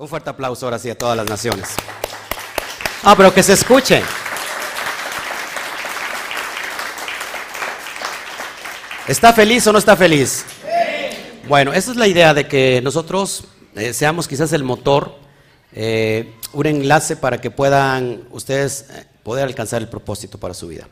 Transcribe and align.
Un 0.00 0.06
fuerte 0.06 0.30
aplauso 0.30 0.64
ahora 0.64 0.78
sí 0.78 0.88
a 0.88 0.96
todas 0.96 1.16
las 1.16 1.28
naciones. 1.28 1.70
Ah, 3.02 3.16
pero 3.16 3.34
que 3.34 3.42
se 3.42 3.54
escuche. 3.54 4.00
¿Está 9.08 9.32
feliz 9.32 9.66
o 9.66 9.72
no 9.72 9.78
está 9.80 9.96
feliz? 9.96 10.44
Bueno, 11.48 11.72
esa 11.72 11.90
es 11.90 11.96
la 11.96 12.06
idea 12.06 12.32
de 12.32 12.46
que 12.46 12.80
nosotros 12.80 13.48
eh, 13.74 13.92
seamos 13.92 14.28
quizás 14.28 14.52
el 14.52 14.62
motor, 14.62 15.16
eh, 15.72 16.32
un 16.52 16.66
enlace 16.66 17.16
para 17.16 17.40
que 17.40 17.50
puedan 17.50 18.22
ustedes 18.30 18.86
eh, 18.90 19.04
poder 19.24 19.46
alcanzar 19.46 19.82
el 19.82 19.88
propósito 19.88 20.38
para 20.38 20.54
su 20.54 20.68
vida. 20.68 20.86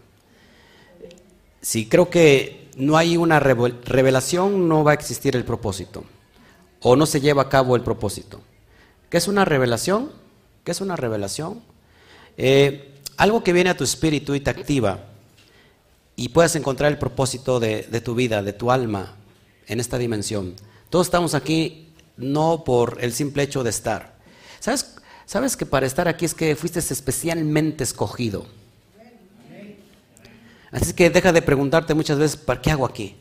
Si 1.61 1.89
creo 1.89 2.11
que 2.11 2.71
no 2.77 2.97
hay 2.97 3.17
una 3.17 3.39
revelación, 3.39 4.69
no 4.69 4.83
va 4.83 4.91
a 4.91 4.95
existir 4.95 5.37
el 5.37 5.45
propósito. 5.45 6.03
O 6.81 6.97
no 6.97 7.07
se 7.07 7.21
lleva 7.21 7.43
a 7.43 7.49
cabo 7.49 7.77
el 7.77 7.83
propósito. 7.83 8.41
¿Qué 9.11 9.19
es 9.19 9.29
una 9.29 9.45
revelación? 9.45 10.11
¿Qué 10.65 10.73
es 10.73 10.81
una 10.81 10.97
revelación? 10.97 11.63
Eh, 12.37 12.95
algo 13.17 13.43
que 13.45 13.53
viene 13.53 13.71
a 13.71 13.77
tu 13.77 13.85
espíritu 13.85 14.35
y 14.35 14.41
te 14.41 14.51
activa 14.51 15.07
y 16.17 16.31
puedes 16.31 16.57
encontrar 16.57 16.91
el 16.91 16.99
propósito 16.99 17.61
de, 17.61 17.83
tu 18.05 18.15
vida, 18.15 18.43
de 18.43 18.53
tu 18.53 18.71
alma 18.71 19.15
en 19.67 19.81
esta 19.81 19.99
dimensión. 19.99 20.55
Todos 20.91 21.07
estamos 21.07 21.35
aquí 21.35 21.93
no 22.17 22.65
por 22.65 22.99
el 23.01 23.13
simple 23.13 23.43
hecho 23.43 23.63
de 23.63 23.71
estar. 23.71 24.17
¿Sabes, 24.61 24.97
¿Sabes 25.27 25.57
que 25.57 25.67
para 25.67 25.87
estar 25.87 26.09
aquí 26.09 26.25
es 26.25 26.35
que 26.35 26.57
fuiste 26.57 26.79
especialmente 26.81 27.85
escogido? 27.85 28.47
Así 30.73 30.93
que 30.95 31.11
deja 31.11 31.33
de 31.33 31.43
preguntarte 31.43 31.95
muchas 31.95 32.19
veces, 32.19 32.37
¿para 32.37 32.61
qué 32.61 32.71
hago 32.71 32.87
aquí? 32.87 33.17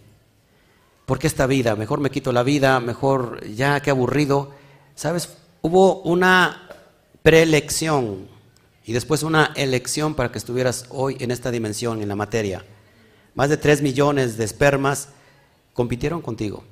¿Por 1.05 1.19
qué 1.19 1.27
esta 1.27 1.45
vida? 1.45 1.75
Mejor 1.75 1.99
me 1.99 2.09
quito 2.09 2.31
la 2.31 2.43
vida, 2.43 2.79
mejor 2.79 3.45
ya, 3.47 3.79
qué 3.81 3.91
aburrido. 3.91 4.51
¿Sabes? 4.95 5.29
Hubo 5.65 6.03
una 6.03 6.69
preelección 7.23 8.27
y 8.85 8.93
después 8.93 9.23
una 9.23 9.51
elección 9.55 10.13
para 10.13 10.31
que 10.31 10.37
estuvieras 10.37 10.85
hoy 10.89 11.17
en 11.19 11.31
esta 11.31 11.49
dimensión, 11.49 12.03
en 12.03 12.07
la 12.07 12.15
materia. 12.15 12.63
Más 13.33 13.49
de 13.49 13.57
tres 13.57 13.81
millones 13.81 14.37
de 14.37 14.43
espermas 14.43 15.09
compitieron 15.73 16.21
contigo. 16.21 16.63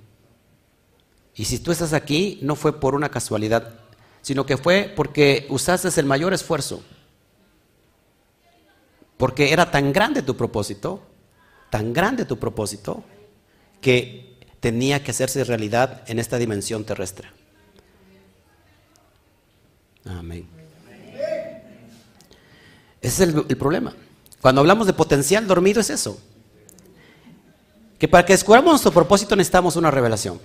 Y 1.33 1.45
si 1.45 1.58
tú 1.58 1.72
estás 1.72 1.94
aquí, 1.94 2.38
no 2.44 2.55
fue 2.55 2.80
por 2.80 2.94
una 2.94 3.09
casualidad, 3.09 3.80
sino 4.22 4.45
que 4.45 4.58
fue 4.58 4.94
porque 4.95 5.47
usaste 5.50 5.89
el 6.00 6.05
mayor 6.05 6.31
esfuerzo. 6.31 6.83
Porque 9.17 9.53
era 9.53 9.72
tan 9.72 9.91
grande 9.91 10.22
tu 10.22 10.38
propósito, 10.38 11.02
tan 11.72 11.94
grande 11.94 12.25
tu 12.25 12.38
propósito, 12.38 13.03
que 13.81 14.38
tenía 14.59 15.03
que 15.03 15.09
hacerse 15.09 15.44
realidad 15.45 16.03
en 16.05 16.19
esta 16.19 16.38
dimensión 16.38 16.83
terrestre. 16.83 17.30
Amén. 20.05 20.47
Ese 23.01 23.23
es 23.23 23.33
el, 23.35 23.57
problema. 23.57 23.93
Cuando 24.41 24.61
hablamos 24.61 24.87
de 24.87 24.93
potencial 24.93 25.47
dormido 25.47 25.81
es 25.81 25.89
eso. 25.89 26.19
Que 27.99 28.07
para 28.07 28.25
que 28.25 28.33
descubramos 28.33 28.71
nuestro 28.71 28.91
propósito 28.91 29.35
necesitamos 29.35 29.75
una 29.75 29.91
revelación. 29.91 30.39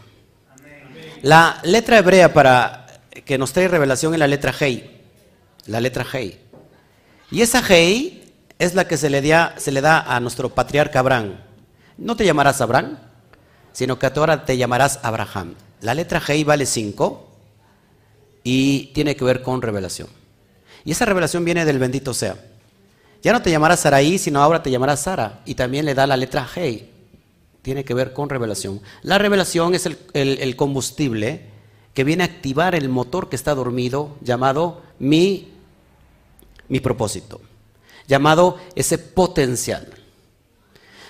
La 1.23 1.61
letra 1.65 1.99
hebrea 1.99 2.33
para 2.33 2.87
que 3.25 3.39
nos 3.39 3.53
trae 3.53 3.69
revelación 3.69 4.13
es 4.13 4.21
la 4.21 4.27
letra 4.27 4.55
Hei. 4.59 5.03
La 5.67 5.81
letra 5.81 6.07
Hei. 6.13 6.39
Y 7.31 7.43
esa 7.43 7.63
Hei 7.69 8.33
es 8.59 8.75
la 8.75 8.87
que 8.89 8.97
se 8.97 9.11
le, 9.11 9.23
da, 9.23 9.55
se 9.57 9.71
le 9.71 9.81
da 9.81 10.01
a 10.01 10.19
nuestro 10.21 10.49
patriarca 10.55 11.01
Abraham. 11.01 11.37
No 11.97 12.17
te 12.17 12.25
llamarás 12.25 12.61
Abraham, 12.61 12.99
sino 13.73 13.99
que 13.99 14.07
ahora 14.07 14.45
te 14.45 14.57
llamarás 14.57 15.01
Abraham. 15.03 15.55
La 15.81 15.95
letra 15.95 16.21
Hei 16.27 16.43
vale 16.45 16.67
5 16.67 17.28
y 18.51 18.87
tiene 18.95 19.15
que 19.15 19.27
ver 19.27 19.43
con 19.43 19.61
revelación. 19.61 20.09
Y 20.83 20.93
esa 20.93 21.05
revelación 21.05 21.45
viene 21.45 21.67
del 21.67 21.79
bendito 21.79 22.15
sea. 22.15 22.35
Ya 23.23 23.35
no 23.35 23.43
te 23.43 23.51
llamarás 23.51 23.81
Saraí, 23.81 24.17
sino 24.17 24.41
ahora 24.41 24.63
te 24.63 24.71
llamarás 24.71 25.01
Sara. 25.03 25.43
Y 25.45 25.55
también 25.55 25.85
le 25.85 25.95
da 25.95 26.07
la 26.07 26.17
letra 26.17 26.49
Hei. 26.57 26.89
Tiene 27.61 27.85
que 27.85 27.93
ver 27.93 28.15
con 28.15 28.31
revelación. 28.31 28.81
La 29.03 29.19
revelación 29.19 29.75
es 29.75 29.85
el, 30.15 30.57
combustible 30.57 31.43
que 31.93 32.05
viene 32.05 32.23
a 32.23 32.27
activar 32.27 32.75
el 32.75 32.89
motor 32.89 33.29
que 33.29 33.37
está 33.37 33.55
dormido, 33.55 34.17
llamado 34.23 34.81
mi, 34.99 35.53
mi 36.69 36.81
propósito, 36.81 37.43
llamado 38.07 38.57
ese 38.75 38.97
potencial. 38.97 39.93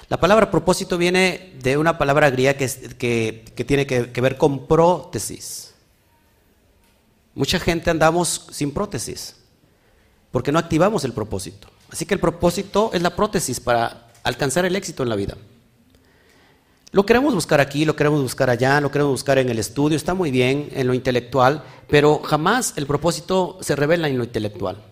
La 0.08 0.18
palabra 0.18 0.50
propósito 0.50 0.98
viene 0.98 1.52
de 1.62 1.76
una 1.76 1.98
palabra 1.98 2.30
griega 2.30 2.54
que, 2.54 3.44
que, 3.54 3.64
tiene 3.64 3.86
que, 3.86 4.10
que 4.10 4.20
ver 4.20 4.36
con 4.36 4.66
prótesis. 4.66 5.67
Mucha 7.38 7.60
gente 7.60 7.88
andamos 7.88 8.48
sin 8.50 8.72
prótesis 8.72 9.36
porque 10.32 10.50
no 10.50 10.58
activamos 10.58 11.04
el 11.04 11.12
propósito. 11.12 11.68
Así 11.88 12.04
que 12.04 12.14
el 12.14 12.18
propósito 12.18 12.90
es 12.92 13.00
la 13.00 13.14
prótesis 13.14 13.60
para 13.60 14.08
alcanzar 14.24 14.64
el 14.64 14.74
éxito 14.74 15.04
en 15.04 15.08
la 15.08 15.14
vida. 15.14 15.36
Lo 16.90 17.06
queremos 17.06 17.32
buscar 17.32 17.60
aquí, 17.60 17.84
lo 17.84 17.94
queremos 17.94 18.20
buscar 18.20 18.50
allá, 18.50 18.80
lo 18.80 18.90
queremos 18.90 19.12
buscar 19.12 19.38
en 19.38 19.50
el 19.50 19.60
estudio, 19.60 19.96
está 19.96 20.14
muy 20.14 20.32
bien 20.32 20.68
en 20.72 20.88
lo 20.88 20.94
intelectual, 20.94 21.62
pero 21.88 22.18
jamás 22.24 22.72
el 22.74 22.88
propósito 22.88 23.56
se 23.60 23.76
revela 23.76 24.08
en 24.08 24.18
lo 24.18 24.24
intelectual. 24.24 24.82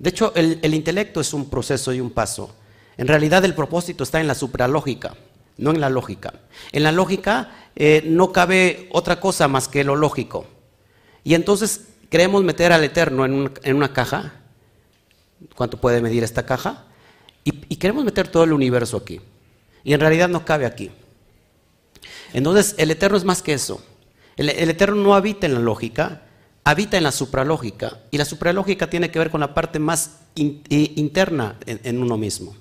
De 0.00 0.10
hecho, 0.10 0.32
el, 0.34 0.74
intelecto 0.74 1.20
es 1.20 1.32
un 1.32 1.48
proceso 1.48 1.92
y 1.92 2.00
un 2.00 2.10
paso. 2.10 2.52
En 2.96 3.06
realidad 3.06 3.44
el 3.44 3.54
propósito 3.54 4.02
está 4.02 4.20
en 4.20 4.26
la 4.26 4.34
supralógica, 4.34 5.14
no 5.58 5.70
en 5.70 5.80
la 5.80 5.90
lógica. 5.90 6.34
En 6.72 6.82
la 6.82 6.90
lógica 6.90 7.68
eh, 7.76 8.02
no 8.04 8.32
cabe 8.32 8.88
otra 8.90 9.20
cosa 9.20 9.46
más 9.46 9.68
que 9.68 9.84
lo 9.84 9.94
lógico. 9.94 10.44
Y 11.24 11.34
entonces 11.34 11.82
queremos 12.10 12.42
meter 12.42 12.72
al 12.72 12.84
Eterno 12.84 13.24
en, 13.24 13.76
una 13.76 13.92
caja. 13.92 14.34
¿Cuánto 15.54 15.80
puede 15.80 16.00
medir 16.00 16.22
esta 16.22 16.44
caja? 16.44 16.84
Y, 17.44 17.76
queremos 17.76 18.04
meter 18.04 18.28
todo 18.28 18.44
el 18.44 18.52
universo 18.52 18.96
aquí. 18.96 19.20
Y 19.84 19.94
en 19.94 20.00
realidad 20.00 20.28
no 20.28 20.44
cabe 20.44 20.66
aquí. 20.66 20.90
Entonces 22.32 22.74
el 22.78 22.90
Eterno 22.90 23.16
es 23.16 23.24
más 23.24 23.42
que 23.42 23.52
eso. 23.52 23.84
El, 24.36 24.48
Eterno 24.48 24.96
no 24.96 25.14
habita 25.14 25.46
en 25.46 25.54
la 25.54 25.60
lógica, 25.60 26.22
habita 26.64 26.96
en 26.96 27.04
la 27.04 27.12
supralógica. 27.12 27.98
Y 28.10 28.18
la 28.18 28.24
supralógica 28.24 28.88
tiene 28.88 29.10
que 29.10 29.18
ver 29.18 29.30
con 29.30 29.40
la 29.40 29.54
parte 29.54 29.78
más 29.78 30.18
interna 30.34 31.56
en, 31.66 32.02
uno 32.02 32.16
mismo. 32.16 32.54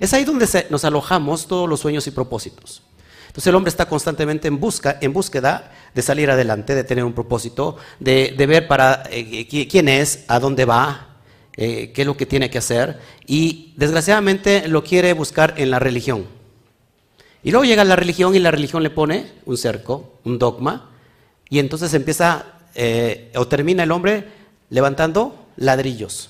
Es 0.00 0.12
ahí 0.14 0.24
donde 0.24 0.46
nos 0.70 0.84
alojamos 0.84 1.46
todos 1.46 1.68
los 1.68 1.80
sueños 1.80 2.06
y 2.06 2.10
propósitos. 2.10 2.82
Entonces 3.28 3.48
el 3.48 3.54
hombre 3.54 3.68
está 3.68 3.86
constantemente 3.86 4.48
en, 4.48 4.58
busca, 4.58 4.96
en 5.00 5.12
búsqueda 5.12 5.70
de 5.96 6.02
salir 6.02 6.30
adelante, 6.30 6.74
de 6.74 6.84
tener 6.84 7.04
un 7.04 7.14
propósito, 7.14 7.78
de, 7.98 8.34
ver 8.36 8.68
para 8.68 9.04
eh, 9.10 9.48
quién 9.48 9.88
es, 9.88 10.24
a 10.28 10.38
dónde 10.38 10.66
va, 10.66 11.16
eh, 11.56 11.90
qué 11.92 12.02
es 12.02 12.06
lo 12.06 12.18
que 12.18 12.26
tiene 12.26 12.50
que 12.50 12.58
hacer. 12.58 13.00
Y 13.26 13.72
desgraciadamente 13.78 14.68
lo 14.68 14.84
quiere 14.84 15.14
buscar 15.14 15.54
en 15.56 15.70
la 15.70 15.78
religión. 15.78 16.26
Y 17.42 17.50
luego 17.50 17.64
llega 17.64 17.82
la 17.84 17.96
religión 17.96 18.34
y 18.34 18.40
la 18.40 18.50
religión 18.50 18.82
le 18.82 18.90
pone 18.90 19.32
un 19.46 19.56
cerco, 19.56 20.18
un 20.24 20.38
dogma, 20.38 20.90
y 21.48 21.60
entonces 21.60 21.94
empieza 21.94 22.44
eh, 22.74 23.32
o 23.34 23.48
termina 23.48 23.84
el 23.84 23.90
hombre 23.90 24.28
levantando 24.68 25.46
ladrillos. 25.56 26.28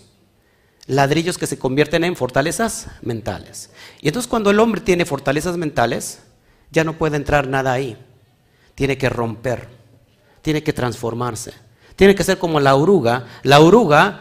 Ladrillos 0.87 1.39
que 1.39 1.49
se 1.49 1.59
convierten 1.59 2.05
en 2.05 2.15
fortalezas 2.15 2.87
mentales. 3.03 3.71
Y 4.01 4.07
entonces 4.07 4.29
cuando 4.29 4.51
el 4.53 4.61
hombre 4.61 4.81
tiene 4.81 5.05
fortalezas 5.05 5.57
mentales, 5.57 6.21
ya 6.71 6.85
no 6.85 6.93
puede 6.93 7.17
entrar 7.17 7.49
nada 7.49 7.73
ahí. 7.73 7.97
Tiene 8.77 8.97
que 8.97 9.09
romper, 9.09 9.67
tiene 10.43 10.63
que 10.63 10.73
transformarse. 10.73 11.53
Tiene 11.97 12.15
que 12.15 12.23
ser 12.23 12.39
como 12.39 12.61
la 12.61 12.77
oruga. 12.77 13.27
La 13.43 13.59
oruga 13.59 14.21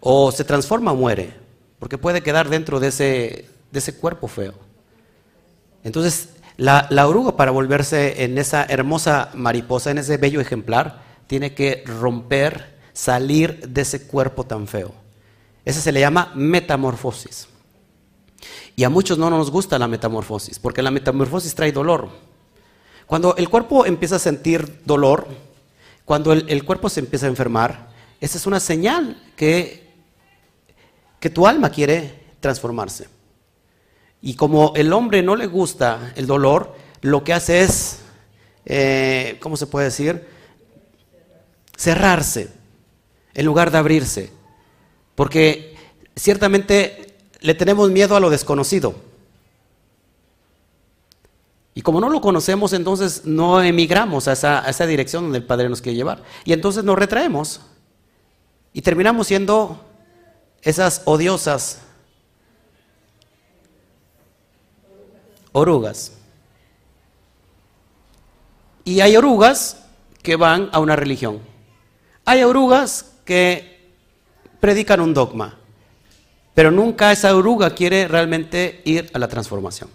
o 0.00 0.32
se 0.32 0.44
transforma 0.44 0.92
o 0.92 0.96
muere, 0.96 1.34
porque 1.78 1.98
puede 1.98 2.22
quedar 2.22 2.48
dentro 2.48 2.80
de 2.80 2.88
ese, 2.88 3.48
de 3.70 3.78
ese 3.78 3.96
cuerpo 3.96 4.28
feo. 4.28 4.54
Entonces, 5.82 6.30
la, 6.56 6.86
la 6.90 7.08
oruga 7.08 7.36
para 7.36 7.50
volverse 7.50 8.24
en 8.24 8.38
esa 8.38 8.64
hermosa 8.64 9.30
mariposa, 9.34 9.90
en 9.90 9.98
ese 9.98 10.16
bello 10.16 10.40
ejemplar, 10.40 11.02
tiene 11.26 11.54
que 11.54 11.82
romper, 11.86 12.74
salir 12.92 13.68
de 13.68 13.82
ese 13.82 14.06
cuerpo 14.06 14.44
tan 14.44 14.68
feo. 14.68 14.92
Ese 15.64 15.80
se 15.80 15.90
le 15.90 16.00
llama 16.00 16.32
metamorfosis. 16.34 17.48
Y 18.76 18.84
a 18.84 18.90
muchos 18.90 19.18
no 19.18 19.30
nos 19.30 19.50
gusta 19.50 19.78
la 19.78 19.88
metamorfosis, 19.88 20.58
porque 20.58 20.82
la 20.82 20.90
metamorfosis 20.90 21.54
trae 21.54 21.72
dolor. 21.72 22.08
Cuando 23.14 23.36
el 23.36 23.48
cuerpo 23.48 23.86
empieza 23.86 24.16
a 24.16 24.18
sentir 24.18 24.80
dolor, 24.84 25.28
cuando 26.04 26.32
el, 26.32 26.64
cuerpo 26.64 26.88
se 26.88 26.98
empieza 26.98 27.26
a 27.26 27.28
enfermar, 27.28 27.90
esa 28.20 28.36
es 28.36 28.44
una 28.44 28.58
señal 28.58 29.22
que, 29.36 29.88
que 31.20 31.30
tu 31.30 31.46
alma 31.46 31.70
quiere 31.70 32.24
transformarse. 32.40 33.06
Y 34.20 34.34
como 34.34 34.72
el 34.74 34.92
hombre 34.92 35.22
no 35.22 35.36
le 35.36 35.46
gusta 35.46 36.12
el 36.16 36.26
dolor, 36.26 36.74
lo 37.02 37.22
que 37.22 37.34
hace 37.34 37.60
es, 37.60 38.00
eh, 38.66 39.38
¿cómo 39.40 39.56
se 39.56 39.68
puede 39.68 39.84
decir? 39.84 40.26
Cerrarse 41.76 42.48
en 43.32 43.46
lugar 43.46 43.70
de 43.70 43.78
abrirse. 43.78 44.32
Porque 45.14 45.76
ciertamente 46.16 47.14
le 47.38 47.54
tenemos 47.54 47.92
miedo 47.92 48.16
a 48.16 48.20
lo 48.20 48.28
desconocido. 48.28 48.96
Y 51.74 51.82
como 51.82 52.00
no 52.00 52.08
lo 52.08 52.20
conocemos, 52.20 52.72
entonces 52.72 53.24
no 53.24 53.60
emigramos 53.60 54.28
a 54.28 54.32
esa, 54.32 54.60
esa 54.68 54.86
dirección 54.86 55.24
donde 55.24 55.38
el 55.38 55.44
Padre 55.44 55.68
nos 55.68 55.82
quiere 55.82 55.96
llevar. 55.96 56.22
Y 56.44 56.52
entonces 56.52 56.84
nos 56.84 56.96
retraemos. 56.96 57.60
Y 58.72 58.82
terminamos 58.82 59.26
siendo 59.26 59.84
esas 60.62 61.02
odiosas 61.04 61.80
orugas. 65.52 66.12
Y 68.84 69.00
hay 69.00 69.16
orugas 69.16 69.84
que 70.22 70.36
van 70.36 70.68
a 70.72 70.78
una 70.78 70.96
religión. 70.96 71.40
Hay 72.24 72.42
orugas 72.42 73.12
que 73.24 73.90
predican 74.60 75.00
un 75.00 75.12
dogma, 75.12 75.58
pero 76.54 76.70
nunca 76.70 77.12
esa 77.12 77.34
oruga 77.36 77.70
quiere 77.70 78.08
realmente 78.08 78.80
ir 78.84 79.10
a 79.12 79.18
la 79.18 79.28
transformación. 79.28 79.90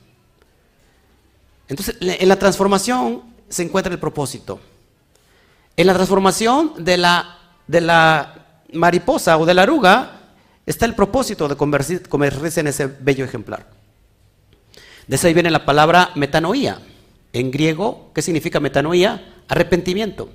Entonces, 1.70 1.96
en 2.02 2.28
la 2.28 2.38
transformación 2.38 3.24
se 3.48 3.64
encuentra 3.64 3.94
el 3.94 4.00
propósito. 4.00 4.60
En 5.78 5.88
la 5.88 5.94
transformación 5.94 6.74
de 6.84 6.98
la, 6.98 7.38
de 7.68 7.80
la 7.80 8.64
mariposa 8.74 9.38
o 9.38 9.46
de 9.46 9.54
la 9.54 9.64
oruga 9.64 10.20
está 10.66 10.86
el 10.86 10.96
propósito 10.96 11.48
de 11.48 11.56
convertirse 11.56 12.60
en 12.60 12.68
ese 12.68 12.88
bello 12.88 13.24
ejemplar. 13.24 13.68
De 15.08 15.20
ahí 15.24 15.34
viene 15.34 15.50
la 15.50 15.66
palabra 15.66 16.12
metanoía. 16.16 16.80
En 17.34 17.50
griego, 17.52 18.12
¿qué 18.14 18.22
significa 18.22 18.60
metanoía? 18.60 19.42
Arrepentimiento. 19.48 20.30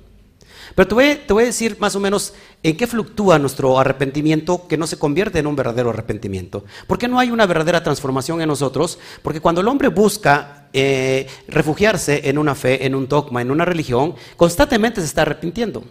Pero 0.73 0.87
te 0.87 1.33
voy, 1.33 1.43
a 1.43 1.45
decir 1.45 1.77
más 1.79 1.95
o 1.95 1.99
menos 1.99 2.33
en 2.63 2.75
qué 2.75 2.87
fluctúa 2.87 3.37
nuestro 3.37 3.79
arrepentimiento 3.79 4.67
que 4.67 4.77
no 4.77 4.87
se 4.87 4.97
convierte 4.97 5.39
en 5.39 5.47
un 5.47 5.55
verdadero 5.55 5.91
arrepentimiento. 5.91 6.65
¿Por 6.87 6.97
qué 6.97 7.07
no 7.07 7.19
hay 7.19 7.31
una 7.31 7.45
verdadera 7.45 7.83
transformación 7.83 8.41
en 8.41 8.47
nosotros? 8.47 8.97
Porque 9.21 9.41
cuando 9.41 9.61
el 9.61 9.67
hombre 9.67 9.89
busca 9.89 10.67
eh, 10.73 11.27
refugiarse 11.47 12.27
en 12.29 12.37
una 12.37 12.55
fe, 12.55 12.85
en 12.85 12.95
un 12.95 13.07
dogma, 13.07 13.41
en 13.41 13.51
una 13.51 13.65
religión, 13.65 14.15
constantemente 14.35 15.01
se 15.01 15.07
está 15.07 15.21
arrepintiendo. 15.21 15.83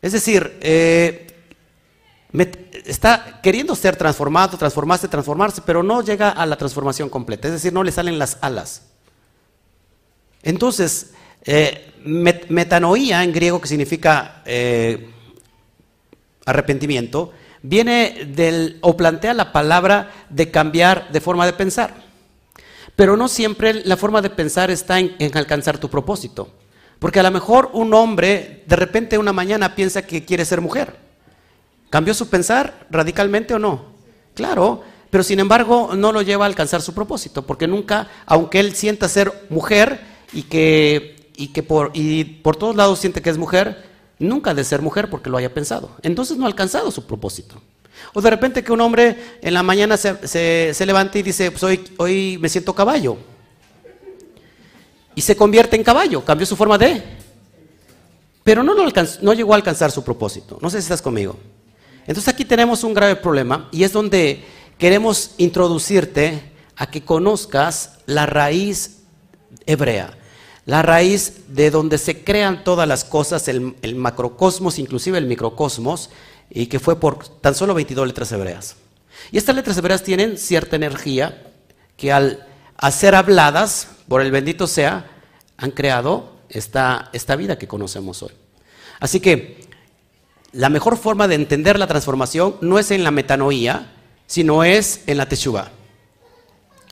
Es 0.00 0.12
decir, 0.12 0.58
eh, 0.60 1.26
está 2.84 3.40
queriendo 3.42 3.74
ser 3.74 3.96
transformado, 3.96 4.58
transformarse, 4.58 5.08
transformarse, 5.08 5.62
pero 5.62 5.82
no 5.82 6.02
llega 6.02 6.30
a 6.30 6.46
la 6.46 6.56
transformación 6.56 7.08
completa. 7.08 7.48
Es 7.48 7.54
decir, 7.54 7.72
no 7.72 7.82
le 7.82 7.92
salen 7.92 8.18
las 8.18 8.38
alas. 8.40 8.82
Entonces, 10.42 11.12
eh, 11.44 11.92
metanoía 12.04 13.22
en 13.22 13.32
griego, 13.32 13.60
que 13.60 13.68
significa 13.68 14.42
eh, 14.44 15.10
arrepentimiento, 16.46 17.32
viene 17.62 18.26
del, 18.34 18.78
o 18.80 18.96
plantea 18.96 19.34
la 19.34 19.52
palabra 19.52 20.10
de 20.28 20.50
cambiar 20.50 21.10
de 21.12 21.20
forma 21.20 21.46
de 21.46 21.54
pensar. 21.54 21.94
Pero 22.96 23.16
no 23.16 23.28
siempre 23.28 23.74
la 23.74 23.96
forma 23.96 24.22
de 24.22 24.30
pensar 24.30 24.70
está 24.70 25.00
en, 25.00 25.16
en 25.18 25.36
alcanzar 25.36 25.78
tu 25.78 25.90
propósito. 25.90 26.48
Porque 26.98 27.20
a 27.20 27.24
lo 27.24 27.30
mejor 27.30 27.70
un 27.72 27.92
hombre 27.92 28.62
de 28.66 28.76
repente 28.76 29.18
una 29.18 29.32
mañana 29.32 29.74
piensa 29.74 30.02
que 30.02 30.24
quiere 30.24 30.44
ser 30.44 30.60
mujer. 30.60 30.96
¿Cambió 31.90 32.14
su 32.14 32.28
pensar 32.28 32.86
radicalmente 32.90 33.54
o 33.54 33.58
no? 33.58 33.94
Claro, 34.34 34.82
pero 35.10 35.22
sin 35.22 35.38
embargo 35.38 35.90
no 35.94 36.12
lo 36.12 36.22
lleva 36.22 36.44
a 36.44 36.48
alcanzar 36.48 36.82
su 36.82 36.92
propósito, 36.92 37.46
porque 37.46 37.68
nunca, 37.68 38.08
aunque 38.26 38.58
él 38.58 38.74
sienta 38.74 39.08
ser 39.08 39.32
mujer 39.48 40.00
y 40.32 40.42
que 40.42 41.13
y 41.36 41.48
que 41.48 41.62
por, 41.62 41.90
y 41.94 42.24
por 42.24 42.56
todos 42.56 42.76
lados 42.76 42.98
siente 42.98 43.22
que 43.22 43.30
es 43.30 43.38
mujer, 43.38 43.84
nunca 44.18 44.54
de 44.54 44.64
ser 44.64 44.82
mujer 44.82 45.10
porque 45.10 45.30
lo 45.30 45.36
haya 45.36 45.52
pensado. 45.52 45.90
Entonces 46.02 46.36
no 46.36 46.44
ha 46.44 46.48
alcanzado 46.48 46.90
su 46.90 47.06
propósito. 47.06 47.60
O 48.12 48.20
de 48.20 48.30
repente 48.30 48.62
que 48.62 48.72
un 48.72 48.80
hombre 48.80 49.38
en 49.40 49.54
la 49.54 49.62
mañana 49.62 49.96
se, 49.96 50.74
se, 50.74 50.86
levanta 50.86 51.18
y 51.18 51.22
dice, 51.22 51.50
pues 51.50 51.62
hoy, 51.96 52.38
me 52.40 52.48
siento 52.48 52.74
caballo. 52.74 53.16
Y 55.14 55.20
se 55.20 55.36
convierte 55.36 55.76
en 55.76 55.84
caballo, 55.84 56.24
cambió 56.24 56.46
su 56.46 56.56
forma 56.56 56.76
de... 56.78 57.02
Pero 58.42 58.62
no, 58.62 58.74
lo 58.74 58.84
no 59.22 59.32
llegó 59.32 59.54
a 59.54 59.56
alcanzar 59.56 59.90
su 59.90 60.04
propósito. 60.04 60.58
No 60.60 60.68
sé 60.68 60.78
si 60.78 60.84
estás 60.84 61.00
conmigo. 61.00 61.38
Entonces 62.06 62.28
aquí 62.28 62.44
tenemos 62.44 62.84
un 62.84 62.92
grave 62.92 63.16
problema 63.16 63.68
y 63.72 63.84
es 63.84 63.92
donde 63.92 64.44
queremos 64.76 65.30
introducirte 65.38 66.52
a 66.76 66.90
que 66.90 67.02
conozcas 67.02 68.00
la 68.04 68.26
raíz 68.26 69.04
hebrea 69.64 70.18
la 70.66 70.82
raíz 70.82 71.42
de 71.48 71.70
donde 71.70 71.98
se 71.98 72.24
crean 72.24 72.64
todas 72.64 72.88
las 72.88 73.04
cosas, 73.04 73.48
el, 73.48 73.74
macrocosmos, 73.96 74.78
inclusive 74.78 75.18
el 75.18 75.26
microcosmos, 75.26 76.10
y 76.50 76.66
que 76.66 76.80
fue 76.80 76.98
por 76.98 77.26
tan 77.28 77.54
solo 77.54 77.74
22 77.74 78.06
letras 78.06 78.32
hebreas. 78.32 78.76
Y 79.30 79.38
estas 79.38 79.56
letras 79.56 79.76
hebreas 79.76 80.02
tienen 80.02 80.38
cierta 80.38 80.76
energía 80.76 81.52
que 81.96 82.12
al 82.12 82.46
ser 82.92 83.14
habladas, 83.14 83.88
por 84.08 84.22
el 84.22 84.30
bendito 84.30 84.66
sea, 84.66 85.10
han 85.56 85.70
creado 85.70 86.32
esta, 86.48 87.10
esta 87.12 87.36
vida 87.36 87.58
que 87.58 87.68
conocemos 87.68 88.22
hoy. 88.22 88.32
Así 89.00 89.20
que 89.20 89.64
la 90.52 90.68
mejor 90.68 90.96
forma 90.96 91.28
de 91.28 91.34
entender 91.34 91.78
la 91.78 91.86
transformación 91.86 92.56
no 92.60 92.78
es 92.78 92.90
en 92.90 93.04
la 93.04 93.10
metanoía, 93.10 93.92
sino 94.26 94.64
es 94.64 95.02
en 95.06 95.18
la 95.18 95.28
teshuva. 95.28 95.70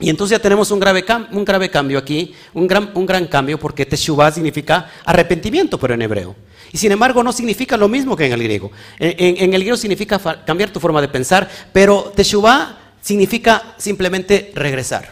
Y 0.02 0.10
entonces 0.10 0.36
ya 0.36 0.42
tenemos 0.42 0.68
un 0.72 0.80
grave, 0.80 1.04
un 1.30 1.44
grave 1.44 1.70
cambio 1.70 1.96
aquí, 1.96 2.34
un 2.52 2.66
gran, 2.66 2.90
un 2.92 3.06
gran 3.06 3.28
cambio, 3.28 3.56
porque 3.56 3.86
Teshuvah 3.86 4.32
significa 4.32 4.90
arrepentimiento, 5.04 5.78
pero 5.78 5.94
en 5.94 6.02
hebreo. 6.02 6.34
Y 6.72 6.78
sin 6.78 6.90
embargo 6.90 7.22
no 7.22 7.32
significa 7.32 7.76
lo 7.76 7.88
mismo 7.88 8.16
que 8.16 8.26
en 8.26 8.32
el 8.32 8.42
griego. 8.42 8.72
En, 8.98 9.54
el 9.54 9.60
griego 9.60 9.76
significa 9.76 10.18
cambiar 10.44 10.70
tu 10.70 10.80
forma 10.80 11.00
de 11.00 11.06
pensar, 11.06 11.48
pero 11.72 12.12
Teshuvah 12.16 12.78
significa 13.00 13.74
simplemente 13.78 14.50
regresar. 14.56 15.10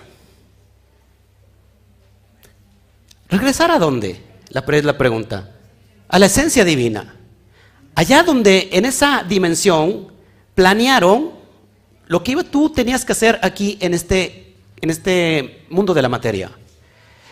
¿Regresar 3.29 3.71
a 3.71 3.79
dónde? 3.79 4.21
La, 4.49 4.65
es 4.73 4.85
la 4.85 4.99
pregunta. 4.99 5.53
A 6.09 6.19
la 6.19 6.27
esencia 6.27 6.65
divina. 6.65 7.15
Allá 7.95 8.25
donde 8.25 8.71
en 8.73 8.87
esa 8.87 9.23
dimensión 9.23 10.09
planearon 10.57 11.31
lo 12.09 12.25
que 12.25 12.35
tú 12.43 12.71
tenías 12.71 13.05
que 13.05 13.13
hacer 13.13 13.39
aquí 13.41 13.79
en 13.81 13.95
este 13.95 14.50
en 14.81 14.91
este 14.91 15.67
mundo 15.69 15.95
de 15.95 16.03
la 16.03 16.09
materia. 16.09 16.51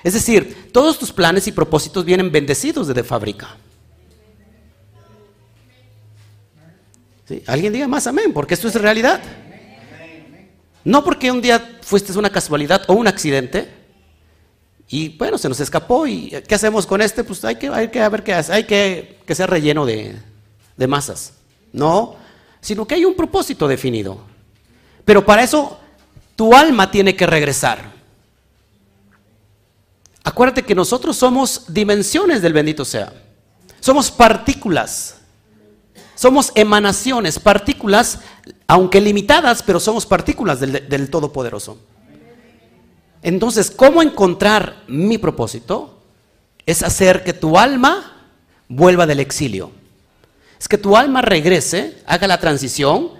Es 0.04 0.14
decir, 0.14 0.70
todos 0.72 0.98
tus 0.98 1.12
planes 1.12 1.46
y 1.48 1.52
propósitos 1.52 2.04
vienen 2.04 2.30
bendecidos 2.30 2.88
desde 2.88 3.02
fábrica. 3.02 3.56
Alguien 7.46 7.72
diga 7.72 7.88
más 7.88 8.06
amén, 8.06 8.32
porque 8.32 8.54
esto 8.54 8.68
es 8.68 8.74
realidad. 8.76 9.20
No 10.84 11.04
porque 11.04 11.30
un 11.30 11.42
día 11.42 11.78
fuiste 11.82 12.16
una 12.16 12.30
casualidad 12.30 12.82
o 12.88 12.94
un 12.94 13.06
accidente 13.06 13.68
y 14.88 15.10
bueno, 15.10 15.36
se 15.36 15.48
nos 15.48 15.60
escapó 15.60 16.06
y 16.06 16.30
¿qué 16.48 16.54
hacemos 16.54 16.86
con 16.86 17.02
este? 17.02 17.22
Pues 17.22 17.44
hay 17.44 17.56
que, 17.56 17.68
hay 17.68 17.88
que 17.88 18.08
ver 18.08 18.22
qué 18.22 18.32
hace, 18.32 18.52
hay 18.52 18.64
que 18.64 19.18
que 19.26 19.34
sea 19.34 19.46
relleno 19.46 19.84
de, 19.84 20.16
de 20.76 20.86
masas. 20.86 21.34
No, 21.72 22.16
sino 22.62 22.86
que 22.86 22.94
hay 22.94 23.04
un 23.04 23.14
propósito 23.14 23.68
definido. 23.68 24.18
Pero 25.04 25.26
para 25.26 25.42
eso 25.42 25.78
tu 26.38 26.54
alma 26.54 26.88
tiene 26.88 27.16
que 27.16 27.26
regresar. 27.26 27.80
Acuérdate 30.22 30.62
que 30.62 30.76
nosotros 30.76 31.16
somos 31.16 31.64
dimensiones 31.66 32.42
del 32.42 32.52
bendito 32.52 32.84
sea. 32.84 33.12
Somos 33.80 34.12
partículas. 34.12 35.16
Somos 36.14 36.52
emanaciones, 36.54 37.40
partículas, 37.40 38.20
aunque 38.68 39.00
limitadas, 39.00 39.64
pero 39.64 39.80
somos 39.80 40.06
partículas 40.06 40.60
del, 40.60 40.88
del 40.88 41.10
Todopoderoso. 41.10 41.76
Entonces, 43.20 43.68
¿cómo 43.72 44.00
encontrar 44.00 44.84
mi 44.86 45.18
propósito? 45.18 45.98
Es 46.66 46.84
hacer 46.84 47.24
que 47.24 47.32
tu 47.32 47.58
alma 47.58 48.28
vuelva 48.68 49.06
del 49.06 49.18
exilio. 49.18 49.72
Es 50.60 50.68
que 50.68 50.78
tu 50.78 50.96
alma 50.96 51.20
regrese, 51.20 52.00
haga 52.06 52.28
la 52.28 52.38
transición 52.38 53.17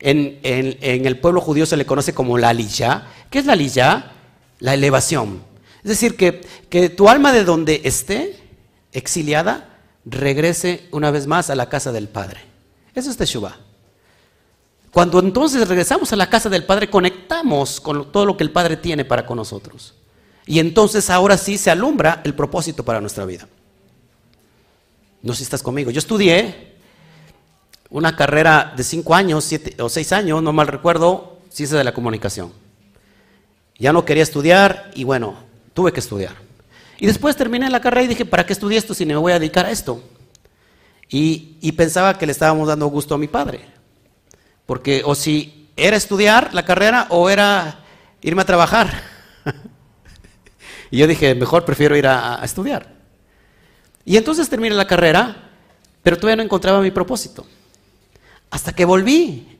en, 0.00 0.38
el 0.42 1.18
pueblo 1.20 1.40
judío 1.40 1.66
se 1.66 1.76
le 1.76 1.86
conoce 1.86 2.14
como 2.14 2.38
la 2.38 2.50
aliyah. 2.50 3.08
¿Qué 3.30 3.38
es 3.38 3.46
la 3.46 3.54
aliyah? 3.54 4.12
La 4.60 4.74
elevación. 4.74 5.42
Es 5.82 5.90
decir, 5.90 6.16
que, 6.16 6.40
que 6.68 6.88
tu 6.88 7.08
alma 7.08 7.32
de 7.32 7.44
donde 7.44 7.82
esté, 7.84 8.36
exiliada, 8.92 9.78
regrese 10.04 10.88
una 10.90 11.10
vez 11.10 11.26
más 11.26 11.50
a 11.50 11.54
la 11.54 11.68
casa 11.68 11.92
del 11.92 12.08
Padre. 12.08 12.40
Eso 12.94 13.10
es 13.10 13.16
Teshuvah. 13.16 13.56
Cuando 14.90 15.20
entonces 15.20 15.68
regresamos 15.68 16.12
a 16.12 16.16
la 16.16 16.30
casa 16.30 16.48
del 16.48 16.64
Padre, 16.64 16.88
conectamos 16.88 17.80
con 17.80 18.10
todo 18.10 18.26
lo 18.26 18.36
que 18.36 18.44
el 18.44 18.50
Padre 18.50 18.76
tiene 18.76 19.04
para 19.04 19.26
con 19.26 19.36
nosotros. 19.36 19.94
Y 20.46 20.58
entonces 20.60 21.10
ahora 21.10 21.36
sí 21.36 21.58
se 21.58 21.70
alumbra 21.70 22.22
el 22.24 22.34
propósito 22.34 22.82
para 22.84 23.00
nuestra 23.00 23.26
vida. 23.26 23.46
No 25.22 25.34
sé 25.34 25.38
si 25.38 25.44
estás 25.44 25.62
conmigo. 25.62 25.90
Yo 25.90 25.98
estudié 25.98 26.77
una 27.90 28.16
carrera 28.16 28.72
de 28.76 28.84
cinco 28.84 29.14
años, 29.14 29.44
siete 29.44 29.80
o 29.82 29.88
seis 29.88 30.12
años, 30.12 30.42
no 30.42 30.52
mal 30.52 30.66
recuerdo, 30.66 31.38
ciencia 31.48 31.78
de 31.78 31.84
la 31.84 31.94
comunicación. 31.94 32.52
Ya 33.78 33.92
no 33.92 34.04
quería 34.04 34.22
estudiar 34.22 34.90
y 34.94 35.04
bueno, 35.04 35.36
tuve 35.72 35.92
que 35.92 36.00
estudiar. 36.00 36.34
Y 36.98 37.06
después 37.06 37.36
terminé 37.36 37.70
la 37.70 37.80
carrera 37.80 38.04
y 38.04 38.08
dije, 38.08 38.24
¿para 38.24 38.44
qué 38.44 38.52
estudié 38.52 38.78
esto 38.78 38.92
si 38.92 39.06
me 39.06 39.16
voy 39.16 39.32
a 39.32 39.38
dedicar 39.38 39.66
a 39.66 39.70
esto? 39.70 40.02
Y, 41.08 41.56
y 41.60 41.72
pensaba 41.72 42.18
que 42.18 42.26
le 42.26 42.32
estábamos 42.32 42.68
dando 42.68 42.86
gusto 42.86 43.14
a 43.14 43.18
mi 43.18 43.28
padre. 43.28 43.60
Porque 44.66 45.02
o 45.04 45.14
si 45.14 45.68
era 45.76 45.96
estudiar 45.96 46.52
la 46.52 46.64
carrera 46.64 47.06
o 47.10 47.30
era 47.30 47.84
irme 48.20 48.42
a 48.42 48.46
trabajar. 48.46 49.02
Y 50.90 50.96
yo 50.96 51.06
dije, 51.06 51.34
mejor 51.34 51.66
prefiero 51.66 51.98
ir 51.98 52.06
a, 52.06 52.40
a 52.40 52.44
estudiar. 52.46 52.94
Y 54.06 54.16
entonces 54.16 54.48
terminé 54.48 54.74
la 54.74 54.86
carrera, 54.86 55.50
pero 56.02 56.16
todavía 56.16 56.36
no 56.36 56.42
encontraba 56.42 56.80
mi 56.80 56.90
propósito. 56.90 57.46
Hasta 58.50 58.72
que 58.72 58.84
volví 58.84 59.58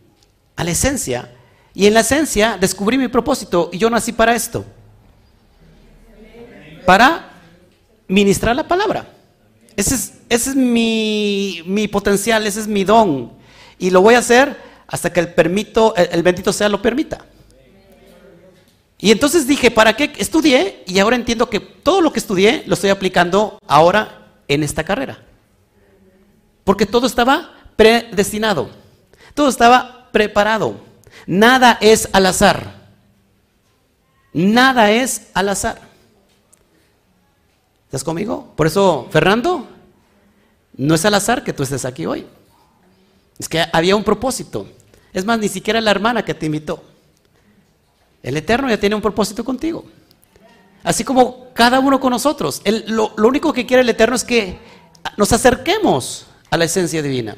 a 0.57 0.64
la 0.64 0.71
esencia. 0.71 1.30
Y 1.75 1.87
en 1.87 1.95
la 1.95 2.00
esencia 2.00 2.57
descubrí 2.59 2.99
mi 2.99 3.09
propósito 3.09 3.71
y 3.73 3.78
yo 3.78 3.90
nací 3.90 4.12
para 4.12 4.35
esto. 4.35 4.64
Para 6.85 7.33
ministrar 8.09 8.57
la 8.57 8.66
palabra. 8.66 9.07
Ese 9.76 9.95
es, 9.95 10.14
ese 10.28 10.50
es 10.50 10.57
mi, 10.57 11.88
potencial, 11.92 12.47
ese 12.47 12.61
es 12.61 12.66
mi 12.66 12.83
don. 12.83 13.33
Y 13.78 13.90
lo 13.90 14.00
voy 14.02 14.14
a 14.14 14.18
hacer 14.18 14.57
hasta 14.88 15.12
que 15.12 15.21
el, 15.21 15.35
permito, 15.35 15.95
el, 15.95 16.09
el 16.11 16.23
bendito 16.23 16.52
sea 16.52 16.68
lo 16.68 16.83
permita. 16.83 17.25
Y 18.99 19.12
entonces 19.12 19.47
dije, 19.47 19.71
¿para 19.71 19.95
qué 19.95 20.12
estudié? 20.18 20.83
Y 20.87 20.99
ahora 20.99 21.14
entiendo 21.14 21.49
que 21.49 21.61
todo 21.61 22.00
lo 22.00 22.12
que 22.12 22.18
estudié 22.18 22.64
lo 22.66 22.75
estoy 22.75 22.90
aplicando 22.90 23.61
ahora 23.68 24.33
en 24.49 24.64
esta 24.64 24.83
carrera. 24.83 25.23
Porque 26.64 26.85
todo 26.85 27.07
estaba 27.07 27.52
predestinado. 27.78 28.70
Todo 29.35 29.49
estaba 29.49 30.08
preparado. 30.11 30.80
Nada 31.28 31.78
es 31.80 32.08
al 32.12 32.26
azar. 32.26 32.90
Nada 34.32 34.90
es 34.90 35.28
al 35.32 35.49
azar. 35.49 35.80
¿Estás 37.85 38.02
conmigo? 38.02 38.52
Por 38.56 38.66
eso, 38.66 39.06
Fernando, 39.12 39.68
no 40.76 40.94
es 40.97 41.04
al 41.04 41.14
azar 41.14 41.44
que 41.44 41.52
tú 41.52 41.62
estés 41.62 41.85
aquí 41.85 42.04
hoy. 42.04 42.26
Es 43.38 43.49
que 43.49 43.64
había 43.73 43.94
un 43.94 44.02
propósito. 44.02 44.66
Es 45.12 45.25
más, 45.25 45.38
ni 45.38 45.49
siquiera 45.49 45.80
la 45.80 45.92
hermana 45.92 46.25
que 46.25 46.35
te 46.35 46.47
invitó. 46.47 46.82
El 48.25 48.37
Eterno 48.37 48.68
ya 48.68 48.80
tiene 48.80 48.97
un 48.97 49.02
propósito 49.02 49.44
contigo. 49.44 49.85
Así 50.82 51.04
como 51.04 51.52
cada 51.54 51.78
uno 51.78 52.00
con 52.00 52.11
nosotros. 52.11 52.61
lo, 52.88 53.12
lo 53.16 53.28
único 53.28 53.52
que 53.52 53.66
quiere 53.66 53.82
el 53.82 53.88
Eterno 53.88 54.16
es 54.16 54.25
que 54.25 54.58
nos 55.16 55.32
acerquemos 55.32 56.26
a 56.50 56.56
la 56.56 56.64
esencia 56.64 57.00
divina. 57.02 57.37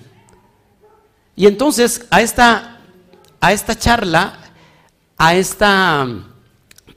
Y 1.37 1.47
entonces 1.47 2.07
a 2.11 2.21
esta, 2.21 2.81
a 3.41 3.53
esta 3.53 3.79
charla, 3.79 4.39
a 5.17 5.35
esta 5.35 6.07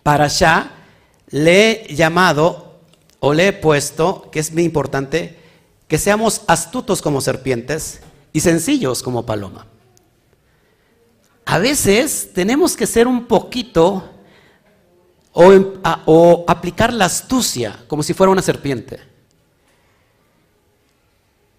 para 0.04 0.25
allá, 0.25 0.72
le 1.30 1.72
he 1.90 1.96
llamado 1.96 2.80
o 3.20 3.34
le 3.34 3.48
he 3.48 3.54
puesto, 3.54 4.30
que 4.32 4.40
es 4.40 4.52
muy 4.52 4.63
importante, 4.63 5.40
que 5.88 5.98
seamos 5.98 6.42
astutos 6.48 7.02
como 7.02 7.22
serpientes 7.22 8.02
y 8.34 8.42
sencillos 8.42 9.02
como 9.02 9.25
paloma. 9.25 9.68
A 11.46 11.58
veces 11.60 12.32
tenemos 12.34 12.75
que 12.75 12.88
ser 12.88 13.08
un 13.08 13.25
poquito 13.25 14.10
o, 15.32 15.52
o, 16.06 16.46
aplicar 16.48 16.94
la 16.94 17.06
astucia 17.06 17.84
como 17.88 18.04
si 18.04 18.13
fuera 18.13 18.32
una 18.32 18.42
serpiente. 18.42 19.00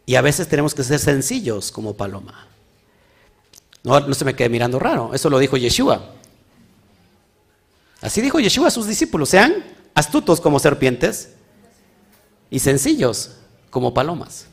Y 0.07 0.17
a 0.17 0.21
veces 0.21 0.49
tenemos 0.49 0.75
que 0.75 0.85
ser 0.85 0.99
sencillos 0.99 1.73
como 1.73 1.95
paloma. 1.95 2.47
No, 3.85 4.01
no 4.01 4.15
se 4.15 4.25
me 4.25 4.35
quede 4.35 4.49
mirando 4.49 4.79
raro, 4.79 5.13
eso 5.15 5.31
lo 5.31 5.39
dijo 5.39 5.57
Yeshua. 5.57 6.03
Así 8.01 8.21
dijo 8.21 8.41
Yeshua 8.41 8.69
a 8.69 8.71
sus 8.71 8.87
discípulos, 8.87 9.29
sean 9.29 9.55
astutos 9.95 10.41
como 10.41 10.59
serpientes 10.59 11.35
y 12.51 12.59
sencillos 12.59 13.37
como 13.71 13.95
palomas. 13.95 14.47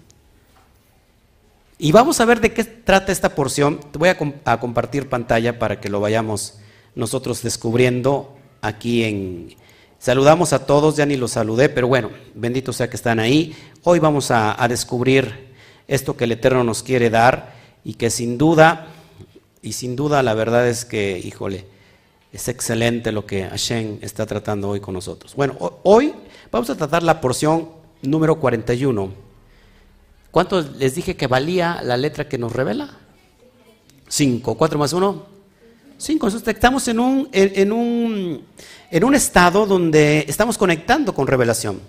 Y 1.84 1.92
vamos 1.92 2.20
a 2.20 2.26
ver 2.26 2.40
de 2.42 2.54
qué 2.54 2.64
trata 2.64 3.12
esta 3.12 3.34
porción. 3.34 3.80
Voy 3.94 4.10
a, 4.10 4.60
compartir 4.60 5.10
pantalla 5.10 5.58
para 5.58 5.82
que 5.82 5.90
lo 5.90 6.00
vayamos 6.00 6.60
nosotros 6.94 7.42
descubriendo 7.42 8.38
aquí 8.62 9.04
en... 9.04 9.56
Saludamos 9.98 10.54
a 10.54 10.68
todos, 10.68 10.96
ya 10.96 11.08
ni 11.08 11.16
los 11.16 11.32
saludé, 11.32 11.70
pero 11.70 11.88
bueno, 11.88 12.12
bendito 12.36 12.72
sea 12.72 12.88
que 12.88 12.96
están 12.96 13.20
ahí. 13.20 13.56
Hoy 13.84 13.98
vamos 13.98 14.30
a, 14.30 14.56
descubrir 14.70 15.56
esto 15.88 16.16
que 16.16 16.26
el 16.26 16.34
Eterno 16.34 16.64
nos 16.64 16.84
quiere 16.84 17.10
dar 17.10 17.56
y 17.84 17.96
que 17.96 18.12
sin 18.12 18.38
duda, 18.38 18.88
y 19.62 19.74
sin 19.74 19.96
duda 19.96 20.24
la 20.24 20.34
verdad 20.34 20.68
es 20.68 20.86
que, 20.86 21.20
híjole, 21.20 21.66
es 22.32 22.48
excelente 22.48 23.12
lo 23.12 23.26
que 23.26 23.44
Hashem 23.46 24.00
está 24.02 24.26
tratando 24.26 24.70
hoy 24.70 24.80
con 24.80 24.94
nosotros. 24.94 25.36
Bueno, 25.36 25.80
hoy 25.84 26.14
vamos 26.52 26.70
a 26.70 26.76
tratar 26.76 27.04
la 27.04 27.20
porción 27.20 27.70
número 28.02 28.40
41 28.40 29.32
¿Cuánto 30.32 30.62
les 30.62 30.96
dije 30.96 31.18
que 31.18 31.28
valía 31.28 31.82
la 31.84 31.98
letra 31.98 32.28
que 32.30 32.38
nos 32.38 32.54
revela? 32.54 32.90
Cinco. 34.08 34.56
¿Cuatro 34.56 34.80
más 34.80 34.94
uno? 34.94 35.26
Cinco. 35.98 36.30
estamos 36.30 36.88
en 36.88 37.00
un, 37.00 37.30
en, 37.34 37.72
un, 37.72 38.46
en 38.90 39.04
un 39.04 39.14
estado 39.14 39.66
donde 39.66 40.26
estamos 40.28 40.58
conectando 40.58 41.14
con 41.14 41.28
revelación. 41.28 41.82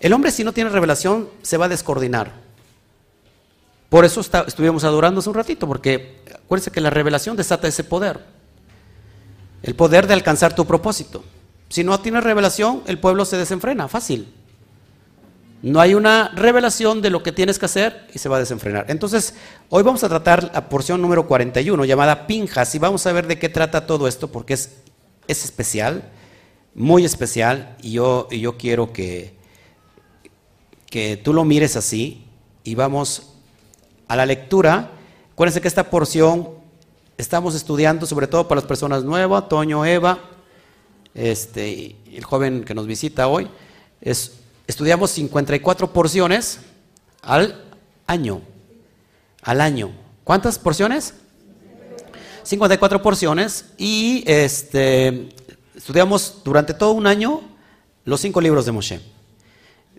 El 0.00 0.12
hombre 0.12 0.30
si 0.30 0.44
no 0.44 0.52
tiene 0.52 0.70
revelación 0.70 1.28
se 1.42 1.56
va 1.56 1.64
a 1.64 1.68
descoordinar. 1.68 2.47
Por 3.88 4.04
eso 4.04 4.20
estuvimos 4.20 4.84
adorando 4.84 5.20
hace 5.20 5.28
un 5.28 5.34
ratito, 5.34 5.66
porque 5.66 6.22
acuérdense 6.44 6.70
que 6.70 6.80
la 6.80 6.90
revelación 6.90 7.36
desata 7.36 7.68
ese 7.68 7.84
poder. 7.84 8.24
El 9.62 9.74
poder 9.74 10.06
de 10.06 10.14
alcanzar 10.14 10.54
tu 10.54 10.66
propósito. 10.66 11.24
Si 11.68 11.84
no 11.84 11.98
tienes 12.00 12.22
revelación, 12.22 12.82
el 12.86 12.98
pueblo 12.98 13.24
se 13.24 13.36
desenfrena, 13.36 13.88
fácil. 13.88 14.32
No 15.62 15.80
hay 15.80 15.94
una 15.94 16.28
revelación 16.36 17.02
de 17.02 17.10
lo 17.10 17.22
que 17.22 17.32
tienes 17.32 17.58
que 17.58 17.66
hacer 17.66 18.06
y 18.14 18.18
se 18.18 18.28
va 18.28 18.36
a 18.36 18.40
desenfrenar. 18.40 18.86
Entonces, 18.88 19.34
hoy 19.70 19.82
vamos 19.82 20.04
a 20.04 20.08
tratar 20.08 20.52
la 20.54 20.68
porción 20.68 21.02
número 21.02 21.26
41 21.26 21.84
llamada 21.84 22.26
Pinjas 22.26 22.74
y 22.74 22.78
vamos 22.78 23.06
a 23.06 23.12
ver 23.12 23.26
de 23.26 23.38
qué 23.38 23.48
trata 23.48 23.86
todo 23.86 24.06
esto 24.06 24.28
porque 24.30 24.54
es, 24.54 24.76
es 25.26 25.44
especial, 25.44 26.04
muy 26.74 27.04
especial 27.04 27.76
y 27.82 27.92
yo, 27.92 28.28
y 28.30 28.38
yo 28.38 28.56
quiero 28.56 28.92
que, 28.92 29.34
que 30.86 31.16
tú 31.16 31.32
lo 31.32 31.44
mires 31.44 31.74
así 31.74 32.24
y 32.62 32.76
vamos 32.76 33.37
a 34.08 34.16
la 34.16 34.26
lectura. 34.26 34.90
Acuérdense 35.32 35.60
que 35.60 35.68
esta 35.68 35.90
porción 35.90 36.48
estamos 37.16 37.54
estudiando 37.54 38.06
sobre 38.06 38.26
todo 38.26 38.48
para 38.48 38.60
las 38.60 38.68
personas 38.68 39.04
nuevas, 39.04 39.48
Toño, 39.48 39.84
Eva, 39.84 40.18
este, 41.14 41.96
el 42.12 42.24
joven 42.24 42.64
que 42.64 42.74
nos 42.74 42.86
visita 42.86 43.28
hoy, 43.28 43.48
es 44.00 44.38
estudiamos 44.66 45.10
54 45.10 45.92
porciones 45.92 46.60
al 47.22 47.64
año. 48.06 48.40
Al 49.42 49.60
año. 49.60 49.92
¿Cuántas 50.24 50.58
porciones? 50.58 51.14
54 52.42 53.02
porciones 53.02 53.66
y 53.76 54.24
este, 54.26 55.28
estudiamos 55.74 56.40
durante 56.44 56.72
todo 56.72 56.92
un 56.92 57.06
año 57.06 57.42
los 58.04 58.20
cinco 58.22 58.40
libros 58.40 58.64
de 58.64 58.72
Moshe, 58.72 59.00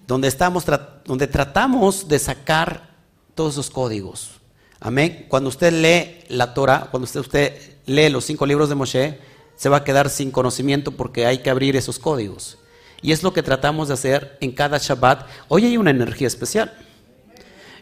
donde, 0.07 0.27
estamos, 0.27 0.65
donde 1.05 1.27
tratamos 1.27 2.07
de 2.07 2.17
sacar 2.17 2.88
todos 3.35 3.53
esos 3.53 3.69
códigos. 3.69 4.39
Amén. 4.79 5.25
Cuando 5.27 5.49
usted 5.49 5.73
lee 5.73 6.23
la 6.29 6.53
Torah, 6.53 6.87
cuando 6.89 7.07
usted, 7.19 7.59
lee 7.85 8.09
los 8.09 8.25
cinco 8.25 8.45
libros 8.45 8.69
de 8.69 8.75
Moshe, 8.75 9.19
se 9.55 9.69
va 9.69 9.77
a 9.77 9.83
quedar 9.83 10.09
sin 10.09 10.31
conocimiento 10.31 10.91
porque 10.91 11.25
hay 11.25 11.39
que 11.39 11.49
abrir 11.49 11.75
esos 11.75 11.99
códigos. 11.99 12.57
Y 13.01 13.11
es 13.11 13.23
lo 13.23 13.33
que 13.33 13.43
tratamos 13.43 13.89
de 13.89 13.93
hacer 13.93 14.37
en 14.41 14.51
cada 14.51 14.77
Shabbat. 14.77 15.27
Hoy 15.47 15.65
hay 15.65 15.77
una 15.77 15.91
energía 15.91 16.27
especial. 16.27 16.73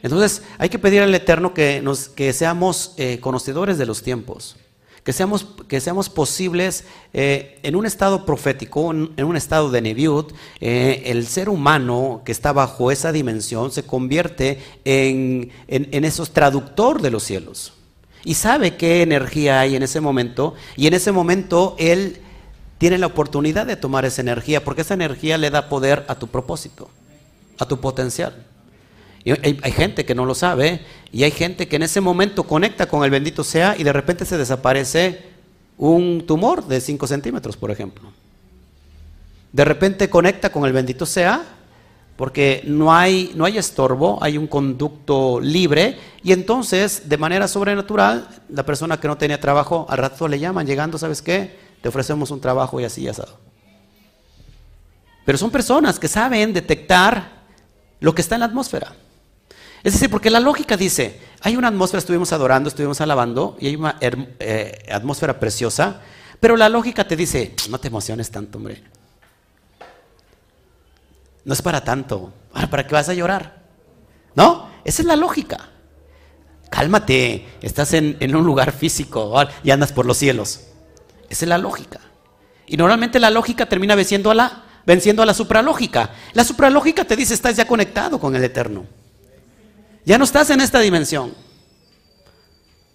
Entonces 0.01 0.43
hay 0.57 0.69
que 0.69 0.79
pedir 0.79 1.01
al 1.01 1.13
Eterno 1.13 1.53
que, 1.53 1.81
nos, 1.81 2.09
que 2.09 2.33
seamos 2.33 2.93
eh, 2.97 3.19
conocedores 3.19 3.77
de 3.77 3.85
los 3.85 4.01
tiempos, 4.03 4.55
que 5.07 5.13
seamos, 5.13 5.47
que 5.69 5.79
seamos 5.79 6.09
posibles 6.09 6.83
eh, 7.13 7.59
en 7.63 7.77
un 7.77 7.85
estado 7.85 8.25
profético, 8.25 8.91
en, 8.91 9.23
un 9.23 9.37
estado 9.37 9.71
de 9.71 9.81
Neviut, 9.81 10.33
eh, 10.59 11.03
el 11.05 11.27
ser 11.27 11.47
humano 11.47 12.23
que 12.25 12.33
está 12.33 12.51
bajo 12.51 12.91
esa 12.91 13.13
dimensión 13.13 13.71
se 13.71 13.83
convierte 13.83 14.61
en, 14.83 15.49
en, 15.69 15.87
en 15.93 16.03
esos 16.03 16.31
traductor 16.31 17.01
de 17.01 17.09
los 17.09 17.23
cielos. 17.23 17.71
Y 18.25 18.33
sabe 18.33 18.75
qué 18.75 19.01
energía 19.01 19.61
hay 19.61 19.77
en 19.77 19.83
ese 19.83 20.01
momento, 20.01 20.55
y 20.75 20.87
en 20.87 20.93
ese 20.93 21.13
momento 21.13 21.77
él 21.79 22.19
tiene 22.77 22.97
la 22.97 23.07
oportunidad 23.07 23.65
de 23.65 23.77
tomar 23.77 24.03
esa 24.03 24.19
energía, 24.19 24.65
porque 24.65 24.81
esa 24.81 24.95
energía 24.95 25.37
le 25.37 25.51
da 25.51 25.69
poder 25.69 26.03
a 26.09 26.15
tu 26.15 26.27
propósito, 26.27 26.89
a 27.57 27.65
tu 27.65 27.79
potencial. 27.79 28.45
Hay, 29.31 29.71
gente 29.71 30.05
que 30.05 30.15
no 30.15 30.25
lo 30.25 30.35
sabe 30.35 30.81
y 31.11 31.23
hay 31.23 31.31
gente 31.31 31.67
que 31.67 31.75
en 31.75 31.83
ese 31.83 32.01
momento 32.01 32.43
conecta 32.43 32.87
con 32.87 33.03
el 33.03 33.09
bendito 33.09 33.43
sea 33.43 33.75
y 33.77 33.83
de 33.83 33.93
repente 33.93 34.25
se 34.25 34.37
desaparece 34.37 35.21
un 35.77 36.25
tumor 36.25 36.65
de 36.65 36.79
5 36.79 37.07
centímetros, 37.07 37.57
por 37.57 37.71
ejemplo. 37.71 38.11
De 39.51 39.65
repente 39.65 40.09
conecta 40.09 40.51
con 40.51 40.65
el 40.65 40.73
bendito 40.73 41.05
sea 41.05 41.43
porque 42.15 42.63
no 42.65 42.93
hay, 42.93 43.31
no 43.35 43.45
hay 43.45 43.57
estorbo, 43.57 44.17
hay 44.21 44.37
un 44.37 44.47
conducto 44.47 45.39
libre 45.39 45.97
y 46.23 46.31
entonces 46.31 47.09
de 47.09 47.17
manera 47.17 47.47
sobrenatural 47.47 48.27
la 48.49 48.65
persona 48.65 48.99
que 48.99 49.07
no 49.07 49.17
tenía 49.17 49.39
trabajo 49.39 49.85
al 49.89 49.99
rato 49.99 50.27
le 50.27 50.39
llaman 50.39 50.65
llegando, 50.65 50.97
¿sabes 50.97 51.21
qué? 51.21 51.67
te 51.81 51.89
ofrecemos 51.89 52.31
un 52.31 52.41
trabajo 52.41 52.79
y 52.79 52.85
así 52.85 53.03
y 53.03 53.07
asado. 53.07 53.37
Pero 55.25 55.37
son 55.37 55.51
personas 55.51 55.99
que 55.99 56.07
saben 56.07 56.53
detectar 56.53 57.31
lo 57.99 58.15
que 58.15 58.21
está 58.21 58.35
en 58.35 58.41
la 58.41 58.45
atmósfera. 58.47 58.95
Es 59.87 59.93
decir, 59.93 60.09
porque 60.09 60.29
la 60.29 60.41
lógica 60.41 60.75
dice, 60.75 61.17
hay 61.39 61.55
una 61.55 61.69
atmósfera, 61.69 61.99
estuvimos 61.99 62.33
adorando, 62.33 62.67
estuvimos 62.67 62.99
alabando, 62.99 63.55
y 63.57 63.67
hay 63.67 63.77
una 63.77 63.95
eh, 64.01 64.85
atmósfera 64.91 65.39
preciosa, 65.39 66.01
pero 66.41 66.57
la 66.57 66.67
lógica 66.67 67.07
te 67.07 67.15
dice, 67.15 67.55
no 67.69 67.79
te 67.79 67.87
emociones 67.87 68.29
tanto, 68.29 68.57
hombre. 68.57 68.83
No 71.45 71.53
es 71.53 71.61
para 71.61 71.85
tanto. 71.85 72.33
¿Para 72.69 72.85
qué 72.85 72.93
vas 72.93 73.07
a 73.07 73.13
llorar? 73.13 73.63
¿No? 74.35 74.67
Esa 74.83 75.03
es 75.03 75.05
la 75.05 75.15
lógica. 75.15 75.69
Cálmate, 76.69 77.47
estás 77.61 77.93
en, 77.93 78.35
un 78.35 78.45
lugar 78.45 78.73
físico 78.73 79.33
y 79.63 79.71
andas 79.71 79.93
por 79.93 80.05
los 80.05 80.17
cielos. 80.17 80.63
Esa 81.29 81.45
es 81.45 81.47
la 81.47 81.57
lógica. 81.57 82.01
Y 82.65 82.75
normalmente 82.75 83.21
la 83.21 83.29
lógica 83.29 83.67
termina 83.67 83.95
venciendo 83.95 84.31
a 84.31 84.35
la, 84.35 84.65
venciendo 84.85 85.23
a 85.23 85.25
la 85.25 85.33
supralógica. 85.33 86.11
La 86.33 86.43
supralógica 86.43 87.05
te 87.05 87.15
dice 87.15 87.33
estás 87.33 87.55
ya 87.55 87.65
conectado 87.65 88.19
con 88.19 88.35
el 88.35 88.43
eterno. 88.43 88.96
Ya 90.07 90.17
no 90.17 90.23
estás 90.23 90.49
en 90.51 90.61
esta 90.61 90.79
dimensión. 90.79 91.33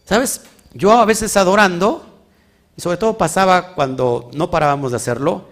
¿Sabes? 0.06 0.40
Yo 0.72 0.92
a 0.92 1.04
veces 1.04 1.36
adorando, 1.36 2.06
y 2.74 2.80
sobre 2.80 2.96
todo 2.96 3.18
pasaba 3.18 3.74
cuando 3.74 4.30
no 4.32 4.50
parábamos 4.50 4.92
de 4.92 4.96
hacerlo, 4.96 5.50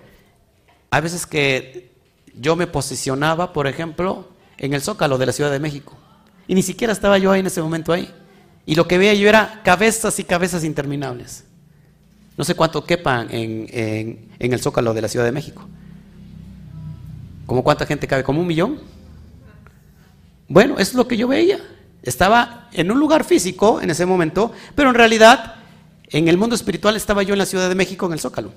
a 0.90 1.00
veces 1.02 1.26
que 1.26 1.90
yo 2.34 2.56
me 2.56 2.66
posicionaba, 2.66 3.52
por 3.52 3.66
ejemplo, 3.66 4.30
en 4.56 4.72
el 4.72 4.80
zócalo 4.80 5.18
de 5.18 5.26
la 5.26 5.32
Ciudad 5.32 5.50
de 5.50 5.58
México. 5.58 5.92
Y 6.48 6.54
ni 6.54 6.62
siquiera 6.62 6.94
estaba 6.94 7.18
yo 7.18 7.30
ahí 7.30 7.40
en 7.40 7.46
ese 7.48 7.60
momento 7.60 7.92
ahí. 7.92 8.10
Y 8.64 8.74
lo 8.74 8.88
que 8.88 8.96
veía 8.96 9.12
yo 9.12 9.28
era 9.28 9.60
cabezas 9.62 10.18
y 10.18 10.24
cabezas 10.24 10.64
interminables. 10.64 11.44
No 12.38 12.44
sé 12.44 12.54
cuánto 12.54 12.86
quepan 12.86 13.28
en, 13.30 13.68
en 14.38 14.52
el 14.54 14.62
zócalo 14.62 14.94
de 14.94 15.02
la 15.02 15.08
Ciudad 15.08 15.26
de 15.26 15.32
México. 15.32 15.68
¿Cómo 17.44 17.62
cuánta 17.62 17.84
gente 17.84 18.06
cabe? 18.06 18.24
¿Como 18.24 18.40
un 18.40 18.46
millón? 18.46 18.99
Bueno, 20.50 20.74
eso 20.74 20.90
es 20.90 20.94
lo 20.94 21.06
que 21.06 21.16
yo 21.16 21.28
veía. 21.28 21.60
Estaba 22.02 22.68
en 22.72 22.90
un 22.90 22.98
lugar 22.98 23.22
físico 23.22 23.80
en 23.80 23.88
ese 23.88 24.04
momento, 24.04 24.50
pero 24.74 24.88
en 24.88 24.96
realidad 24.96 25.54
en 26.08 26.26
el 26.26 26.36
mundo 26.36 26.56
espiritual 26.56 26.96
estaba 26.96 27.22
yo 27.22 27.34
en 27.34 27.38
la 27.38 27.46
Ciudad 27.46 27.68
de 27.68 27.76
México, 27.76 28.06
en 28.06 28.14
el 28.14 28.18
Zócalo. 28.18 28.50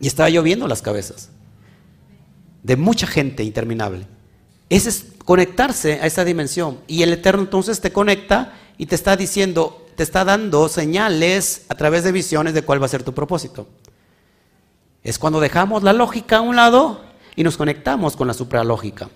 Y 0.00 0.06
estaba 0.06 0.30
yo 0.30 0.42
viendo 0.42 0.66
las 0.66 0.80
cabezas 0.80 1.28
de 2.62 2.76
mucha 2.76 3.06
gente 3.06 3.44
interminable. 3.44 4.06
Ese 4.70 4.88
es 4.88 5.04
conectarse 5.26 6.00
a 6.00 6.06
esa 6.06 6.24
dimensión. 6.24 6.78
Y 6.86 7.02
el 7.02 7.12
Eterno 7.12 7.42
entonces 7.42 7.82
te 7.82 7.92
conecta 7.92 8.54
y 8.78 8.86
te 8.86 8.94
está 8.94 9.14
diciendo, 9.14 9.86
te 9.96 10.02
está 10.02 10.24
dando 10.24 10.70
señales 10.70 11.66
a 11.68 11.74
través 11.74 12.02
de 12.04 12.12
visiones 12.12 12.54
de 12.54 12.62
cuál 12.62 12.80
va 12.80 12.86
a 12.86 12.88
ser 12.88 13.02
tu 13.02 13.12
propósito. 13.12 13.68
Es 15.02 15.18
cuando 15.18 15.38
dejamos 15.38 15.82
la 15.82 15.92
lógica 15.92 16.38
a 16.38 16.40
un 16.40 16.56
lado 16.56 17.02
y 17.36 17.42
nos 17.42 17.58
conectamos 17.58 18.16
con 18.16 18.26
la 18.26 18.32
supralógica. 18.32 19.10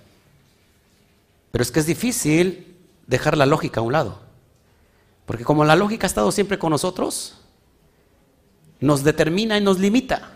Pero 1.50 1.62
es 1.62 1.70
que 1.70 1.80
es 1.80 1.86
difícil 1.86 2.76
dejar 3.06 3.36
la 3.36 3.46
lógica 3.46 3.80
a 3.80 3.82
un 3.82 3.92
lado. 3.92 4.20
Porque 5.26 5.44
como 5.44 5.64
la 5.64 5.76
lógica 5.76 6.06
ha 6.06 6.08
estado 6.08 6.32
siempre 6.32 6.58
con 6.58 6.70
nosotros, 6.70 7.40
nos 8.80 9.04
determina 9.04 9.58
y 9.58 9.60
nos 9.60 9.78
limita. 9.78 10.32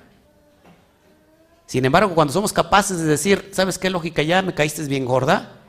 Sin 1.66 1.84
embargo, 1.84 2.14
cuando 2.14 2.32
somos 2.32 2.52
capaces 2.52 2.98
de 2.98 3.04
decir, 3.04 3.50
¿sabes 3.52 3.78
qué 3.78 3.88
lógica? 3.88 4.22
Ya 4.22 4.42
me 4.42 4.54
caíste 4.54 4.82
bien 4.84 5.06
gorda. 5.06 5.60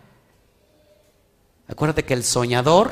Acuérdate 1.67 2.03
que 2.03 2.13
el 2.13 2.23
soñador 2.23 2.91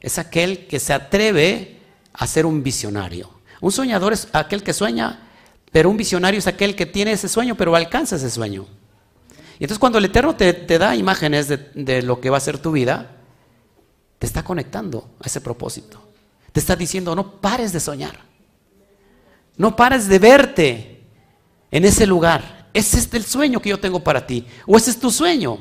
es 0.00 0.18
aquel 0.18 0.66
que 0.66 0.80
se 0.80 0.92
atreve 0.92 1.80
a 2.12 2.26
ser 2.26 2.44
un 2.44 2.62
visionario. 2.62 3.30
Un 3.60 3.72
soñador 3.72 4.12
es 4.12 4.28
aquel 4.32 4.62
que 4.62 4.72
sueña, 4.72 5.28
pero 5.72 5.88
un 5.88 5.96
visionario 5.96 6.38
es 6.38 6.46
aquel 6.46 6.76
que 6.76 6.86
tiene 6.86 7.12
ese 7.12 7.28
sueño, 7.28 7.54
pero 7.54 7.74
alcanza 7.74 8.16
ese 8.16 8.30
sueño. 8.30 8.66
Y 9.60 9.64
entonces 9.64 9.78
cuando 9.78 9.98
el 9.98 10.06
Eterno 10.06 10.34
te, 10.34 10.78
da 10.78 10.96
imágenes 10.96 11.46
de, 11.48 12.02
lo 12.02 12.18
que 12.18 12.30
va 12.30 12.38
a 12.38 12.40
ser 12.40 12.56
tu 12.56 12.72
vida, 12.72 13.10
te 14.18 14.26
está 14.26 14.42
conectando 14.42 15.10
a 15.22 15.26
ese 15.26 15.42
propósito. 15.42 16.00
Te 16.50 16.60
está 16.60 16.74
diciendo, 16.74 17.14
no 17.14 17.42
pares 17.42 17.70
de 17.74 17.78
soñar. 17.78 18.20
No 19.58 19.76
pares 19.76 20.08
de 20.08 20.18
verte 20.18 21.02
en 21.70 21.84
ese 21.84 22.06
lugar. 22.06 22.70
Ese 22.72 22.98
es 22.98 23.12
el 23.12 23.22
sueño 23.22 23.60
que 23.60 23.68
yo 23.68 23.78
tengo 23.78 24.02
para 24.02 24.26
ti. 24.26 24.46
O 24.66 24.78
ese 24.78 24.92
es 24.92 24.98
tu 24.98 25.10
sueño. 25.10 25.58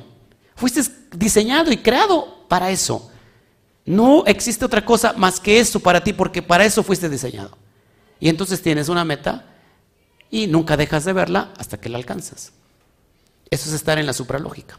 Fuiste 0.56 0.82
diseñado 1.12 1.70
y 1.70 1.78
creado 1.78 2.48
para 2.48 2.72
eso. 2.72 3.12
No 3.86 4.24
existe 4.26 4.64
otra 4.64 4.86
cosa 4.86 5.12
más 5.12 5.42
que 5.42 5.60
eso 5.60 5.82
para 5.82 6.02
ti 6.02 6.14
porque 6.14 6.42
para 6.42 6.64
eso 6.64 6.84
fuiste 6.84 7.10
diseñado. 7.10 7.58
Y 8.18 8.30
entonces 8.30 8.62
tienes 8.62 8.88
una 8.88 9.04
meta 9.04 9.46
y 10.32 10.48
nunca 10.48 10.78
dejas 10.78 11.04
de 11.04 11.12
verla 11.12 11.52
hasta 11.58 11.82
que 11.82 11.90
la 11.90 11.98
alcanzas. 11.98 12.54
Eso 13.52 13.70
es 13.70 13.76
estar 13.76 13.98
en 13.98 14.06
la 14.06 14.14
supralógica. 14.14 14.78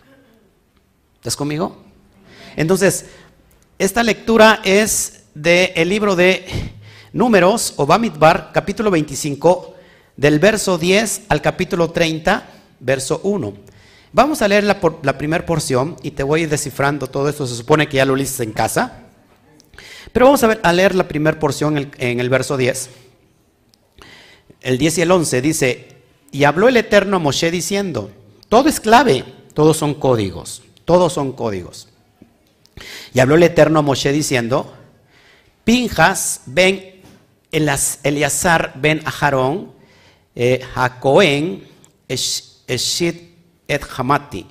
¿Estás 1.16 1.36
conmigo? 1.36 1.76
Entonces, 2.56 3.06
esta 3.78 4.02
lectura 4.02 4.60
es 4.64 5.24
del 5.34 5.88
libro 5.88 6.16
de 6.16 6.46
Números 7.12 7.74
o 7.76 7.86
capítulo 7.86 8.90
25, 8.90 9.74
del 10.16 10.38
verso 10.38 10.78
10 10.78 11.22
al 11.28 11.42
capítulo 11.42 11.90
30, 11.90 12.48
verso 12.78 13.20
1. 13.24 13.54
Vamos 14.12 14.42
a 14.42 14.48
leer 14.48 14.64
la, 14.64 14.80
primera 15.18 15.44
porción 15.44 15.96
y 16.02 16.12
te 16.12 16.22
voy 16.22 16.40
a 16.40 16.42
ir 16.44 16.48
descifrando 16.48 17.06
todo 17.08 17.28
esto. 17.28 17.46
Se 17.46 17.56
supone 17.56 17.88
que 17.88 17.96
ya 17.96 18.04
lo 18.04 18.14
leíste 18.14 18.44
en 18.44 18.52
casa. 18.52 19.04
Pero 20.12 20.26
vamos 20.26 20.42
a, 20.42 20.48
ver, 20.48 20.60
a 20.62 20.72
leer 20.72 20.94
la 20.94 21.08
primera 21.08 21.38
porción 21.38 21.78
en, 21.78 21.90
en 21.98 22.20
el 22.20 22.28
verso 22.28 22.56
10. 22.56 22.90
El 24.60 24.78
10 24.78 24.98
y 24.98 25.02
el 25.02 25.10
11 25.10 25.42
dice, 25.42 25.88
y 26.32 26.44
habló 26.44 26.68
el 26.68 26.76
Eterno 26.76 27.16
a 27.16 27.20
Moshe 27.20 27.50
diciendo, 27.50 28.10
todo 28.50 28.68
es 28.68 28.80
clave, 28.80 29.24
todos 29.54 29.76
son 29.76 29.94
códigos, 29.94 30.62
todos 30.84 31.12
son 31.12 31.32
códigos. 31.32 31.88
Y 33.14 33.20
habló 33.20 33.36
el 33.36 33.44
Eterno 33.44 33.78
a 33.78 33.82
Moshe 33.82 34.12
diciendo, 34.12 34.74
Pinjas 35.62 36.42
ven 36.46 37.00
Eleazar 37.52 38.72
ben 38.74 39.02
Aharón, 39.06 39.72
eh, 40.34 40.60
Jacoen, 40.74 41.64
Eshit 42.08 43.36
et 43.68 43.82
Hamati. 43.96 44.46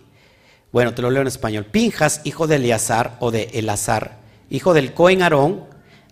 Bueno, 0.71 0.93
te 0.93 1.01
lo 1.01 1.09
leo 1.11 1.21
en 1.21 1.27
español. 1.27 1.65
Pinjas, 1.65 2.21
hijo 2.23 2.47
de 2.47 2.55
Eleazar 2.55 3.17
o 3.19 3.31
de 3.31 3.49
Elazar, 3.53 4.19
hijo 4.49 4.73
del 4.73 4.93
Cohen 4.93 5.23
Aarón, 5.23 5.65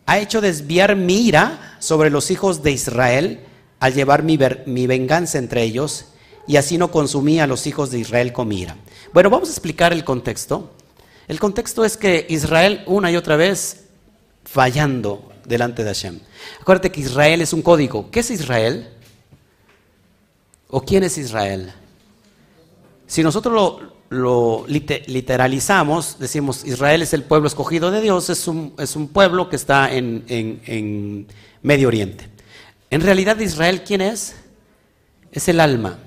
ha 0.06 0.20
hecho 0.20 0.42
desviar 0.42 0.98
mi 0.98 1.26
ira 1.26 1.78
sobre 1.80 2.10
los 2.10 2.32
hijos 2.32 2.64
de 2.64 2.72
Israel 2.72 3.40
al 3.80 3.94
llevar 3.94 4.24
mi 4.24 4.88
venganza 4.88 5.38
entre 5.38 5.64
ellos 5.64 6.08
y 6.48 6.56
así 6.56 6.78
no 6.78 6.90
consumía 6.90 7.44
a 7.44 7.48
los 7.48 7.68
hijos 7.68 7.92
de 7.92 8.00
Israel 8.00 8.32
con 8.32 8.52
ira. 8.52 8.78
Bueno, 9.14 9.30
vamos 9.30 9.50
a 9.50 9.52
explicar 9.52 9.92
el 9.92 10.04
contexto. 10.04 10.72
El 11.28 11.40
contexto 11.40 11.84
es 11.84 11.98
que 11.98 12.26
Israel 12.30 12.84
una 12.88 13.12
y 13.12 13.18
otra 13.18 13.36
vez 13.36 13.86
fallando 14.46 15.30
delante 15.46 15.84
de 15.84 15.90
Hashem. 15.90 16.20
Acuérdate 16.62 16.92
que 16.92 17.02
Israel 17.02 17.42
es 17.42 17.52
un 17.52 17.62
código. 17.62 18.10
¿Qué 18.10 18.22
es 18.22 18.32
Israel? 18.32 18.90
¿O 20.70 20.82
quién 20.82 21.04
es 21.04 21.18
Israel? 21.18 21.74
Si 23.08 23.24
nosotros 23.24 23.82
lo, 24.10 24.66
literalizamos, 24.68 26.18
decimos 26.18 26.64
Israel 26.66 27.02
es 27.02 27.14
el 27.14 27.24
pueblo 27.24 27.48
escogido 27.48 27.92
de 27.92 28.00
Dios, 28.00 28.30
es 28.30 28.48
un, 28.48 28.74
es 28.78 28.96
un 28.96 29.10
pueblo 29.10 29.50
que 29.50 29.58
está 29.58 29.94
en, 29.94 30.24
en 30.28 31.28
Medio 31.62 31.90
Oriente. 31.90 32.30
En 32.90 33.02
realidad 33.02 33.38
Israel, 33.40 33.84
¿quién 33.86 34.00
es? 34.00 34.36
Es 35.34 35.50
el 35.50 35.60
alma. 35.60 36.00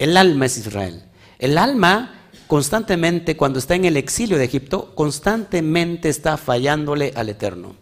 El 0.00 0.16
alma 0.16 0.46
es 0.46 0.56
Israel. 0.56 1.02
El 1.38 1.58
alma 1.58 2.22
constantemente, 2.46 3.36
cuando 3.36 3.58
está 3.58 3.74
en 3.74 3.84
el 3.84 3.98
exilio 3.98 4.38
de 4.38 4.46
Egipto, 4.46 4.94
constantemente 4.94 6.08
está 6.08 6.38
fallándole 6.38 7.12
al 7.14 7.28
Eterno. 7.28 7.76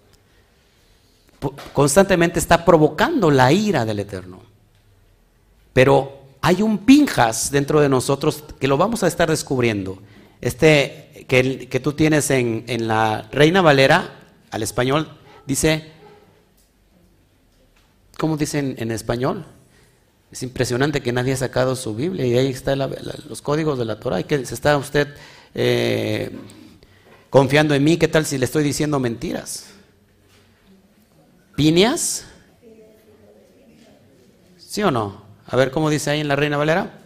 Constantemente 1.72 2.40
está 2.40 2.64
provocando 2.64 3.30
la 3.30 3.52
ira 3.52 3.84
del 3.84 4.00
Eterno. 4.00 4.40
Pero 5.72 6.18
hay 6.40 6.60
un 6.60 6.78
pinjas 6.78 7.52
dentro 7.52 7.80
de 7.80 7.88
nosotros 7.88 8.42
que 8.58 8.66
lo 8.66 8.76
vamos 8.76 9.04
a 9.04 9.06
estar 9.06 9.30
descubriendo. 9.30 10.02
Este 10.40 11.24
que, 11.28 11.68
que 11.68 11.78
tú 11.78 11.92
tienes 11.92 12.32
en, 12.32 12.64
en 12.66 12.88
la 12.88 13.28
Reina 13.30 13.62
Valera, 13.62 14.24
al 14.50 14.64
español, 14.64 15.16
dice, 15.46 15.92
¿cómo 18.16 18.36
dicen 18.36 18.74
en 18.78 18.90
español? 18.90 19.46
Es 20.30 20.42
impresionante 20.42 21.00
que 21.00 21.12
nadie 21.12 21.32
ha 21.32 21.36
sacado 21.36 21.74
su 21.74 21.94
Biblia 21.94 22.26
y 22.26 22.36
ahí 22.36 22.48
están 22.48 22.78
los 22.78 23.40
códigos 23.40 23.78
de 23.78 23.84
la 23.84 23.98
Torah. 23.98 24.20
Y 24.20 24.24
que 24.24 24.44
se 24.44 24.54
está 24.54 24.76
usted 24.76 25.08
eh, 25.54 26.30
confiando 27.30 27.74
en 27.74 27.82
mí, 27.82 27.96
¿qué 27.96 28.08
tal 28.08 28.26
si 28.26 28.36
le 28.36 28.44
estoy 28.44 28.62
diciendo 28.62 29.00
mentiras? 29.00 29.70
¿Pinias? 31.56 32.26
¿Sí 34.58 34.82
o 34.82 34.90
no? 34.90 35.22
A 35.46 35.56
ver 35.56 35.70
cómo 35.70 35.88
dice 35.88 36.10
ahí 36.10 36.20
en 36.20 36.28
la 36.28 36.36
Reina 36.36 36.58
Valera. 36.58 36.98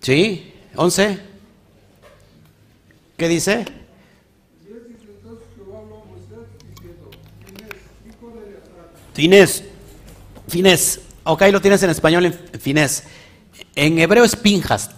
¿Sí? 0.00 0.54
¿Once? 0.76 1.18
¿Qué 3.16 3.28
dice? 3.28 3.64
Finés, 9.16 9.64
finés, 10.46 11.00
ok, 11.24 11.44
lo 11.50 11.62
tienes 11.62 11.82
en 11.82 11.88
español 11.88 12.26
en 12.26 12.34
finés. 12.60 13.04
En 13.74 13.98
hebreo 13.98 14.24
es 14.24 14.36
pinjas. 14.36 14.90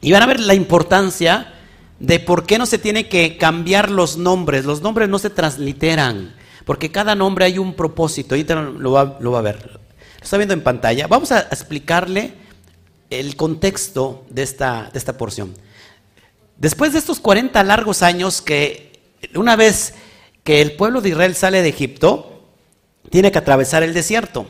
Y 0.00 0.12
van 0.12 0.22
a 0.22 0.26
ver 0.26 0.38
la 0.38 0.54
importancia 0.54 1.52
de 1.98 2.20
por 2.20 2.46
qué 2.46 2.56
no 2.56 2.66
se 2.66 2.78
tiene 2.78 3.08
que 3.08 3.36
cambiar 3.36 3.90
los 3.90 4.16
nombres. 4.16 4.64
Los 4.64 4.80
nombres 4.80 5.08
no 5.08 5.18
se 5.18 5.28
transliteran, 5.28 6.36
porque 6.64 6.92
cada 6.92 7.16
nombre 7.16 7.46
hay 7.46 7.58
un 7.58 7.74
propósito. 7.74 8.36
Ahorita 8.36 8.54
lo 8.62 8.92
va, 8.92 9.18
lo 9.18 9.32
va 9.32 9.40
a 9.40 9.42
ver. 9.42 9.80
que 10.18 10.22
está 10.24 10.36
viendo 10.36 10.54
en 10.54 10.62
pantalla, 10.62 11.08
vamos 11.08 11.32
a 11.32 11.40
explicarle 11.40 12.34
el 13.10 13.34
contexto 13.34 14.24
de 14.30 14.44
esta, 14.44 14.88
de 14.92 14.98
esta 15.00 15.16
porción. 15.16 15.52
Después 16.58 16.92
de 16.92 17.00
estos 17.00 17.18
40 17.18 17.60
largos 17.64 18.04
años 18.04 18.40
que 18.40 18.92
una 19.34 19.56
vez 19.56 19.94
que 20.44 20.62
el 20.62 20.76
pueblo 20.76 21.00
de 21.00 21.08
Israel 21.08 21.34
sale 21.34 21.60
de 21.60 21.70
Egipto, 21.70 22.33
tiene 23.10 23.32
que 23.32 23.38
atravesar 23.38 23.82
el 23.82 23.94
desierto. 23.94 24.46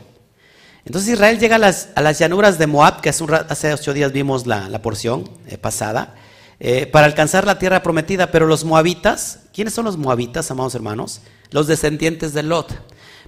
Entonces 0.85 1.13
Israel 1.13 1.39
llega 1.39 1.55
a 1.55 1.59
las, 1.59 2.19
llanuras 2.19 2.59
de 2.59 2.67
Moab, 2.67 3.01
que 3.01 3.09
hace, 3.09 3.73
ocho 3.73 3.93
días 3.93 4.11
vimos 4.11 4.45
la, 4.45 4.81
porción 4.83 5.27
eh, 5.47 5.57
pasada, 5.57 6.13
eh, 6.59 6.85
para 6.85 7.07
alcanzar 7.07 7.45
la 7.45 7.57
tierra 7.57 7.81
prometida. 7.81 8.29
Pero 8.31 8.45
los 8.45 8.63
moabitas, 8.63 9.39
¿quiénes 9.51 9.73
son 9.73 9.85
los 9.85 9.97
moabitas, 9.97 10.49
amados 10.51 10.75
hermanos? 10.75 11.21
Los 11.49 11.65
descendientes 11.65 12.33
de 12.33 12.43
Lot. 12.43 12.71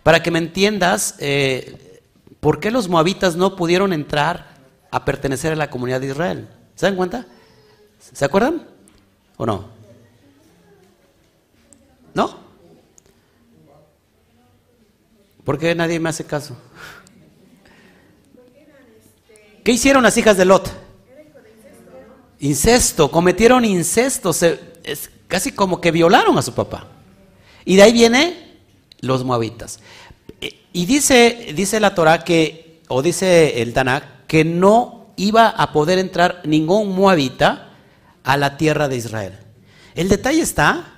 Para 0.03 0.21
que 0.21 0.29
me 0.29 0.37
entiendas, 0.37 1.15
eh, 1.17 2.01
¿por 2.39 2.59
qué 2.59 2.69
los 2.69 2.89
moabitas 2.89 3.35
no 3.35 3.55
pudieron 3.55 3.91
entrar 3.91 4.55
a 4.91 5.03
pertenecer 5.03 5.53
a 5.53 5.55
la 5.55 5.71
comunidad 5.71 5.99
de 5.99 6.07
Israel? 6.07 6.47
¿Se 6.75 6.85
dan 6.85 6.95
cuenta? 6.95 7.25
¿Se 7.99 8.23
acuerdan? 8.23 8.67
¿O 9.35 9.47
no? 9.47 9.65
¿No? 12.13 12.46
¿Por 15.47 15.57
qué 15.57 15.73
nadie 15.73 15.97
me 15.97 16.09
hace 16.09 16.25
caso? 16.25 16.57
¿Qué 19.63 19.71
hicieron 19.71 20.03
las 20.03 20.17
hijas 20.17 20.35
de 20.35 20.43
Lot? 20.43 20.69
Incesto, 22.41 23.09
cometieron 23.09 23.63
incesto, 23.63 24.31
es 24.31 25.09
casi 25.29 25.53
como 25.53 25.79
que 25.79 25.91
violaron 25.91 26.37
a 26.37 26.41
su 26.41 26.53
papá. 26.53 26.87
Y 27.63 27.77
de 27.77 27.83
ahí 27.83 27.93
viene 27.93 28.57
los 28.99 29.23
moabitas. 29.23 29.79
Y 30.73 30.85
dice, 30.85 31.53
dice 31.55 31.79
la 31.79 31.95
Torah 31.95 32.25
que, 32.25 32.81
o 32.89 33.01
dice 33.01 33.61
el 33.61 33.71
Tanakh, 33.71 34.25
que 34.27 34.43
no 34.43 35.13
iba 35.15 35.47
a 35.47 35.71
poder 35.71 35.97
entrar 35.97 36.41
ningún 36.43 36.93
moabita 36.93 37.69
a 38.25 38.35
la 38.35 38.57
tierra 38.57 38.89
de 38.89 38.97
Israel. 38.97 39.39
El 39.95 40.09
detalle 40.09 40.41
está 40.41 40.95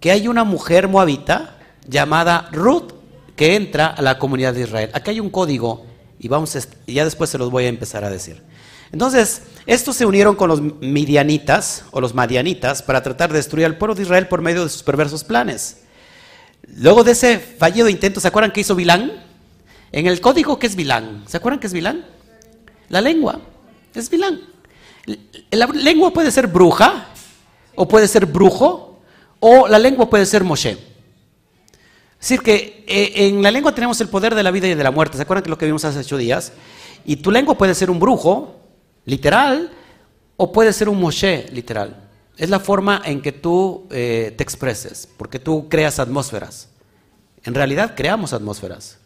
que 0.00 0.10
hay 0.10 0.28
una 0.28 0.44
mujer 0.44 0.86
moabita 0.86 1.56
llamada 1.88 2.50
Ruth 2.52 2.99
que 3.40 3.56
entra 3.56 3.86
a 3.86 4.02
la 4.02 4.18
comunidad 4.18 4.52
de 4.52 4.60
Israel. 4.60 4.90
Aquí 4.92 5.12
hay 5.12 5.18
un 5.18 5.30
código 5.30 5.86
y 6.18 6.28
vamos 6.28 6.54
ya 6.86 7.04
después 7.04 7.30
se 7.30 7.38
los 7.38 7.50
voy 7.50 7.64
a 7.64 7.68
empezar 7.68 8.04
a 8.04 8.10
decir. 8.10 8.42
Entonces, 8.92 9.40
estos 9.64 9.96
se 9.96 10.04
unieron 10.04 10.36
con 10.36 10.50
los 10.50 10.60
midianitas 10.60 11.84
o 11.90 12.02
los 12.02 12.12
madianitas 12.12 12.82
para 12.82 13.02
tratar 13.02 13.30
de 13.30 13.38
destruir 13.38 13.64
al 13.64 13.78
pueblo 13.78 13.94
de 13.94 14.02
Israel 14.02 14.28
por 14.28 14.42
medio 14.42 14.64
de 14.64 14.68
sus 14.68 14.82
perversos 14.82 15.24
planes. 15.24 15.78
Luego 16.76 17.02
de 17.02 17.12
ese 17.12 17.38
fallido 17.38 17.88
intento, 17.88 18.20
¿se 18.20 18.28
acuerdan 18.28 18.52
qué 18.52 18.60
hizo 18.60 18.74
Bilán? 18.74 19.10
En 19.90 20.06
el 20.06 20.20
código, 20.20 20.58
¿qué 20.58 20.66
es 20.66 20.76
Bilán? 20.76 21.24
¿Se 21.26 21.38
acuerdan 21.38 21.60
qué 21.60 21.68
es 21.68 21.72
Bilán? 21.72 22.04
La 22.90 23.00
lengua. 23.00 23.40
Es 23.94 24.10
Bilán. 24.10 24.38
La 25.50 25.66
lengua 25.66 26.12
puede 26.12 26.30
ser 26.30 26.46
bruja, 26.46 27.06
o 27.74 27.88
puede 27.88 28.06
ser 28.06 28.26
brujo, 28.26 29.00
o 29.38 29.66
la 29.66 29.78
lengua 29.78 30.10
puede 30.10 30.26
ser 30.26 30.44
Moshe. 30.44 30.89
Es 32.20 32.28
decir, 32.28 32.42
que 32.42 32.84
eh, 32.86 33.28
en 33.28 33.42
la 33.42 33.50
lengua 33.50 33.74
tenemos 33.74 33.98
el 34.02 34.08
poder 34.08 34.34
de 34.34 34.42
la 34.42 34.50
vida 34.50 34.68
y 34.68 34.74
de 34.74 34.84
la 34.84 34.90
muerte. 34.90 35.16
¿Se 35.16 35.22
acuerdan 35.22 35.42
que 35.42 35.48
lo 35.48 35.56
que 35.56 35.64
vimos 35.64 35.84
hace 35.86 36.00
ocho 36.00 36.18
días? 36.18 36.52
Y 37.06 37.16
tu 37.16 37.30
lengua 37.30 37.56
puede 37.56 37.74
ser 37.74 37.90
un 37.90 37.98
brujo, 37.98 38.56
literal, 39.06 39.72
o 40.36 40.52
puede 40.52 40.74
ser 40.74 40.90
un 40.90 41.00
Moshe, 41.00 41.46
literal. 41.50 42.08
Es 42.36 42.50
la 42.50 42.60
forma 42.60 43.00
en 43.06 43.22
que 43.22 43.32
tú 43.32 43.86
eh, 43.90 44.34
te 44.36 44.42
expreses, 44.42 45.08
porque 45.16 45.38
tú 45.38 45.68
creas 45.70 45.98
atmósferas. 45.98 46.68
En 47.42 47.54
realidad 47.54 47.94
creamos 47.96 48.34
atmósferas. 48.34 48.98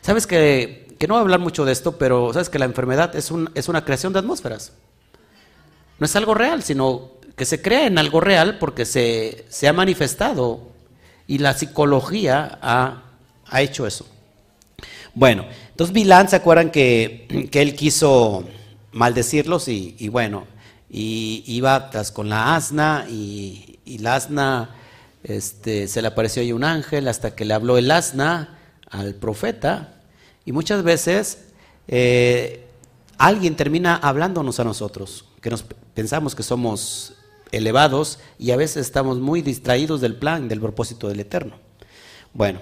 Sabes 0.00 0.26
que, 0.26 0.96
que 0.98 1.06
no 1.06 1.14
voy 1.14 1.20
a 1.20 1.22
hablar 1.22 1.38
mucho 1.38 1.64
de 1.64 1.70
esto, 1.70 1.96
pero 1.96 2.32
sabes 2.32 2.48
que 2.48 2.58
la 2.58 2.64
enfermedad 2.64 3.14
es, 3.14 3.32
es 3.54 3.68
una 3.68 3.84
creación 3.84 4.12
de 4.12 4.18
atmósferas. 4.18 4.72
No 6.00 6.06
es 6.06 6.16
algo 6.16 6.34
real, 6.34 6.64
sino 6.64 7.12
que 7.36 7.44
se 7.44 7.62
crea 7.62 7.86
en 7.86 7.98
algo 7.98 8.20
real 8.20 8.58
porque 8.58 8.84
se, 8.84 9.46
se 9.48 9.68
ha 9.68 9.72
manifestado 9.72 10.76
y 11.28 11.38
la 11.38 11.52
psicología 11.52 12.58
ha, 12.60 13.04
hecho 13.60 13.86
eso. 13.86 14.06
Bueno, 15.14 15.44
entonces 15.70 15.94
Bilán, 15.94 16.28
¿se 16.28 16.36
acuerdan 16.36 16.70
que, 16.70 17.48
él 17.52 17.76
quiso 17.76 18.44
maldecirlos? 18.92 19.68
Y, 19.68 20.08
bueno, 20.08 20.46
y 20.90 21.44
iba 21.46 21.90
tras 21.90 22.10
con 22.10 22.28
la 22.30 22.56
asna 22.56 23.06
y, 23.08 23.78
la 24.00 24.16
asna 24.16 24.70
este, 25.22 25.86
se 25.86 26.02
le 26.02 26.08
apareció 26.08 26.42
ahí 26.42 26.52
un 26.52 26.64
ángel 26.64 27.08
hasta 27.08 27.34
que 27.34 27.44
le 27.44 27.54
habló 27.54 27.78
el 27.78 27.90
asna 27.90 28.58
al 28.90 29.14
profeta. 29.14 29.94
Y 30.46 30.52
muchas 30.52 30.82
veces 30.82 31.44
eh, 31.88 32.64
alguien 33.18 33.54
termina 33.54 33.96
hablándonos 33.96 34.60
a 34.60 34.64
nosotros, 34.64 35.26
que 35.42 35.50
nos 35.50 35.62
pensamos 35.94 36.34
que 36.34 36.42
somos 36.42 37.17
elevados 37.52 38.18
y 38.38 38.50
a 38.50 38.56
veces 38.56 38.86
estamos 38.86 39.18
muy 39.18 39.42
distraídos 39.42 40.00
del 40.00 40.16
plan, 40.16 40.48
del 40.48 40.60
propósito 40.60 41.08
del 41.08 41.20
Eterno. 41.20 41.56
Bueno, 42.32 42.60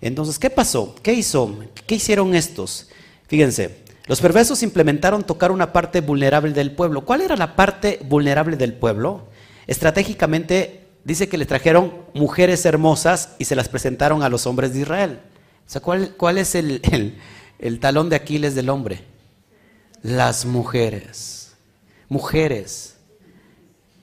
entonces, 0.00 0.38
¿qué 0.38 0.50
pasó? 0.50 0.94
¿Qué 1.02 1.12
hizo? 1.12 1.58
¿Qué 1.86 1.94
hicieron 1.94 2.34
estos? 2.34 2.88
Fíjense, 3.28 3.82
los 4.06 4.20
perversos 4.20 4.62
implementaron 4.62 5.22
tocar 5.22 5.52
una 5.52 5.72
parte 5.72 6.00
vulnerable 6.00 6.52
del 6.52 6.72
pueblo. 6.72 7.04
¿Cuál 7.04 7.20
era 7.20 7.36
la 7.36 7.54
parte 7.54 8.00
vulnerable 8.04 8.56
del 8.56 8.74
pueblo? 8.74 9.28
Estratégicamente 9.66 10.88
dice 11.04 11.28
que 11.28 11.38
le 11.38 11.46
trajeron 11.46 11.92
mujeres 12.14 12.64
hermosas 12.66 13.30
y 13.38 13.44
se 13.44 13.54
las 13.54 13.68
presentaron 13.68 14.22
a 14.22 14.28
los 14.28 14.46
hombres 14.46 14.74
de 14.74 14.80
Israel. 14.80 15.20
O 15.66 15.70
sea, 15.70 15.80
¿cuál, 15.80 16.38
es 16.38 16.54
el, 16.54 16.80
el 17.58 17.80
talón 17.80 18.08
de 18.08 18.16
Aquiles 18.16 18.56
del 18.56 18.70
hombre? 18.70 19.04
Las 20.02 20.44
mujeres. 20.44 21.52
Mujeres 22.08 22.96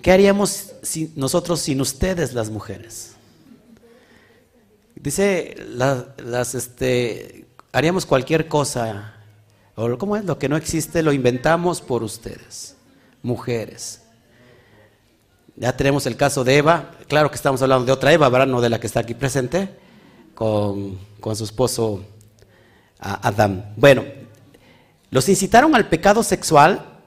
¿Qué 0.01 0.11
haríamos 0.11 0.71
nosotros 1.15 1.59
sin 1.59 1.81
ustedes 1.81 2.33
las 2.33 2.49
mujeres? 2.49 3.15
Dice, 4.95 5.55
las, 5.67 6.55
este, 6.55 7.45
haríamos 7.71 8.05
cualquier 8.05 8.47
cosa, 8.47 9.15
o 9.75 9.97
¿cómo 9.97 10.15
es? 10.15 10.25
Lo 10.25 10.39
que 10.39 10.49
no 10.49 10.57
existe 10.57 11.03
lo 11.03 11.11
inventamos 11.11 11.81
por 11.81 12.03
ustedes, 12.03 12.75
mujeres. 13.23 14.01
Ya 15.55 15.75
tenemos 15.75 16.05
el 16.05 16.15
caso 16.15 16.45
de 16.45 16.57
Eva, 16.57 16.91
claro 17.07 17.29
que 17.29 17.35
estamos 17.35 17.61
hablando 17.61 17.85
de 17.85 17.91
otra 17.91 18.13
Eva, 18.13 18.29
¿verdad? 18.29 18.47
No 18.47 18.61
de 18.61 18.69
la 18.69 18.79
que 18.79 18.87
está 18.87 19.01
aquí 19.01 19.13
presente, 19.13 19.69
con, 20.33 20.97
con 21.19 21.35
su 21.35 21.43
esposo 21.43 22.05
Adán. 22.99 23.73
Bueno, 23.75 24.03
los 25.11 25.27
incitaron 25.27 25.75
al 25.75 25.89
pecado 25.89 26.23
sexual 26.23 26.99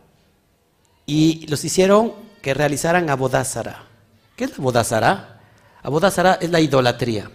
y 1.07 1.47
los 1.47 1.65
hicieron 1.65 2.22
que 2.43 2.53
realizaran 2.55 3.09
abodázara. 3.09 3.85
¿Qué 4.37 4.45
es 4.45 4.59
abodázara? 4.59 5.41
Abodázara 5.83 6.35
es 6.41 6.51
la 6.51 6.61
idolatría. 6.61 7.31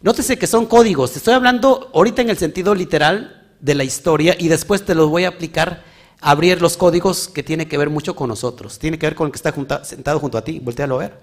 Nótese 0.00 0.38
que 0.38 0.46
son 0.46 0.66
códigos. 0.66 1.12
Te 1.12 1.18
estoy 1.18 1.34
hablando 1.34 1.90
ahorita 1.92 2.22
en 2.22 2.30
el 2.30 2.38
sentido 2.38 2.74
literal 2.74 3.52
de 3.60 3.74
la 3.74 3.84
historia 3.84 4.36
y 4.38 4.48
después 4.48 4.84
te 4.84 4.94
los 4.94 5.10
voy 5.10 5.24
a 5.24 5.28
aplicar, 5.28 5.82
abrir 6.20 6.62
los 6.62 6.76
códigos 6.76 7.28
que 7.28 7.42
tiene 7.42 7.66
que 7.66 7.76
ver 7.76 7.90
mucho 7.90 8.14
con 8.14 8.28
nosotros. 8.28 8.78
Tiene 8.78 8.98
que 8.98 9.06
ver 9.06 9.14
con 9.16 9.26
el 9.26 9.32
que 9.32 9.36
está 9.36 9.84
sentado 9.84 10.20
junto 10.20 10.38
a 10.38 10.44
ti. 10.44 10.60
Voltealo 10.60 10.96
a 10.96 10.98
ver. 10.98 11.18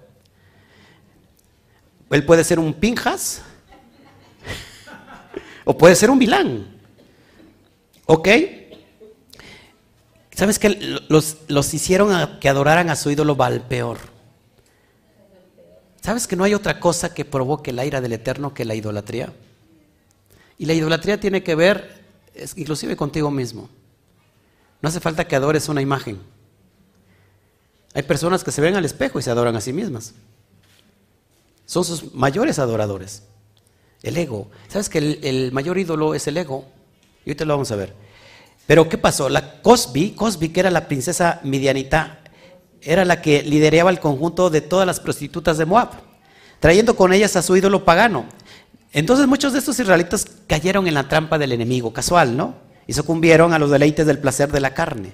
Él 2.12 2.26
puede 2.26 2.44
ser 2.44 2.60
un 2.60 2.74
pinjas 2.74 3.42
o 5.66 5.78
puede 5.78 5.96
ser 5.96 6.10
un 6.10 6.20
vilán. 6.20 6.76
¿Ok? 8.06 8.28
¿Sabes 10.36 10.60
que 10.60 11.00
los, 11.08 11.74
hicieron 11.74 12.40
que 12.40 12.50
adoraran 12.50 12.90
a 12.90 12.98
su 12.98 13.10
ídolo 13.10 13.38
Valpeor? 13.38 13.98
¿Sabes 16.02 16.28
que 16.28 16.36
no 16.36 16.44
hay 16.44 16.54
otra 16.54 16.82
cosa 16.82 17.14
que 17.14 17.24
provoque 17.24 17.72
el 17.72 17.80
aire 17.80 18.02
del 18.02 18.12
Eterno 18.12 18.54
que 18.54 18.66
la 18.66 18.76
idolatría? 18.76 19.32
Y 20.58 20.66
la 20.66 20.74
idolatría 20.74 21.22
tiene 21.22 21.42
que 21.42 21.56
ver 21.56 22.04
inclusive 22.58 22.98
contigo 22.98 23.32
mismo. 23.32 23.70
No 24.82 24.90
hace 24.90 25.00
falta 25.00 25.26
que 25.26 25.38
adores 25.38 25.70
una 25.70 25.82
imagen. 25.82 26.20
Hay 27.94 28.04
personas 28.04 28.44
que 28.44 28.52
se 28.52 28.60
ven 28.60 28.76
al 28.76 28.84
espejo 28.84 29.20
y 29.20 29.24
se 29.24 29.32
adoran 29.32 29.56
a 29.56 29.62
sí 29.62 29.72
mismas. 29.72 30.14
Son 31.66 31.86
sus 31.86 32.14
mayores 32.14 32.60
adoradores. 32.60 33.24
El 34.04 34.18
ego. 34.18 34.52
¿Sabes 34.68 34.90
que 34.90 34.98
el, 34.98 35.20
el 35.24 35.54
mayor 35.54 35.78
ídolo 35.78 36.14
es 36.14 36.28
el 36.28 36.36
ego? 36.36 36.66
Y 37.26 37.30
ahorita 37.30 37.46
lo 37.46 37.54
vamos 37.54 37.72
a 37.72 37.78
ver. 37.78 38.05
Pero 38.68 38.90
¿qué 38.90 38.98
pasó? 38.98 39.30
La 39.30 39.62
Cosby, 39.62 40.12
Cosby 40.12 40.50
que 40.50 40.60
era 40.60 40.72
la 40.72 40.88
princesa 40.88 41.40
midianita, 41.44 42.20
era 42.82 43.06
la 43.06 43.22
que 43.22 43.44
lideraba 43.44 43.90
el 43.90 44.00
conjunto 44.00 44.50
de 44.50 44.62
todas 44.62 44.88
las 44.88 45.00
prostitutas 45.00 45.58
de 45.58 45.66
Moab, 45.66 45.90
trayendo 46.60 46.96
con 46.96 47.14
ellas 47.14 47.36
a 47.36 47.42
su 47.42 47.56
ídolo 47.56 47.86
pagano. 47.86 48.26
Entonces 48.94 49.28
muchos 49.28 49.54
de 49.54 49.60
estos 49.60 49.80
israelitas 49.80 50.26
cayeron 50.48 50.88
en 50.88 50.94
la 50.94 51.08
trampa 51.08 51.38
del 51.38 51.52
enemigo, 51.52 51.94
casual, 51.94 52.38
¿no? 52.38 52.56
Y 52.88 52.94
sucumbieron 52.94 53.54
a 53.54 53.60
los 53.60 53.72
deleites 53.72 54.06
del 54.06 54.20
placer 54.20 54.52
de 54.52 54.60
la 54.60 54.74
carne. 54.74 55.14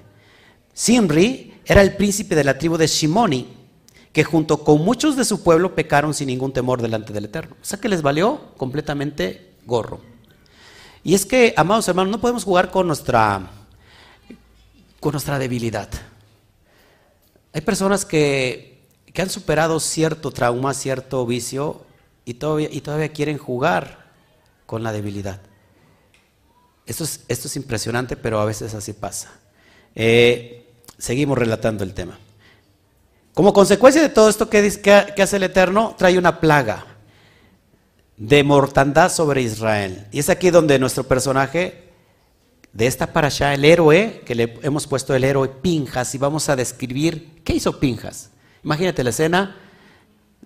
Simri 0.72 1.54
era 1.64 1.82
el 1.82 1.96
príncipe 1.96 2.34
de 2.34 2.44
la 2.44 2.58
tribu 2.58 2.76
de 2.76 2.86
Shimoni, 2.86 3.48
que 4.12 4.24
junto 4.24 4.62
con 4.62 4.84
muchos 4.84 5.16
de 5.16 5.24
su 5.24 5.42
pueblo 5.42 5.74
pecaron 5.74 6.14
sin 6.14 6.28
ningún 6.28 6.52
temor 6.52 6.82
delante 6.82 7.12
del 7.12 7.24
Eterno. 7.24 7.56
O 7.60 7.64
sea 7.64 7.80
que 7.80 7.88
les 7.88 8.02
valió 8.02 8.52
completamente 8.56 9.54
gorro. 9.64 10.11
Y 11.04 11.14
es 11.14 11.26
que, 11.26 11.52
amados 11.56 11.88
hermanos, 11.88 12.12
no 12.12 12.20
podemos 12.20 12.44
jugar 12.44 12.70
con 12.70 12.86
nuestra, 12.86 13.50
con 15.00 15.12
nuestra 15.12 15.38
debilidad. 15.38 15.88
Hay 17.52 17.60
personas 17.60 18.04
que, 18.04 18.86
que 19.12 19.22
han 19.22 19.30
superado 19.30 19.80
cierto 19.80 20.30
trauma, 20.30 20.74
cierto 20.74 21.26
vicio, 21.26 21.84
y 22.24 22.34
todavía, 22.34 22.68
y 22.70 22.80
todavía 22.82 23.12
quieren 23.12 23.36
jugar 23.36 24.10
con 24.64 24.84
la 24.84 24.92
debilidad. 24.92 25.40
Esto 26.86 27.04
es, 27.04 27.24
esto 27.28 27.48
es 27.48 27.56
impresionante, 27.56 28.16
pero 28.16 28.40
a 28.40 28.44
veces 28.44 28.72
así 28.74 28.92
pasa. 28.92 29.32
Eh, 29.94 30.72
seguimos 30.98 31.36
relatando 31.36 31.82
el 31.82 31.94
tema. 31.94 32.18
Como 33.34 33.52
consecuencia 33.52 34.02
de 34.02 34.08
todo 34.08 34.28
esto 34.28 34.48
que, 34.48 34.80
que 34.80 35.22
hace 35.22 35.36
el 35.36 35.42
Eterno, 35.42 35.96
trae 35.98 36.16
una 36.16 36.38
plaga 36.38 36.91
de 38.22 38.44
mortandad 38.44 39.10
sobre 39.10 39.42
Israel. 39.42 40.06
Y 40.12 40.20
es 40.20 40.30
aquí 40.30 40.50
donde 40.50 40.78
nuestro 40.78 41.02
personaje 41.02 41.90
de 42.72 42.86
esta 42.86 43.12
parasha, 43.12 43.52
el 43.52 43.64
héroe, 43.64 44.22
que 44.24 44.36
le 44.36 44.54
hemos 44.62 44.86
puesto 44.86 45.12
el 45.16 45.24
héroe 45.24 45.48
Pinjas, 45.48 46.14
y 46.14 46.18
vamos 46.18 46.48
a 46.48 46.54
describir 46.54 47.40
qué 47.42 47.54
hizo 47.54 47.80
Pinjas. 47.80 48.30
Imagínate 48.62 49.02
la 49.02 49.10
escena, 49.10 49.56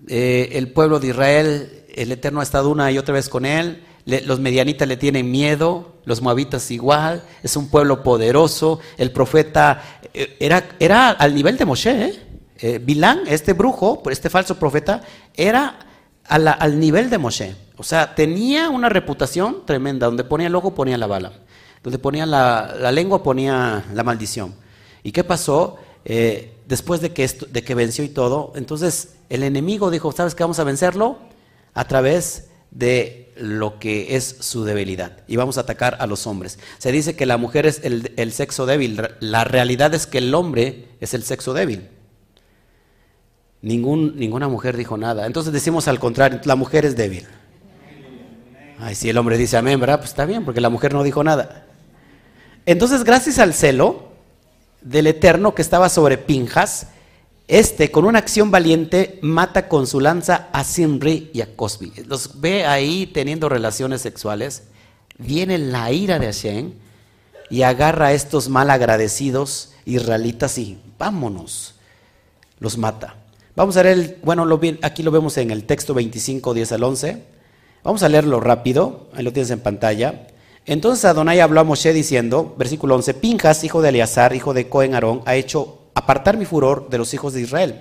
eh, 0.09 0.53
el 0.53 0.73
pueblo 0.73 0.99
de 1.01 1.09
Israel, 1.09 1.85
el 1.95 2.13
Eterno 2.13 2.41
ha 2.41 2.45
estado 2.45 2.71
una 2.71 2.91
y 2.91 2.97
otra 2.97 3.13
vez 3.13 3.29
con 3.29 3.45
él, 3.45 3.85
los 4.07 4.41
medianitas 4.41 4.89
le 4.89 4.97
tienen 4.97 5.31
miedo, 5.31 5.97
los 6.07 6.23
moabitas 6.23 6.71
igual, 6.71 7.25
es 7.43 7.57
un 7.57 7.69
pueblo 7.69 8.03
poderoso, 8.03 8.81
el 8.97 9.13
profeta 9.13 10.01
eh, 10.15 10.35
era, 10.41 10.67
era 10.81 11.11
al 11.11 11.35
nivel 11.35 11.59
de 11.59 11.67
Moshe, 11.67 11.91
¿eh? 11.91 12.23
eh 12.59 12.81
Bilán, 12.83 13.21
este 13.27 13.53
brujo, 13.53 14.03
este 14.11 14.31
falso 14.31 14.59
profeta, 14.59 15.03
era 15.35 15.81
al 16.25 16.81
nivel 16.81 17.11
de 17.11 17.19
Moshe. 17.19 17.66
O 17.77 17.85
sea, 17.85 18.15
tenía 18.15 18.71
una 18.71 18.89
reputación 18.89 19.65
tremenda, 19.67 20.07
donde 20.07 20.25
ponía 20.25 20.47
el 20.47 20.55
ojo 20.55 20.75
ponía 20.75 20.97
la 20.97 21.07
bala, 21.07 21.33
donde 21.83 21.99
ponía 21.99 22.25
la, 22.25 22.91
lengua 22.93 23.23
ponía 23.23 23.85
la 23.93 24.03
maldición. 24.03 24.55
¿Y 25.03 25.13
qué 25.13 25.25
pasó? 25.25 25.77
Eh, 26.05 26.55
después 26.67 27.01
de 27.01 27.13
que, 27.13 27.29
de 27.29 27.63
que 27.63 27.75
venció 27.75 28.05
y 28.05 28.09
todo, 28.09 28.53
entonces 28.57 29.17
el 29.29 29.43
enemigo 29.43 29.91
dijo, 29.91 30.11
¿sabes 30.13 30.35
qué? 30.35 30.43
Vamos 30.43 30.59
a 30.59 30.65
vencerlo 30.65 31.19
a 31.75 31.87
través 31.87 32.49
de 32.71 33.33
lo 33.37 33.79
que 33.79 34.17
es 34.17 34.37
su 34.41 34.65
debilidad. 34.65 35.19
Y 35.29 35.37
vamos 35.37 35.59
a 35.59 35.63
atacar 35.63 35.99
a 36.01 36.07
los 36.07 36.27
hombres. 36.27 36.59
Se 36.79 36.93
dice 36.93 37.17
que 37.17 37.27
la 37.27 37.37
mujer 37.37 37.67
es 37.67 37.81
el, 37.85 38.13
el 38.17 38.33
sexo 38.33 38.65
débil. 38.65 39.01
La 39.21 39.45
realidad 39.45 39.93
es 39.95 40.07
que 40.07 40.19
el 40.19 40.35
hombre 40.35 40.89
es 41.01 41.13
el 41.13 41.23
sexo 41.23 41.53
débil. 41.53 41.89
Ningún, 43.61 44.17
ninguna 44.17 44.49
mujer 44.49 44.77
dijo 44.77 44.97
nada. 44.97 45.27
Entonces 45.27 45.53
decimos 45.53 45.89
al 45.89 45.99
contrario, 45.99 46.41
la 46.45 46.57
mujer 46.57 46.87
es 46.87 46.97
débil. 46.97 47.27
Ay, 48.79 48.95
si 48.95 49.09
el 49.09 49.17
hombre 49.19 49.39
dice 49.39 49.57
amén, 49.57 49.81
¿verdad? 49.81 49.99
Pues 49.99 50.11
está 50.11 50.27
bien, 50.27 50.45
porque 50.45 50.61
la 50.61 50.69
mujer 50.69 50.93
no 50.93 51.03
dijo 51.03 51.25
nada. 51.25 51.67
Entonces, 52.67 53.05
gracias 53.05 53.39
al 53.39 53.55
celo 53.55 54.13
del 54.83 55.07
Eterno 55.07 55.55
que 55.55 55.63
estaba 55.63 55.89
sobre 55.89 56.19
Pinjas, 56.19 56.89
este, 57.49 57.91
con 57.91 58.05
una 58.05 58.19
acción 58.19 58.51
valiente, 58.51 59.19
mata 59.23 59.69
con 59.69 59.87
su 59.87 60.01
lanza 60.01 60.49
a 60.53 60.65
Simri 60.65 61.31
y 61.33 61.41
a 61.41 61.57
Cosbi. 61.57 61.93
Los 62.07 62.41
ve 62.41 62.67
ahí 62.67 63.07
teniendo 63.07 63.49
relaciones 63.49 64.01
sexuales. 64.01 64.65
Viene 65.17 65.59
la 65.59 65.93
ira 65.93 66.19
de 66.19 66.27
Hashem 66.27 66.73
y 67.49 67.63
agarra 67.63 68.09
a 68.09 68.13
estos 68.13 68.49
mal 68.49 68.71
agradecidos 68.71 69.73
israelitas 69.85 70.59
y 70.59 70.79
vámonos. 70.99 71.77
Los 72.59 72.77
mata. 72.77 73.17
Vamos 73.55 73.77
a 73.77 73.85
leer, 73.85 74.19
bueno, 74.23 74.47
aquí 74.83 75.03
lo 75.03 75.11
vemos 75.11 75.39
en 75.39 75.51
el 75.51 75.65
texto 75.65 75.95
25, 75.95 76.53
10 76.53 76.73
al 76.73 76.83
11. 76.83 77.36
Vamos 77.87 78.03
a 78.03 78.09
leerlo 78.09 78.41
rápido, 78.41 79.07
ahí 79.15 79.23
lo 79.23 79.33
tienes 79.33 79.53
en 79.53 79.61
pantalla. 79.61 80.27
Entonces 80.65 81.05
Adonai 81.05 81.39
habló 81.39 81.61
a 81.61 81.63
Moshe 81.63 81.93
diciendo, 81.93 82.53
versículo 82.59 82.97
11, 82.97 83.15
Pinjas, 83.15 83.63
hijo 83.63 83.81
de 83.81 83.91
Eleazar, 83.91 84.35
hijo 84.35 84.53
de 84.53 84.69
Cohen 84.69 84.95
Aarón, 84.95 85.23
ha 85.25 85.37
hecho 85.37 85.83
apartar 85.95 86.37
mi 86.37 86.47
furor 86.47 86.89
de 86.91 86.99
los 86.99 87.15
hijos 87.15 87.33
de 87.33 87.43
Israel, 87.43 87.81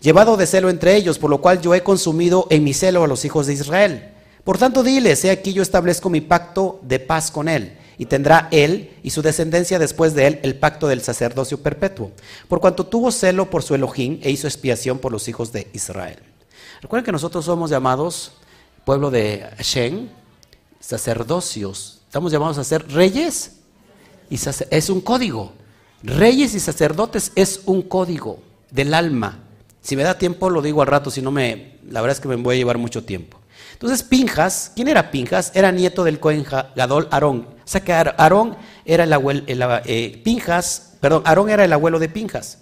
llevado 0.00 0.36
de 0.36 0.46
celo 0.46 0.70
entre 0.70 0.94
ellos, 0.94 1.18
por 1.18 1.28
lo 1.28 1.40
cual 1.40 1.60
yo 1.60 1.74
he 1.74 1.82
consumido 1.82 2.46
en 2.50 2.62
mi 2.62 2.72
celo 2.72 3.02
a 3.02 3.08
los 3.08 3.24
hijos 3.24 3.48
de 3.48 3.54
Israel. 3.54 4.12
Por 4.44 4.58
tanto, 4.58 4.84
diles, 4.84 5.24
he 5.24 5.32
aquí 5.32 5.52
yo 5.52 5.62
establezco 5.62 6.08
mi 6.08 6.20
pacto 6.20 6.78
de 6.82 7.00
paz 7.00 7.32
con 7.32 7.48
él 7.48 7.76
y 7.98 8.06
tendrá 8.06 8.46
él 8.52 8.92
y 9.02 9.10
su 9.10 9.22
descendencia 9.22 9.80
después 9.80 10.14
de 10.14 10.28
él 10.28 10.40
el 10.44 10.54
pacto 10.54 10.86
del 10.86 11.02
sacerdocio 11.02 11.60
perpetuo, 11.60 12.12
por 12.46 12.60
cuanto 12.60 12.86
tuvo 12.86 13.10
celo 13.10 13.50
por 13.50 13.64
su 13.64 13.74
Elohim 13.74 14.20
e 14.22 14.30
hizo 14.30 14.46
expiación 14.46 15.00
por 15.00 15.10
los 15.10 15.26
hijos 15.26 15.50
de 15.50 15.66
Israel. 15.72 16.20
Recuerden 16.80 17.06
que 17.06 17.12
nosotros 17.12 17.44
somos 17.44 17.70
llamados 17.70 18.34
pueblo 18.84 19.10
de 19.10 19.48
Hashem, 19.56 20.08
sacerdocios. 20.80 22.00
Estamos 22.06 22.32
llamados 22.32 22.58
a 22.58 22.64
ser 22.64 22.90
reyes 22.92 23.58
y 24.28 24.38
es 24.70 24.90
un 24.90 25.00
código. 25.00 25.52
Reyes 26.02 26.54
y 26.54 26.60
sacerdotes 26.60 27.32
es 27.36 27.62
un 27.66 27.82
código 27.82 28.40
del 28.70 28.94
alma. 28.94 29.38
Si 29.80 29.96
me 29.96 30.02
da 30.02 30.18
tiempo 30.18 30.50
lo 30.50 30.62
digo 30.62 30.80
al 30.80 30.88
rato, 30.88 31.10
si 31.10 31.22
no 31.22 31.30
me, 31.30 31.78
la 31.88 32.00
verdad 32.00 32.16
es 32.16 32.20
que 32.20 32.28
me 32.28 32.36
voy 32.36 32.56
a 32.56 32.58
llevar 32.58 32.78
mucho 32.78 33.04
tiempo. 33.04 33.38
Entonces 33.72 34.02
Pinjas, 34.02 34.72
¿quién 34.74 34.88
era 34.88 35.10
Pinjas? 35.10 35.52
Era 35.54 35.72
nieto 35.72 36.04
del 36.04 36.20
Cohen 36.20 36.44
Gadol 36.76 37.08
Aarón. 37.10 37.48
O 37.64 37.68
sea 37.68 37.82
que 37.82 37.92
Aarón 37.92 38.56
era 38.84 39.04
el 39.04 39.12
abuelo, 39.12 39.42
eh, 39.48 40.20
Pinjas, 40.24 40.94
perdón, 41.00 41.48
era 41.48 41.64
el 41.64 41.72
abuelo 41.72 41.98
de 41.98 42.08
Pinjas. 42.08 42.58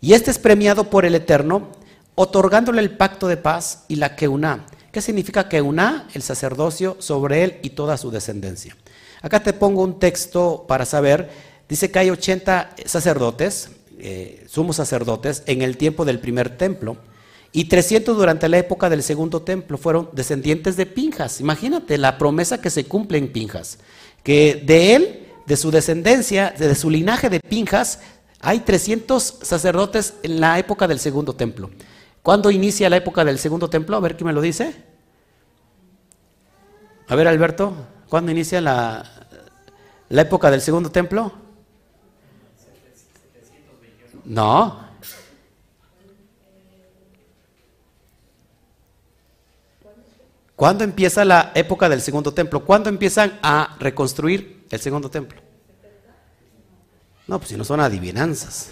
Y 0.00 0.12
este 0.12 0.30
es 0.30 0.38
premiado 0.38 0.90
por 0.90 1.04
el 1.04 1.14
Eterno, 1.14 1.72
otorgándole 2.14 2.80
el 2.80 2.96
pacto 2.96 3.28
de 3.28 3.36
paz 3.36 3.84
y 3.88 3.96
la 3.96 4.16
queuná. 4.16 4.66
¿Qué 4.96 5.02
significa 5.02 5.46
queuná? 5.46 6.08
El 6.14 6.22
sacerdocio 6.22 6.96
sobre 7.00 7.44
él 7.44 7.58
y 7.60 7.68
toda 7.68 7.98
su 7.98 8.10
descendencia. 8.10 8.74
Acá 9.20 9.42
te 9.42 9.52
pongo 9.52 9.82
un 9.82 9.98
texto 9.98 10.64
para 10.66 10.86
saber. 10.86 11.28
Dice 11.68 11.90
que 11.90 11.98
hay 11.98 12.08
80 12.08 12.76
sacerdotes, 12.86 13.68
eh, 13.98 14.46
sumos 14.48 14.76
sacerdotes, 14.76 15.42
en 15.44 15.60
el 15.60 15.76
tiempo 15.76 16.06
del 16.06 16.18
primer 16.18 16.56
templo. 16.56 16.96
Y 17.52 17.66
300 17.66 18.16
durante 18.16 18.48
la 18.48 18.56
época 18.56 18.88
del 18.88 19.02
segundo 19.02 19.42
templo 19.42 19.76
fueron 19.76 20.08
descendientes 20.14 20.78
de 20.78 20.86
Pinjas. 20.86 21.42
Imagínate 21.42 21.98
la 21.98 22.16
promesa 22.16 22.62
que 22.62 22.70
se 22.70 22.86
cumple 22.86 23.18
en 23.18 23.30
Pinjas. 23.30 23.76
Que 24.22 24.62
de 24.64 24.94
él, 24.94 25.26
de 25.44 25.58
su 25.58 25.70
descendencia, 25.70 26.54
de 26.58 26.74
su 26.74 26.88
linaje 26.88 27.28
de 27.28 27.40
Pinjas, 27.40 27.98
hay 28.40 28.60
300 28.60 29.40
sacerdotes 29.42 30.14
en 30.22 30.40
la 30.40 30.58
época 30.58 30.88
del 30.88 31.00
segundo 31.00 31.34
templo. 31.34 31.68
¿Cuándo 32.26 32.50
inicia 32.50 32.90
la 32.90 32.96
época 32.96 33.24
del 33.24 33.38
segundo 33.38 33.70
templo? 33.70 33.96
A 33.96 34.00
ver 34.00 34.16
quién 34.16 34.26
me 34.26 34.32
lo 34.32 34.40
dice. 34.40 34.74
A 37.06 37.14
ver, 37.14 37.28
Alberto, 37.28 37.72
¿cuándo 38.08 38.32
inicia 38.32 38.60
la, 38.60 39.04
la 40.08 40.22
época 40.22 40.50
del 40.50 40.60
segundo 40.60 40.90
templo? 40.90 41.30
No, 44.24 44.88
¿Cuándo 50.56 50.82
empieza 50.82 51.24
la 51.24 51.52
época 51.54 51.88
del 51.88 52.00
segundo 52.00 52.34
templo? 52.34 52.64
¿Cuándo 52.64 52.88
empiezan 52.88 53.38
a 53.40 53.76
reconstruir 53.78 54.66
el 54.68 54.80
segundo 54.80 55.08
templo? 55.08 55.40
No, 57.28 57.38
pues 57.38 57.50
si 57.50 57.56
no 57.56 57.62
son 57.62 57.78
adivinanzas. 57.78 58.70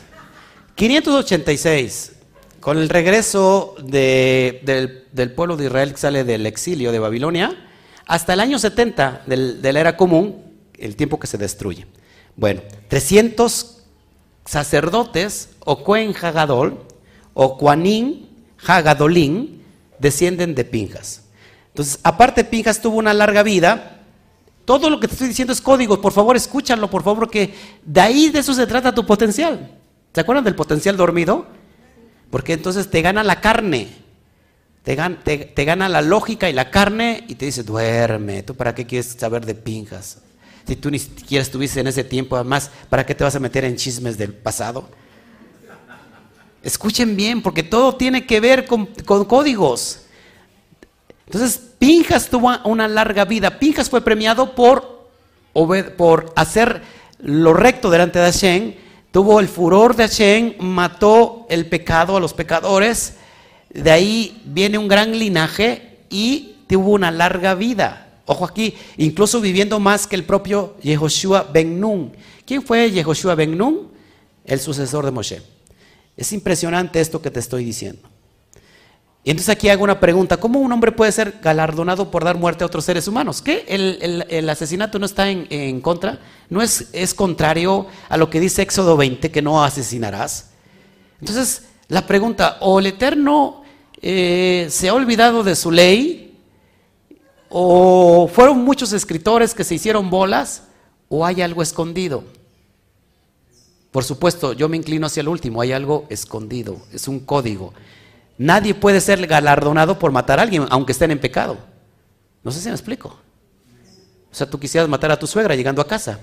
586, 0.74 2.14
con 2.64 2.78
el 2.78 2.88
regreso 2.88 3.74
del, 3.78 5.04
pueblo 5.36 5.58
de 5.58 5.66
Israel 5.66 5.92
que 5.92 5.98
sale 5.98 6.24
del 6.24 6.46
exilio 6.46 6.92
de 6.92 6.98
Babilonia, 6.98 7.54
hasta 8.06 8.32
el 8.32 8.40
año 8.40 8.58
70 8.58 9.24
de 9.26 9.70
la 9.70 9.80
era 9.80 9.98
común, 9.98 10.42
el 10.78 10.96
tiempo 10.96 11.20
que 11.20 11.26
se 11.26 11.36
destruye. 11.36 11.86
Bueno, 12.36 12.62
300 12.88 13.82
sacerdotes, 14.46 15.50
o 15.58 15.84
Cohen 15.84 16.14
Hagadol, 16.18 16.80
o 17.34 17.48
Juanín 17.48 18.30
Hagadolín, 18.66 19.62
descienden 19.98 20.54
de 20.54 20.64
Pinjas. 20.64 21.20
Entonces, 21.68 22.00
aparte 22.02 22.44
Pinjas 22.44 22.80
tuvo 22.80 22.96
una 22.96 23.12
larga 23.12 23.42
vida. 23.42 24.00
Todo 24.64 24.88
lo 24.88 25.00
que 25.00 25.06
te 25.06 25.12
estoy 25.12 25.28
diciendo 25.28 25.52
es 25.52 25.60
código. 25.60 26.00
Por 26.00 26.14
favor, 26.14 26.34
escúchalo, 26.34 26.88
por 26.88 27.02
favor, 27.02 27.28
que 27.28 27.52
de 27.84 28.00
ahí 28.00 28.30
de 28.30 28.38
eso 28.38 28.54
se 28.54 28.66
trata 28.66 28.94
tu 28.94 29.04
potencial. 29.04 29.70
¿Se 30.14 30.22
acuerdan 30.22 30.44
del 30.44 30.54
potencial 30.54 30.96
dormido? 30.96 31.62
Porque 32.30 32.52
entonces 32.52 32.90
te 32.90 33.02
gana 33.02 33.22
la 33.22 33.40
carne. 33.40 34.04
Te 34.84 34.94
gana, 35.64 35.88
la 35.88 36.02
lógica 36.02 36.50
y 36.50 36.52
la 36.52 36.70
carne 36.70 37.24
y 37.26 37.36
te 37.36 37.46
dice, 37.46 37.62
duerme. 37.62 38.42
¿Tú 38.42 38.54
para 38.54 38.74
qué 38.74 38.84
quieres 38.84 39.16
saber 39.18 39.46
de 39.46 39.54
Pinjas? 39.54 40.18
Si 40.66 40.76
tú 40.76 40.90
ni 40.90 40.98
siquiera 40.98 41.42
estuviste 41.42 41.80
en 41.80 41.86
ese 41.86 42.04
tiempo, 42.04 42.36
además, 42.36 42.70
¿para 42.90 43.06
qué 43.06 43.14
te 43.14 43.24
vas 43.24 43.34
a 43.34 43.40
meter 43.40 43.64
en 43.64 43.76
chismes 43.76 44.18
del 44.18 44.34
pasado? 44.34 44.90
Escuchen 46.62 47.16
bien, 47.16 47.42
porque 47.42 47.62
todo 47.62 47.96
tiene 47.96 48.26
que 48.26 48.40
ver 48.40 48.66
con, 48.66 48.86
con 49.06 49.24
códigos. 49.24 50.00
Entonces, 51.26 51.58
Pinjas 51.78 52.28
tuvo 52.28 52.52
una 52.64 52.86
larga 52.86 53.24
vida. 53.24 53.58
Pinjas 53.58 53.88
fue 53.88 54.02
premiado 54.02 54.54
por, 54.54 55.08
por 55.96 56.32
hacer 56.36 56.82
lo 57.20 57.54
recto 57.54 57.90
delante 57.90 58.18
de 58.18 58.24
Hashem. 58.26 58.74
Tuvo 59.14 59.38
el 59.38 59.46
furor 59.46 59.94
de 59.94 60.08
Hashem, 60.08 60.54
mató 60.58 61.46
el 61.48 61.66
pecado 61.66 62.16
a 62.16 62.20
los 62.20 62.34
pecadores. 62.34 63.14
De 63.72 63.92
ahí 63.92 64.42
viene 64.44 64.76
un 64.76 64.88
gran 64.88 65.16
linaje 65.16 65.98
y 66.10 66.56
tuvo 66.66 66.90
una 66.90 67.12
larga 67.12 67.54
vida. 67.54 68.18
Ojo 68.26 68.44
aquí, 68.44 68.74
incluso 68.96 69.40
viviendo 69.40 69.78
más 69.78 70.08
que 70.08 70.16
el 70.16 70.24
propio 70.24 70.74
Yehoshua 70.82 71.44
Ben 71.44 71.78
Nun. 71.78 72.10
¿Quién 72.44 72.60
fue 72.60 72.90
Yehoshua 72.90 73.36
Ben 73.36 73.56
Nun? 73.56 73.86
El 74.44 74.58
sucesor 74.58 75.04
de 75.04 75.12
Moshe. 75.12 75.42
Es 76.16 76.32
impresionante 76.32 77.00
esto 77.00 77.22
que 77.22 77.30
te 77.30 77.38
estoy 77.38 77.64
diciendo. 77.64 78.08
Y 79.24 79.30
entonces 79.30 79.48
aquí 79.48 79.70
hago 79.70 79.82
una 79.82 80.00
pregunta, 80.00 80.36
¿cómo 80.36 80.60
un 80.60 80.70
hombre 80.70 80.92
puede 80.92 81.10
ser 81.10 81.38
galardonado 81.42 82.10
por 82.10 82.24
dar 82.24 82.36
muerte 82.36 82.62
a 82.62 82.66
otros 82.66 82.84
seres 82.84 83.08
humanos? 83.08 83.40
¿Qué? 83.40 83.64
¿El, 83.66 84.50
asesinato 84.50 84.98
no 84.98 85.06
está 85.06 85.30
en, 85.30 85.80
contra? 85.80 86.18
¿No 86.50 86.60
es, 86.60 86.90
es, 86.92 87.14
contrario 87.14 87.86
a 88.10 88.18
lo 88.18 88.28
que 88.28 88.38
dice 88.38 88.60
Éxodo 88.60 88.98
20, 88.98 89.30
que 89.30 89.40
no 89.40 89.64
asesinarás? 89.64 90.50
Entonces, 91.20 91.62
la 91.88 92.06
pregunta, 92.06 92.58
¿o 92.60 92.78
el 92.78 92.86
Eterno 92.86 93.62
eh, 94.02 94.66
se 94.68 94.90
ha 94.90 94.94
olvidado 94.94 95.42
de 95.42 95.56
su 95.56 95.70
ley? 95.70 96.38
¿O 97.48 98.28
fueron 98.28 98.62
muchos 98.62 98.92
escritores 98.92 99.54
que 99.54 99.64
se 99.64 99.76
hicieron 99.76 100.10
bolas? 100.10 100.64
¿O 101.08 101.24
hay 101.24 101.40
algo 101.40 101.62
escondido? 101.62 102.24
Por 103.90 104.04
supuesto, 104.04 104.52
yo 104.52 104.68
me 104.68 104.76
inclino 104.76 105.06
hacia 105.06 105.22
el 105.22 105.28
último, 105.28 105.62
hay 105.62 105.72
algo 105.72 106.04
escondido, 106.10 106.82
es 106.92 107.08
un 107.08 107.20
código. 107.20 107.72
Nadie 108.36 108.74
puede 108.74 109.00
ser 109.00 109.26
galardonado 109.26 109.98
por 109.98 110.10
matar 110.10 110.38
a 110.38 110.42
alguien, 110.42 110.66
aunque 110.70 110.92
estén 110.92 111.10
en 111.10 111.20
pecado. 111.20 111.58
No 112.42 112.50
sé 112.50 112.60
si 112.60 112.68
me 112.68 112.74
explico. 112.74 113.16
O 114.30 114.34
sea, 114.34 114.48
tú 114.48 114.58
quisieras 114.58 114.88
matar 114.88 115.12
a 115.12 115.18
tu 115.18 115.26
suegra 115.26 115.54
llegando 115.54 115.80
a 115.80 115.86
casa, 115.86 116.18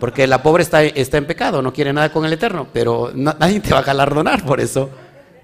porque 0.00 0.26
la 0.26 0.42
pobre 0.42 0.62
está, 0.62 0.82
está 0.82 1.18
en 1.18 1.26
pecado, 1.26 1.60
no 1.60 1.72
quiere 1.72 1.92
nada 1.92 2.10
con 2.10 2.24
el 2.24 2.32
Eterno, 2.32 2.68
pero 2.72 3.12
nadie 3.14 3.60
te 3.60 3.74
va 3.74 3.80
a 3.80 3.82
galardonar 3.82 4.44
por 4.46 4.60
eso. 4.60 4.88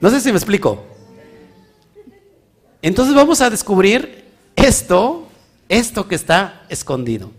No 0.00 0.08
sé 0.08 0.20
si 0.20 0.32
me 0.32 0.38
explico. 0.38 0.84
Entonces 2.80 3.14
vamos 3.14 3.40
a 3.42 3.50
descubrir 3.50 4.24
esto, 4.56 5.28
esto 5.68 6.08
que 6.08 6.14
está 6.14 6.62
escondido. 6.70 7.30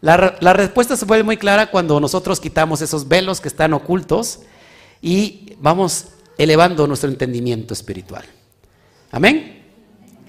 La, 0.00 0.36
la, 0.40 0.52
respuesta 0.52 0.96
se 0.96 1.04
vuelve 1.04 1.24
muy 1.24 1.36
clara 1.36 1.70
cuando 1.70 2.00
nosotros 2.00 2.40
quitamos 2.40 2.82
esos 2.82 3.08
velos 3.08 3.40
que 3.40 3.48
están 3.48 3.72
ocultos 3.72 4.40
y 5.00 5.56
vamos 5.58 6.08
elevando 6.38 6.86
nuestro 6.86 7.08
entendimiento 7.10 7.74
espiritual. 7.74 8.24
Amén. 9.10 9.64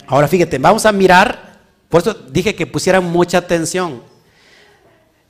Ahora 0.08 0.28
fíjate, 0.28 0.58
vamos 0.58 0.86
a 0.86 0.92
mirar, 0.92 1.60
por 1.90 2.02
eso 2.02 2.14
dije 2.14 2.56
que 2.56 2.66
pusieran 2.66 3.04
mucha 3.04 3.40
atención. 3.40 4.02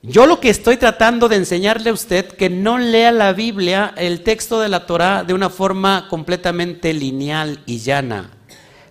Yo 0.03 0.27
lo 0.27 0.39
que 0.39 0.49
estoy 0.49 0.77
tratando 0.77 1.27
de 1.27 1.37
enseñarle 1.37 1.89
a 1.89 1.93
usted 1.93 2.27
que 2.27 2.49
no 2.49 2.77
lea 2.77 3.11
la 3.11 3.33
Biblia, 3.33 3.93
el 3.97 4.21
texto 4.21 4.61
de 4.61 4.69
la 4.69 4.85
Torah, 4.85 5.23
de 5.23 5.33
una 5.33 5.49
forma 5.49 6.07
completamente 6.09 6.93
lineal 6.93 7.61
y 7.65 7.79
llana, 7.79 8.31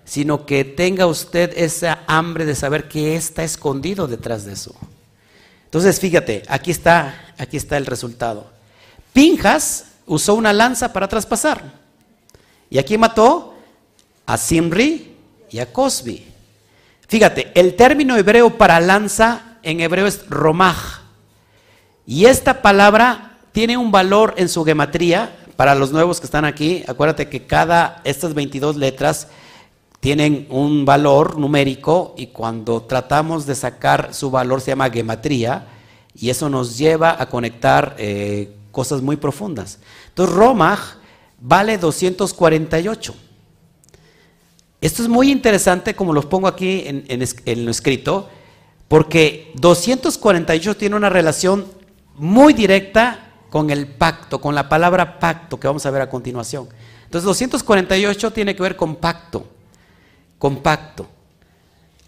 sino 0.05 0.45
que 0.45 0.65
tenga 0.65 1.07
usted 1.07 1.53
esa 1.57 2.01
hambre 2.09 2.45
de 2.45 2.57
saber 2.57 2.89
qué 2.89 3.15
está 3.15 3.45
escondido 3.45 4.09
detrás 4.09 4.45
de 4.45 4.55
eso. 4.55 4.75
Entonces, 5.65 6.01
fíjate, 6.01 6.43
aquí 6.49 6.71
está, 6.73 7.33
aquí 7.39 7.57
está 7.57 7.77
el 7.77 7.87
resultado. 7.87 8.51
Pinjas 9.13 9.96
usó 10.07 10.35
una 10.35 10.53
lanza 10.53 10.93
para 10.93 11.09
traspasar. 11.09 11.63
¿Y 12.71 12.79
aquí 12.79 12.97
mató? 12.97 13.55
A 14.27 14.37
Simri 14.37 15.17
y 15.51 15.59
a 15.59 15.73
Cosby. 15.73 16.25
Fíjate, 17.09 17.53
el 17.55 17.77
término 17.77 18.17
hebreo 18.17 18.57
para 18.59 18.81
lanza 18.81 19.59
en 19.63 19.81
hebreo 19.81 20.07
es 20.07 20.29
romaj. 20.29 21.03
Y 22.07 22.27
esta 22.27 22.63
palabra 22.63 23.39
tiene 23.53 23.77
un 23.77 23.91
valor 23.91 24.35
en 24.37 24.49
su 24.49 24.65
gematría. 24.65 25.37
Para 25.57 25.75
los 25.75 25.91
nuevos 25.91 26.21
que 26.21 26.27
están 26.27 26.45
aquí, 26.45 26.85
acuérdate 26.87 27.29
que 27.29 27.47
cada, 27.47 28.03
estas 28.05 28.35
22 28.35 28.77
letras 28.77 29.29
tienen 30.01 30.47
un 30.51 30.85
valor 30.85 31.39
numérico 31.39 32.15
y 32.17 32.29
cuando 32.29 32.83
tratamos 32.83 33.47
de 33.47 33.55
sacar 33.55 34.13
su 34.13 34.31
valor 34.31 34.61
se 34.61 34.73
llama 34.73 34.91
gematría 34.91 35.67
y 36.15 36.31
eso 36.31 36.49
nos 36.49 36.79
lleva 36.79 37.21
a 37.21 37.27
conectar 37.29 37.97
eh, 37.99 38.56
cosas 38.77 39.01
muy 39.01 39.17
profundas. 39.17 39.79
Entonces, 40.09 40.37
Romaj 40.37 40.99
vale 41.41 41.79
248. 41.79 43.15
Esto 44.83 45.03
es 45.03 45.09
muy 45.09 45.33
interesante, 45.33 45.97
como 45.97 46.13
los 46.13 46.27
pongo 46.27 46.47
aquí 46.47 46.85
en, 46.87 47.65
lo 47.65 47.71
escrito, 47.71 48.29
porque 48.87 49.51
248 49.55 50.77
tiene 50.77 50.95
una 50.95 51.09
relación 51.09 51.65
muy 52.17 52.53
directa 52.53 53.33
con 53.49 53.71
el 53.71 53.87
pacto, 53.87 54.43
con 54.43 54.55
la 54.55 54.69
palabra 54.69 55.19
pacto 55.19 55.59
que 55.59 55.69
vamos 55.69 55.87
a 55.87 55.91
ver 55.91 56.03
a 56.03 56.11
continuación. 56.11 56.69
Entonces, 57.05 57.25
248 57.25 58.31
tiene 58.35 58.55
que 58.55 58.61
ver 58.63 58.77
con 58.77 58.97
pacto, 58.97 59.49
con 60.39 60.57
pacto. 60.57 61.07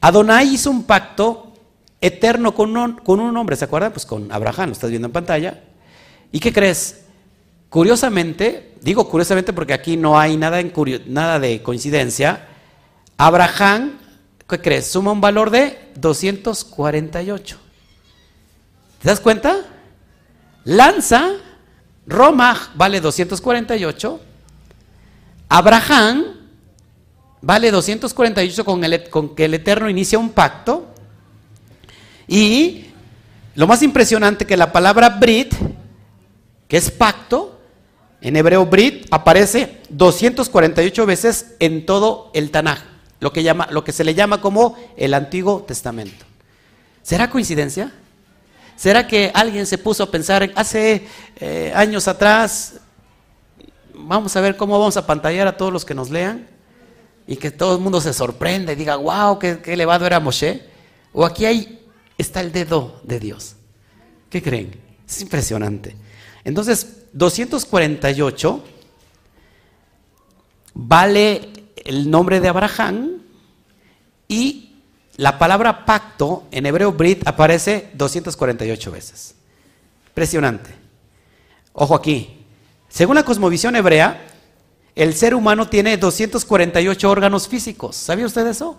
Adonai 0.03 0.53
hizo 0.53 0.71
un 0.71 0.85
pacto 0.85 1.55
eterno 1.99 2.55
con 2.55 2.77
un, 2.77 2.97
con 2.97 3.21
un 3.21 3.35
hombre, 3.39 3.57
¿se 3.57 3.65
acuerdan? 3.65 3.91
Pues 3.91 4.05
con 4.05 4.31
Abraham, 4.31 4.67
lo 4.67 4.73
estás 4.73 4.91
viendo 4.91 5.07
en 5.07 5.13
pantalla. 5.13 5.63
¿Y 6.31 6.41
qué 6.41 6.53
crees? 6.53 7.05
Curiosamente, 7.69 8.75
digo 8.81 9.09
curiosamente 9.09 9.53
porque 9.53 9.73
aquí 9.73 9.97
no 9.97 10.19
hay 10.19 10.37
nada, 10.37 11.39
de 11.39 11.63
coincidencia, 11.63 12.49
Abraham, 13.17 13.99
¿qué 14.49 14.61
crees? 14.61 14.91
Suma 14.91 15.13
un 15.13 15.21
valor 15.21 15.51
de 15.51 15.91
248. 15.97 17.59
¿Te 19.03 19.09
das 19.09 19.21
cuenta? 19.21 19.57
Lanza, 20.65 21.33
Roma 22.07 22.73
vale 22.75 23.01
248, 23.01 24.21
Abraham 25.49 26.25
vale 27.41 27.71
248 27.71 28.65
con, 28.65 28.85
el, 28.85 29.09
con 29.09 29.35
que 29.35 29.45
el 29.45 29.55
Eterno 29.55 29.89
inicia 29.89 30.19
un 30.19 30.31
pacto 30.31 30.89
y 32.27 32.87
lo 33.55 33.67
más 33.67 33.83
impresionante 33.83 34.47
que 34.47 34.57
la 34.57 34.73
palabra 34.73 35.09
Brit 35.11 35.55
que 36.69 36.77
es 36.77 36.91
pacto, 36.91 37.59
en 38.21 38.37
hebreo 38.37 38.67
Brit, 38.67 39.07
aparece 39.11 39.81
248 39.89 41.07
veces 41.07 41.55
en 41.61 41.87
todo 41.87 42.31
el 42.35 42.51
Tanaj, 42.51 42.81
lo 43.21 43.33
que, 43.33 43.43
llama, 43.43 43.69
lo 43.71 43.85
que 43.85 43.93
se 43.93 44.05
le 44.05 44.15
llama 44.15 44.41
como 44.41 44.77
el 44.97 45.15
Antiguo 45.15 45.63
Testamento. 45.63 46.27
¿Será 47.03 47.31
coincidencia? 47.31 47.93
¿Será 48.77 49.07
que 49.07 49.31
alguien 49.35 49.67
se 49.67 49.79
puso 49.79 50.03
a 50.05 50.11
pensar 50.11 50.51
hace 50.55 51.07
eh, 51.37 51.73
años 51.75 52.07
atrás, 52.07 52.75
vamos 53.95 54.37
a 54.37 54.41
ver 54.41 54.57
cómo 54.57 54.79
vamos 54.79 54.97
a 54.97 55.07
pantallar 55.07 55.49
a 55.49 55.57
todos 55.57 55.73
los 55.73 55.85
que 55.85 55.95
nos 55.95 56.11
lean? 56.11 56.47
Y 57.27 57.37
que 57.37 57.51
todo 57.51 57.77
el 57.77 57.81
mundo 57.81 58.01
se 58.01 58.13
sorprenda 58.13 58.73
y 58.73 58.77
diga, 58.77 58.97
wow, 58.97 59.39
qué, 59.39 59.61
qué 59.61 59.75
elevado 59.75 60.07
era 60.07 60.19
Moshe. 60.19 60.63
O 61.13 61.25
aquí 61.25 61.45
hay, 61.45 61.87
está 62.17 62.41
el 62.41 62.53
dedo 62.53 63.01
de 63.03 63.21
Dios. 63.21 63.57
¿Qué 64.31 64.43
creen? 64.43 64.81
Es 65.07 65.21
impresionante. 65.21 65.97
Entonces, 66.49 67.05
248 67.13 68.65
vale 70.73 71.51
el 71.85 72.11
nombre 72.11 72.41
de 72.41 72.49
Abraham 72.49 73.19
y 74.29 74.77
la 75.17 75.39
palabra 75.39 75.85
pacto 75.85 76.45
en 76.51 76.65
hebreo 76.65 76.93
Brit 76.93 77.29
aparece 77.29 77.91
248 77.93 78.91
veces. 78.91 79.35
Impresionante. 80.07 80.75
Ojo 81.75 81.95
aquí. 81.95 82.47
Según 82.89 83.17
la 83.17 83.25
cosmovisión 83.27 83.77
hebrea, 83.77 84.27
el 84.95 85.13
ser 85.13 85.35
humano 85.35 85.69
tiene 85.69 85.99
248 85.99 87.11
órganos 87.11 87.47
físicos. 87.47 87.95
¿Sabía 87.95 88.25
usted 88.25 88.47
eso? 88.47 88.79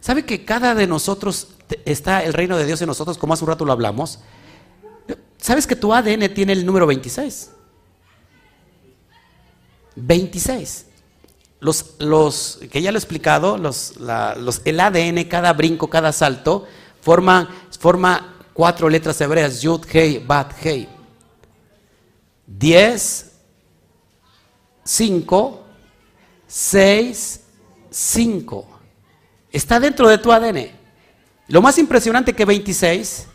¿Sabe 0.00 0.26
que 0.26 0.44
cada 0.44 0.74
de 0.74 0.86
nosotros 0.86 1.48
está 1.86 2.22
el 2.22 2.34
reino 2.34 2.58
de 2.58 2.66
Dios 2.66 2.82
en 2.82 2.88
nosotros, 2.88 3.16
como 3.16 3.32
hace 3.32 3.44
un 3.44 3.48
rato 3.48 3.64
lo 3.64 3.72
hablamos? 3.72 4.20
¿Sabes 5.44 5.66
que 5.66 5.76
tu 5.76 5.92
ADN 5.92 6.32
tiene 6.32 6.54
el 6.54 6.64
número 6.64 6.86
26? 6.86 7.50
26. 9.94 10.86
Los, 11.60 11.96
los 11.98 12.60
que 12.72 12.80
ya 12.80 12.90
lo 12.90 12.96
he 12.96 12.98
explicado, 12.98 13.58
los, 13.58 13.92
el 14.64 14.80
ADN, 14.80 15.24
cada 15.24 15.52
brinco, 15.52 15.90
cada 15.90 16.12
salto, 16.12 16.66
forma, 17.02 17.50
forma 17.78 18.38
cuatro 18.54 18.88
letras 18.88 19.20
hebreas, 19.20 19.60
Yud, 19.60 19.84
Hei, 19.92 20.24
Bat, 20.26 20.54
Hei. 20.64 20.88
10, 22.46 23.32
5, 24.82 25.64
6, 26.46 27.40
5. 27.90 28.68
Está 29.52 29.78
dentro 29.78 30.08
de 30.08 30.16
tu 30.16 30.32
ADN. 30.32 30.70
Lo 31.48 31.60
más 31.60 31.76
impresionante 31.76 32.32
que 32.32 32.46
26 32.46 33.26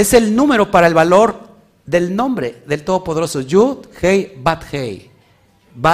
es 0.00 0.14
el 0.14 0.36
número 0.36 0.70
para 0.70 0.86
el 0.86 0.94
valor 0.94 1.40
del 1.84 2.14
nombre 2.14 2.62
del 2.66 2.84
Todopoderoso. 2.84 3.40
Yud, 3.40 3.78
Hei, 4.00 4.32
Bat, 4.38 4.72
Hei. 4.72 5.10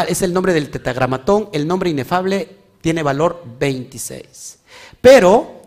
Es 0.06 0.20
el 0.20 0.34
nombre 0.34 0.52
del 0.52 0.68
tetagramatón. 0.70 1.48
El 1.54 1.66
nombre 1.66 1.88
inefable 1.88 2.50
tiene 2.82 3.02
valor 3.02 3.42
26. 3.58 4.58
Pero 5.00 5.62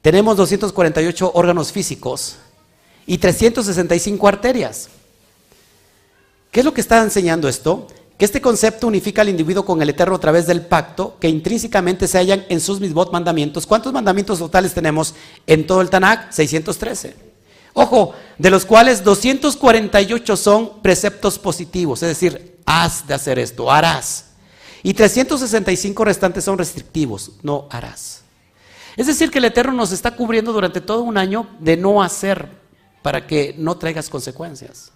tenemos 0.00 0.38
248 0.38 1.32
órganos 1.34 1.70
físicos 1.70 2.36
y 3.06 3.18
365 3.18 4.26
arterias. 4.26 4.88
¿Qué 6.50 6.60
es 6.60 6.64
lo 6.64 6.72
que 6.72 6.80
está 6.80 7.02
enseñando 7.02 7.46
esto? 7.46 7.88
que 8.16 8.24
este 8.24 8.40
concepto 8.40 8.86
unifica 8.86 9.20
al 9.20 9.28
individuo 9.28 9.66
con 9.66 9.82
el 9.82 9.90
Eterno 9.90 10.14
a 10.14 10.18
través 10.18 10.46
del 10.46 10.62
pacto 10.62 11.18
que 11.20 11.28
intrínsecamente 11.28 12.08
se 12.08 12.16
hallan 12.16 12.46
en 12.48 12.62
sus 12.62 12.80
mismos 12.80 13.12
mandamientos. 13.12 13.66
¿Cuántos 13.66 13.92
mandamientos 13.92 14.38
totales 14.38 14.72
tenemos 14.72 15.14
en 15.46 15.66
todo 15.66 15.82
el 15.82 15.90
Tanakh? 15.90 16.32
613. 16.32 17.25
Ojo, 17.78 18.14
de 18.38 18.48
los 18.48 18.64
cuales 18.64 19.04
248 19.04 20.34
son 20.38 20.80
preceptos 20.80 21.38
positivos, 21.38 22.02
es 22.02 22.08
decir, 22.08 22.58
has 22.64 23.06
de 23.06 23.12
hacer 23.12 23.38
esto, 23.38 23.70
harás. 23.70 24.30
Y 24.82 24.94
365 24.94 26.02
restantes 26.02 26.42
son 26.42 26.56
restrictivos, 26.56 27.32
no 27.42 27.66
harás. 27.70 28.22
Es 28.96 29.08
decir, 29.08 29.30
que 29.30 29.40
el 29.40 29.44
Eterno 29.44 29.74
nos 29.74 29.92
está 29.92 30.16
cubriendo 30.16 30.54
durante 30.54 30.80
todo 30.80 31.02
un 31.02 31.18
año 31.18 31.48
de 31.58 31.76
no 31.76 32.02
hacer 32.02 32.48
para 33.02 33.26
que 33.26 33.54
no 33.58 33.76
traigas 33.76 34.08
consecuencias. 34.08 34.90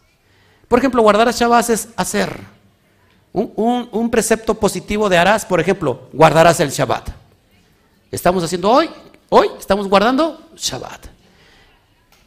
Por 0.66 0.78
ejemplo, 0.78 1.02
guardar 1.02 1.28
a 1.28 1.32
Shabbat 1.32 1.68
es 1.68 1.88
hacer. 1.96 2.40
Un, 3.34 4.08
precepto 4.10 4.54
positivo 4.54 5.10
de 5.10 5.18
harás, 5.18 5.44
por 5.44 5.60
ejemplo, 5.60 6.08
guardarás 6.14 6.58
el 6.60 6.70
Shabbat. 6.70 7.10
Estamos 8.10 8.42
haciendo 8.42 8.70
hoy, 8.70 8.88
hoy 9.28 9.48
estamos 9.58 9.86
guardando 9.86 10.48
Shabbat. 10.56 11.19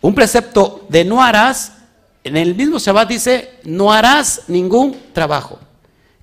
Un 0.04 0.14
precepto 0.14 0.86
de 0.90 1.06
no 1.06 1.24
harás, 1.24 1.78
en 2.26 2.36
el 2.36 2.56
mismo 2.56 2.78
Shabbat 2.78 3.08
dice, 3.08 3.60
no 3.64 3.94
harás 3.94 4.42
ningún 4.50 4.98
trabajo. 5.14 5.60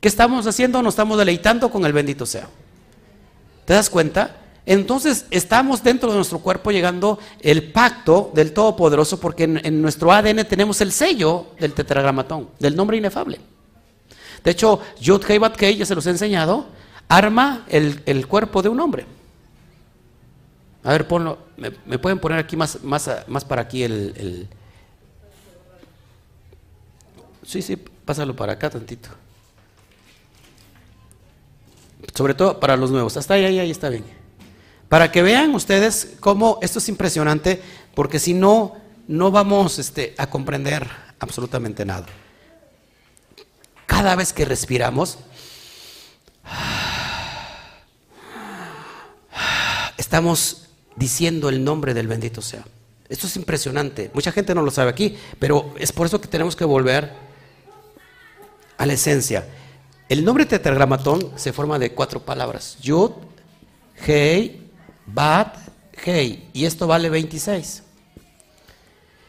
¿Qué 0.00 0.06
estamos 0.06 0.46
haciendo? 0.46 0.82
Nos 0.82 0.92
estamos 0.92 1.16
deleitando 1.16 1.70
con 1.70 1.86
el 1.86 1.94
bendito 1.94 2.26
sea. 2.26 2.46
¿Te 3.64 3.72
das 3.72 3.88
cuenta? 3.88 4.36
Entonces 4.66 5.24
estamos 5.30 5.82
dentro 5.82 6.10
de 6.10 6.16
nuestro 6.16 6.40
cuerpo 6.40 6.70
llegando 6.70 7.18
el 7.40 7.72
pacto 7.72 8.30
del 8.34 8.52
Todopoderoso 8.52 9.18
porque 9.18 9.44
en, 9.44 9.80
nuestro 9.80 10.12
ADN 10.12 10.44
tenemos 10.44 10.82
el 10.82 10.92
sello 10.92 11.46
del 11.58 11.72
tetragramatón, 11.72 12.50
del 12.58 12.76
nombre 12.76 12.98
inefable. 12.98 13.40
De 14.44 14.50
hecho, 14.50 14.80
Yud 15.00 15.24
Hei 15.26 15.38
Bat 15.38 15.58
ya 15.58 15.86
se 15.86 15.94
los 15.94 16.06
he 16.06 16.10
enseñado, 16.10 16.66
arma 17.08 17.64
el, 17.70 18.26
cuerpo 18.26 18.60
de 18.60 18.68
un 18.68 18.78
hombre. 18.78 19.06
A 20.82 20.92
ver, 20.92 21.06
ponlo, 21.06 21.38
me, 21.56 21.98
pueden 21.98 22.18
poner 22.18 22.38
aquí 22.38 22.56
más, 22.56 22.82
más, 22.82 23.08
más 23.26 23.44
para 23.44 23.62
aquí 23.62 23.82
el, 23.82 24.48
Sí, 27.44 27.62
sí, 27.62 27.76
pásalo 27.76 28.36
para 28.36 28.52
acá 28.52 28.70
tantito. 28.70 29.08
Sobre 32.14 32.34
todo 32.34 32.60
para 32.60 32.76
los 32.76 32.90
nuevos. 32.90 33.16
Hasta 33.16 33.34
ahí, 33.34 33.44
ahí, 33.44 33.58
ahí 33.58 33.70
está 33.70 33.88
bien. 33.88 34.04
Para 34.88 35.10
que 35.10 35.22
vean 35.22 35.54
ustedes 35.54 36.16
cómo 36.20 36.58
esto 36.62 36.78
es 36.78 36.88
impresionante, 36.88 37.60
porque 37.94 38.18
si 38.18 38.34
no, 38.34 38.76
no 39.08 39.30
vamos 39.30 39.78
este, 39.78 40.14
a 40.16 40.28
comprender 40.28 40.88
absolutamente 41.18 41.84
nada 41.84 42.06
cada 43.90 44.16
vez 44.16 44.32
que 44.32 44.46
respiramos, 44.46 45.18
estamos 49.98 50.69
diciendo 50.96 51.48
el 51.48 51.64
nombre 51.64 51.94
del 51.94 52.08
bendito 52.08 52.42
sea. 52.42 52.64
Esto 53.08 53.26
es 53.26 53.36
impresionante. 53.36 54.10
Mucha 54.14 54.30
gente 54.30 54.54
no 54.54 54.62
lo 54.62 54.70
sabe 54.70 54.90
aquí, 54.90 55.16
pero 55.38 55.74
es 55.78 55.90
por 55.90 56.06
eso 56.06 56.20
que 56.20 56.28
tenemos 56.28 56.54
que 56.54 56.64
volver 56.64 57.12
a 58.78 58.86
la 58.86 58.92
esencia. 58.92 59.46
El 60.08 60.24
nombre 60.24 60.46
tetragramatón 60.46 61.32
se 61.36 61.52
forma 61.52 61.78
de 61.78 61.92
cuatro 61.92 62.20
palabras. 62.20 62.78
Yud, 62.80 63.10
Hei, 64.06 64.70
Bat, 65.06 65.56
Hei. 66.04 66.48
Y 66.52 66.64
esto 66.64 66.86
vale 66.86 67.10
26. 67.10 67.82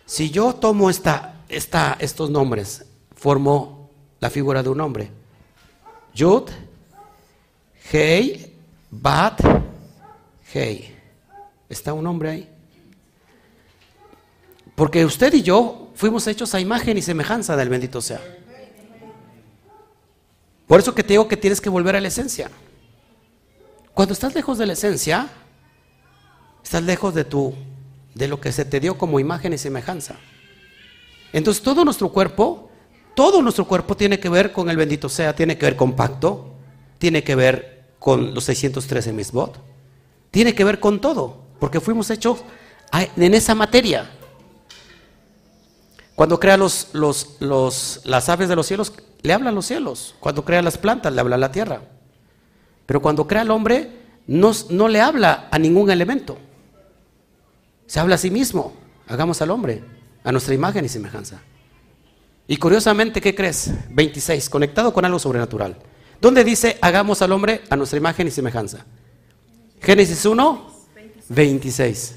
Si 0.05 0.29
yo 0.29 0.53
tomo 0.53 0.89
esta, 0.89 1.41
esta, 1.49 1.97
estos 1.99 2.29
nombres, 2.29 2.85
formo 3.15 3.89
la 4.19 4.29
figura 4.29 4.61
de 4.61 4.69
un 4.69 4.79
hombre. 4.81 5.11
Yud, 6.13 6.49
Hei, 7.91 8.55
Bat, 8.91 9.41
Hei. 10.53 11.00
¿Está 11.71 11.93
un 11.93 12.05
hombre 12.05 12.29
ahí? 12.29 12.49
Porque 14.75 15.05
usted 15.05 15.33
y 15.33 15.41
yo 15.41 15.89
fuimos 15.95 16.27
hechos 16.27 16.53
a 16.53 16.59
imagen 16.59 16.97
y 16.97 17.01
semejanza 17.01 17.55
del 17.55 17.69
bendito 17.69 18.01
sea. 18.01 18.21
Por 20.67 20.79
eso 20.79 20.93
que 20.93 21.03
te 21.03 21.13
digo 21.13 21.27
que 21.27 21.37
tienes 21.37 21.59
que 21.59 21.69
volver 21.69 21.95
a 21.95 22.01
la 22.01 22.07
esencia. 22.07 22.51
Cuando 23.93 24.13
estás 24.13 24.35
lejos 24.35 24.57
de 24.57 24.65
la 24.65 24.73
esencia, 24.73 25.29
estás 26.63 26.83
lejos 26.83 27.13
de 27.13 27.23
tu 27.23 27.55
de 28.13 28.27
lo 28.27 28.39
que 28.41 28.51
se 28.51 28.65
te 28.65 28.79
dio 28.79 28.97
como 28.97 29.19
imagen 29.19 29.53
y 29.53 29.57
semejanza. 29.57 30.17
Entonces 31.33 31.63
todo 31.63 31.83
nuestro 31.85 32.09
cuerpo 32.09 32.71
todo 33.15 33.41
nuestro 33.41 33.67
cuerpo 33.67 33.95
tiene 33.95 34.19
que 34.19 34.29
ver 34.29 34.51
con 34.51 34.69
el 34.69 34.77
bendito 34.77 35.09
sea, 35.09 35.35
tiene 35.35 35.57
que 35.57 35.65
ver 35.65 35.75
con 35.75 35.95
pacto, 35.95 36.53
tiene 36.97 37.23
que 37.23 37.35
ver 37.35 37.85
con 37.99 38.33
los 38.33 38.45
613 38.45 39.13
misbot, 39.13 39.59
tiene 40.31 40.55
que 40.55 40.63
ver 40.63 40.79
con 40.79 41.01
todo, 41.01 41.40
porque 41.61 41.79
fuimos 41.79 42.09
hechos 42.09 42.39
en 43.15 43.33
esa 43.35 43.53
materia. 43.53 44.09
Cuando 46.15 46.39
crea 46.39 46.57
los, 46.57 46.89
las 48.03 48.29
aves 48.29 48.49
de 48.49 48.55
los 48.55 48.65
cielos, 48.65 48.91
le 49.21 49.31
habla 49.31 49.51
a 49.51 49.53
los 49.53 49.67
cielos. 49.67 50.15
Cuando 50.19 50.43
crea 50.43 50.63
las 50.63 50.79
plantas, 50.79 51.13
le 51.13 51.21
habla 51.21 51.37
la 51.37 51.51
tierra. 51.51 51.83
Pero 52.87 52.99
cuando 52.99 53.27
crea 53.27 53.43
al 53.43 53.51
hombre, 53.51 53.91
no, 54.25 54.51
no 54.71 54.87
le 54.87 55.01
habla 55.01 55.49
a 55.51 55.59
ningún 55.59 55.91
elemento. 55.91 56.39
Se 57.85 57.99
habla 57.99 58.15
a 58.15 58.17
sí 58.17 58.31
mismo. 58.31 58.73
Hagamos 59.07 59.39
al 59.43 59.51
hombre 59.51 59.83
a 60.23 60.31
nuestra 60.31 60.55
imagen 60.55 60.83
y 60.83 60.89
semejanza. 60.89 61.43
Y 62.47 62.57
curiosamente, 62.57 63.21
¿qué 63.21 63.35
crees? 63.35 63.69
26, 63.91 64.49
conectado 64.49 64.91
con 64.91 65.05
algo 65.05 65.19
sobrenatural. 65.19 65.77
¿Dónde 66.19 66.43
dice 66.43 66.79
hagamos 66.81 67.21
al 67.21 67.31
hombre 67.33 67.61
a 67.69 67.75
nuestra 67.75 67.99
imagen 67.99 68.27
y 68.27 68.31
semejanza? 68.31 68.83
Génesis 69.79 70.25
1, 70.25 70.70
26. 71.31 72.15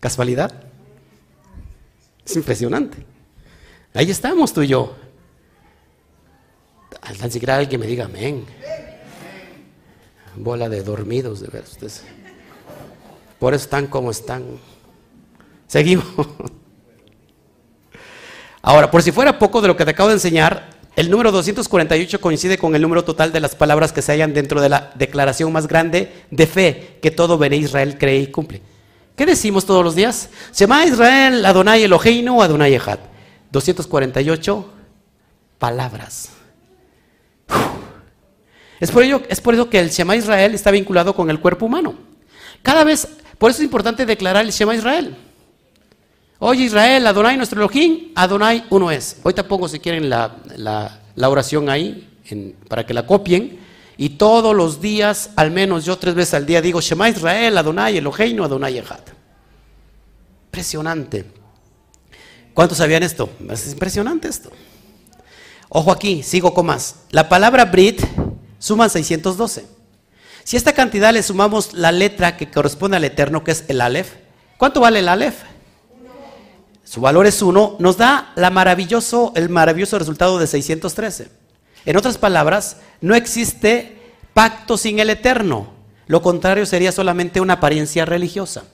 ¿Casualidad? 0.00 0.52
Es 2.24 2.34
impresionante. 2.34 2.98
Ahí 3.94 4.10
estamos 4.10 4.52
tú 4.52 4.62
y 4.62 4.68
yo. 4.68 4.96
Tan 7.18 7.30
siquiera 7.30 7.56
alguien 7.56 7.80
me 7.80 7.86
diga 7.86 8.06
amén. 8.06 8.44
Bola 10.36 10.68
de 10.68 10.82
dormidos, 10.82 11.40
de 11.40 11.48
ver 11.48 11.62
ustedes. 11.62 12.02
Por 13.38 13.54
eso 13.54 13.64
están 13.64 13.86
como 13.86 14.10
están. 14.10 14.44
Seguimos. 15.66 16.06
Ahora, 18.62 18.90
por 18.90 19.02
si 19.02 19.12
fuera 19.12 19.38
poco 19.38 19.62
de 19.62 19.68
lo 19.68 19.76
que 19.76 19.84
te 19.84 19.92
acabo 19.92 20.08
de 20.08 20.16
enseñar, 20.16 20.79
el 21.00 21.10
número 21.10 21.32
248 21.32 22.20
coincide 22.20 22.58
con 22.58 22.74
el 22.74 22.82
número 22.82 23.04
total 23.04 23.32
de 23.32 23.40
las 23.40 23.54
palabras 23.54 23.90
que 23.90 24.02
se 24.02 24.12
hallan 24.12 24.34
dentro 24.34 24.60
de 24.60 24.68
la 24.68 24.92
declaración 24.96 25.50
más 25.50 25.66
grande 25.66 26.12
de 26.30 26.46
fe 26.46 26.98
que 27.00 27.10
todo 27.10 27.38
Bene 27.38 27.56
Israel 27.56 27.96
cree 27.98 28.20
y 28.20 28.26
cumple. 28.26 28.60
¿Qué 29.16 29.24
decimos 29.24 29.64
todos 29.64 29.82
los 29.82 29.94
días? 29.94 30.28
Israel, 30.52 31.46
Adonai 31.46 31.84
Eloheinu, 31.84 32.42
Adonai 32.42 32.74
Echad. 32.74 32.98
248 33.50 34.70
palabras. 35.58 36.32
Es 38.78 38.90
por, 38.90 39.02
ello, 39.02 39.22
es 39.30 39.40
por 39.40 39.54
eso 39.54 39.70
que 39.70 39.80
el 39.80 39.88
Shema 39.88 40.16
Israel 40.16 40.54
está 40.54 40.70
vinculado 40.70 41.14
con 41.14 41.30
el 41.30 41.40
cuerpo 41.40 41.64
humano. 41.64 41.94
Cada 42.60 42.84
vez, 42.84 43.08
por 43.38 43.50
eso 43.50 43.60
es 43.60 43.64
importante 43.64 44.04
declarar 44.04 44.44
el 44.44 44.52
Shema 44.52 44.74
Israel. 44.74 45.16
Oye 46.42 46.64
Israel, 46.64 47.06
Adonai 47.06 47.36
nuestro 47.36 47.60
Elohim, 47.62 48.12
Adonai 48.14 48.64
uno 48.70 48.90
es. 48.90 49.18
Ahorita 49.22 49.46
pongo 49.46 49.68
si 49.68 49.78
quieren 49.78 50.08
la, 50.08 51.00
oración 51.22 51.68
ahí 51.68 52.08
para 52.66 52.86
que 52.86 52.94
la 52.94 53.06
copien. 53.06 53.60
Y 53.98 54.10
todos 54.10 54.56
los 54.56 54.80
días, 54.80 55.32
al 55.36 55.50
menos 55.50 55.84
yo 55.84 55.98
tres 55.98 56.14
veces 56.14 56.32
al 56.32 56.46
día 56.46 56.62
digo 56.62 56.80
Shema 56.80 57.10
Israel, 57.10 57.58
Adonai 57.58 57.98
Elohim, 57.98 58.42
Adonai 58.42 58.78
Echad. 58.78 59.00
Impresionante. 60.46 61.26
¿Cuántos 62.54 62.78
sabían 62.78 63.02
esto? 63.02 63.28
Es 63.50 63.70
impresionante 63.70 64.26
esto. 64.26 64.50
Ojo 65.68 65.92
aquí, 65.92 66.22
sigo 66.22 66.54
con 66.54 66.64
más. 66.64 67.00
La 67.10 67.28
palabra 67.28 67.66
Brit 67.66 68.00
suma 68.58 68.88
612. 68.88 69.66
Si 70.42 70.56
a 70.56 70.58
esta 70.58 70.72
cantidad 70.72 71.12
le 71.12 71.22
sumamos 71.22 71.74
la 71.74 71.92
letra 71.92 72.38
que 72.38 72.50
corresponde 72.50 72.96
al 72.96 73.04
eterno, 73.04 73.44
que 73.44 73.50
es 73.50 73.64
el 73.68 73.82
Aleph, 73.82 74.14
¿cuánto 74.56 74.80
vale 74.80 75.00
el 75.00 75.08
Aleph? 75.08 75.49
Su 76.90 77.00
valor 77.00 77.24
es 77.28 77.40
1, 77.40 77.76
nos 77.78 77.98
da 77.98 78.32
el 78.34 78.50
maravilloso 78.50 79.32
resultado 79.96 80.40
de 80.40 80.48
613. 80.48 81.28
En 81.86 81.96
otras 81.96 82.18
palabras, 82.18 82.78
no 83.00 83.14
existe 83.14 83.96
pacto 84.34 84.76
sin 84.76 84.98
el 84.98 85.08
eterno. 85.08 85.68
Lo 86.08 86.20
contrario 86.20 86.66
sería 86.66 86.90
solamente 86.90 87.40
una 87.40 87.52
apariencia 87.52 88.06
religiosa. 88.06 88.64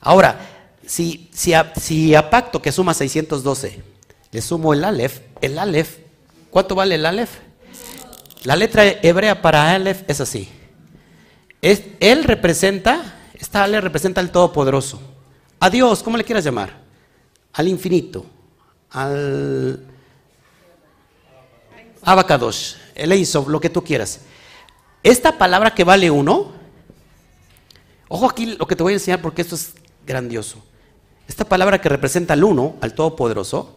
Ahora, 0.00 0.38
si, 0.86 1.28
si 1.32 2.14
a 2.14 2.30
pacto 2.30 2.62
que 2.62 2.70
suma 2.70 2.94
612 2.94 3.82
le 4.30 4.42
sumo 4.42 4.72
el 4.72 4.84
Aleph, 4.84 5.22
el 5.40 5.58
Aleph, 5.58 5.96
¿cuánto 6.52 6.76
vale 6.76 6.94
el 6.94 7.04
Aleph? 7.04 7.30
La 8.44 8.54
letra 8.54 8.84
hebrea 9.02 9.42
para 9.42 9.72
Aleph 9.74 10.04
es 10.06 10.20
así. 10.20 10.48
Es, 11.60 11.82
él 11.98 12.22
representa, 12.22 13.16
esta 13.34 13.64
Aleph 13.64 13.82
representa 13.82 14.20
al 14.20 14.30
Todopoderoso. 14.30 15.00
A 15.58 15.68
Dios, 15.68 16.04
¿cómo 16.04 16.16
le 16.16 16.22
quieras 16.22 16.44
llamar? 16.44 16.85
Al 17.56 17.68
infinito, 17.68 18.24
al 18.90 19.80
abacados. 22.02 22.76
el 22.94 23.12
Einsof, 23.12 23.48
lo 23.48 23.60
que 23.60 23.70
tú 23.70 23.82
quieras. 23.82 24.20
Esta 25.02 25.38
palabra 25.38 25.74
que 25.74 25.82
vale 25.82 26.10
uno, 26.10 26.52
ojo 28.08 28.26
aquí 28.26 28.46
lo 28.46 28.66
que 28.66 28.76
te 28.76 28.82
voy 28.82 28.92
a 28.92 28.96
enseñar 28.96 29.22
porque 29.22 29.42
esto 29.42 29.54
es 29.54 29.72
grandioso. 30.06 30.62
Esta 31.26 31.44
palabra 31.44 31.80
que 31.80 31.88
representa 31.88 32.34
al 32.34 32.44
uno, 32.44 32.76
al 32.80 32.94
Todopoderoso, 32.94 33.76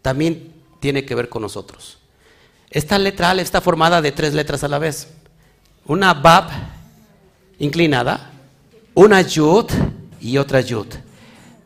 también 0.00 0.54
tiene 0.80 1.04
que 1.04 1.14
ver 1.16 1.28
con 1.28 1.42
nosotros. 1.42 1.98
Esta 2.70 2.98
letra 2.98 3.30
Al 3.30 3.40
está 3.40 3.60
formada 3.60 4.00
de 4.00 4.12
tres 4.12 4.32
letras 4.32 4.62
a 4.62 4.68
la 4.68 4.78
vez. 4.78 5.08
Una 5.86 6.14
Bab 6.14 6.50
inclinada, 7.58 8.30
una 8.94 9.20
Yud 9.22 9.66
y 10.20 10.38
otra 10.38 10.60
Yud. 10.60 10.86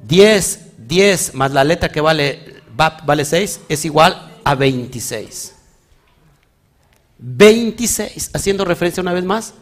10, 0.01 0.72
10 0.93 1.32
más 1.32 1.53
la 1.53 1.64
letra 1.64 1.88
que 1.88 2.03
vale 2.03 2.61
vale 2.76 3.24
6 3.24 3.61
es 3.66 3.84
igual 3.86 4.30
a 4.45 4.55
26. 4.55 5.55
26, 7.16 8.30
haciendo 8.34 8.66
referencia 8.66 9.01
una 9.01 9.14
vez 9.14 9.24
más 9.24 9.55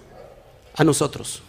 a 0.74 0.82
nosotros. 0.82 1.40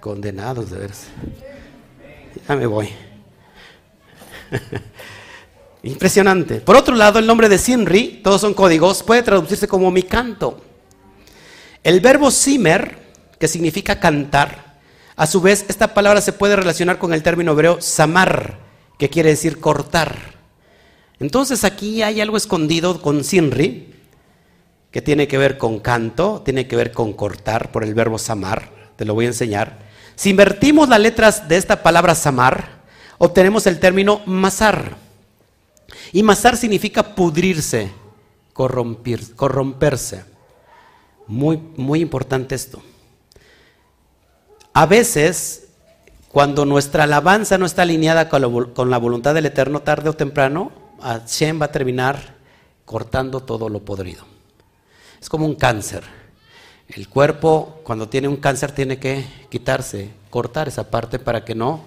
Condenados 0.00 0.70
de 0.70 0.78
verse. 0.78 1.08
Ya 2.48 2.56
me 2.56 2.64
voy. 2.64 2.88
Impresionante. 5.82 6.62
Por 6.62 6.76
otro 6.76 6.94
lado, 6.94 7.18
el 7.18 7.26
nombre 7.26 7.50
de 7.50 7.58
Sinri, 7.58 8.22
todos 8.24 8.40
son 8.40 8.54
códigos, 8.54 9.02
puede 9.02 9.22
traducirse 9.22 9.68
como 9.68 9.90
mi 9.90 10.04
canto. 10.04 10.64
El 11.82 12.00
verbo 12.00 12.30
simer, 12.30 13.02
que 13.38 13.48
significa 13.48 14.00
cantar, 14.00 14.65
a 15.16 15.26
su 15.26 15.40
vez 15.40 15.64
esta 15.68 15.94
palabra 15.94 16.20
se 16.20 16.32
puede 16.32 16.56
relacionar 16.56 16.98
con 16.98 17.14
el 17.14 17.22
término 17.22 17.52
hebreo 17.52 17.80
samar, 17.80 18.58
que 18.98 19.08
quiere 19.08 19.30
decir 19.30 19.60
cortar. 19.60 20.36
Entonces 21.18 21.64
aquí 21.64 22.02
hay 22.02 22.20
algo 22.20 22.36
escondido 22.36 23.00
con 23.00 23.24
Sinri, 23.24 23.94
que 24.90 25.00
tiene 25.02 25.26
que 25.26 25.38
ver 25.38 25.56
con 25.56 25.80
canto, 25.80 26.42
tiene 26.44 26.68
que 26.68 26.76
ver 26.76 26.92
con 26.92 27.14
cortar 27.14 27.72
por 27.72 27.82
el 27.82 27.94
verbo 27.94 28.18
samar, 28.18 28.70
te 28.96 29.06
lo 29.06 29.14
voy 29.14 29.24
a 29.24 29.28
enseñar. 29.28 29.78
Si 30.14 30.30
invertimos 30.30 30.88
las 30.88 31.00
letras 31.00 31.48
de 31.48 31.56
esta 31.56 31.82
palabra 31.82 32.14
samar, 32.14 32.82
obtenemos 33.18 33.66
el 33.66 33.80
término 33.80 34.20
masar. 34.26 34.96
Y 36.12 36.22
masar 36.22 36.56
significa 36.56 37.14
pudrirse, 37.14 37.90
corromperse. 38.52 40.24
Muy, 41.26 41.58
muy 41.76 42.00
importante 42.00 42.54
esto. 42.54 42.82
A 44.78 44.84
veces, 44.84 45.68
cuando 46.28 46.66
nuestra 46.66 47.04
alabanza 47.04 47.56
no 47.56 47.64
está 47.64 47.80
alineada 47.80 48.28
con 48.28 48.90
la 48.90 48.98
voluntad 48.98 49.32
del 49.32 49.46
Eterno, 49.46 49.80
tarde 49.80 50.10
o 50.10 50.12
temprano, 50.12 50.70
Hashem 51.00 51.58
va 51.58 51.64
a 51.64 51.72
terminar 51.72 52.36
cortando 52.84 53.40
todo 53.40 53.70
lo 53.70 53.86
podrido. 53.86 54.26
Es 55.18 55.30
como 55.30 55.46
un 55.46 55.54
cáncer. 55.54 56.02
El 56.88 57.08
cuerpo, 57.08 57.80
cuando 57.84 58.10
tiene 58.10 58.28
un 58.28 58.36
cáncer, 58.36 58.70
tiene 58.72 58.98
que 58.98 59.24
quitarse, 59.48 60.10
cortar 60.28 60.68
esa 60.68 60.90
parte 60.90 61.18
para 61.18 61.42
que 61.42 61.54
no 61.54 61.80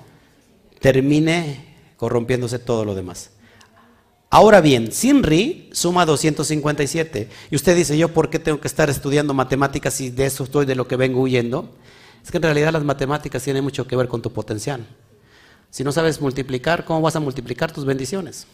termine 0.80 1.94
corrompiéndose 1.96 2.58
todo 2.58 2.86
lo 2.86 2.96
demás. 2.96 3.30
Ahora 4.32 4.62
bien, 4.62 4.92
Sinri 4.92 5.70
suma 5.74 6.08
257. 6.08 7.30
Y 7.52 7.56
usted 7.56 7.76
dice, 7.76 7.96
¿yo 8.00 8.16
por 8.16 8.32
qué 8.32 8.40
tengo 8.40 8.60
que 8.60 8.68
estar 8.68 8.90
estudiando 8.90 9.36
matemáticas 9.36 9.94
si 9.94 10.10
de 10.10 10.26
eso 10.26 10.44
estoy 10.44 10.66
de 10.66 10.74
lo 10.74 10.88
que 10.88 10.96
vengo 10.96 11.22
huyendo? 11.22 11.70
Es 12.24 12.32
que 12.32 12.38
en 12.38 12.44
realidad 12.44 12.74
las 12.74 12.84
matemáticas 12.84 13.44
tienen 13.44 13.64
mucho 13.64 13.88
que 13.88 13.96
ver 13.96 14.08
con 14.08 14.22
tu 14.22 14.32
potencial. 14.32 14.86
Si 15.70 15.84
no 15.84 15.92
sabes 15.92 16.20
multiplicar, 16.20 16.86
¿cómo 16.86 17.02
vas 17.02 17.16
a 17.16 17.20
multiplicar 17.20 17.72
tus 17.72 17.86
bendiciones? 17.86 18.48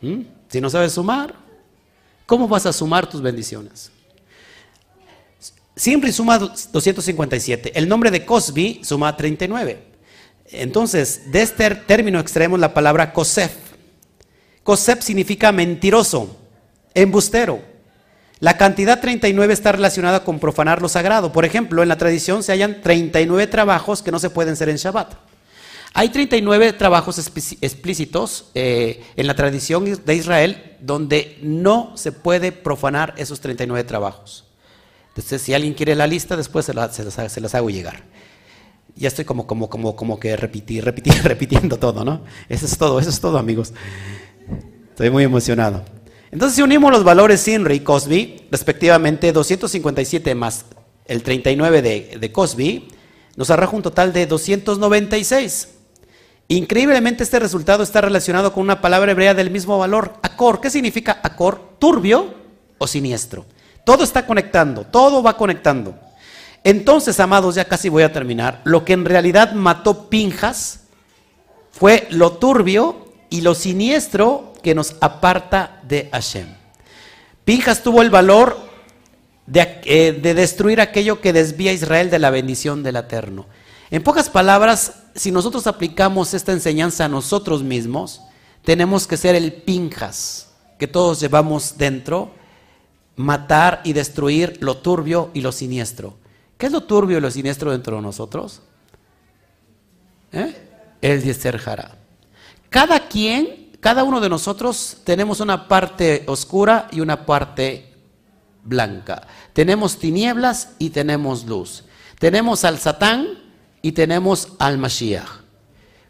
¿Mm? 0.00 0.22
Si 0.48 0.60
no 0.60 0.70
sabes 0.70 0.92
sumar, 0.92 1.34
¿cómo 2.26 2.48
vas 2.48 2.66
a 2.66 2.72
sumar 2.72 3.08
tus 3.08 3.20
bendiciones? 3.20 3.92
Siempre 5.76 6.12
suma 6.12 6.38
257. 6.38 7.72
El 7.78 7.88
nombre 7.88 8.10
de 8.10 8.24
Cosby 8.26 8.80
suma 8.82 9.16
39. 9.16 9.82
Entonces, 10.52 11.30
de 11.30 11.42
este 11.42 11.70
término 11.70 12.18
extraemos 12.18 12.58
la 12.58 12.74
palabra 12.74 13.12
Kosef. 13.12 13.52
Kosef 14.62 15.02
significa 15.02 15.52
mentiroso, 15.52 16.36
embustero. 16.94 17.69
La 18.40 18.56
cantidad 18.56 19.00
39 19.00 19.52
está 19.52 19.72
relacionada 19.72 20.24
con 20.24 20.38
profanar 20.38 20.80
lo 20.80 20.88
sagrado. 20.88 21.30
Por 21.30 21.44
ejemplo, 21.44 21.82
en 21.82 21.88
la 21.90 21.98
tradición 21.98 22.42
se 22.42 22.52
hallan 22.52 22.80
39 22.80 23.46
trabajos 23.46 24.02
que 24.02 24.10
no 24.10 24.18
se 24.18 24.30
pueden 24.30 24.54
hacer 24.54 24.70
en 24.70 24.76
Shabbat. 24.76 25.12
Hay 25.92 26.08
39 26.08 26.72
trabajos 26.72 27.18
explícitos 27.18 28.46
eh, 28.54 29.04
en 29.16 29.26
la 29.26 29.34
tradición 29.34 29.84
de 29.84 30.14
Israel 30.14 30.76
donde 30.80 31.38
no 31.42 31.92
se 31.96 32.12
puede 32.12 32.52
profanar 32.52 33.12
esos 33.18 33.40
39 33.40 33.84
trabajos. 33.84 34.44
Entonces, 35.08 35.42
si 35.42 35.52
alguien 35.52 35.74
quiere 35.74 35.94
la 35.94 36.06
lista, 36.06 36.36
después 36.36 36.64
se, 36.64 36.72
las, 36.72 37.54
hago 37.54 37.68
llegar. 37.68 38.04
Ya 38.94 39.08
estoy 39.08 39.26
como, 39.26 39.46
como, 39.46 39.68
como, 39.68 39.96
como 39.96 40.18
que 40.18 40.36
repetí, 40.36 40.80
repetí, 40.80 41.10
repitiendo 41.22 41.78
todo, 41.78 42.04
¿no? 42.04 42.22
Eso 42.48 42.64
es 42.64 42.78
todo, 42.78 43.00
eso 43.00 43.10
es 43.10 43.20
todo, 43.20 43.36
amigos. 43.36 43.74
Estoy 44.90 45.10
muy 45.10 45.24
emocionado. 45.24 45.84
Entonces, 46.32 46.56
si 46.56 46.62
unimos 46.62 46.92
los 46.92 47.04
valores 47.04 47.40
Sinri 47.40 47.76
y 47.76 47.80
Cosby, 47.80 48.46
respectivamente 48.50 49.32
257 49.32 50.34
más 50.34 50.64
el 51.06 51.22
39 51.22 51.82
de, 51.82 52.18
de 52.20 52.32
Cosby, 52.32 52.88
nos 53.36 53.50
arroja 53.50 53.76
un 53.76 53.82
total 53.82 54.12
de 54.12 54.26
296. 54.26 55.68
Increíblemente 56.48 57.22
este 57.22 57.38
resultado 57.38 57.82
está 57.82 58.00
relacionado 58.00 58.52
con 58.52 58.62
una 58.62 58.80
palabra 58.80 59.12
hebrea 59.12 59.34
del 59.34 59.50
mismo 59.50 59.78
valor, 59.78 60.14
acor. 60.22 60.60
¿Qué 60.60 60.70
significa 60.70 61.20
acor? 61.22 61.76
Turbio 61.78 62.34
o 62.78 62.86
siniestro. 62.86 63.44
Todo 63.84 64.04
está 64.04 64.26
conectando, 64.26 64.84
todo 64.84 65.22
va 65.22 65.36
conectando. 65.36 65.98
Entonces, 66.62 67.18
amados, 67.20 67.54
ya 67.54 67.64
casi 67.64 67.88
voy 67.88 68.02
a 68.02 68.12
terminar. 68.12 68.60
Lo 68.64 68.84
que 68.84 68.92
en 68.92 69.04
realidad 69.04 69.52
mató 69.52 70.08
Pinjas 70.08 70.80
fue 71.70 72.06
lo 72.10 72.32
turbio 72.32 73.12
y 73.30 73.40
lo 73.40 73.54
siniestro 73.54 74.49
que 74.62 74.74
nos 74.74 74.96
aparta 75.00 75.80
de 75.82 76.08
Hashem. 76.12 76.46
Pinjas 77.44 77.82
tuvo 77.82 78.02
el 78.02 78.10
valor 78.10 78.58
de, 79.46 79.80
eh, 79.84 80.12
de 80.12 80.34
destruir 80.34 80.80
aquello 80.80 81.20
que 81.20 81.32
desvía 81.32 81.70
a 81.70 81.74
Israel 81.74 82.10
de 82.10 82.18
la 82.18 82.30
bendición 82.30 82.82
del 82.82 82.96
Eterno. 82.96 83.46
En 83.90 84.02
pocas 84.02 84.30
palabras, 84.30 85.02
si 85.14 85.32
nosotros 85.32 85.66
aplicamos 85.66 86.34
esta 86.34 86.52
enseñanza 86.52 87.06
a 87.06 87.08
nosotros 87.08 87.62
mismos, 87.62 88.20
tenemos 88.64 89.06
que 89.06 89.16
ser 89.16 89.34
el 89.34 89.52
pinjas 89.52 90.50
que 90.78 90.86
todos 90.88 91.20
llevamos 91.20 91.76
dentro, 91.76 92.30
matar 93.16 93.82
y 93.84 93.92
destruir 93.92 94.56
lo 94.60 94.78
turbio 94.78 95.30
y 95.34 95.42
lo 95.42 95.52
siniestro. 95.52 96.16
¿Qué 96.56 96.66
es 96.66 96.72
lo 96.72 96.84
turbio 96.84 97.18
y 97.18 97.20
lo 97.20 97.30
siniestro 97.30 97.70
dentro 97.70 97.96
de 97.96 98.02
nosotros? 98.02 98.62
¿Eh? 100.32 100.54
El 101.02 101.22
Yeser 101.22 101.60
Cada 102.70 103.08
quien, 103.08 103.69
cada 103.80 104.04
uno 104.04 104.20
de 104.20 104.28
nosotros 104.28 104.98
tenemos 105.04 105.40
una 105.40 105.66
parte 105.66 106.24
oscura 106.26 106.88
y 106.92 107.00
una 107.00 107.26
parte 107.26 107.94
blanca. 108.62 109.26
Tenemos 109.52 109.98
tinieblas 109.98 110.70
y 110.78 110.90
tenemos 110.90 111.44
luz. 111.46 111.84
Tenemos 112.18 112.64
al 112.64 112.78
Satán 112.78 113.26
y 113.82 113.92
tenemos 113.92 114.48
al 114.58 114.78
Mashiach. 114.78 115.40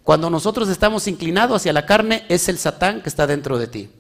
Cuando 0.03 0.31
nosotros 0.31 0.69
estamos 0.69 1.07
inclinados 1.07 1.59
hacia 1.63 1.73
la 1.73 1.87
carne, 1.87 2.25
es 2.29 2.49
el 2.49 2.59
Satán 2.59 3.03
que 3.03 3.09
está 3.09 3.27
dentro 3.27 3.59
de 3.59 3.69
ti. 3.69 3.91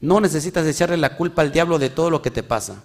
No 0.00 0.20
necesitas 0.20 0.64
echarle 0.66 0.96
la 0.96 1.16
culpa 1.16 1.42
al 1.42 1.52
diablo 1.52 1.78
de 1.78 1.90
todo 1.90 2.10
lo 2.10 2.22
que 2.22 2.30
te 2.30 2.42
pasa. 2.42 2.84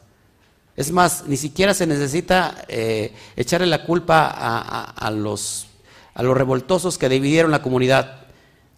Es 0.75 0.91
más, 0.91 1.25
ni 1.27 1.37
siquiera 1.37 1.73
se 1.73 1.87
necesita 1.87 2.65
eh, 2.67 3.13
echarle 3.35 3.67
la 3.67 3.85
culpa 3.85 4.27
a, 4.27 5.11
los, 5.11 5.67
a 6.13 6.23
los 6.23 6.35
revoltosos 6.35 6.97
que 6.97 7.07
dividieron 7.07 7.51
la 7.51 7.61
comunidad. 7.61 8.24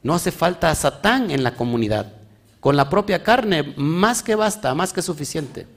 No 0.07 0.15
hace 0.15 0.31
falta 0.31 0.73
Satán 0.73 1.31
en 1.31 1.43
la 1.43 1.53
comunidad. 1.53 2.13
Con 2.61 2.77
la 2.77 2.89
propia 2.89 3.23
carne, 3.23 3.73
más 3.75 4.23
que 4.23 4.35
basta, 4.35 4.73
más 4.73 4.93
que 4.93 5.01
suficiente. 5.01 5.67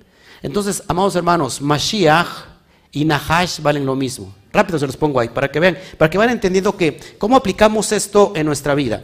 Entonces, 0.41 0.85
amados 0.87 1.16
hermanos, 1.16 1.61
Mashiach 1.61 2.28
y 2.93 3.05
Nahash 3.05 3.59
valen 3.59 3.85
lo 3.85 3.97
mismo. 3.97 4.33
Rápido 4.53 4.78
se 4.78 4.87
los 4.87 4.97
pongo 4.97 5.18
ahí 5.18 5.31
para 5.31 5.51
que 5.51 5.59
vean, 5.59 5.76
para 5.99 6.09
que 6.09 6.16
vayan 6.16 6.35
entendiendo 6.35 6.76
que 6.76 7.01
cómo 7.18 7.35
aplicamos 7.35 7.91
esto 7.91 8.33
en 8.37 8.47
nuestra 8.47 8.76
vida. 8.76 9.03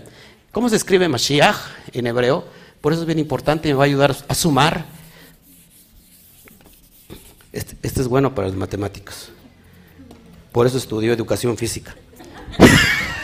¿Cómo 0.53 0.69
se 0.69 0.77
escribe 0.77 1.09
Mashiach 1.09 1.57
en 1.93 2.07
hebreo? 2.07 2.45
Por 2.81 2.93
eso 2.93 3.03
es 3.03 3.07
bien 3.09 3.19
importante, 3.19 3.67
me 3.67 3.75
va 3.75 3.83
a 3.83 3.87
ayudar 3.87 4.17
a 4.29 4.35
sumar. 4.37 4.87
Este, 7.53 7.75
este 7.83 8.01
es 8.01 8.07
bueno 8.07 8.33
para 8.33 8.47
las 8.47 8.57
matemáticas. 8.57 9.31
Por 10.53 10.69
eso 10.69 10.79
estudió 10.79 11.13
educación 11.13 11.57
física. 11.57 11.97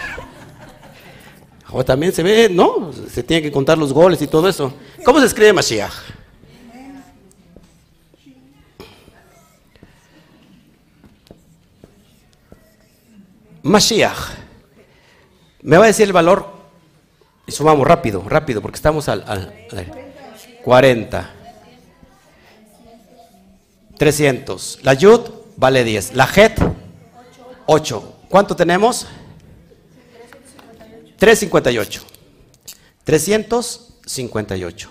o 1.73 1.85
también 1.85 2.13
se 2.13 2.23
ve, 2.23 2.49
¿no? 2.51 2.91
Se 3.11 3.23
tiene 3.23 3.43
que 3.43 3.51
contar 3.51 3.79
los 3.79 3.93
goles 3.93 4.21
y 4.21 4.27
todo 4.27 4.49
eso. 4.49 4.73
¿Cómo 5.05 5.21
se 5.21 5.27
escribe 5.27 5.53
Mashiach? 5.53 5.93
Mashiach. 13.63 14.19
Me 15.63 15.79
va 15.79 15.85
a 15.85 15.87
decir 15.87 16.07
el 16.07 16.13
valor 16.13 16.51
Y 17.47 17.53
sumamos 17.53 17.87
rápido, 17.87 18.23
rápido, 18.29 18.61
porque 18.61 18.77
estamos 18.77 19.09
al, 19.09 19.25
al, 19.27 19.55
40. 20.65 21.31
300. 23.97 24.81
La 24.83 24.95
Yud 24.95 25.21
vale 25.57 25.85
10. 25.85 26.15
La 26.15 26.25
Het, 26.25 26.61
8. 27.67 28.15
¿Cuánto 28.29 28.57
tenemos? 28.57 29.07
358. 31.23 32.03
358. 33.05 34.91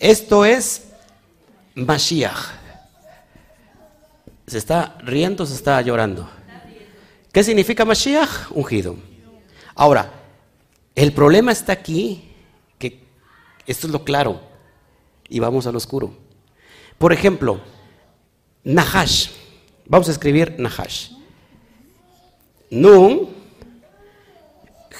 Esto 0.00 0.44
es 0.44 0.88
Mashiach. 1.76 2.58
¿Se 4.48 4.58
está 4.58 4.98
riendo 5.04 5.44
o 5.44 5.46
se 5.46 5.54
está 5.54 5.80
llorando? 5.80 6.28
¿Qué 7.30 7.44
significa 7.44 7.84
Mashiach? 7.84 8.50
Ungido. 8.50 8.96
Ahora, 9.76 10.10
el 10.96 11.12
problema 11.12 11.52
está 11.52 11.72
aquí, 11.72 12.32
que 12.76 13.04
esto 13.64 13.86
es 13.86 13.92
lo 13.92 14.02
claro, 14.02 14.40
y 15.28 15.38
vamos 15.38 15.68
al 15.68 15.76
oscuro. 15.76 16.16
Por 16.98 17.12
ejemplo, 17.12 17.60
Nahash. 18.64 19.28
Vamos 19.86 20.08
a 20.08 20.10
escribir 20.10 20.56
Nahash. 20.58 21.12
Nun, 22.70 23.43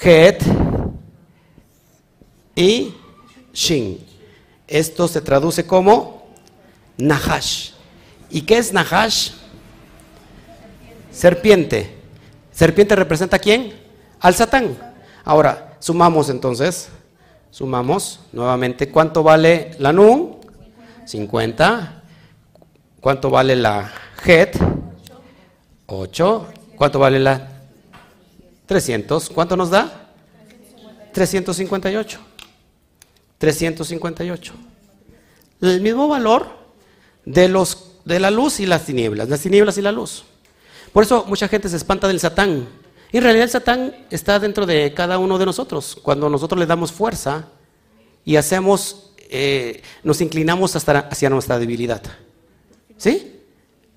Het 0.01 0.43
y 2.55 2.93
Shin. 3.53 4.05
Esto 4.67 5.07
se 5.07 5.21
traduce 5.21 5.65
como 5.65 6.27
Nahash. 6.97 7.71
¿Y 8.29 8.41
qué 8.41 8.57
es 8.57 8.73
Nahash? 8.73 9.31
Serpiente. 11.11 11.95
¿Serpiente 12.51 12.95
representa 12.95 13.37
a 13.37 13.39
quién? 13.39 13.73
Al 14.19 14.33
Satán. 14.33 14.77
Ahora, 15.23 15.77
sumamos 15.79 16.29
entonces. 16.29 16.89
Sumamos 17.51 18.19
nuevamente. 18.33 18.89
¿Cuánto 18.89 19.23
vale 19.23 19.71
la 19.79 19.93
Nun? 19.93 20.37
50. 21.05 22.03
¿Cuánto 22.99 23.29
vale 23.29 23.55
la 23.55 23.91
Het? 24.25 24.57
8. 25.85 26.47
¿Cuánto 26.75 26.99
vale 26.99 27.19
la 27.19 27.54
300? 28.65 29.29
¿Cuánto 29.29 29.55
nos 29.55 29.69
da? 29.69 30.11
358. 31.13 32.19
358. 33.37 34.53
El 35.61 35.81
mismo 35.81 36.07
valor 36.07 36.47
de, 37.25 37.47
los, 37.47 37.93
de 38.05 38.19
la 38.19 38.31
luz 38.31 38.59
y 38.59 38.65
las 38.65 38.85
tinieblas, 38.85 39.29
las 39.29 39.41
tinieblas 39.41 39.77
y 39.77 39.81
la 39.81 39.91
luz. 39.91 40.25
Por 40.91 41.03
eso 41.03 41.25
mucha 41.27 41.47
gente 41.47 41.69
se 41.69 41.77
espanta 41.77 42.07
del 42.07 42.19
Satán. 42.19 42.67
En 43.11 43.23
realidad 43.23 43.43
el 43.45 43.49
Satán 43.49 43.95
está 44.09 44.39
dentro 44.39 44.65
de 44.65 44.93
cada 44.93 45.17
uno 45.17 45.37
de 45.37 45.45
nosotros. 45.45 45.97
Cuando 46.01 46.29
nosotros 46.29 46.59
le 46.59 46.65
damos 46.65 46.91
fuerza 46.91 47.47
y 48.23 48.35
hacemos, 48.35 49.11
eh, 49.29 49.81
nos 50.03 50.21
inclinamos 50.21 50.75
hasta, 50.75 50.99
hacia 50.99 51.29
nuestra 51.29 51.59
debilidad. 51.59 52.01
¿Sí? 52.97 53.41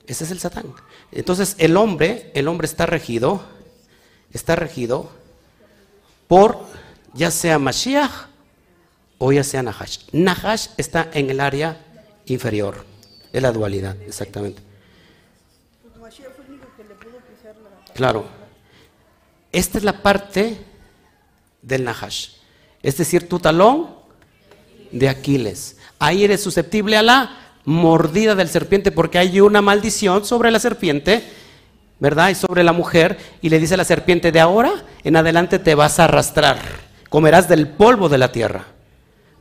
Ese 0.07 0.25
es 0.25 0.31
el 0.31 0.39
Satán. 0.39 0.67
Entonces 1.13 1.55
el 1.59 1.77
hombre, 1.77 2.31
el 2.35 2.49
hombre 2.49 2.67
está 2.67 2.87
regido, 2.87 3.43
está 4.33 4.57
regido 4.57 5.11
por 6.27 6.59
ya 7.15 7.31
sea 7.31 7.59
Mashiach 7.59 8.29
o 9.19 9.33
ya 9.33 9.45
sea 9.45 9.63
Nahash. 9.63 9.99
Nahash 10.13 10.69
está 10.77 11.11
en 11.13 11.31
el 11.31 11.41
área 11.41 11.85
inferior, 12.27 12.85
de 13.33 13.41
la 13.41 13.53
dualidad, 13.53 14.01
exactamente. 14.03 14.63
Claro. 17.95 18.27
Esta 19.51 19.79
es 19.79 19.85
la 19.85 20.03
parte 20.03 20.59
del 21.63 21.85
Nahash. 21.85 22.31
Es 22.83 22.97
decir, 22.97 23.29
tu 23.29 23.41
talón 23.41 23.89
de 24.93 25.09
Aquiles. 25.09 25.77
Ahí 25.99 26.23
eres 26.23 26.43
susceptible 26.43 26.97
a 26.97 27.03
la 27.03 27.37
mordida 27.65 28.35
del 28.35 28.49
serpiente 28.49 28.93
porque 28.93 29.19
hay 29.19 29.41
una 29.41 29.61
maldición 29.61 30.25
sobre 30.25 30.51
la 30.51 30.61
serpiente, 30.61 31.25
¿verdad? 32.01 32.31
Y 32.31 32.35
sobre 32.35 32.65
la 32.65 32.73
mujer. 32.73 33.19
Y 33.43 33.49
le 33.49 33.59
dice 33.59 33.75
a 33.75 33.79
la 33.79 33.85
serpiente, 33.85 34.33
de 34.33 34.41
ahora 34.41 34.73
en 35.05 35.17
adelante 35.17 35.59
te 35.59 35.75
vas 35.75 35.99
a 35.99 36.05
arrastrar. 36.05 36.59
Comerás 37.09 37.49
del 37.49 37.69
polvo 37.69 38.09
de 38.09 38.19
la 38.19 38.33
tierra 38.33 38.79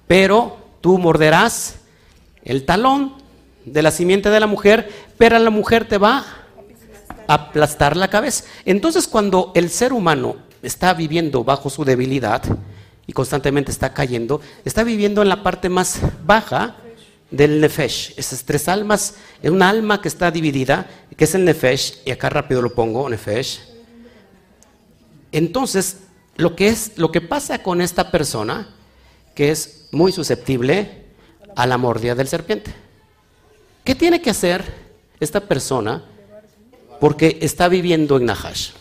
pero 0.08 0.58
tú 0.82 0.98
morderás 0.98 1.76
el 2.44 2.66
talón 2.66 3.14
de 3.66 3.82
la 3.82 3.92
simiente 3.92 4.30
de 4.30 4.40
la 4.40 4.48
mujer, 4.48 4.90
pero 5.18 5.38
la 5.38 5.50
mujer 5.50 5.86
te 5.86 5.98
va 5.98 6.26
a 7.28 7.34
aplastar 7.34 7.98
la 7.98 8.08
cabeza. 8.08 8.46
Entonces 8.66 9.08
cuando 9.08 9.52
el 9.54 9.70
ser 9.70 9.92
humano 9.92 10.38
está 10.64 10.94
viviendo 10.94 11.44
bajo 11.44 11.70
su 11.70 11.84
debilidad 11.84 12.42
y 13.06 13.14
constantemente 13.14 13.72
está 13.72 13.94
cayendo, 13.94 14.40
está 14.64 14.84
viviendo 14.84 15.22
en 15.22 15.30
la 15.30 15.44
parte 15.44 15.68
más 15.68 16.00
baja 16.26 16.78
del 17.32 17.60
nefesh. 17.60 18.14
Esas 18.18 18.44
tres 18.44 18.68
almas, 18.68 19.16
es 19.42 19.52
una 19.52 19.70
alma 19.70 20.02
que 20.02 20.08
está 20.08 20.32
dividida, 20.32 20.88
que 21.16 21.26
es 21.26 21.36
el 21.36 21.46
nefesh, 21.46 22.00
y 22.06 22.12
acá 22.12 22.30
rápido 22.30 22.62
lo 22.62 22.74
pongo, 22.74 23.10
nefesh. 23.10 23.60
Entonces, 25.32 25.98
lo 26.36 26.56
que 26.56 26.70
es, 26.70 26.98
lo 26.98 27.12
que 27.12 27.22
pasa 27.22 27.62
con 27.64 27.82
esta 27.82 28.12
persona, 28.12 28.74
que 29.36 29.52
es 29.52 29.88
muy 29.92 30.12
susceptible 30.12 31.06
a 31.56 31.68
la 31.68 31.78
mordida 31.78 32.16
del 32.16 32.28
serpiente. 32.28 32.74
¿Qué 33.84 33.96
tiene 33.96 34.22
que 34.22 34.30
hacer 34.30 34.64
esta 35.20 35.42
persona? 35.42 36.04
Porque 37.00 37.38
está 37.42 37.68
viviendo 37.68 38.18
en 38.18 38.26
Nahash. 38.26 38.72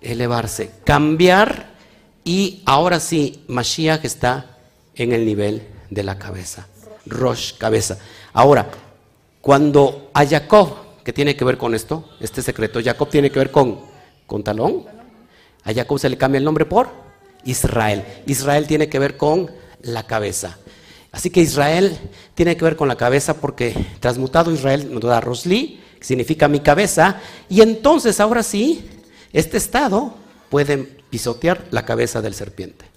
Elevarse, 0.00 0.70
cambiar 0.84 1.72
y 2.24 2.62
ahora 2.66 3.00
sí, 3.00 3.44
Mashiach 3.48 4.04
está 4.04 4.58
en 4.94 5.12
el 5.12 5.24
nivel 5.24 5.62
de 5.90 6.02
la 6.02 6.18
cabeza. 6.18 6.68
Rosh, 7.06 7.54
cabeza. 7.58 7.98
Ahora, 8.32 8.70
cuando 9.40 10.10
a 10.14 10.24
Jacob, 10.24 11.02
que 11.04 11.12
tiene 11.12 11.36
que 11.36 11.44
ver 11.44 11.58
con 11.58 11.74
esto, 11.74 12.08
este 12.20 12.42
secreto, 12.42 12.80
Jacob 12.82 13.08
tiene 13.08 13.30
que 13.30 13.38
ver 13.38 13.50
con, 13.50 13.80
con 14.26 14.42
talón. 14.44 14.84
A 15.64 15.72
Jacob 15.72 15.98
se 15.98 16.08
le 16.08 16.16
cambia 16.16 16.38
el 16.38 16.44
nombre 16.44 16.64
por 16.64 16.88
Israel. 17.44 18.04
Israel 18.26 18.66
tiene 18.66 18.88
que 18.88 18.98
ver 18.98 19.16
con 19.16 19.50
la 19.82 20.06
cabeza. 20.06 20.58
Así 21.10 21.30
que 21.30 21.40
Israel 21.40 21.98
tiene 22.34 22.56
que 22.56 22.64
ver 22.64 22.76
con 22.76 22.88
la 22.88 22.96
cabeza 22.96 23.34
porque 23.34 23.74
transmutado 24.00 24.50
Israel 24.50 24.92
nos 24.92 25.02
da 25.02 25.20
Rosli, 25.20 25.80
que 25.98 26.04
significa 26.04 26.48
mi 26.48 26.60
cabeza, 26.60 27.20
y 27.48 27.60
entonces 27.60 28.18
ahora 28.18 28.42
sí, 28.42 28.88
este 29.32 29.58
estado 29.58 30.14
puede 30.48 30.78
pisotear 30.78 31.66
la 31.70 31.84
cabeza 31.84 32.22
del 32.22 32.34
serpiente. 32.34 32.91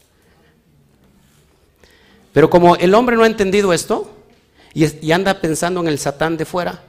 Pero 2.36 2.50
como 2.50 2.76
el 2.76 2.94
hombre 2.94 3.16
no 3.16 3.24
ha 3.24 3.28
entendido 3.28 3.72
esto 3.72 4.12
y, 4.74 5.10
anda 5.14 5.40
pensando 5.40 5.80
en 5.80 5.88
el 5.88 5.98
satán 5.98 6.36
de 6.36 6.44
fuera, 6.44 6.84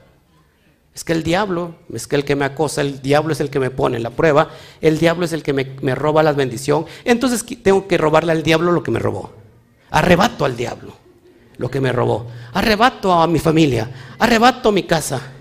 es 0.93 1.05
que 1.05 1.13
el 1.13 1.23
diablo 1.23 1.75
es 1.93 2.05
que 2.05 2.17
el 2.17 2.25
que 2.25 2.35
me 2.35 2.43
acosa, 2.43 2.81
el 2.81 3.01
diablo 3.01 3.31
es 3.31 3.39
el 3.39 3.49
que 3.49 3.61
me 3.61 3.69
pone 3.69 3.95
en 3.95 4.03
la 4.03 4.09
prueba, 4.09 4.49
el 4.81 4.99
diablo 4.99 5.23
es 5.23 5.31
el 5.31 5.43
que 5.43 5.53
me, 5.53 5.95
roba 5.95 6.21
la 6.21 6.33
bendición, 6.33 6.85
entonces 7.05 7.45
tengo 7.63 7.87
que 7.87 7.97
robarle 7.97 8.33
al 8.33 8.43
diablo 8.43 8.73
lo 8.73 8.83
que 8.83 8.91
me 8.91 8.99
robó. 8.99 9.31
Arrebato 9.89 10.43
al 10.43 10.57
diablo 10.57 10.91
lo 11.55 11.71
que 11.71 11.79
me 11.79 11.93
robó. 11.93 12.27
Arrebato 12.51 13.13
a 13.13 13.25
mi 13.25 13.39
familia. 13.39 13.89
Arrebato 14.19 14.73
mi 14.73 14.83
casa. 14.83 15.31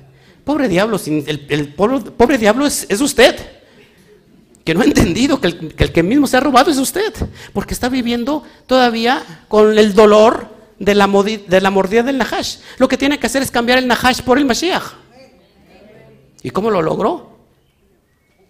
Pobre 0.45 0.69
diablo, 0.69 1.01
el, 1.05 1.75
pobre, 1.75 2.39
diablo 2.39 2.65
es, 2.65 3.01
usted. 3.01 3.35
Que 4.67 4.75
no 4.75 4.83
ha 4.83 4.85
entendido 4.85 5.41
que 5.41 5.47
el, 5.47 5.93
que 5.93 6.03
mismo 6.03 6.27
se 6.27 6.37
ha 6.37 6.41
robado 6.41 6.73
es 6.73 6.77
usted. 6.77 7.15
Porque 7.53 7.73
está 7.73 7.89
viviendo 7.89 8.43
todavía 8.67 9.23
con 9.47 9.79
el 9.79 9.95
dolor 9.95 10.49
de 10.81 10.97
la, 10.97 11.07
de 11.07 11.61
la 11.61 11.71
mordida 11.71 12.03
del 12.03 12.19
Nahash. 12.19 12.57
Lo 12.79 12.89
que 12.89 12.99
tiene 12.99 13.21
que 13.21 13.29
hacer 13.29 13.43
es 13.43 13.51
cambiar 13.53 13.79
el 13.79 13.87
Nahash 13.87 14.23
por 14.23 14.39
el 14.39 14.45
Mashiach. 14.45 14.83
¿Y 16.43 16.51
cómo 16.51 16.73
lo 16.73 16.83
logró? 16.83 17.39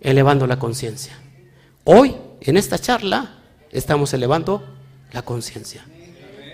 Elevando 0.01 0.47
la 0.47 0.59
conciencia. 0.59 1.19
Hoy, 1.85 2.17
en 2.41 2.57
esta 2.57 2.79
charla, 2.79 3.43
estamos 3.71 4.15
elevando 4.15 4.65
la 5.13 5.21
conciencia. 5.21 5.85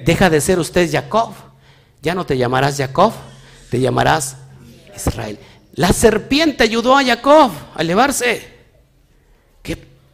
Deja 0.04 0.28
de 0.28 0.40
ser 0.40 0.58
usted 0.58 0.90
Jacob. 0.90 1.34
Ya 2.02 2.16
no 2.16 2.26
te 2.26 2.36
llamarás 2.36 2.76
Jacob, 2.76 3.12
te 3.70 3.78
llamarás 3.78 4.38
Israel. 4.96 5.38
La 5.74 5.92
serpiente 5.92 6.64
ayudó 6.64 6.96
a 6.96 7.04
Jacob 7.04 7.52
a 7.76 7.80
elevarse. 7.80 8.51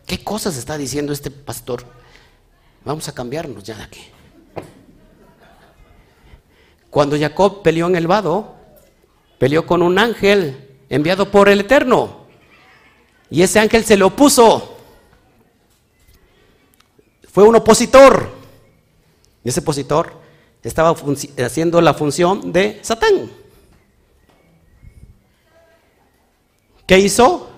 ¿Qué, 0.09 0.25
cosas 0.25 0.57
está 0.57 0.79
diciendo 0.79 1.13
este 1.13 1.31
pastor? 1.31 1.85
Vamos 2.83 3.07
a 3.09 3.15
cambiarnos 3.15 3.63
ya 3.63 3.77
de 3.77 3.83
aquí. 3.83 4.01
Cuando 6.89 7.19
Jacob 7.19 7.63
peleó 7.63 7.87
en 7.89 7.97
el 7.97 8.07
vado, 8.07 8.57
peleó 9.39 9.67
con 9.67 9.83
un 9.83 9.99
ángel 9.99 10.79
enviado 10.89 11.31
por 11.31 11.51
el 11.51 11.61
Eterno. 11.61 12.27
Y 13.29 13.43
ese 13.43 13.59
ángel 13.59 13.85
se 13.85 13.99
le 13.99 14.05
opuso. 14.05 14.79
Fue 17.31 17.45
un 17.45 17.57
opositor. 17.57 18.31
Y 19.45 19.51
ese 19.51 19.61
opositor 19.61 20.15
estaba 20.63 20.97
haciendo 21.45 21.83
la 21.83 21.93
función 21.93 22.51
de 22.51 22.81
Satán. 22.83 23.31
¿Qué 26.87 26.99
hizo? 26.99 27.51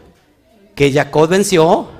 Que 0.74 0.92
Jacob 0.92 1.28
venció 1.28 1.99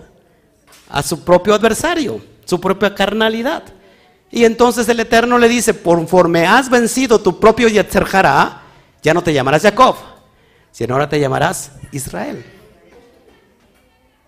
a 0.91 1.03
su 1.03 1.25
propio 1.25 1.55
adversario. 1.55 2.21
su 2.45 2.61
propia 2.61 2.93
carnalidad. 2.95 3.63
Y 4.31 4.45
entonces 4.45 4.89
el 4.89 4.99
Eterno 4.99 5.39
le 5.39 5.49
dice, 5.49 5.81
conforme 5.81 6.47
has 6.47 6.69
vencido 6.69 7.21
tu 7.21 7.39
propio 7.39 7.69
Yetzer 7.69 8.07
ya 9.03 9.15
no 9.15 9.23
te 9.23 9.33
llamarás 9.33 9.63
Jacob, 9.63 9.97
sino 10.73 10.95
ahora 10.95 11.09
te 11.09 11.19
llamarás 11.19 11.73
Israel. 11.93 12.45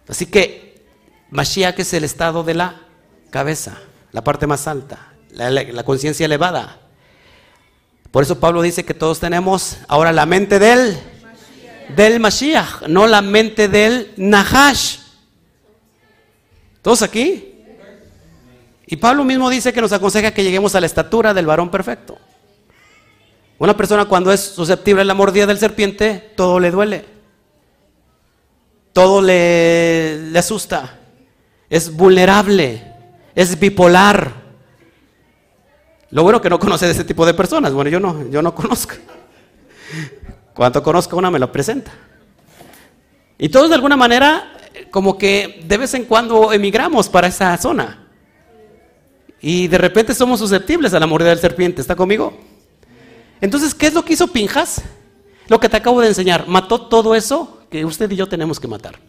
Así 0.08 0.26
que 0.26 0.84
Mashiach 1.30 1.78
es 1.78 1.92
el 1.94 2.04
estado 2.04 2.42
de 2.42 2.54
la 2.54 2.80
cabeza, 3.30 3.78
la 4.12 4.22
parte 4.22 4.46
más 4.46 4.66
alta, 4.66 5.14
la, 5.30 5.84
conciencia 5.84 6.26
elevada. 6.26 6.78
Por 8.10 8.22
eso 8.22 8.38
Pablo 8.38 8.62
dice 8.62 8.84
que 8.84 8.94
todos 8.94 9.20
tenemos 9.20 9.78
ahora 9.88 10.12
la 10.12 10.26
mente 10.26 10.58
del, 10.58 10.98
del 11.96 12.20
Mashiach, 12.20 12.82
no 12.88 13.06
la 13.06 13.22
mente 13.22 13.68
del 13.68 14.12
Nahash. 14.16 14.98
¿Todos 16.82 17.02
aquí? 17.02 17.48
Y 18.86 18.96
Pablo 18.96 19.24
mismo 19.24 19.48
dice 19.48 19.72
que 19.72 19.80
nos 19.80 19.92
aconseja 19.92 20.32
que 20.32 20.42
lleguemos 20.42 20.74
a 20.74 20.80
la 20.80 20.86
estatura 20.86 21.32
del 21.32 21.46
varón 21.46 21.70
perfecto. 21.70 22.18
Una 23.58 23.76
persona 23.76 24.04
cuando 24.06 24.32
es 24.32 24.40
susceptible 24.40 25.02
a 25.02 25.04
la 25.04 25.14
mordida 25.14 25.46
del 25.46 25.58
serpiente, 25.58 26.32
todo 26.36 26.58
le 26.58 26.70
duele. 26.70 27.04
Todo 28.92 29.22
le, 29.22 30.30
le 30.30 30.38
asusta. 30.38 30.98
Es 31.70 31.94
vulnerable. 31.94 32.92
Es 33.34 33.58
bipolar. 33.58 34.42
Lo 36.10 36.24
bueno 36.24 36.42
que 36.42 36.50
no 36.50 36.58
conoce 36.58 36.86
de 36.86 36.92
ese 36.92 37.04
tipo 37.04 37.24
de 37.24 37.32
personas. 37.32 37.72
Bueno, 37.72 37.88
yo 37.88 38.00
no, 38.00 38.28
yo 38.28 38.42
no 38.42 38.54
conozco. 38.54 38.94
Cuando 40.54 40.82
conozco 40.82 41.16
una 41.16 41.30
me 41.30 41.38
lo 41.38 41.50
presenta. 41.50 41.92
Y 43.38 43.48
todos 43.48 43.70
de 43.70 43.76
alguna 43.76 43.96
manera, 43.96 44.52
como 44.90 45.18
que 45.18 45.62
de 45.66 45.76
vez 45.76 45.94
en 45.94 46.04
cuando 46.04 46.52
emigramos 46.52 47.08
para 47.08 47.28
esa 47.28 47.56
zona. 47.58 48.08
Y 49.40 49.68
de 49.68 49.78
repente 49.78 50.14
somos 50.14 50.38
susceptibles 50.38 50.94
a 50.94 51.00
la 51.00 51.06
mordida 51.06 51.30
del 51.30 51.40
serpiente. 51.40 51.80
¿Está 51.80 51.96
conmigo? 51.96 52.38
Entonces, 53.40 53.74
¿qué 53.74 53.88
es 53.88 53.94
lo 53.94 54.04
que 54.04 54.12
hizo 54.12 54.28
Pinjas? 54.28 54.82
Lo 55.48 55.58
que 55.58 55.68
te 55.68 55.76
acabo 55.76 56.00
de 56.00 56.08
enseñar. 56.08 56.46
Mató 56.46 56.82
todo 56.82 57.14
eso 57.14 57.62
que 57.68 57.84
usted 57.84 58.10
y 58.10 58.16
yo 58.16 58.28
tenemos 58.28 58.60
que 58.60 58.68
matar. 58.68 59.00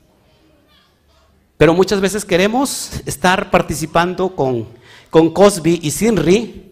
Pero 1.57 1.73
muchas 1.73 2.01
veces 2.01 2.25
queremos 2.25 2.89
estar 3.05 3.51
participando 3.51 4.35
con, 4.35 4.67
con 5.09 5.29
Cosby 5.29 5.79
y 5.83 5.91
Sinri 5.91 6.71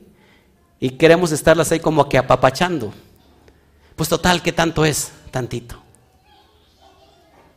y 0.79 0.89
queremos 0.89 1.31
estarlas 1.31 1.71
ahí 1.71 1.79
como 1.79 2.09
que 2.09 2.17
apapachando. 2.17 2.91
Pues 3.95 4.09
total, 4.09 4.41
¿qué 4.41 4.51
tanto 4.51 4.83
es? 4.83 5.11
Tantito. 5.29 5.81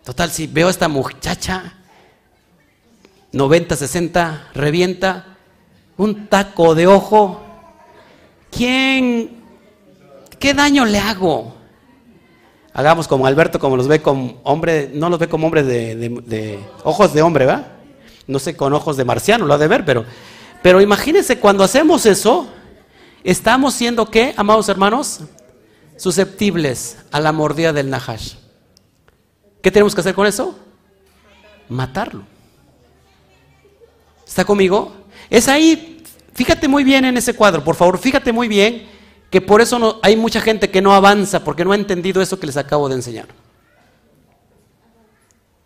Total, 0.05 0.31
si 0.31 0.47
veo 0.47 0.69
a 0.69 0.71
esta 0.71 0.87
muchacha, 0.87 1.73
90, 3.33 3.75
60, 3.75 4.51
revienta, 4.53 5.39
un 5.97 6.27
taco 6.27 6.75
de 6.75 6.87
ojo, 6.87 7.43
¿quién, 8.51 9.43
qué 10.39 10.53
daño 10.53 10.85
le 10.85 10.99
hago? 10.99 11.55
Hagamos 12.75 13.09
como 13.09 13.27
Alberto, 13.27 13.59
como 13.59 13.79
los 13.79 13.89
ve 13.89 14.03
como 14.03 14.41
hombre, 14.43 14.91
no 14.93 15.09
los 15.09 15.19
ve 15.19 15.29
como 15.29 15.47
hombre 15.47 15.63
de, 15.63 16.61
ojos 16.83 17.15
de 17.15 17.23
hombre, 17.23 17.47
¿va? 17.47 17.69
No 18.27 18.39
sé, 18.39 18.55
con 18.55 18.75
ojos 18.75 18.99
de 18.99 19.07
marciano 19.07 19.47
lo 19.47 19.55
ha 19.55 19.59
de 19.59 19.69
ver, 19.69 19.87
pero, 19.87 20.05
pero 20.63 20.83
imagínense 20.83 21.39
cuando 21.39 21.65
hacemos 21.65 22.05
eso, 22.05 22.47
estamos 23.23 23.73
siendo 23.73 24.11
qué, 24.11 24.35
amados 24.37 24.69
hermanos, 24.69 25.21
susceptibles 25.97 26.99
a 27.11 27.21
la 27.21 27.33
mordida 27.33 27.73
del 27.73 27.89
Nahash. 27.89 28.44
¿Qué 29.65 29.71
tenemos 29.71 29.95
que 29.95 30.03
hacer 30.03 30.15
con 30.15 30.27
eso? 30.27 30.55
Matarlo. 31.71 32.23
¿Está 34.27 34.45
conmigo? 34.45 34.93
Es 35.31 35.49
ahí, 35.49 36.03
fíjate 36.35 36.69
muy 36.69 36.85
bien 36.85 37.07
en 37.07 37.17
ese 37.17 37.33
cuadro, 37.33 37.65
por 37.65 37.75
favor, 37.75 37.97
fíjate 37.97 38.31
muy 38.31 38.47
bien 38.47 38.87
que 39.31 39.41
por 39.41 39.63
eso 39.63 39.79
no, 39.79 40.01
hay 40.03 40.17
mucha 40.17 40.43
gente 40.43 40.71
que 40.71 40.83
no 40.83 40.93
avanza, 40.93 41.43
porque 41.43 41.65
no 41.65 41.73
ha 41.73 41.77
entendido 41.77 42.21
eso 42.21 42.39
que 42.39 42.45
les 42.47 42.59
acabo 42.59 42.91
de 42.91 42.97
enseñar. 42.97 43.29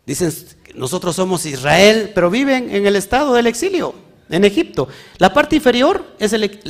Dicen, 0.06 0.32
nosotros 0.76 1.16
somos 1.16 1.44
Israel, 1.44 2.12
pero 2.14 2.30
viven 2.30 2.70
en 2.72 2.86
el 2.86 2.94
estado 2.94 3.34
del 3.34 3.48
exilio, 3.48 3.96
en 4.30 4.44
Egipto. 4.44 4.86
La 5.18 5.34
parte 5.34 5.56
inferior, 5.56 6.14
es 6.20 6.32
el, 6.32 6.60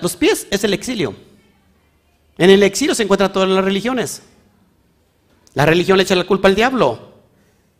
los 0.00 0.16
pies, 0.16 0.46
es 0.50 0.64
el 0.64 0.72
exilio. 0.72 1.14
En 2.38 2.48
el 2.48 2.62
exilio 2.62 2.94
se 2.94 3.02
encuentran 3.02 3.30
todas 3.30 3.50
las 3.50 3.62
religiones. 3.62 4.22
La 5.54 5.66
religión 5.66 5.96
le 5.96 6.04
echa 6.04 6.14
la 6.14 6.24
culpa 6.24 6.48
al 6.48 6.54
diablo, 6.54 7.14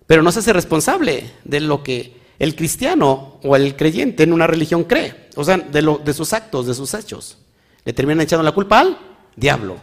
pero 0.06 0.22
no 0.22 0.32
se 0.32 0.40
hace 0.40 0.52
responsable 0.52 1.30
de 1.44 1.60
lo 1.60 1.82
que 1.82 2.16
el 2.38 2.54
cristiano 2.54 3.38
o 3.42 3.56
el 3.56 3.76
creyente 3.76 4.22
en 4.22 4.32
una 4.32 4.46
religión 4.46 4.84
cree, 4.84 5.28
o 5.36 5.44
sea, 5.44 5.58
de, 5.58 5.82
lo, 5.82 5.98
de 5.98 6.12
sus 6.14 6.32
actos, 6.32 6.66
de 6.66 6.74
sus 6.74 6.94
hechos. 6.94 7.38
Le 7.84 7.92
terminan 7.92 8.22
echando 8.22 8.42
la 8.42 8.52
culpa 8.52 8.80
al 8.80 8.98
diablo, 9.36 9.76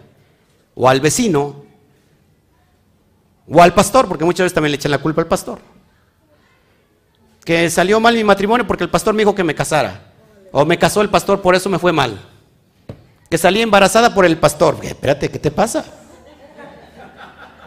o 0.74 0.90
al 0.90 1.02
vecino, 1.02 1.64
o 3.48 3.62
al 3.62 3.74
pastor, 3.74 4.08
porque 4.08 4.26
muchas 4.26 4.46
veces 4.46 4.54
también 4.54 4.72
le 4.72 4.78
echan 4.78 4.92
la 4.92 4.98
culpa 4.98 5.22
al 5.22 5.28
pastor. 5.28 5.60
Que 7.44 7.70
salió 7.70 8.00
mal 8.00 8.16
mi 8.16 8.24
matrimonio 8.24 8.66
porque 8.66 8.84
el 8.84 8.90
pastor 8.90 9.14
me 9.14 9.22
dijo 9.22 9.36
que 9.36 9.44
me 9.44 9.54
casara, 9.54 10.14
o 10.52 10.66
me 10.66 10.80
casó 10.80 11.02
el 11.02 11.10
pastor, 11.10 11.42
por 11.42 11.56
eso 11.56 11.70
me 11.70 11.78
fue 11.78 11.92
mal. 11.92 12.20
Que 13.30 13.38
salí 13.38 13.62
embarazada 13.62 14.14
por 14.14 14.26
el 14.26 14.38
pastor. 14.38 14.78
Espérate, 14.82 15.30
¿qué 15.30 15.40
te 15.40 15.52
pasa? 15.52 16.05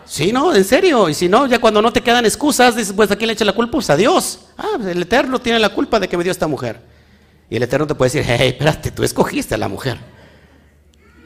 Sí, 0.08 0.32
no, 0.32 0.54
en 0.54 0.64
serio. 0.64 1.08
Y 1.08 1.14
si 1.14 1.28
no, 1.28 1.46
ya 1.46 1.60
cuando 1.60 1.82
no 1.82 1.92
te 1.92 2.02
quedan 2.02 2.24
excusas, 2.24 2.74
dices, 2.74 2.94
pues 2.94 3.10
a 3.10 3.16
quién 3.16 3.28
le 3.28 3.34
echa 3.34 3.44
la 3.44 3.52
culpa? 3.52 3.72
Pues 3.72 3.90
a 3.90 3.96
Dios. 3.96 4.40
Ah, 4.56 4.72
pues, 4.76 4.88
el 4.88 5.02
Eterno 5.02 5.38
tiene 5.38 5.58
la 5.58 5.68
culpa 5.68 6.00
de 6.00 6.08
que 6.08 6.16
me 6.16 6.24
dio 6.24 6.32
esta 6.32 6.46
mujer. 6.46 6.80
Y 7.50 7.56
el 7.56 7.62
Eterno 7.62 7.86
te 7.86 7.94
puede 7.94 8.10
decir, 8.10 8.24
hey, 8.26 8.48
espérate, 8.48 8.90
tú 8.90 9.04
escogiste 9.04 9.54
a 9.54 9.58
la 9.58 9.68
mujer. 9.68 9.98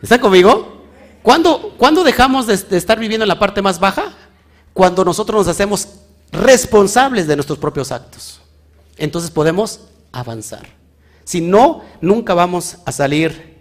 ¿Están 0.03 0.19
conmigo? 0.19 0.83
¿Cuándo, 1.23 2.03
dejamos 2.05 2.49
de, 2.49 2.57
de 2.57 2.77
estar 2.77 2.99
viviendo 2.99 3.25
en 3.25 3.29
la 3.29 3.39
parte 3.39 3.63
más 3.63 3.79
baja? 3.79 4.13
Cuando 4.73 5.05
nosotros 5.05 5.47
nos 5.47 5.49
hacemos 5.49 5.89
responsables 6.33 7.29
de 7.29 7.37
nuestros 7.37 7.59
propios 7.59 7.93
actos. 7.93 8.41
Entonces 8.97 9.31
podemos 9.31 9.81
avanzar. 10.11 10.67
Si 11.25 11.41
no, 11.41 11.83
nunca 12.01 12.35
vamos 12.35 12.79
a 12.85 12.91
salir 12.91 13.52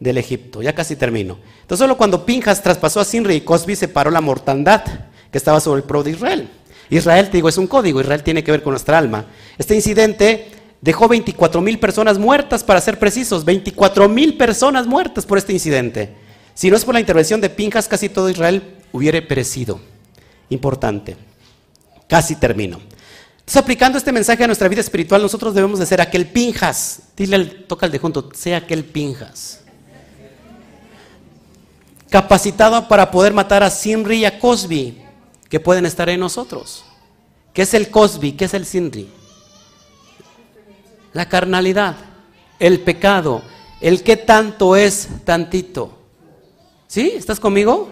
del 0.00 0.18
Egipto. 0.18 0.62
Ya 0.62 0.74
casi 0.74 0.96
termino. 0.96 1.38
Entonces, 1.62 1.78
solo 1.84 1.96
cuando 1.96 2.24
Pinjas 2.24 2.62
traspasó 2.62 3.00
a 3.00 3.04
Sinri 3.04 3.36
y 3.36 3.40
Cosby, 3.42 3.76
se 3.76 3.88
paró 3.88 4.10
la 4.10 4.20
mortandad 4.20 4.82
que 5.30 5.38
estaba 5.38 5.60
sobre 5.60 5.80
el 5.80 5.86
pro 5.86 6.02
de 6.02 6.12
Israel. 6.12 6.48
Israel, 6.90 7.30
te 7.30 7.38
digo, 7.38 7.48
es 7.48 7.58
un 7.58 7.66
código. 7.66 8.00
Israel 8.00 8.22
tiene 8.22 8.44
que 8.44 8.50
ver 8.50 8.62
con 8.62 8.72
nuestra 8.72 8.98
alma. 8.98 9.26
Este 9.58 9.74
incidente 9.74 10.48
dejó 10.80 11.08
24 11.08 11.60
mil 11.60 11.78
personas 11.78 12.18
muertas, 12.18 12.62
para 12.62 12.80
ser 12.80 12.98
precisos. 12.98 13.44
24 13.44 14.08
mil 14.08 14.36
personas 14.36 14.86
muertas 14.86 15.24
por 15.26 15.38
este 15.38 15.52
incidente. 15.52 16.14
Si 16.54 16.70
no 16.70 16.76
es 16.76 16.84
por 16.84 16.94
la 16.94 17.00
intervención 17.00 17.40
de 17.40 17.50
Pinjas, 17.50 17.88
casi 17.88 18.08
todo 18.08 18.30
Israel 18.30 18.76
hubiera 18.92 19.20
perecido. 19.26 19.80
Importante. 20.50 21.16
Casi 22.06 22.36
termino. 22.36 22.80
Entonces, 23.32 23.56
aplicando 23.56 23.98
este 23.98 24.12
mensaje 24.12 24.44
a 24.44 24.46
nuestra 24.46 24.68
vida 24.68 24.80
espiritual, 24.80 25.20
nosotros 25.20 25.54
debemos 25.54 25.78
de 25.78 25.86
ser 25.86 26.00
aquel 26.00 26.26
Pinjas. 26.26 27.00
Dile, 27.16 27.44
toca 27.44 27.86
el 27.86 27.92
de 27.92 27.98
junto, 27.98 28.30
sea 28.34 28.58
aquel 28.58 28.84
Pinjas 28.84 29.63
capacitado 32.14 32.86
para 32.86 33.10
poder 33.10 33.32
matar 33.32 33.64
a 33.64 33.70
Sinri 33.70 34.18
y 34.18 34.24
a 34.24 34.38
Cosby, 34.38 35.02
que 35.48 35.58
pueden 35.58 35.84
estar 35.84 36.08
en 36.08 36.20
nosotros. 36.20 36.84
¿Qué 37.52 37.62
es 37.62 37.74
el 37.74 37.90
Cosby? 37.90 38.34
¿Qué 38.34 38.44
es 38.44 38.54
el 38.54 38.66
Sinri? 38.66 39.10
La 41.12 41.28
carnalidad, 41.28 41.96
el 42.60 42.78
pecado, 42.82 43.42
el 43.80 44.04
que 44.04 44.16
tanto 44.16 44.76
es 44.76 45.08
tantito. 45.24 45.90
¿Sí? 46.86 47.14
¿Estás 47.16 47.40
conmigo? 47.40 47.90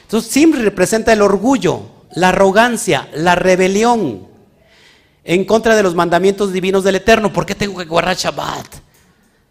Entonces, 0.00 0.32
Sinri 0.32 0.62
representa 0.62 1.12
el 1.12 1.20
orgullo, 1.20 1.82
la 2.14 2.30
arrogancia, 2.30 3.10
la 3.12 3.34
rebelión 3.34 4.28
en 5.24 5.44
contra 5.44 5.76
de 5.76 5.82
los 5.82 5.94
mandamientos 5.94 6.54
divinos 6.54 6.84
del 6.84 6.94
Eterno. 6.94 7.30
¿Por 7.30 7.44
qué 7.44 7.54
tengo 7.54 7.76
que 7.76 7.84
guardar 7.84 8.16
Shabbat? 8.16 8.76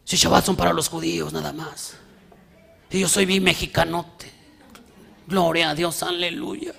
Si 0.04 0.18
Shabbat 0.18 0.44
son 0.44 0.56
para 0.56 0.74
los 0.74 0.90
judíos 0.90 1.32
nada 1.32 1.54
más. 1.54 2.02
Yo 2.92 3.08
soy 3.08 3.26
bien 3.26 3.44
mexicanote. 3.44 4.30
Gloria 5.26 5.70
a 5.70 5.76
Dios, 5.76 6.04
aleluya. 6.04 6.74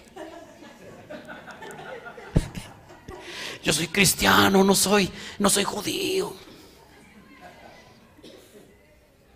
Yo 3.62 3.72
soy 3.72 3.86
cristiano, 3.88 4.62
no 4.62 4.74
soy, 4.74 5.10
no 5.38 5.48
soy 5.48 5.64
judío. 5.64 6.34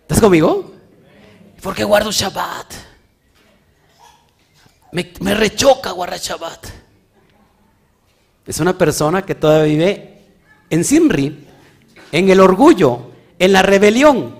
¿Estás 0.01 0.19
conmigo? 0.19 0.71
¿Por 1.61 1.73
qué 1.73 1.83
guardo 1.83 2.11
Shabbat? 2.11 2.73
Me, 4.91 5.13
me 5.21 5.33
rechoca 5.33 5.91
guardar 5.91 6.19
Shabbat. 6.19 6.67
Es 8.45 8.59
una 8.59 8.77
persona 8.77 9.25
que 9.25 9.35
todavía 9.35 9.65
vive 9.65 10.25
en 10.69 10.83
Simri, 10.83 11.47
en 12.11 12.29
el 12.29 12.39
orgullo, 12.39 13.11
en 13.39 13.51
la 13.51 13.61
rebelión. 13.61 14.36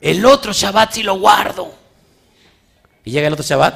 El 0.00 0.24
otro 0.24 0.52
Shabbat 0.52 0.92
sí 0.92 1.02
lo 1.02 1.18
guardo. 1.18 1.72
Y 3.04 3.10
llega 3.10 3.26
el 3.26 3.32
otro 3.32 3.44
Shabbat. 3.44 3.74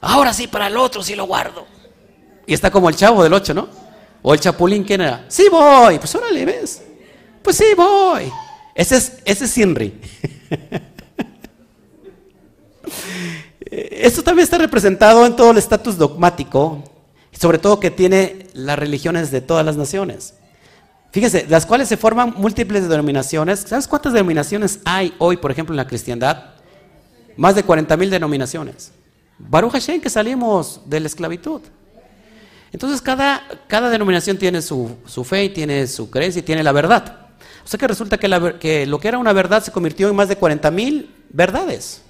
Ahora 0.00 0.32
sí, 0.32 0.46
para 0.46 0.66
el 0.66 0.76
otro 0.76 1.02
sí 1.02 1.14
lo 1.14 1.26
guardo. 1.26 1.66
Y 2.46 2.54
está 2.54 2.70
como 2.70 2.88
el 2.88 2.96
chavo 2.96 3.22
del 3.22 3.32
8, 3.32 3.54
¿no? 3.54 3.68
O 4.22 4.34
el 4.34 4.40
chapulín, 4.40 4.84
¿quién 4.84 5.00
era? 5.00 5.24
Sí 5.28 5.48
voy. 5.50 5.98
Pues 5.98 6.14
órale, 6.14 6.44
ves. 6.44 6.82
Pues 7.42 7.56
sí, 7.56 7.64
voy. 7.76 8.30
Ese 8.74 8.96
es, 8.96 9.18
ese 9.24 9.44
es 9.44 9.50
Sinri. 9.50 10.00
Esto 13.70 14.22
también 14.22 14.44
está 14.44 14.56
representado 14.58 15.26
en 15.26 15.36
todo 15.36 15.50
el 15.50 15.58
estatus 15.58 15.98
dogmático, 15.98 16.82
sobre 17.32 17.58
todo 17.58 17.80
que 17.80 17.90
tiene 17.90 18.46
las 18.54 18.78
religiones 18.78 19.30
de 19.30 19.40
todas 19.40 19.66
las 19.66 19.76
naciones. 19.76 20.34
Fíjense, 21.10 21.46
las 21.48 21.64
cuales 21.64 21.88
se 21.88 21.96
forman 21.96 22.34
múltiples 22.36 22.88
denominaciones. 22.88 23.60
¿Sabes 23.60 23.88
cuántas 23.88 24.12
denominaciones 24.12 24.80
hay 24.84 25.14
hoy, 25.18 25.36
por 25.38 25.50
ejemplo, 25.50 25.72
en 25.72 25.78
la 25.78 25.86
cristiandad? 25.86 26.50
Más 27.36 27.54
de 27.54 27.62
40 27.62 27.96
mil 27.96 28.10
denominaciones. 28.10 28.92
Baruch 29.38 29.72
Hashem, 29.72 30.00
que 30.00 30.10
salimos 30.10 30.82
de 30.84 31.00
la 31.00 31.06
esclavitud. 31.06 31.62
Entonces, 32.72 33.00
cada, 33.00 33.42
cada 33.66 33.88
denominación 33.88 34.36
tiene 34.36 34.60
su, 34.60 34.96
su 35.06 35.24
fe, 35.24 35.48
tiene 35.48 35.86
su 35.86 36.10
creencia 36.10 36.40
y 36.40 36.42
tiene 36.42 36.62
la 36.62 36.72
verdad. 36.72 37.28
O 37.64 37.70
sea 37.70 37.78
que 37.78 37.86
resulta 37.86 38.18
que, 38.18 38.28
lo 38.86 38.98
que 38.98 39.08
era 39.08 39.18
una 39.18 39.32
verdad 39.32 39.62
se 39.62 39.70
convirtió 39.72 40.08
en 40.08 40.16
más 40.16 40.28
de 40.28 40.36
40 40.36 40.70
mil 40.70 41.14
verdades. 41.30 42.02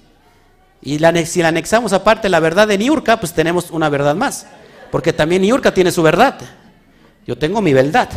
Y 0.81 0.99
si 1.25 1.41
la 1.41 1.49
anexamos 1.49 1.91
aparte 1.91 2.29
la 2.29 2.39
verdad 2.39 2.67
de 2.67 2.77
Niurka, 2.77 3.19
pues 3.19 3.33
tenemos 3.33 3.69
una 3.71 3.89
verdad 3.89 4.15
más. 4.15 4.47
Porque 4.91 5.11
también 5.11 5.41
Niurka 5.41 5.73
tiene 5.73 5.91
su 5.91 6.01
verdad. 6.01 6.39
Yo 7.27 7.37
tengo 7.37 7.61
mi 7.61 7.73
verdad. 7.73 8.09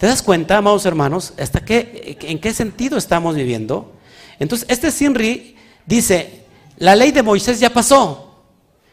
¿Te 0.00 0.06
das 0.06 0.22
cuenta, 0.22 0.56
amados 0.56 0.86
hermanos, 0.86 1.34
hasta 1.38 1.62
qué, 1.62 2.16
en 2.22 2.38
qué 2.38 2.54
sentido 2.54 2.96
estamos 2.96 3.36
viviendo? 3.36 3.92
Entonces, 4.38 4.66
este 4.70 4.90
Sinri 4.90 5.56
dice, 5.84 6.46
la 6.78 6.96
ley 6.96 7.12
de 7.12 7.22
Moisés 7.22 7.60
ya 7.60 7.68
pasó. 7.68 8.46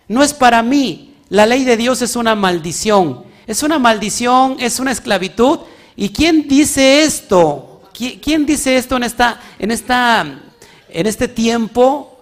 No 0.10 0.22
es 0.22 0.34
para 0.34 0.62
mí. 0.62 1.16
La 1.30 1.46
ley 1.46 1.64
de 1.64 1.78
Dios 1.78 2.02
es 2.02 2.18
una 2.18 2.36
maldición. 2.36 3.24
Es 3.48 3.64
una 3.64 3.80
maldición, 3.80 4.58
es 4.60 4.82
una 4.82 4.92
esclavitud. 4.92 5.60
¿Y 5.96 6.10
quién 6.10 6.46
dice 6.46 7.04
esto? 7.04 7.84
¿Quién 7.94 8.46
dice 8.46 8.76
esto 8.76 8.98
en, 8.98 9.04
esta, 9.04 9.40
en, 9.60 9.72
esta, 9.72 10.42
en 10.90 11.08
este 11.08 11.30
tiempo? 11.30 12.20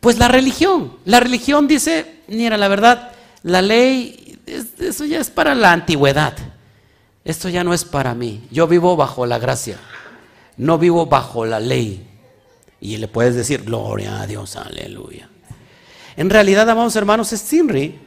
Pues 0.00 0.18
la 0.18 0.26
religión. 0.26 0.96
La 1.04 1.20
religión 1.20 1.68
dice, 1.68 2.22
mira, 2.26 2.58
la 2.58 2.66
verdad, 2.66 3.12
la 3.44 3.62
ley, 3.62 4.40
eso 4.80 5.04
ya 5.04 5.20
es 5.20 5.30
para 5.30 5.54
la 5.54 5.70
antigüedad. 5.70 6.34
Esto 7.24 7.48
ya 7.48 7.64
no 7.64 7.72
es 7.72 7.84
para 7.84 8.14
mí. 8.14 8.46
Yo 8.50 8.66
vivo 8.66 8.96
bajo 8.96 9.24
la 9.24 9.38
gracia. 9.38 9.78
No 10.56 10.78
vivo 10.78 11.06
bajo 11.06 11.46
la 11.46 11.58
ley. 11.58 12.06
Y 12.80 12.98
le 12.98 13.08
puedes 13.08 13.34
decir, 13.34 13.64
gloria 13.64 14.20
a 14.20 14.26
Dios, 14.26 14.56
aleluya. 14.56 15.28
En 16.16 16.28
realidad, 16.28 16.68
amados 16.68 16.94
hermanos, 16.96 17.32
es 17.32 17.40
Sinri. 17.40 17.98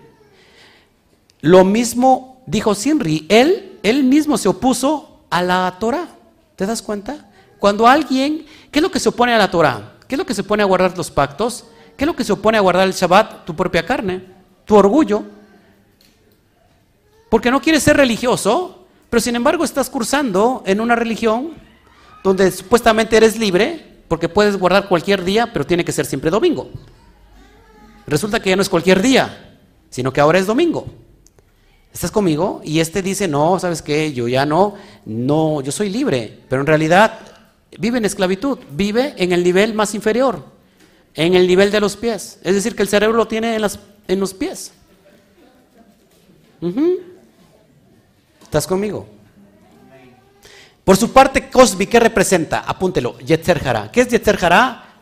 Lo 1.41 1.65
mismo 1.65 2.43
dijo 2.45 2.75
Sinri. 2.75 3.25
Él, 3.27 3.79
él 3.81 4.03
mismo 4.03 4.37
se 4.37 4.49
opuso 4.49 5.23
a 5.31 5.41
la 5.41 5.75
Torah. 5.79 6.09
¿Te 6.55 6.65
das 6.65 6.81
cuenta? 6.81 7.29
Cuando 7.59 7.87
alguien, 7.87 8.45
¿qué 8.71 8.79
es 8.79 8.83
lo 8.83 8.91
que 8.91 8.99
se 8.99 9.09
opone 9.09 9.33
a 9.33 9.37
la 9.37 9.49
Torah? 9.49 9.95
¿Qué 10.07 10.15
es 10.15 10.19
lo 10.19 10.25
que 10.25 10.35
se 10.35 10.41
opone 10.41 10.61
a 10.61 10.67
guardar 10.67 10.95
los 10.95 11.09
pactos? 11.09 11.65
¿Qué 11.97 12.03
es 12.03 12.07
lo 12.07 12.15
que 12.15 12.23
se 12.23 12.33
opone 12.33 12.57
a 12.57 12.61
guardar 12.61 12.87
el 12.87 12.93
Shabbat? 12.93 13.45
Tu 13.45 13.55
propia 13.55 13.83
carne, 13.83 14.23
tu 14.63 14.75
orgullo. 14.75 15.23
Porque 17.29 17.51
no 17.51 17.59
quieres 17.59 17.83
ser 17.83 17.97
religioso, 17.97 18.76
pero 19.09 19.21
sin 19.21 19.35
embargo 19.35 19.63
estás 19.63 19.89
cursando 19.89 20.63
en 20.65 20.81
una 20.81 20.95
religión 20.95 21.51
donde 22.23 22.51
supuestamente 22.51 23.15
eres 23.15 23.37
libre, 23.37 24.01
porque 24.07 24.29
puedes 24.29 24.57
guardar 24.57 24.87
cualquier 24.87 25.23
día, 25.23 25.51
pero 25.51 25.65
tiene 25.65 25.85
que 25.85 25.91
ser 25.91 26.05
siempre 26.05 26.29
domingo. 26.29 26.69
Resulta 28.05 28.39
que 28.39 28.49
ya 28.49 28.55
no 28.55 28.61
es 28.61 28.69
cualquier 28.69 29.01
día, 29.01 29.57
sino 29.89 30.11
que 30.11 30.21
ahora 30.21 30.39
es 30.39 30.45
domingo. 30.45 30.87
¿Estás 31.93 32.11
conmigo? 32.11 32.61
Y 32.63 32.79
este 32.79 33.01
dice, 33.01 33.27
no, 33.27 33.59
¿sabes 33.59 33.81
qué? 33.81 34.13
Yo 34.13 34.27
ya 34.27 34.45
no, 34.45 34.75
no, 35.05 35.61
yo 35.61 35.71
soy 35.71 35.89
libre, 35.89 36.39
pero 36.47 36.61
en 36.61 36.67
realidad 36.67 37.19
vive 37.79 37.97
en 37.97 38.05
esclavitud, 38.05 38.59
vive 38.71 39.13
en 39.17 39.31
el 39.31 39.43
nivel 39.43 39.73
más 39.73 39.95
inferior, 39.95 40.43
en 41.15 41.33
el 41.33 41.47
nivel 41.47 41.71
de 41.71 41.79
los 41.79 41.97
pies. 41.97 42.39
Es 42.43 42.53
decir, 42.55 42.75
que 42.75 42.83
el 42.83 42.87
cerebro 42.87 43.17
lo 43.17 43.27
tiene 43.27 43.55
en, 43.55 44.19
los 44.19 44.33
pies. 44.33 44.71
¿Estás 48.47 48.65
conmigo? 48.65 49.05
Por 50.85 50.95
su 50.95 51.11
parte, 51.11 51.49
Cosby, 51.49 51.85
¿qué 51.85 51.99
representa? 51.99 52.59
Apúntelo, 52.61 53.19
Yetzer 53.19 53.61
¿Qué 53.91 53.99
es 53.99 54.07
Yetzer 54.07 54.39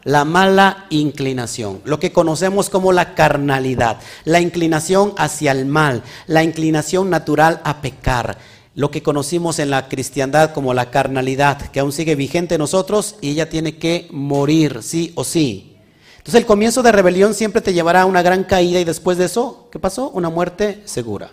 la 0.04 0.26
mala 0.26 0.88
inclinación, 0.90 1.80
lo 1.86 2.00
que 2.00 2.12
conocemos 2.12 2.72
como 2.72 2.92
la 2.92 3.14
carnalidad, 3.14 4.00
la 4.24 4.42
inclinación 4.42 5.14
hacia 5.18 5.52
el 5.52 5.68
mal, 5.68 6.02
la 6.26 6.44
inclinación 6.44 7.12
natural 7.12 7.62
a 7.64 7.82
pecar, 7.82 8.40
lo 8.74 8.90
que 8.90 9.04
conocimos 9.04 9.60
en 9.60 9.70
la 9.70 9.88
cristiandad 9.88 10.54
como 10.54 10.74
la 10.74 10.90
carnalidad, 10.90 11.70
que 11.70 11.80
aún 11.80 11.92
sigue 11.92 12.16
vigente 12.16 12.56
en 12.56 12.60
nosotros 12.60 13.16
y 13.22 13.30
ella 13.30 13.50
tiene 13.50 13.78
que 13.78 14.08
morir, 14.10 14.82
sí 14.82 15.12
o 15.14 15.24
sí. 15.24 15.78
Entonces 16.18 16.42
el 16.42 16.48
comienzo 16.48 16.82
de 16.82 16.92
rebelión 16.92 17.36
siempre 17.36 17.62
te 17.62 17.74
llevará 17.74 18.02
a 18.02 18.06
una 18.08 18.24
gran 18.24 18.44
caída 18.44 18.80
y 18.80 18.86
después 18.86 19.20
de 19.20 19.26
eso, 19.26 19.70
¿qué 19.72 19.78
pasó? 19.78 20.10
Una 20.10 20.32
muerte 20.32 20.82
segura. 20.86 21.30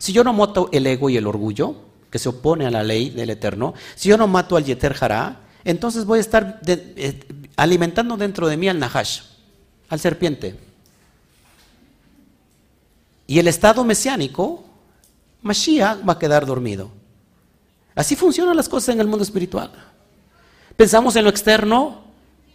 Si 0.00 0.14
yo 0.14 0.24
no 0.24 0.32
mato 0.32 0.70
el 0.72 0.86
ego 0.86 1.10
y 1.10 1.18
el 1.18 1.26
orgullo, 1.26 1.74
que 2.10 2.18
se 2.18 2.30
opone 2.30 2.64
a 2.64 2.70
la 2.70 2.82
ley 2.82 3.10
del 3.10 3.28
Eterno, 3.28 3.74
si 3.94 4.08
yo 4.08 4.16
no 4.16 4.26
mato 4.26 4.56
al 4.56 4.64
Yeter 4.64 4.96
Hará, 4.98 5.42
entonces 5.62 6.06
voy 6.06 6.16
a 6.16 6.20
estar 6.22 6.58
eh, 6.66 7.20
alimentando 7.56 8.16
dentro 8.16 8.48
de 8.48 8.56
mí 8.56 8.66
al 8.66 8.78
Nahash, 8.78 9.20
al 9.90 10.00
serpiente. 10.00 10.58
Y 13.26 13.38
el 13.38 13.46
estado 13.46 13.84
mesiánico, 13.84 14.64
Mashiach, 15.42 15.98
va 16.08 16.14
a 16.14 16.18
quedar 16.18 16.46
dormido. 16.46 16.90
Así 17.94 18.16
funcionan 18.16 18.56
las 18.56 18.70
cosas 18.70 18.94
en 18.94 19.00
el 19.00 19.06
mundo 19.06 19.22
espiritual. 19.22 19.70
Pensamos 20.78 21.14
en 21.14 21.24
lo 21.24 21.30
externo 21.30 22.04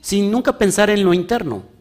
sin 0.02 0.32
nunca 0.32 0.58
pensar 0.58 0.90
en 0.90 1.04
lo 1.04 1.14
interno. 1.14 1.75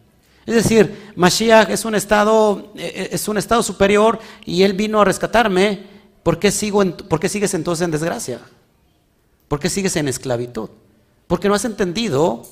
Es 0.46 0.54
decir, 0.54 1.12
Mashiach 1.16 1.70
es 1.70 1.84
un 1.84 1.94
estado, 1.94 2.72
eh, 2.76 2.92
eh, 2.94 3.08
es 3.12 3.28
un 3.28 3.38
estado 3.38 3.62
superior 3.62 4.18
y 4.44 4.62
él 4.62 4.74
vino 4.74 5.00
a 5.00 5.04
rescatarme. 5.04 5.94
¿Por 6.22 6.38
qué, 6.38 6.50
sigo 6.50 6.84
¿Por 6.96 7.20
qué 7.20 7.28
sigues 7.28 7.54
entonces 7.54 7.84
en 7.84 7.90
desgracia? 7.90 8.40
¿Por 9.48 9.58
qué 9.58 9.70
sigues 9.70 9.96
en 9.96 10.08
esclavitud? 10.08 10.70
Porque 11.26 11.48
no 11.48 11.54
has 11.54 11.64
entendido 11.64 12.46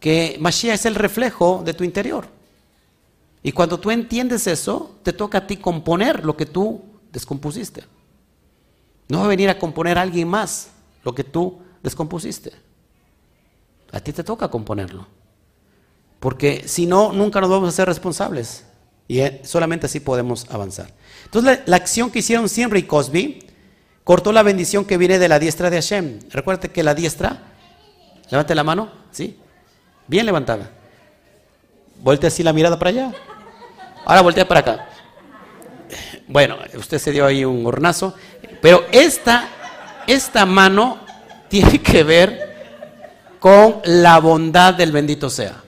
que 0.00 0.36
Mashiach 0.40 0.74
es 0.74 0.86
el 0.86 0.94
reflejo 0.94 1.62
de 1.64 1.74
tu 1.74 1.84
interior. 1.84 2.28
Y 3.42 3.52
cuando 3.52 3.78
tú 3.78 3.90
entiendes 3.90 4.46
eso, 4.46 4.96
te 5.04 5.12
toca 5.12 5.38
a 5.38 5.46
ti 5.46 5.56
componer 5.56 6.24
lo 6.24 6.36
que 6.36 6.46
tú 6.46 6.82
descompusiste. 7.12 7.84
No 9.08 9.20
va 9.20 9.26
a 9.26 9.28
venir 9.28 9.48
a 9.48 9.58
componer 9.58 9.98
a 9.98 10.02
alguien 10.02 10.26
más 10.26 10.70
lo 11.04 11.14
que 11.14 11.22
tú 11.22 11.60
descompusiste. 11.82 12.52
A 13.92 14.00
ti 14.00 14.12
te 14.12 14.24
toca 14.24 14.48
componerlo. 14.48 15.06
Porque 16.20 16.64
si 16.66 16.86
no, 16.86 17.12
nunca 17.12 17.40
nos 17.40 17.50
vamos 17.50 17.68
a 17.68 17.72
ser 17.72 17.86
responsables. 17.88 18.64
Y 19.08 19.20
eh, 19.20 19.40
solamente 19.44 19.86
así 19.86 20.00
podemos 20.00 20.46
avanzar. 20.50 20.92
Entonces, 21.24 21.60
la, 21.66 21.76
acción 21.76 22.10
que 22.10 22.20
hicieron 22.20 22.48
siempre 22.48 22.78
y 22.78 22.84
Cosby 22.84 23.46
cortó 24.04 24.32
la 24.32 24.42
bendición 24.42 24.84
que 24.84 24.96
viene 24.96 25.18
de 25.18 25.28
la 25.28 25.38
diestra 25.38 25.70
de 25.70 25.76
Hashem. 25.76 26.20
Recuerda 26.30 26.68
que 26.68 26.82
la 26.82 26.94
diestra, 26.94 27.42
levante 28.30 28.54
la 28.54 28.64
mano, 28.64 28.90
¿sí? 29.10 29.38
Bien 30.06 30.26
levantada. 30.26 30.70
Voltea 32.02 32.28
así 32.28 32.42
la 32.42 32.52
mirada 32.52 32.78
para 32.78 32.90
allá. 32.90 33.12
Ahora 34.04 34.22
voltea 34.22 34.46
para 34.46 34.60
acá. 34.60 34.88
Bueno, 36.28 36.56
usted 36.74 36.98
se 36.98 37.12
dio 37.12 37.26
ahí 37.26 37.44
un 37.44 37.64
hornazo. 37.66 38.14
Pero 38.60 38.84
esta, 38.90 39.48
esta 40.06 40.46
mano 40.46 40.98
tiene 41.48 41.80
que 41.80 42.02
ver 42.02 42.56
con 43.38 43.80
la 43.84 44.18
bondad 44.18 44.74
del 44.74 44.92
bendito 44.92 45.30
sea. 45.30 45.62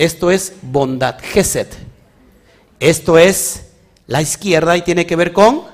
Esto 0.00 0.30
es 0.30 0.54
bondad, 0.62 1.18
Geset. 1.20 1.76
Esto 2.78 3.18
es 3.18 3.66
la 4.06 4.22
izquierda 4.22 4.74
y 4.78 4.80
tiene 4.80 5.04
que 5.04 5.14
ver 5.14 5.34
con 5.34 5.64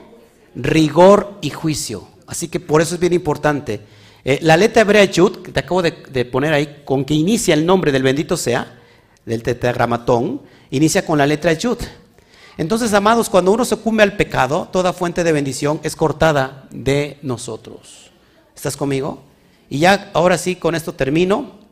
rigor 0.56 1.38
y 1.42 1.50
juicio. 1.50 2.08
Así 2.26 2.48
que 2.48 2.58
por 2.58 2.82
eso 2.82 2.96
es 2.96 3.00
bien 3.00 3.12
importante 3.12 3.82
eh, 4.24 4.40
la 4.42 4.56
letra 4.56 4.82
hebrea 4.82 5.04
Yud, 5.04 5.42
que 5.42 5.52
te 5.52 5.60
acabo 5.60 5.80
de, 5.80 6.24
poner 6.24 6.52
ahí, 6.52 6.82
con 6.84 7.04
que 7.04 7.14
inicia 7.14 7.54
el 7.54 7.64
nombre 7.64 7.92
del 7.92 8.02
bendito 8.02 8.36
sea, 8.36 8.80
del 9.24 9.44
tetragramatón, 9.44 10.42
inicia 10.72 11.06
con 11.06 11.18
la 11.18 11.26
letra 11.28 11.52
Yud. 11.52 11.78
Entonces, 12.58 12.92
amados, 12.94 13.30
cuando 13.30 13.52
uno 13.52 13.64
se 13.64 13.76
cumbe 13.76 14.02
al 14.02 14.16
pecado, 14.16 14.68
toda 14.72 14.92
fuente 14.92 15.22
de 15.22 15.30
bendición 15.30 15.78
es 15.84 15.94
cortada 15.94 16.66
de 16.72 17.20
nosotros. 17.22 18.10
¿Estás 18.56 18.76
conmigo? 18.76 19.22
Y 19.70 19.78
ya, 19.78 20.10
ahora 20.14 20.36
sí, 20.36 20.56
con 20.56 20.74
esto 20.74 20.94
termino. 20.94 21.65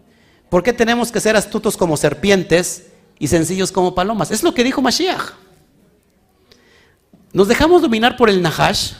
¿Por 0.55 0.63
qué 0.63 0.73
tenemos 0.73 1.11
que 1.11 1.19
ser 1.19 1.35
astutos 1.35 1.77
como 1.77 1.97
serpientes 1.97 2.85
y 3.19 3.27
sencillos 3.27 3.73
como 3.73 3.93
palomas? 3.93 4.31
Es 4.31 4.45
lo 4.45 4.55
que 4.55 4.63
dijo 4.63 4.81
Mashiach. 4.81 5.33
Nos 7.33 7.49
dejamos 7.49 7.83
dominar 7.83 8.17
por 8.17 8.31
el 8.31 8.41
Nahash, 8.41 8.93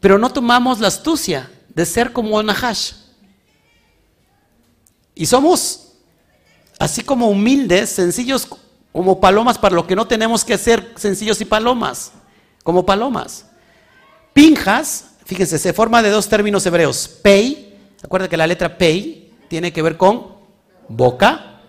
pero 0.00 0.16
no 0.16 0.30
tomamos 0.30 0.80
la 0.80 0.88
astucia 0.88 1.50
de 1.74 1.84
ser 1.84 2.14
como 2.14 2.42
Nahash. 2.42 2.92
Y 5.14 5.26
somos 5.26 5.92
así 6.78 7.02
como 7.02 7.28
humildes, 7.28 7.90
sencillos 7.90 8.48
como 8.90 9.20
palomas 9.20 9.58
para 9.58 9.74
lo 9.74 9.86
que 9.86 9.94
no 9.94 10.06
tenemos 10.06 10.42
que 10.42 10.56
ser 10.56 10.90
sencillos 10.96 11.38
y 11.42 11.44
palomas, 11.44 12.12
como 12.64 12.86
palomas. 12.86 13.44
Pinjas, 14.32 15.10
fíjense, 15.26 15.58
se 15.58 15.74
forma 15.74 16.00
de 16.00 16.08
dos 16.08 16.30
términos 16.30 16.64
hebreos, 16.64 17.06
pei 17.22 17.76
Acuérdate 18.02 18.30
que 18.30 18.36
la 18.38 18.46
letra 18.46 18.78
Pei 18.78 19.27
tiene 19.48 19.72
que 19.72 19.82
ver 19.82 19.96
con 19.96 20.38
boca, 20.88 21.60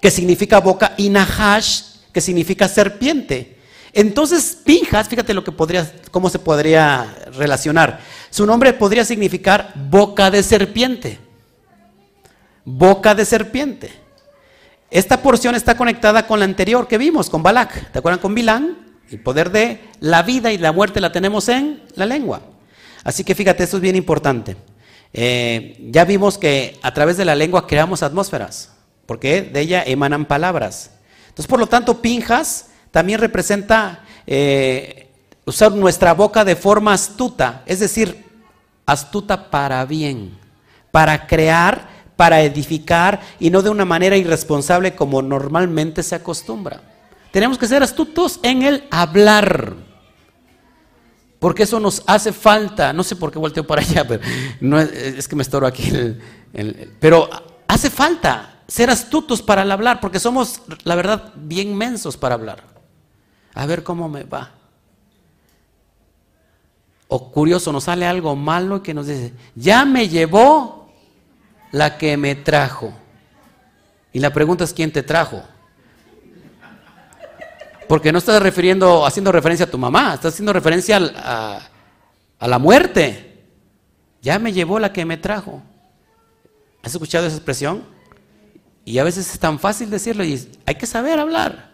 que 0.00 0.10
significa 0.10 0.60
boca, 0.60 0.94
y 0.96 1.08
Nahash, 1.08 1.82
que 2.12 2.20
significa 2.20 2.68
serpiente. 2.68 3.58
Entonces, 3.92 4.58
Pinjas, 4.64 5.08
fíjate 5.08 5.34
lo 5.34 5.42
que 5.42 5.52
podría, 5.52 5.90
cómo 6.10 6.30
se 6.30 6.38
podría 6.38 7.14
relacionar. 7.36 8.00
Su 8.30 8.46
nombre 8.46 8.72
podría 8.72 9.04
significar 9.04 9.72
boca 9.74 10.30
de 10.30 10.42
serpiente. 10.42 11.18
Boca 12.64 13.14
de 13.14 13.24
serpiente. 13.24 13.90
Esta 14.90 15.22
porción 15.22 15.54
está 15.54 15.76
conectada 15.76 16.26
con 16.26 16.38
la 16.38 16.44
anterior 16.44 16.86
que 16.86 16.98
vimos, 16.98 17.30
con 17.30 17.42
Balak. 17.42 17.92
¿Te 17.92 17.98
acuerdan 17.98 18.20
con 18.20 18.34
Bilán? 18.34 18.76
El 19.10 19.20
poder 19.20 19.50
de 19.50 19.80
la 19.98 20.22
vida 20.22 20.52
y 20.52 20.58
la 20.58 20.72
muerte 20.72 21.00
la 21.00 21.10
tenemos 21.10 21.48
en 21.48 21.82
la 21.96 22.06
lengua. 22.06 22.42
Así 23.02 23.24
que 23.24 23.34
fíjate, 23.34 23.64
esto 23.64 23.76
es 23.76 23.82
bien 23.82 23.96
importante. 23.96 24.56
Eh, 25.12 25.76
ya 25.90 26.04
vimos 26.04 26.38
que 26.38 26.78
a 26.82 26.94
través 26.94 27.16
de 27.16 27.24
la 27.24 27.34
lengua 27.34 27.66
creamos 27.66 28.02
atmósferas, 28.02 28.72
porque 29.06 29.42
de 29.42 29.60
ella 29.60 29.82
emanan 29.84 30.24
palabras. 30.24 30.92
Entonces, 31.28 31.46
por 31.46 31.58
lo 31.58 31.66
tanto, 31.66 32.00
Pinjas 32.00 32.66
también 32.90 33.20
representa 33.20 34.04
eh, 34.26 35.08
usar 35.44 35.72
nuestra 35.72 36.14
boca 36.14 36.44
de 36.44 36.56
forma 36.56 36.92
astuta, 36.92 37.62
es 37.66 37.80
decir, 37.80 38.24
astuta 38.86 39.50
para 39.50 39.84
bien, 39.84 40.38
para 40.90 41.26
crear, 41.26 41.88
para 42.16 42.42
edificar 42.42 43.20
y 43.38 43.50
no 43.50 43.62
de 43.62 43.70
una 43.70 43.84
manera 43.84 44.16
irresponsable 44.16 44.94
como 44.94 45.22
normalmente 45.22 46.02
se 46.02 46.14
acostumbra. 46.14 46.82
Tenemos 47.32 47.58
que 47.58 47.66
ser 47.66 47.82
astutos 47.82 48.40
en 48.42 48.62
el 48.62 48.84
hablar. 48.90 49.89
Porque 51.40 51.64
eso 51.64 51.80
nos 51.80 52.04
hace 52.06 52.32
falta. 52.32 52.92
No 52.92 53.02
sé 53.02 53.16
por 53.16 53.32
qué 53.32 53.40
volteo 53.40 53.66
para 53.66 53.82
allá, 53.82 54.06
pero 54.06 54.22
es, 54.78 55.26
que 55.26 55.34
me 55.34 55.42
estorbo 55.42 55.66
aquí. 55.66 55.90
pero 57.00 57.28
hace 57.66 57.90
falta 57.90 58.60
ser 58.68 58.90
astutos 58.90 59.42
para 59.42 59.62
el 59.62 59.72
hablar, 59.72 59.98
porque 60.00 60.20
somos, 60.20 60.62
la 60.84 60.94
verdad, 60.94 61.32
bien 61.34 61.74
mensos 61.74 62.16
para 62.16 62.36
hablar 62.36 62.70
a 63.54 63.66
ver 63.66 63.82
cómo 63.82 64.08
me 64.08 64.24
va. 64.24 64.52
O 67.08 67.30
curioso, 67.30 67.72
nos 67.72 67.84
sale 67.84 68.06
algo 68.06 68.36
malo 68.36 68.82
que 68.82 68.94
nos 68.94 69.06
dice, 69.06 69.34
ya 69.54 69.84
me 69.84 70.08
llevó 70.08 70.92
la 71.72 71.98
que 71.98 72.16
me 72.16 72.36
trajo. 72.36 72.92
Y 74.12 74.20
la 74.20 74.32
pregunta 74.32 74.64
es, 74.64 74.72
¿quién 74.72 74.92
te 74.92 75.02
trajo? 75.02 75.42
Porque 77.90 78.12
no 78.12 78.18
estás 78.18 78.40
refiriendo, 78.40 79.04
haciendo 79.04 79.32
referencia 79.32 79.66
a 79.66 79.68
tu 79.68 79.76
mamá, 79.76 80.14
estás 80.14 80.34
haciendo 80.34 80.52
referencia 80.52 80.96
a, 81.16 82.46
la 82.46 82.58
muerte. 82.60 83.42
Ya 84.22 84.38
me 84.38 84.52
llevó 84.52 84.78
la 84.78 84.92
que 84.92 85.04
me 85.04 85.16
trajo. 85.16 85.60
¿Has 86.84 86.92
escuchado 86.92 87.26
esa 87.26 87.34
expresión? 87.34 87.82
Y 88.84 88.98
a 88.98 89.02
veces 89.02 89.32
es 89.32 89.40
tan 89.40 89.58
fácil 89.58 89.90
decirlo 89.90 90.22
y 90.22 90.40
hay 90.66 90.76
que 90.76 90.86
saber 90.86 91.18
hablar. 91.18 91.72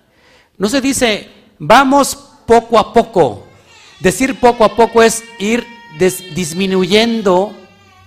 No 0.57 0.71
se 0.71 0.81
dice, 0.81 1.29
vamos 1.59 2.17
poco 2.47 2.79
a 2.79 2.95
poco. 2.95 3.47
Decir 4.01 4.41
poco 4.41 4.64
a 4.64 4.75
poco 4.75 5.03
es 5.03 5.23
ir 5.39 5.67
disminuyendo 6.35 7.55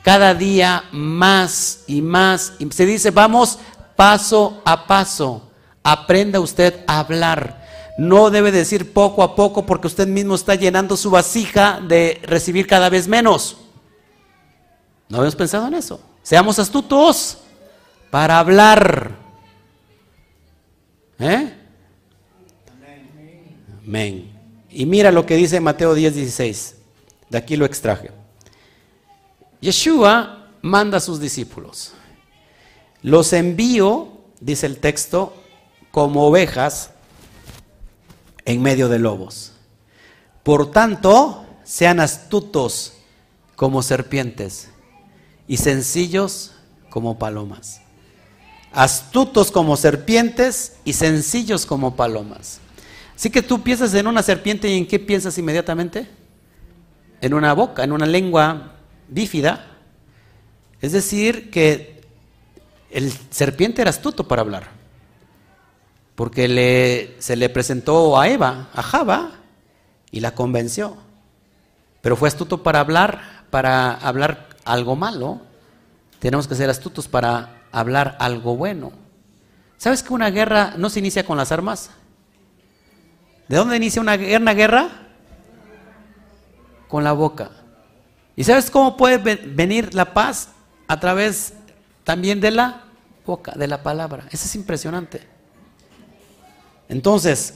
cada 0.02 0.34
día 0.34 0.84
más 0.92 1.84
y 1.86 2.02
más. 2.02 2.54
Y 2.58 2.72
se 2.72 2.88
dice, 2.88 3.12
vamos 3.12 3.60
paso 3.96 4.64
a 4.66 4.88
paso. 4.88 5.52
Aprenda 5.84 6.40
usted 6.40 6.84
a 6.88 7.02
hablar. 7.02 7.59
No 8.00 8.30
debe 8.30 8.54
decir 8.54 8.94
poco 8.94 9.24
a 9.24 9.36
poco 9.36 9.66
porque 9.66 9.88
usted 9.88 10.08
mismo 10.08 10.34
está 10.34 10.56
llenando 10.56 10.96
su 10.96 11.12
vasija 11.12 11.82
de 11.86 12.22
recibir 12.24 12.66
cada 12.66 12.88
vez 12.88 13.10
menos. 13.10 13.58
¿No 15.10 15.18
habíamos 15.18 15.36
pensado 15.36 15.68
en 15.68 15.74
eso? 15.74 16.00
Seamos 16.24 16.58
astutos 16.60 17.40
para 18.10 18.40
hablar. 18.40 19.18
¿Eh? 21.20 21.54
Amén. 23.86 24.32
Y 24.70 24.86
mira 24.86 25.12
lo 25.12 25.26
que 25.26 25.36
dice 25.36 25.60
Mateo 25.60 25.94
10, 25.94 26.16
16. 26.16 26.76
De 27.30 27.38
aquí 27.38 27.58
lo 27.58 27.66
extraje. 27.66 28.12
Yeshua 29.60 30.48
manda 30.62 31.00
a 31.00 31.02
sus 31.02 31.20
discípulos. 31.20 31.92
Los 33.02 33.34
envío, 33.34 34.08
dice 34.40 34.68
el 34.68 34.78
texto, 34.78 35.34
como 35.92 36.26
ovejas 36.26 36.92
en 38.50 38.64
medio 38.64 38.90
de 38.90 38.98
lobos. 38.98 39.52
Por 40.42 40.72
tanto, 40.72 41.46
sean 41.64 42.00
astutos 42.00 42.94
como 43.56 43.84
serpientes 43.84 44.70
y 45.48 45.58
sencillos 45.58 46.54
como 46.90 47.20
palomas. 47.20 47.82
Astutos 48.72 49.52
como 49.52 49.78
serpientes 49.78 50.78
y 50.84 50.94
sencillos 50.94 51.68
como 51.68 51.96
palomas. 51.96 52.60
Así 53.16 53.30
que 53.30 53.44
tú 53.44 53.62
piensas 53.62 53.94
en 53.94 54.08
una 54.08 54.24
serpiente 54.24 54.68
y 54.68 54.80
en 54.80 54.88
qué 54.88 54.98
piensas 54.98 55.38
inmediatamente? 55.38 56.10
En 57.22 57.36
una 57.36 57.54
boca, 57.54 57.84
en 57.84 57.92
una 57.92 58.08
lengua 58.08 58.78
bífida. 59.08 59.78
Es 60.82 60.94
decir, 60.94 61.52
que 61.52 62.02
el 62.90 63.14
serpiente 63.30 63.84
era 63.84 63.92
astuto 63.92 64.28
para 64.28 64.42
hablar. 64.42 64.79
Porque 66.20 67.16
se 67.20 67.38
le 67.38 67.48
presentó 67.48 68.20
a 68.20 68.28
Eva, 68.28 68.68
a 68.74 68.84
Java, 68.84 69.32
y 70.12 70.20
la 70.20 70.36
convenció. 70.36 70.98
Pero 72.02 72.18
fue 72.18 72.28
astuto 72.28 72.62
para 72.62 72.82
hablar, 72.82 73.46
para 73.50 73.94
hablar 73.94 74.50
algo 74.66 74.98
malo. 74.98 75.40
Tenemos 76.20 76.46
que 76.46 76.56
ser 76.56 76.70
astutos 76.70 77.08
para 77.08 77.62
hablar 77.72 78.18
algo 78.20 78.58
bueno. 78.58 78.92
¿Sabes 79.78 80.04
que 80.04 80.12
una 80.12 80.30
guerra 80.30 80.74
no 80.76 80.90
se 80.90 81.00
inicia 81.00 81.26
con 81.26 81.38
las 81.38 81.54
armas? 81.54 81.90
¿De 83.48 83.56
dónde 83.56 83.78
inicia 83.78 84.02
una, 84.02 84.18
guerra? 84.18 84.90
Con 86.90 87.06
la 87.06 87.14
boca. 87.14 87.50
¿Y 88.36 88.44
sabes 88.44 88.70
cómo 88.70 88.98
puede 88.98 89.20
venir 89.38 89.94
la 89.94 90.14
paz? 90.14 90.50
A 90.86 91.00
través 91.00 91.54
también 92.04 92.42
de 92.42 92.52
la 92.52 92.84
boca, 93.26 93.54
de 93.54 93.68
la 93.68 93.82
palabra. 93.82 94.26
Eso 94.32 94.48
es 94.48 94.56
impresionante. 94.56 95.39
Entonces, 96.90 97.54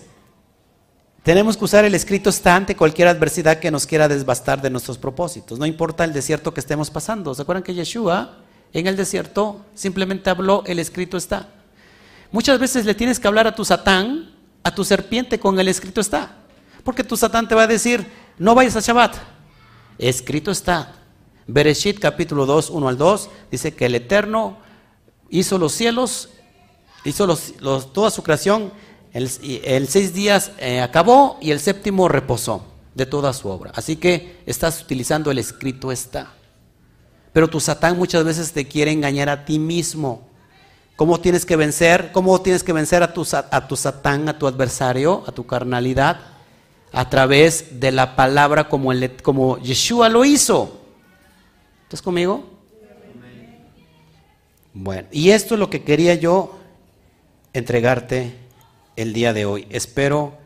tenemos 1.23 1.57
que 1.57 1.65
usar 1.65 1.83
el 1.83 1.95
escrito 1.95 2.29
está 2.29 2.55
ante 2.55 2.75
cualquier 2.75 3.09
adversidad 3.09 3.59
que 3.59 3.71
nos 3.71 3.85
quiera 3.85 4.07
desbastar 4.07 4.61
de 4.61 4.69
nuestros 4.69 4.97
propósitos. 4.97 5.59
No 5.59 5.65
importa 5.65 6.05
el 6.05 6.13
desierto 6.13 6.53
que 6.53 6.61
estemos 6.61 6.89
pasando. 6.89 7.33
¿Se 7.33 7.41
acuerdan 7.41 7.63
que 7.63 7.73
Yeshua 7.73 8.37
en 8.71 8.87
el 8.87 8.95
desierto 8.95 9.65
simplemente 9.73 10.29
habló 10.29 10.63
el 10.65 10.79
escrito 10.79 11.17
está? 11.17 11.49
Muchas 12.31 12.59
veces 12.59 12.85
le 12.85 12.95
tienes 12.95 13.19
que 13.19 13.27
hablar 13.27 13.47
a 13.47 13.55
tu 13.55 13.65
Satán 13.65 14.33
a 14.63 14.73
tu 14.73 14.83
serpiente 14.85 15.39
con 15.39 15.59
el 15.59 15.67
escrito 15.67 16.01
está. 16.01 16.37
Porque 16.83 17.03
tu 17.03 17.17
Satán 17.17 17.47
te 17.47 17.55
va 17.55 17.63
a 17.63 17.67
decir, 17.67 18.05
no 18.37 18.55
vayas 18.55 18.75
a 18.75 18.79
Shabbat. 18.79 19.15
Escrito 19.97 20.51
está. 20.51 20.95
Bereshit 21.47 21.99
capítulo 21.99 22.45
2, 22.45 22.69
1 22.69 22.87
al 22.87 22.97
2, 22.97 23.29
dice 23.51 23.75
que 23.75 23.85
el 23.85 23.95
Eterno 23.95 24.57
hizo 25.29 25.57
los 25.57 25.73
cielos, 25.73 26.29
hizo 27.03 27.37
toda 27.93 28.09
su 28.09 28.23
creación, 28.23 28.71
el, 29.13 29.87
seis 29.87 30.13
días 30.13 30.51
eh, 30.57 30.81
acabó 30.81 31.37
y 31.39 31.51
el 31.51 31.59
séptimo 31.59 32.07
reposó 32.09 32.65
de 32.95 33.05
toda 33.05 33.31
su 33.33 33.47
obra. 33.47 33.71
Así 33.75 33.95
que 33.95 34.41
estás 34.47 34.81
utilizando 34.81 35.29
el 35.29 35.37
escrito 35.37 35.91
está. 35.91 36.33
Pero 37.31 37.47
tu 37.47 37.59
Satán 37.59 37.97
muchas 37.97 38.23
veces 38.23 38.51
te 38.51 38.67
quiere 38.67 38.91
engañar 38.91 39.29
a 39.29 39.45
ti 39.45 39.59
mismo. 39.59 40.27
¿Cómo 40.95 41.19
tienes 41.19 41.45
que 41.45 41.55
vencer? 41.55 42.11
¿Cómo 42.11 42.39
tienes 42.41 42.63
que 42.63 42.73
vencer 42.73 43.01
a 43.01 43.13
tu, 43.13 43.25
satán, 43.25 44.29
a 44.29 44.37
tu 44.37 44.47
adversario, 44.47 45.23
a 45.25 45.31
tu 45.31 45.45
carnalidad? 45.45 46.19
A 46.91 47.09
través 47.09 47.79
de 47.79 47.91
la 47.91 48.15
palabra 48.15 48.69
como, 48.69 48.91
el, 48.91 49.15
como 49.23 49.57
Yeshua 49.57 50.09
lo 50.09 50.23
hizo. 50.23 50.81
¿Estás 51.83 52.01
conmigo? 52.01 52.47
Bueno, 54.75 55.07
y 55.11 55.31
esto 55.31 55.55
es 55.55 55.59
lo 55.59 55.69
que 55.69 55.83
quería 55.83 56.13
yo 56.15 56.59
entregarte 57.53 58.42
el 58.95 59.13
día 59.13 59.33
de 59.33 59.45
hoy. 59.45 59.67
Espero, 59.69 60.37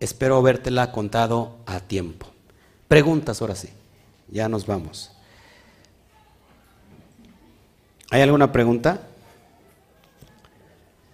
espero 0.00 0.36
habértela 0.36 0.92
contado 0.92 1.58
a 1.66 1.80
tiempo. 1.80 2.26
Preguntas 2.88 3.40
ahora 3.40 3.54
sí. 3.54 3.68
Ya 4.28 4.48
nos 4.48 4.66
vamos. 4.66 5.12
¿Hay 8.10 8.20
alguna 8.20 8.52
pregunta? 8.52 9.00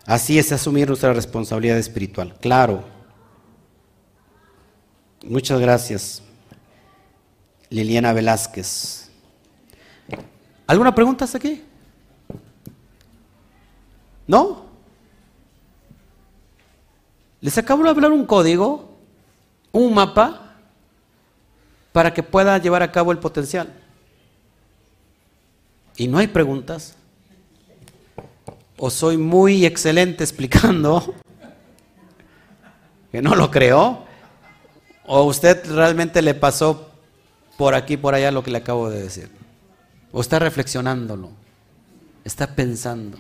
Así 0.05 0.39
es 0.39 0.51
asumir 0.53 0.89
nuestra 0.89 1.13
responsabilidad 1.13 1.79
espiritual. 1.79 2.35
Claro. 2.41 2.83
Muchas 5.25 5.61
gracias, 5.61 6.23
Liliana 7.71 8.13
Velázquez. 8.13 9.11
¿Alguna 10.67 10.95
pregunta 10.95 11.25
hasta 11.25 11.39
aquí? 11.39 11.63
¿No? 14.27 14.68
Les 17.41 17.57
acabo 17.57 17.85
de 17.85 17.91
hablar 17.91 18.11
un 18.11 18.27
código, 18.27 18.99
un 19.73 19.95
mapa, 19.95 20.57
para 21.93 22.13
que 22.13 22.23
pueda 22.23 22.59
llevar 22.59 22.83
a 22.83 22.93
cabo 22.93 23.13
el 23.13 23.19
potencial. 23.19 23.73
y 25.97 26.07
no 26.07 26.19
hay 26.19 26.29
preguntas, 26.29 26.95
o 28.77 28.89
soy 28.89 29.17
muy 29.17 29.67
excelente 29.67 30.23
explicando, 30.23 31.13
que 33.11 33.21
no 33.21 33.35
lo 33.35 33.51
creo, 33.51 34.05
o 35.07 35.25
usted 35.25 35.69
realmente 35.69 36.23
le 36.23 36.35
pasó 36.35 36.93
por 37.57 37.75
aquí, 37.75 37.97
por 37.97 38.15
allá 38.15 38.31
lo 38.31 38.45
que 38.45 38.53
le 38.53 38.59
acabo 38.59 38.89
de 38.89 39.03
decir, 39.03 39.29
o 40.13 40.21
está 40.21 40.39
reflexionándolo, 40.39 41.33
está 42.25 42.55
pensando. 42.55 43.19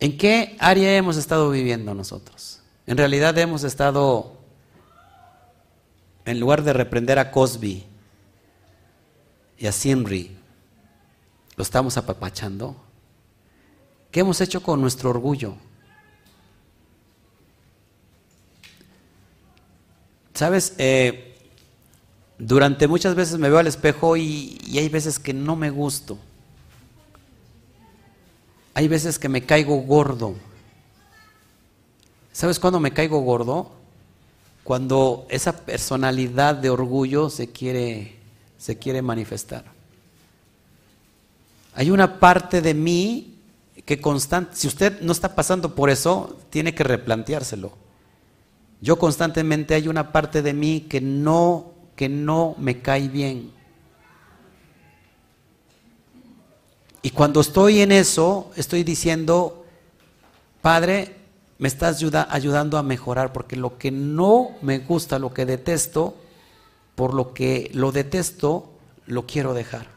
¿En 0.00 0.16
qué 0.16 0.56
área 0.60 0.96
hemos 0.96 1.16
estado 1.16 1.50
viviendo 1.50 1.92
nosotros? 1.94 2.60
En 2.86 2.96
realidad 2.96 3.36
hemos 3.38 3.64
estado, 3.64 4.38
en 6.24 6.38
lugar 6.38 6.62
de 6.62 6.72
reprender 6.72 7.18
a 7.18 7.30
Cosby 7.30 7.84
y 9.58 9.66
a 9.66 9.72
Simri, 9.72 10.36
lo 11.56 11.62
estamos 11.62 11.96
apapachando. 11.96 12.76
¿Qué 14.12 14.20
hemos 14.20 14.40
hecho 14.40 14.62
con 14.62 14.80
nuestro 14.80 15.10
orgullo? 15.10 15.56
Sabes, 20.32 20.74
eh, 20.78 21.36
durante 22.38 22.86
muchas 22.86 23.16
veces 23.16 23.38
me 23.38 23.48
veo 23.50 23.58
al 23.58 23.66
espejo 23.66 24.16
y, 24.16 24.58
y 24.64 24.78
hay 24.78 24.88
veces 24.88 25.18
que 25.18 25.34
no 25.34 25.56
me 25.56 25.70
gusto. 25.70 26.16
Hay 28.78 28.86
veces 28.86 29.18
que 29.18 29.28
me 29.28 29.44
caigo 29.44 29.74
gordo. 29.78 30.36
¿Sabes 32.30 32.60
cuándo 32.60 32.78
me 32.78 32.92
caigo 32.92 33.18
gordo? 33.22 33.72
Cuando 34.62 35.26
esa 35.30 35.64
personalidad 35.64 36.54
de 36.54 36.70
orgullo 36.70 37.28
se 37.28 37.50
quiere, 37.50 38.20
se 38.56 38.78
quiere 38.78 39.02
manifestar. 39.02 39.64
Hay 41.74 41.90
una 41.90 42.20
parte 42.20 42.62
de 42.62 42.72
mí 42.72 43.40
que 43.84 44.00
constante, 44.00 44.54
si 44.54 44.68
usted 44.68 45.00
no 45.00 45.10
está 45.10 45.34
pasando 45.34 45.74
por 45.74 45.90
eso, 45.90 46.38
tiene 46.48 46.72
que 46.72 46.84
replanteárselo. 46.84 47.72
Yo 48.80 48.96
constantemente 48.96 49.74
hay 49.74 49.88
una 49.88 50.12
parte 50.12 50.40
de 50.40 50.52
mí 50.52 50.86
que 50.88 51.00
no, 51.00 51.72
que 51.96 52.08
no 52.08 52.54
me 52.58 52.80
cae 52.80 53.08
bien. 53.08 53.57
Y 57.02 57.10
cuando 57.10 57.40
estoy 57.40 57.80
en 57.80 57.92
eso, 57.92 58.50
estoy 58.56 58.82
diciendo, 58.82 59.64
Padre, 60.60 61.16
me 61.58 61.68
estás 61.68 62.02
ayudando 62.30 62.78
a 62.78 62.82
mejorar, 62.82 63.32
porque 63.32 63.56
lo 63.56 63.78
que 63.78 63.90
no 63.90 64.50
me 64.62 64.78
gusta, 64.78 65.18
lo 65.18 65.32
que 65.32 65.46
detesto, 65.46 66.16
por 66.94 67.14
lo 67.14 67.34
que 67.34 67.70
lo 67.74 67.92
detesto, 67.92 68.70
lo 69.06 69.26
quiero 69.26 69.54
dejar. 69.54 69.88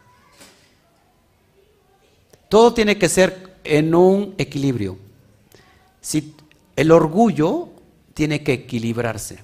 Todo 2.49 2.74
tiene 2.74 2.97
que 2.97 3.10
ser 3.10 3.58
en 3.64 3.95
un 3.95 4.36
equilibrio. 4.38 4.97
Si 6.02 6.36
el 6.76 6.91
orgullo 6.91 7.70
tiene 8.14 8.43
que 8.43 8.54
equilibrarse. 8.54 9.39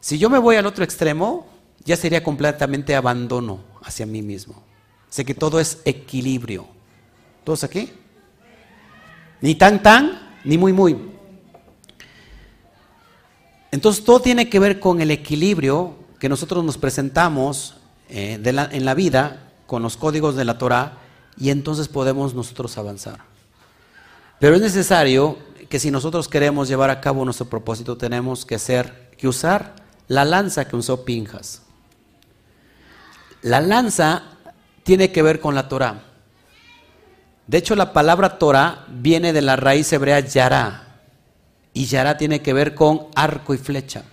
Si 0.00 0.18
yo 0.18 0.28
me 0.28 0.38
voy 0.38 0.56
al 0.56 0.66
otro 0.66 0.84
extremo, 0.84 1.46
ya 1.84 1.96
sería 1.96 2.22
completamente 2.22 2.94
abandono 2.94 3.60
hacia 3.82 4.06
mí 4.06 4.22
mismo. 4.22 4.62
Sé 5.08 5.24
que 5.24 5.34
todo 5.34 5.60
es 5.60 5.78
equilibrio. 5.84 6.73
¿Todos 7.44 7.62
aquí? 7.64 7.92
Ni 9.40 9.54
tan 9.54 9.82
tan, 9.82 10.38
ni 10.44 10.58
muy 10.58 10.72
muy. 10.72 10.96
Entonces 13.70 14.04
todo 14.04 14.20
tiene 14.20 14.48
que 14.48 14.58
ver 14.58 14.80
con 14.80 15.00
el 15.00 15.10
equilibrio 15.10 15.96
que 16.18 16.28
nosotros 16.28 16.64
nos 16.64 16.78
presentamos 16.78 17.76
eh, 18.08 18.40
en 18.42 18.84
la 18.84 18.94
vida 18.94 19.52
con 19.66 19.82
los 19.82 19.96
códigos 19.96 20.36
de 20.36 20.44
la 20.44 20.58
Torah 20.58 20.98
y 21.36 21.50
entonces 21.50 21.88
podemos 21.88 22.34
nosotros 22.34 22.78
avanzar. 22.78 23.18
Pero 24.38 24.54
es 24.54 24.62
necesario 24.62 25.38
que 25.68 25.80
si 25.80 25.90
nosotros 25.90 26.28
queremos 26.28 26.68
llevar 26.68 26.90
a 26.90 27.00
cabo 27.00 27.24
nuestro 27.24 27.46
propósito 27.46 27.96
tenemos 27.96 28.46
que 28.46 28.54
hacer, 28.54 29.10
que 29.18 29.26
usar 29.26 29.74
la 30.08 30.24
lanza 30.24 30.66
que 30.66 30.76
usó 30.76 31.04
Pinjas. 31.04 31.62
La 33.42 33.60
lanza 33.60 34.22
tiene 34.82 35.12
que 35.12 35.22
ver 35.22 35.40
con 35.40 35.54
la 35.54 35.68
Torah. 35.68 36.13
De 37.46 37.58
hecho, 37.58 37.76
la 37.76 37.92
palabra 37.92 38.38
Torah 38.38 38.84
viene 38.88 39.32
de 39.32 39.42
la 39.42 39.56
raíz 39.56 39.92
hebrea 39.92 40.20
yará. 40.20 41.00
Y 41.72 41.86
yará 41.86 42.16
tiene 42.16 42.40
que 42.40 42.52
ver 42.52 42.74
con 42.74 43.08
arco 43.14 43.52
y 43.52 43.58
flecha. 43.58 44.04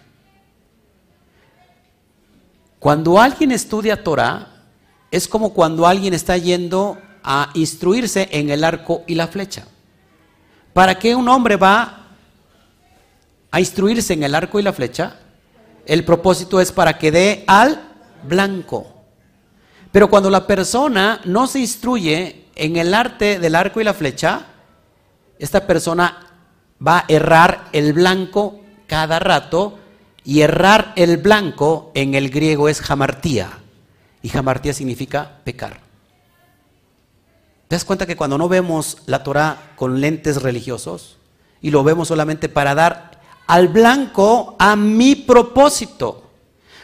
Cuando 2.80 3.20
alguien 3.20 3.52
estudia 3.52 4.04
Torah, 4.04 4.48
es 5.12 5.28
como 5.28 5.54
cuando 5.54 5.86
alguien 5.86 6.14
está 6.14 6.38
yendo 6.38 6.98
a 7.24 7.52
instruirse 7.54 8.28
en 8.32 8.50
el 8.50 8.64
arco 8.64 9.04
y 9.06 9.16
la 9.16 9.28
flecha. 9.28 9.68
¿Para 10.74 10.98
qué 10.98 11.14
un 11.14 11.28
hombre 11.30 11.58
va 11.58 12.08
a 13.52 13.60
instruirse 13.60 14.14
en 14.14 14.24
el 14.24 14.34
arco 14.34 14.60
y 14.60 14.64
la 14.64 14.74
flecha? 14.74 15.18
El 15.86 16.04
propósito 16.04 16.60
es 16.60 16.72
para 16.72 16.98
que 16.98 17.12
dé 17.12 17.44
al 17.46 17.82
blanco. 18.24 18.88
Pero 19.92 20.10
cuando 20.10 20.30
la 20.30 20.48
persona 20.48 21.22
no 21.26 21.48
se 21.48 21.60
instruye 21.60 22.41
en 22.56 22.78
el 22.78 22.94
arte 22.94 23.40
del 23.40 23.56
arco 23.56 23.82
y 23.82 23.84
la 23.84 23.94
flecha, 23.94 24.48
esta 25.40 25.66
persona 25.66 26.28
va 26.86 27.00
a 27.00 27.06
errar 27.08 27.70
el 27.72 27.94
blanco 27.94 28.60
cada 28.88 29.20
rato 29.20 29.80
y 30.24 30.42
errar 30.42 30.94
el 30.96 31.18
blanco 31.18 31.92
en 31.96 32.14
el 32.14 32.30
griego 32.30 32.70
es 32.70 32.82
jamartía. 32.82 33.50
Y 34.22 34.30
jamartía 34.30 34.74
significa 34.74 35.40
pecar. 35.44 35.80
¿Te 37.68 37.76
das 37.76 37.86
cuenta 37.86 38.06
que 38.06 38.18
cuando 38.18 38.38
no 38.38 38.50
vemos 38.50 38.98
la 39.06 39.24
Torah 39.24 39.72
con 39.76 40.02
lentes 40.02 40.42
religiosos 40.42 41.18
y 41.62 41.72
lo 41.72 41.84
vemos 41.84 42.10
solamente 42.10 42.50
para 42.50 42.76
dar 42.76 43.22
al 43.48 43.70
blanco 43.70 44.56
a 44.60 44.76
mi 44.76 45.16
propósito? 45.16 46.30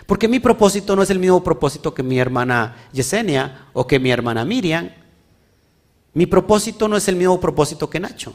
Porque 0.06 0.30
mi 0.30 0.40
propósito 0.40 0.96
no 0.96 1.04
es 1.04 1.10
el 1.10 1.20
mismo 1.20 1.44
propósito 1.44 1.94
que 1.94 2.04
mi 2.04 2.18
hermana 2.18 2.88
Yesenia 2.94 3.68
o 3.74 3.86
que 3.86 4.00
mi 4.00 4.10
hermana 4.10 4.46
Miriam 4.46 4.90
mi 6.18 6.26
propósito 6.26 6.88
no 6.88 6.98
es 6.98 7.08
el 7.08 7.16
mismo 7.16 7.40
propósito 7.40 7.88
que 7.88 8.00
Nacho. 8.00 8.34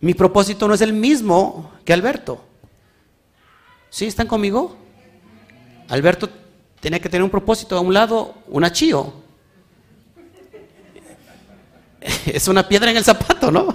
Mi 0.00 0.12
propósito 0.12 0.68
no 0.68 0.74
es 0.74 0.82
el 0.82 0.92
mismo 0.92 1.72
que 1.82 1.94
Alberto. 1.94 2.44
¿Sí? 3.88 4.04
¿Están 4.04 4.26
conmigo? 4.26 4.76
Alberto 5.88 6.28
tiene 6.78 7.00
que 7.00 7.08
tener 7.08 7.24
un 7.24 7.30
propósito. 7.30 7.74
A 7.74 7.80
un 7.80 7.94
lado, 7.94 8.34
un 8.48 8.64
achío. 8.64 9.14
Es 12.26 12.48
una 12.48 12.68
piedra 12.68 12.90
en 12.90 12.98
el 12.98 13.04
zapato, 13.04 13.50
¿no? 13.50 13.74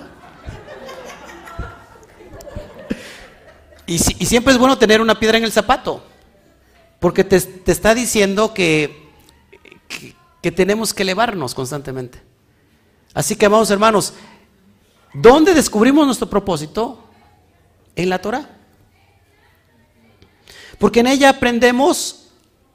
Y, 3.87 3.97
siempre 3.97 4.53
es 4.53 4.59
bueno 4.59 4.77
tener 4.77 5.01
una 5.01 5.17
piedra 5.17 5.39
en 5.39 5.45
el 5.45 5.51
zapato. 5.51 6.03
Porque 6.99 7.23
te, 7.23 7.37
está 7.37 7.95
diciendo 7.95 8.53
que, 8.53 9.09
que 10.43 10.51
tenemos 10.51 10.93
que 10.93 11.01
elevarnos 11.01 11.55
constantemente. 11.55 12.34
Así 13.15 13.35
que, 13.35 13.47
amados 13.47 13.71
hermanos, 13.71 14.13
¿dónde 15.13 15.55
descubrimos 15.55 16.05
nuestro 16.05 16.29
propósito? 16.29 17.03
En 17.95 18.09
la 18.09 18.19
Torah. 18.19 18.47
Porque 20.77 20.99
en 20.99 21.07
ella 21.07 21.29
aprendemos 21.29 22.27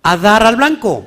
a 0.03 0.17
dar 0.17 0.43
al 0.45 0.57
blanco. 0.57 1.07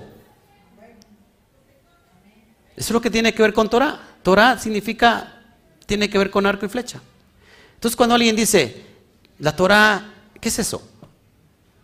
Eso 2.76 2.88
es 2.88 2.92
lo 2.92 3.02
que 3.02 3.10
tiene 3.10 3.34
que 3.34 3.42
ver 3.42 3.54
con 3.54 3.70
Torah. 3.70 4.00
Torah 4.22 4.60
significa, 4.60 5.42
tiene 5.88 6.10
que 6.10 6.20
ver 6.20 6.30
con 6.30 6.46
arco 6.46 6.68
y 6.68 6.70
flecha. 6.70 7.02
Entonces 7.74 7.96
cuando 7.96 8.14
alguien 8.14 8.36
dice, 8.36 8.86
la 9.40 9.56
Torah, 9.56 10.14
¿qué 10.40 10.50
es 10.50 10.60
eso? 10.60 10.88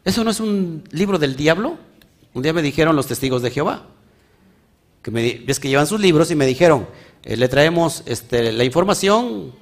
¿Eso 0.06 0.24
no 0.24 0.30
es 0.30 0.40
un 0.40 0.84
libro 0.92 1.18
del 1.18 1.36
diablo? 1.36 1.78
Un 2.34 2.44
día 2.44 2.54
me 2.54 2.62
dijeron 2.62 2.96
los 2.96 3.08
testigos 3.08 3.42
de 3.42 3.50
Jehová, 3.50 3.88
que 5.02 5.10
me, 5.10 5.42
ves 5.46 5.60
que 5.60 5.68
llevan 5.68 5.88
sus 5.88 6.00
libros 6.00 6.30
y 6.30 6.36
me 6.36 6.46
dijeron, 6.46 6.88
eh, 7.24 7.38
le 7.38 7.48
traemos 7.48 8.04
este, 8.06 8.52
la 8.52 8.64
información 8.64 9.54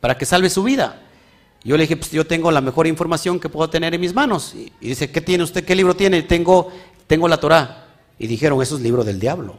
para 0.00 0.16
que 0.16 0.26
salve 0.26 0.50
su 0.50 0.62
vida. 0.62 1.00
Yo 1.64 1.76
le 1.76 1.84
dije, 1.84 1.96
pues 1.96 2.10
yo 2.10 2.26
tengo 2.26 2.50
la 2.50 2.60
mejor 2.60 2.86
información 2.86 3.40
que 3.40 3.48
puedo 3.48 3.70
tener 3.70 3.94
en 3.94 4.00
mis 4.00 4.14
manos. 4.14 4.54
Y, 4.54 4.70
dice, 4.80 5.10
¿qué 5.10 5.20
tiene 5.20 5.44
usted? 5.44 5.64
¿Qué 5.64 5.74
libro 5.74 5.96
tiene? 5.96 6.22
Tengo, 6.22 6.70
tengo 7.06 7.26
la 7.26 7.38
Torah. 7.38 7.86
Y 8.18 8.26
dijeron, 8.26 8.60
eso 8.62 8.76
es 8.76 8.82
libro 8.82 9.02
del 9.02 9.18
diablo. 9.18 9.56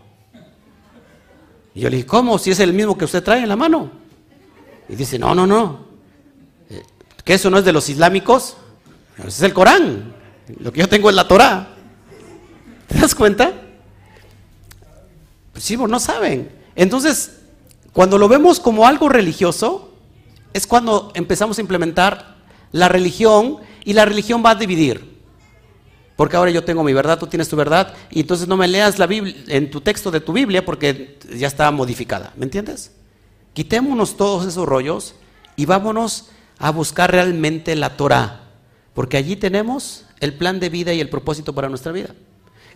Y 1.73 1.81
yo 1.81 1.89
le 1.89 1.97
dije, 1.97 2.07
¿cómo? 2.07 2.37
Si 2.37 2.51
es 2.51 2.59
el 2.59 2.73
mismo 2.73 2.97
que 2.97 3.05
usted 3.05 3.23
trae 3.23 3.41
en 3.41 3.49
la 3.49 3.55
mano. 3.55 3.91
Y 4.87 4.95
dice, 4.95 5.17
no, 5.17 5.33
no, 5.33 5.47
no. 5.47 5.85
Eh, 6.69 6.83
¿Que 7.23 7.33
eso 7.33 7.49
no 7.49 7.57
es 7.57 7.65
de 7.65 7.73
los 7.73 7.89
islámicos? 7.89 8.55
Ese 9.17 9.27
es 9.27 9.41
el 9.41 9.53
Corán. 9.53 10.13
Lo 10.59 10.71
que 10.71 10.81
yo 10.81 10.87
tengo 10.87 11.09
es 11.09 11.15
la 11.15 11.27
Torah. 11.27 11.69
¿Te 12.87 12.99
das 12.99 13.15
cuenta? 13.15 13.51
Pues 15.51 15.63
sí, 15.63 15.75
no 15.75 15.99
saben. 15.99 16.51
Entonces, 16.75 17.44
cuando 17.95 18.17
lo 18.17 18.27
vemos 18.27 18.59
como 18.59 18.85
algo 18.85 19.07
religioso, 19.07 19.93
es 20.51 20.67
cuando 20.67 21.13
empezamos 21.15 21.57
a 21.57 21.61
implementar 21.61 22.35
la 22.73 22.89
religión 22.89 23.59
y 23.85 23.93
la 23.93 24.03
religión 24.03 24.43
va 24.45 24.49
a 24.49 24.55
dividir. 24.55 25.17
Porque 26.17 26.35
ahora 26.35 26.51
yo 26.51 26.65
tengo 26.65 26.83
mi 26.83 26.91
verdad, 26.91 27.17
tú 27.17 27.27
tienes 27.27 27.47
tu 27.47 27.55
verdad, 27.55 27.93
y 28.11 28.19
entonces 28.19 28.49
no 28.49 28.57
me 28.57 28.67
leas 28.67 28.99
la 28.99 29.07
Biblia 29.07 29.33
en 29.47 29.71
tu 29.71 29.79
texto 29.79 30.11
de 30.11 30.19
tu 30.19 30.33
Biblia 30.33 30.65
porque 30.65 31.17
ya 31.37 31.47
está 31.47 31.71
modificada. 31.71 32.33
¿Me 32.35 32.43
entiendes? 32.43 32.91
Quitémonos 33.53 34.17
todos 34.17 34.45
esos 34.45 34.67
rollos 34.67 35.15
y 35.55 35.65
vámonos 35.65 36.31
a 36.59 36.71
buscar 36.71 37.13
realmente 37.13 37.77
la 37.77 37.95
Torah, 37.95 38.41
porque 38.93 39.15
allí 39.15 39.37
tenemos 39.37 40.03
el 40.19 40.33
plan 40.33 40.59
de 40.59 40.67
vida 40.67 40.91
y 40.91 40.99
el 40.99 41.07
propósito 41.07 41.55
para 41.55 41.69
nuestra 41.69 41.93
vida. 41.93 42.09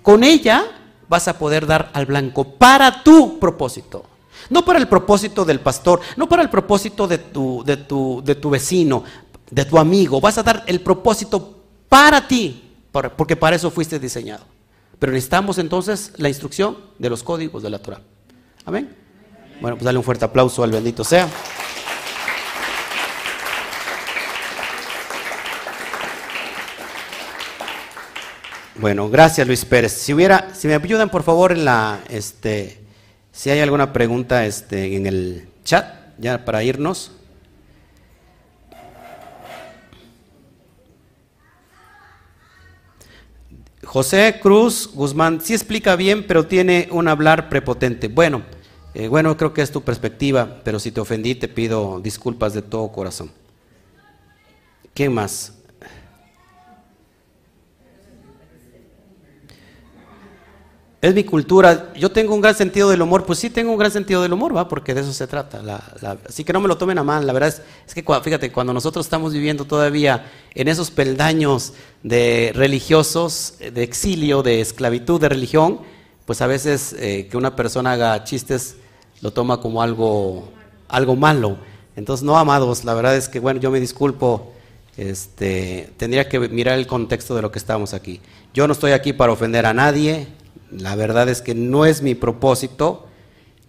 Con 0.01 0.23
ella 0.23 0.63
vas 1.09 1.27
a 1.27 1.37
poder 1.37 1.65
dar 1.65 1.89
al 1.91 2.05
blanco 2.05 2.53
para 2.53 3.03
tu 3.03 3.37
propósito. 3.37 4.05
No 4.49 4.65
para 4.65 4.79
el 4.79 4.87
propósito 4.87 5.45
del 5.45 5.59
pastor, 5.59 6.01
no 6.17 6.27
para 6.27 6.41
el 6.41 6.49
propósito 6.49 7.07
de 7.07 7.19
tu, 7.19 7.63
de 7.63 7.77
tu, 7.77 8.21
de 8.23 8.35
tu 8.35 8.49
vecino, 8.49 9.03
de 9.49 9.65
tu 9.65 9.77
amigo. 9.77 10.19
Vas 10.19 10.37
a 10.37 10.43
dar 10.43 10.63
el 10.67 10.81
propósito 10.81 11.57
para 11.87 12.27
ti, 12.27 12.71
porque 12.91 13.35
para 13.35 13.55
eso 13.55 13.69
fuiste 13.69 13.99
diseñado. 13.99 14.43
Pero 14.97 15.11
necesitamos 15.13 15.57
entonces 15.57 16.13
la 16.17 16.29
instrucción 16.29 16.77
de 16.97 17.09
los 17.09 17.23
códigos 17.23 17.63
de 17.63 17.69
la 17.69 17.79
Torah. 17.79 18.01
Amén. 18.65 18.95
Bueno, 19.61 19.75
pues 19.77 19.85
dale 19.85 19.97
un 19.97 20.03
fuerte 20.03 20.25
aplauso 20.25 20.63
al 20.63 20.71
bendito 20.71 21.03
sea. 21.03 21.29
Bueno, 28.75 29.09
gracias 29.09 29.45
Luis 29.45 29.65
Pérez. 29.65 29.91
Si 29.91 30.13
hubiera, 30.13 30.55
si 30.55 30.69
me 30.69 30.75
ayudan 30.75 31.09
por 31.09 31.23
favor 31.23 31.51
en 31.51 31.65
la, 31.65 31.99
este, 32.07 32.81
si 33.39 33.49
hay 33.49 33.61
alguna 33.61 33.93
pregunta, 33.93 34.45
este, 34.45 34.97
en 34.97 35.05
el 35.05 35.47
chat, 35.63 35.95
ya 36.17 36.43
para 36.43 36.61
irnos. 36.61 37.13
José 43.85 44.39
Cruz 44.41 44.89
Guzmán, 44.93 45.39
sí 45.39 45.53
explica 45.53 45.95
bien, 45.95 46.27
pero 46.27 46.47
tiene 46.47 46.89
un 46.91 47.07
hablar 47.07 47.47
prepotente. 47.47 48.09
Bueno, 48.09 48.41
eh, 48.93 49.07
bueno, 49.07 49.37
creo 49.37 49.53
que 49.53 49.61
es 49.61 49.71
tu 49.71 49.83
perspectiva, 49.83 50.59
pero 50.65 50.77
si 50.77 50.91
te 50.91 50.99
ofendí, 50.99 51.33
te 51.33 51.47
pido 51.47 52.01
disculpas 52.01 52.53
de 52.53 52.61
todo 52.61 52.91
corazón. 52.91 53.31
¿Qué 54.93 55.07
más? 55.07 55.58
Es 61.01 61.15
mi 61.15 61.23
cultura. 61.23 61.93
Yo 61.95 62.11
tengo 62.11 62.35
un 62.35 62.41
gran 62.41 62.55
sentido 62.55 62.89
del 62.89 63.01
humor. 63.01 63.25
Pues 63.25 63.39
sí, 63.39 63.49
tengo 63.49 63.71
un 63.71 63.77
gran 63.77 63.91
sentido 63.91 64.21
del 64.21 64.33
humor, 64.33 64.55
¿va? 64.55 64.67
Porque 64.67 64.93
de 64.93 65.01
eso 65.01 65.13
se 65.13 65.27
trata. 65.27 65.61
así 66.27 66.43
que 66.43 66.51
no 66.51 66.59
me 66.59 66.67
lo 66.67 66.77
tomen 66.77 66.97
a 66.97 67.03
mal. 67.03 67.25
La 67.25 67.31
verdad 67.31 67.49
es, 67.87 67.93
que, 67.93 68.03
fíjate, 68.03 68.51
cuando 68.51 68.73
nosotros 68.73 69.05
estamos 69.05 69.31
viviendo 69.31 69.63
todavía 69.63 70.29
en 70.53 70.67
esos 70.67 70.91
peldaños 70.91 71.73
de 72.03 72.51
religiosos, 72.53 73.53
de 73.59 73.81
exilio, 73.81 74.43
de 74.43 74.59
esclavitud, 74.59 75.21
de 75.21 75.29
religión, 75.29 75.79
pues 76.25 76.41
a 76.41 76.47
veces 76.47 76.93
eh, 76.99 77.27
que 77.31 77.37
una 77.37 77.55
persona 77.55 77.93
haga 77.93 78.23
chistes 78.25 78.75
lo 79.21 79.31
toma 79.31 79.61
como 79.61 79.81
algo, 79.81 80.51
algo 80.89 81.15
malo. 81.15 81.57
Entonces, 81.95 82.25
no, 82.25 82.37
amados, 82.37 82.83
la 82.83 82.93
verdad 82.93 83.15
es 83.15 83.29
que, 83.29 83.39
bueno, 83.39 83.61
yo 83.61 83.71
me 83.71 83.79
disculpo. 83.79 84.51
Este, 84.97 85.93
tendría 85.95 86.27
que 86.27 86.39
mirar 86.39 86.77
el 86.77 86.87
contexto 86.87 87.33
de 87.37 87.41
lo 87.41 87.53
que 87.53 87.59
estamos 87.59 87.93
aquí. 87.93 88.19
Yo 88.53 88.67
no 88.67 88.73
estoy 88.73 88.91
aquí 88.91 89.13
para 89.13 89.31
ofender 89.31 89.65
a 89.65 89.73
nadie, 89.73 90.27
la 90.71 90.95
verdad 90.95 91.29
es 91.29 91.41
que 91.41 91.55
no 91.55 91.85
es 91.85 92.01
mi 92.01 92.15
propósito, 92.15 93.07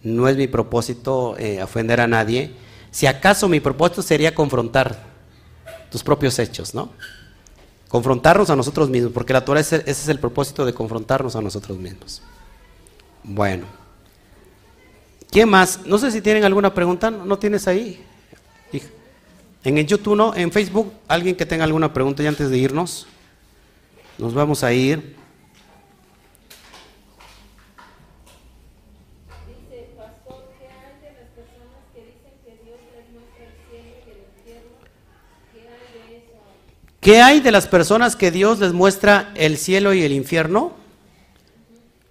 no 0.03 0.27
es 0.27 0.37
mi 0.37 0.47
propósito 0.47 1.35
eh, 1.37 1.61
ofender 1.61 2.01
a 2.01 2.07
nadie. 2.07 2.51
Si 2.91 3.07
acaso 3.07 3.47
mi 3.47 3.59
propósito 3.59 4.01
sería 4.01 4.35
confrontar 4.35 5.03
tus 5.89 6.03
propios 6.03 6.37
hechos, 6.39 6.73
¿no? 6.73 6.89
Confrontarnos 7.87 8.49
a 8.49 8.55
nosotros 8.55 8.89
mismos, 8.89 9.11
porque 9.11 9.33
la 9.33 9.43
Torah 9.43 9.59
ese, 9.59 9.83
es 9.85 10.07
el 10.07 10.19
propósito 10.19 10.65
de 10.65 10.73
confrontarnos 10.73 11.35
a 11.35 11.41
nosotros 11.41 11.77
mismos. 11.77 12.21
Bueno. 13.23 13.65
¿Quién 15.29 15.49
más? 15.49 15.85
No 15.85 15.97
sé 15.97 16.11
si 16.11 16.21
tienen 16.21 16.43
alguna 16.43 16.73
pregunta, 16.73 17.09
¿no 17.09 17.37
tienes 17.37 17.67
ahí? 17.67 18.03
En 19.63 19.77
YouTube, 19.85 20.15
¿no? 20.15 20.35
En 20.35 20.51
Facebook, 20.51 20.91
alguien 21.07 21.35
que 21.35 21.45
tenga 21.45 21.63
alguna 21.63 21.93
pregunta 21.93 22.23
ya 22.23 22.29
antes 22.29 22.49
de 22.49 22.57
irnos. 22.57 23.05
Nos 24.17 24.33
vamos 24.33 24.63
a 24.63 24.73
ir. 24.73 25.20
¿Qué 37.01 37.19
hay 37.19 37.39
de 37.39 37.51
las 37.51 37.67
personas 37.67 38.15
que 38.15 38.29
Dios 38.29 38.59
les 38.59 38.73
muestra 38.73 39.31
el 39.33 39.57
cielo 39.57 39.91
y 39.91 40.03
el 40.03 40.11
infierno? 40.11 40.73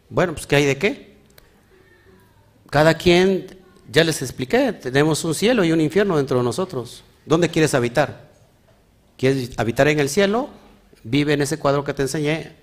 Bueno, 0.09 0.33
pues 0.35 0.49
¿qué 0.49 0.57
hay 0.57 0.67
de 0.67 0.79
qué? 0.79 1.15
Cada 2.71 2.95
quien, 2.95 3.57
ya 3.89 4.03
les 4.03 4.21
expliqué, 4.21 4.73
tenemos 4.73 5.25
un 5.25 5.37
cielo 5.37 5.65
y 5.65 5.71
un 5.71 5.81
infierno 5.81 6.17
dentro 6.17 6.39
de 6.39 6.45
nosotros. 6.45 7.05
¿Dónde 7.25 7.49
quieres 7.49 7.73
habitar? 7.75 8.31
¿Quieres 9.17 9.53
habitar 9.59 9.87
en 9.87 10.01
el 10.01 10.09
cielo? 10.09 10.51
Vive 11.05 11.35
en 11.35 11.43
ese 11.43 11.57
cuadro 11.57 11.85
que 11.85 11.95
te 11.95 12.03
enseñé. 12.03 12.57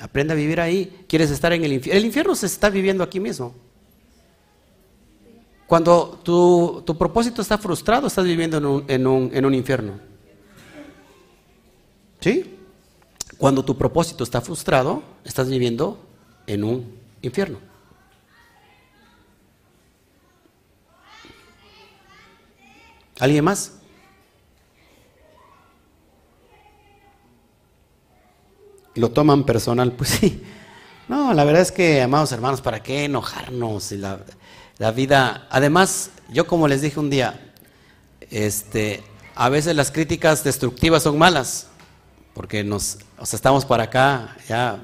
Aprende 0.00 0.34
a 0.34 0.36
vivir 0.36 0.60
ahí. 0.60 1.06
¿Quieres 1.08 1.32
estar 1.32 1.52
en 1.52 1.64
el 1.64 1.72
infierno? 1.72 1.98
El 1.98 2.06
infierno 2.06 2.36
se 2.36 2.46
está 2.46 2.70
viviendo 2.70 3.02
aquí 3.02 3.18
mismo. 3.18 3.52
Cuando 5.66 6.20
tu, 6.22 6.84
propósito 6.96 7.42
está 7.42 7.58
frustrado, 7.58 8.06
estás 8.06 8.24
viviendo 8.24 8.58
en 8.86 9.06
un, 9.08 9.30
en 9.34 9.44
un 9.44 9.54
infierno. 9.54 10.07
¿Sí? 12.20 12.58
Cuando 13.36 13.64
tu 13.64 13.76
propósito 13.76 14.24
está 14.24 14.40
frustrado, 14.40 15.02
estás 15.24 15.48
viviendo 15.48 15.98
en 16.46 16.64
un 16.64 16.98
infierno. 17.22 17.58
¿Alguien 23.20 23.44
más? 23.44 23.74
¿Lo 28.94 29.10
toman 29.10 29.44
personal? 29.44 29.92
Pues 29.92 30.10
sí. 30.10 30.42
No, 31.08 31.32
la 31.32 31.44
verdad 31.44 31.62
es 31.62 31.72
que, 31.72 32.02
amados 32.02 32.32
hermanos, 32.32 32.60
¿para 32.60 32.82
qué 32.82 33.04
enojarnos? 33.04 33.92
La, 33.92 34.20
la 34.78 34.90
vida. 34.90 35.46
Además, 35.50 36.10
yo 36.28 36.46
como 36.46 36.66
les 36.66 36.82
dije 36.82 36.98
un 36.98 37.10
día, 37.10 37.52
este, 38.30 39.02
a 39.36 39.48
veces 39.48 39.76
las 39.76 39.90
críticas 39.92 40.42
destructivas 40.42 41.04
son 41.04 41.18
malas 41.18 41.68
porque 42.38 42.62
nos, 42.62 42.98
estamos 43.32 43.64
para 43.64 43.82
acá 43.82 44.36
ya 44.48 44.80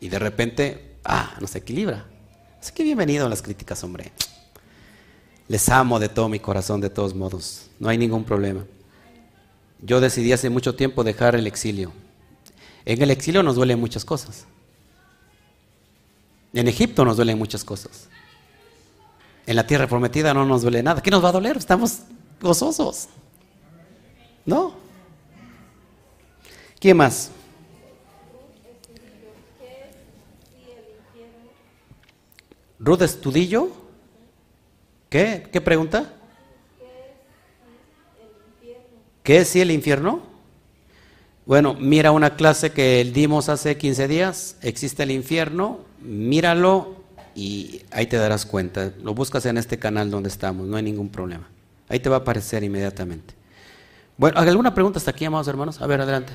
y 0.00 0.08
de 0.08 0.18
repente, 0.18 0.96
ah, 1.04 1.36
nos 1.38 1.54
equilibra. 1.54 2.06
Así 2.58 2.72
que 2.72 2.82
bienvenido 2.82 3.26
a 3.26 3.28
las 3.28 3.42
críticas, 3.42 3.84
hombre. 3.84 4.10
Les 5.48 5.68
amo 5.68 5.98
de 5.98 6.08
todo 6.08 6.30
mi 6.30 6.38
corazón, 6.40 6.80
de 6.80 6.88
todos 6.88 7.14
modos. 7.14 7.66
No 7.78 7.90
hay 7.90 7.98
ningún 7.98 8.24
problema. 8.24 8.64
Yo 9.82 10.00
decidí 10.00 10.32
hace 10.32 10.48
mucho 10.48 10.74
tiempo 10.74 11.04
dejar 11.04 11.34
el 11.34 11.46
exilio. 11.46 11.92
En 12.86 13.02
el 13.02 13.10
exilio 13.10 13.42
nos 13.42 13.56
duelen 13.56 13.78
muchas 13.78 14.06
cosas. 14.06 14.46
En 16.54 16.68
Egipto 16.68 17.04
nos 17.04 17.16
duelen 17.18 17.36
muchas 17.36 17.64
cosas. 17.64 18.08
En 19.44 19.56
la 19.56 19.66
tierra 19.66 19.86
prometida 19.86 20.32
no 20.32 20.46
nos 20.46 20.62
duele 20.62 20.82
nada. 20.82 21.02
¿Qué 21.02 21.10
nos 21.10 21.22
va 21.22 21.28
a 21.28 21.32
doler? 21.32 21.58
Estamos 21.58 21.98
gozosos. 22.40 23.08
¿No? 24.46 24.80
¿Qué 26.82 26.94
más? 26.94 27.30
Ruth 32.80 33.02
Estudillo. 33.02 33.68
¿Qué? 35.08 35.46
¿Qué 35.52 35.60
pregunta? 35.60 36.12
¿Qué 39.22 39.36
es 39.36 39.48
si 39.48 39.60
el 39.60 39.70
infierno? 39.70 40.22
Bueno, 41.46 41.74
mira 41.74 42.10
una 42.10 42.34
clase 42.34 42.72
que 42.72 43.04
dimos 43.04 43.48
hace 43.48 43.78
15 43.78 44.08
días, 44.08 44.56
existe 44.60 45.04
el 45.04 45.12
infierno, 45.12 45.78
míralo 46.00 46.96
y 47.36 47.82
ahí 47.92 48.06
te 48.06 48.16
darás 48.16 48.44
cuenta. 48.44 48.92
Lo 49.04 49.14
buscas 49.14 49.46
en 49.46 49.56
este 49.56 49.78
canal 49.78 50.10
donde 50.10 50.30
estamos, 50.30 50.66
no 50.66 50.76
hay 50.76 50.82
ningún 50.82 51.10
problema. 51.10 51.48
Ahí 51.88 52.00
te 52.00 52.08
va 52.08 52.16
a 52.16 52.18
aparecer 52.20 52.64
inmediatamente. 52.64 53.34
Bueno, 54.16 54.40
¿alguna 54.40 54.74
pregunta 54.74 54.98
hasta 54.98 55.12
aquí, 55.12 55.24
amados 55.24 55.46
hermanos? 55.46 55.80
A 55.80 55.86
ver, 55.86 56.00
adelante. 56.00 56.32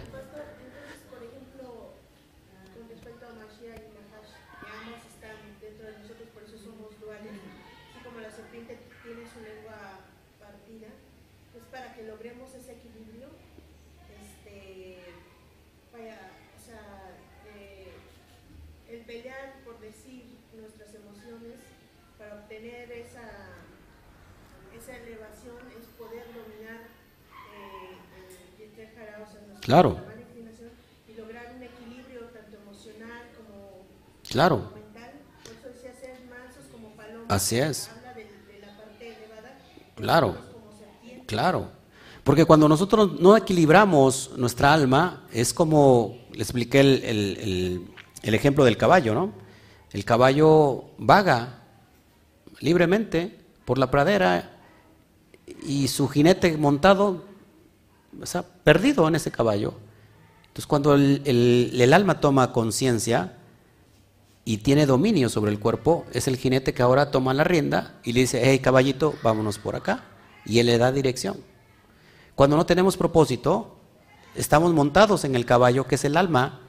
Claro. 29.67 29.97
Y 31.09 31.19
lograr 31.19 31.53
un 31.57 31.61
equilibrio 31.61 32.21
Claro. 34.29 34.71
mental, 34.73 35.11
ser 35.99 36.15
mansos 36.29 36.65
como 36.71 36.87
palomas. 36.95 37.25
Así 37.29 37.57
es. 37.59 37.89
Claro. 39.95 40.37
Claro. 41.25 41.69
Porque 42.23 42.45
cuando 42.45 42.69
nosotros 42.69 43.19
no 43.19 43.35
equilibramos 43.35 44.31
nuestra 44.37 44.73
alma, 44.73 45.23
es 45.33 45.53
como, 45.53 46.17
le 46.31 46.41
expliqué 46.43 46.79
el, 46.79 47.03
el- 47.03 47.37
el- 47.37 47.87
el 48.23 48.33
ejemplo 48.35 48.63
del 48.63 48.77
caballo, 48.77 49.13
¿no? 49.13 49.33
El 49.91 50.05
caballo 50.05 50.85
vaga 50.97 51.63
libremente 52.61 53.37
por 53.65 53.77
la 53.77 53.91
pradera 53.91 54.57
y 55.65 55.89
su 55.89 56.07
jinete 56.07 56.55
montado, 56.57 57.25
o 58.21 58.25
sea, 58.25 58.43
perdido 58.63 59.07
en 59.07 59.15
ese 59.15 59.31
caballo. 59.31 59.73
Entonces 60.47 60.67
cuando 60.67 60.95
el, 60.95 61.91
alma 61.93 62.19
toma 62.19 62.51
conciencia 62.51 63.37
y 64.45 64.57
tiene 64.57 64.85
dominio 64.85 65.29
sobre 65.29 65.51
el 65.51 65.59
cuerpo, 65.59 66.05
es 66.13 66.27
el 66.27 66.37
jinete 66.37 66.73
que 66.73 66.81
ahora 66.81 67.11
toma 67.11 67.33
la 67.33 67.43
rienda 67.43 67.95
y 68.03 68.13
le 68.13 68.21
dice, 68.21 68.41
hey 68.43 68.59
caballito, 68.59 69.13
vámonos 69.23 69.59
por 69.59 69.75
acá. 69.75 70.03
Y 70.45 70.59
él 70.59 70.67
le 70.67 70.77
da 70.77 70.91
dirección. 70.91 71.37
Cuando 72.35 72.55
no 72.55 72.65
tenemos 72.65 72.97
propósito, 72.97 73.77
estamos 74.35 74.73
montados 74.73 75.25
en 75.25 75.35
el 75.35 75.45
caballo, 75.45 75.85
que 75.85 75.95
es 75.95 76.05
el 76.05 76.15
alma, 76.15 76.61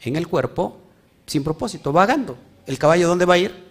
en 0.00 0.16
el 0.16 0.26
cuerpo, 0.26 0.78
sin 1.26 1.44
propósito, 1.44 1.92
vagando. 1.92 2.36
¿El 2.66 2.78
caballo 2.78 3.06
dónde 3.08 3.24
va 3.26 3.34
a 3.34 3.38
ir? 3.38 3.64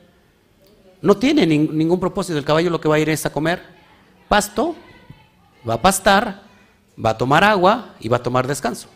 No 1.02 1.18
tiene 1.18 1.46
nin- 1.46 1.72
ningún 1.72 2.00
propósito. 2.00 2.38
El 2.38 2.46
caballo 2.46 2.70
lo 2.70 2.80
que 2.80 2.88
va 2.88 2.96
a 2.96 3.00
ir 3.00 3.10
es 3.10 3.26
a 3.26 3.32
comer 3.34 3.62
pasto, 4.30 4.76
va 5.68 5.74
a 5.76 5.82
pastar, 5.82 6.44
va 6.98 7.12
a 7.12 7.18
tomar 7.18 7.44
agua 7.44 7.96
y 8.00 8.08
va 8.08 8.18
a 8.18 8.24
tomar 8.24 8.48
descanso. 8.48 8.88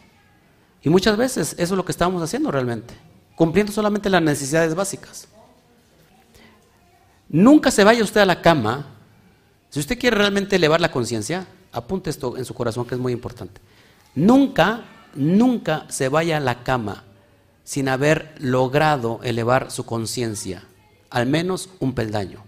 Y 0.81 0.89
muchas 0.89 1.17
veces 1.17 1.53
eso 1.53 1.73
es 1.73 1.77
lo 1.77 1.85
que 1.85 1.91
estamos 1.91 2.21
haciendo 2.21 2.51
realmente, 2.51 2.93
cumpliendo 3.35 3.71
solamente 3.71 4.09
las 4.09 4.21
necesidades 4.21 4.75
básicas. 4.75 5.27
Nunca 7.29 7.71
se 7.71 7.83
vaya 7.83 8.03
usted 8.03 8.21
a 8.21 8.25
la 8.25 8.41
cama. 8.41 8.87
Si 9.69 9.79
usted 9.79 9.99
quiere 9.99 10.17
realmente 10.17 10.55
elevar 10.55 10.79
la 10.79 10.91
conciencia, 10.91 11.45
apunte 11.71 12.09
esto 12.09 12.37
en 12.37 12.45
su 12.45 12.53
corazón 12.53 12.85
que 12.85 12.95
es 12.95 13.01
muy 13.01 13.11
importante. 13.11 13.59
Nunca, 14.15 14.85
nunca 15.13 15.85
se 15.89 16.09
vaya 16.09 16.37
a 16.37 16.39
la 16.39 16.63
cama 16.63 17.03
sin 17.63 17.89
haber 17.89 18.33
logrado 18.39 19.19
elevar 19.23 19.71
su 19.71 19.85
conciencia, 19.85 20.63
al 21.09 21.27
menos 21.27 21.69
un 21.79 21.93
peldaño. 21.93 22.43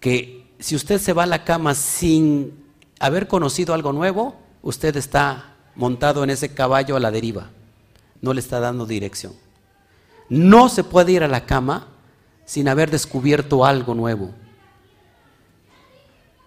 Que 0.00 0.46
si 0.58 0.76
usted 0.76 1.00
se 1.00 1.14
va 1.14 1.22
a 1.22 1.26
la 1.26 1.44
cama 1.44 1.74
sin 1.74 2.67
haber 2.98 3.28
conocido 3.28 3.74
algo 3.74 3.92
nuevo, 3.92 4.36
usted 4.62 4.96
está 4.96 5.54
montado 5.74 6.24
en 6.24 6.30
ese 6.30 6.54
caballo 6.54 6.96
a 6.96 7.00
la 7.00 7.10
deriva, 7.10 7.50
no 8.20 8.34
le 8.34 8.40
está 8.40 8.60
dando 8.60 8.86
dirección. 8.86 9.32
No 10.28 10.68
se 10.68 10.84
puede 10.84 11.12
ir 11.12 11.22
a 11.22 11.28
la 11.28 11.46
cama 11.46 11.86
sin 12.44 12.68
haber 12.68 12.90
descubierto 12.90 13.64
algo 13.64 13.94
nuevo. 13.94 14.30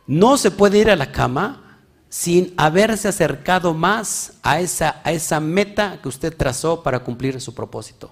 No 0.05 0.37
se 0.37 0.51
puede 0.51 0.79
ir 0.79 0.89
a 0.89 0.95
la 0.95 1.11
cama 1.11 1.79
sin 2.09 2.53
haberse 2.57 3.07
acercado 3.07 3.73
más 3.73 4.33
a 4.43 4.59
esa, 4.59 5.01
a 5.03 5.11
esa 5.11 5.39
meta 5.39 5.99
que 6.01 6.09
usted 6.09 6.35
trazó 6.35 6.83
para 6.83 6.99
cumplir 6.99 7.39
su 7.39 7.55
propósito. 7.55 8.11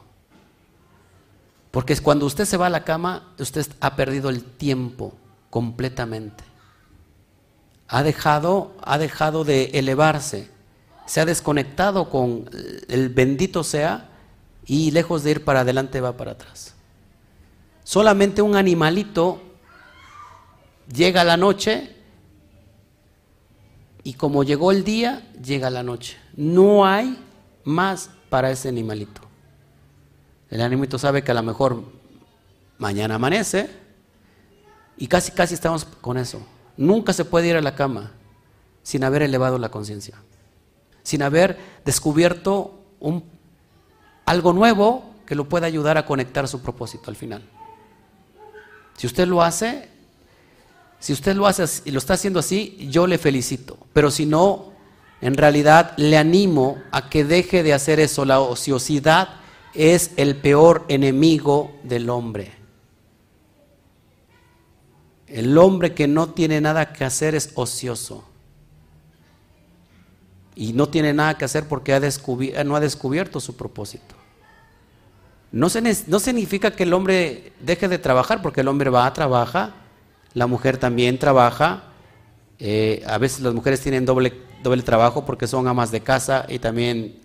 Porque 1.72 1.98
cuando 1.98 2.26
usted 2.26 2.46
se 2.46 2.58
va 2.58 2.68
a 2.68 2.72
la 2.72 2.84
cama, 2.84 3.34
usted 3.38 3.68
ha 3.82 3.96
perdido 3.96 4.30
el 4.30 4.44
tiempo 4.44 5.14
completamente. 5.50 6.49
Ha 7.90 8.04
dejado, 8.04 8.72
ha 8.82 8.98
dejado 8.98 9.44
de 9.44 9.66
elevarse, 9.74 10.50
se 11.06 11.20
ha 11.20 11.26
desconectado 11.26 12.10
con 12.10 12.50
el 12.88 13.10
bendito 13.10 13.64
sea 13.64 14.10
y 14.66 14.92
lejos 14.92 15.24
de 15.24 15.32
ir 15.32 15.44
para 15.44 15.62
adelante 15.62 16.00
va 16.00 16.16
para 16.16 16.32
atrás. 16.32 16.76
Solamente 17.84 18.44
un 18.44 18.56
animalito 18.56 19.42
llega 20.94 21.24
la 21.24 21.36
noche 21.36 21.96
y 24.04 24.14
como 24.14 24.44
llegó 24.44 24.72
el 24.72 24.84
día, 24.84 25.28
llega 25.44 25.72
la 25.72 25.82
noche. 25.82 26.18
No 26.36 26.86
hay 26.86 27.18
más 27.64 28.12
para 28.30 28.52
ese 28.52 28.70
animalito. 28.70 29.22
El 30.52 30.62
animalito 30.62 31.00
sabe 31.00 31.24
que 31.24 31.32
a 31.32 31.36
lo 31.36 31.44
mejor 31.44 31.84
mañana 32.78 33.16
amanece 33.16 33.70
y 34.98 35.08
casi 35.08 35.32
casi 35.32 35.56
estamos 35.56 35.86
con 35.86 36.18
eso. 36.18 36.46
Nunca 36.80 37.12
se 37.12 37.26
puede 37.26 37.50
ir 37.50 37.58
a 37.58 37.62
la 37.62 37.76
cama 37.76 38.14
sin 38.84 39.04
haber 39.04 39.22
elevado 39.22 39.60
la 39.60 39.68
conciencia, 39.68 40.16
sin 41.04 41.22
haber 41.22 41.58
descubierto 41.84 42.80
un, 43.02 43.26
algo 44.26 44.54
nuevo 44.54 45.04
que 45.26 45.36
lo 45.36 45.50
pueda 45.50 45.68
ayudar 45.68 45.98
a 45.98 46.06
conectar 46.06 46.48
su 46.48 46.62
propósito 46.62 47.10
al 47.10 47.18
final. 47.18 47.44
Si 48.96 49.08
usted 49.08 49.28
lo 49.28 49.44
hace, 49.44 49.90
si 51.00 51.12
usted 51.12 51.36
lo 51.36 51.48
hace 51.48 51.66
y 51.84 51.92
lo 51.92 51.98
está 51.98 52.14
haciendo 52.14 52.40
así, 52.40 52.88
yo 52.90 53.08
le 53.08 53.18
felicito. 53.18 53.78
Pero 53.92 54.10
si 54.10 54.26
no, 54.26 54.72
en 55.20 55.36
realidad 55.36 55.92
le 55.98 56.18
animo 56.18 56.78
a 56.92 57.10
que 57.10 57.26
deje 57.26 57.62
de 57.62 57.74
hacer 57.74 58.00
eso. 58.00 58.24
La 58.24 58.40
ociosidad 58.40 59.42
es 59.74 60.12
el 60.16 60.38
peor 60.38 60.86
enemigo 60.88 61.74
del 61.84 62.10
hombre. 62.10 62.59
El 65.30 65.58
hombre 65.58 65.94
que 65.94 66.08
no 66.08 66.30
tiene 66.30 66.60
nada 66.60 66.92
que 66.92 67.06
hacer 67.06 67.36
es 67.36 67.52
ocioso. 67.56 68.24
Y 70.56 70.74
no 70.74 70.90
tiene 70.90 71.14
nada 71.14 71.38
que 71.38 71.46
hacer 71.46 71.68
porque 71.68 71.92
no 72.66 72.76
ha 72.76 72.80
descubierto 72.80 73.40
su 73.40 73.56
propósito. 73.56 74.16
No, 75.52 75.70
significa 75.70 76.72
que 76.72 76.84
el 76.84 76.94
hombre 76.94 77.54
deje 77.60 77.88
de 77.88 77.98
trabajar, 77.98 78.42
porque 78.42 78.62
el 78.62 78.68
hombre 78.68 78.90
va 78.90 79.06
a 79.06 79.14
trabajar, 79.14 79.74
la 80.34 80.48
mujer 80.48 80.78
también 80.78 81.18
trabaja. 81.18 81.84
eh, 82.60 83.04
a 83.08 83.18
veces 83.18 83.40
las 83.40 83.54
mujeres 83.54 83.80
tienen 83.80 84.06
doble, 84.06 84.34
doble 84.62 84.84
trabajo 84.84 85.26
porque 85.26 85.48
son 85.48 85.68
amas 85.68 85.92
de 85.92 86.02
casa 86.02 86.46
y 86.50 86.60
también 86.60 87.16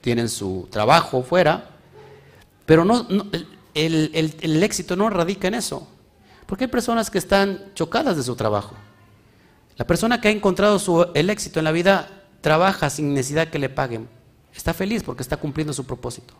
tienen 0.00 0.28
su 0.28 0.66
trabajo 0.70 1.22
fuera. 1.22 1.70
Pero 2.66 2.84
el 3.74 4.62
éxito 4.62 4.96
no 4.96 5.10
radica 5.10 5.48
en 5.48 5.54
eso. 5.54 5.93
Porque 6.46 6.64
hay 6.64 6.70
personas 6.70 7.10
que 7.10 7.18
están 7.18 7.72
chocadas 7.74 8.16
de 8.16 8.22
su 8.22 8.36
trabajo. 8.36 8.74
La 9.76 9.86
persona 9.86 10.20
que 10.20 10.28
ha 10.28 10.30
encontrado 10.30 11.10
el 11.14 11.30
éxito 11.30 11.58
en 11.58 11.64
la 11.64 11.72
vida 11.72 12.08
trabaja 12.40 12.90
sin 12.90 13.14
necesidad 13.14 13.48
que 13.48 13.58
le 13.58 13.68
paguen. 13.68 14.08
Está 14.54 14.72
feliz 14.74 15.02
porque 15.02 15.22
está 15.22 15.36
cumpliendo 15.36 15.72
su 15.72 15.84
propósito. 15.84 16.34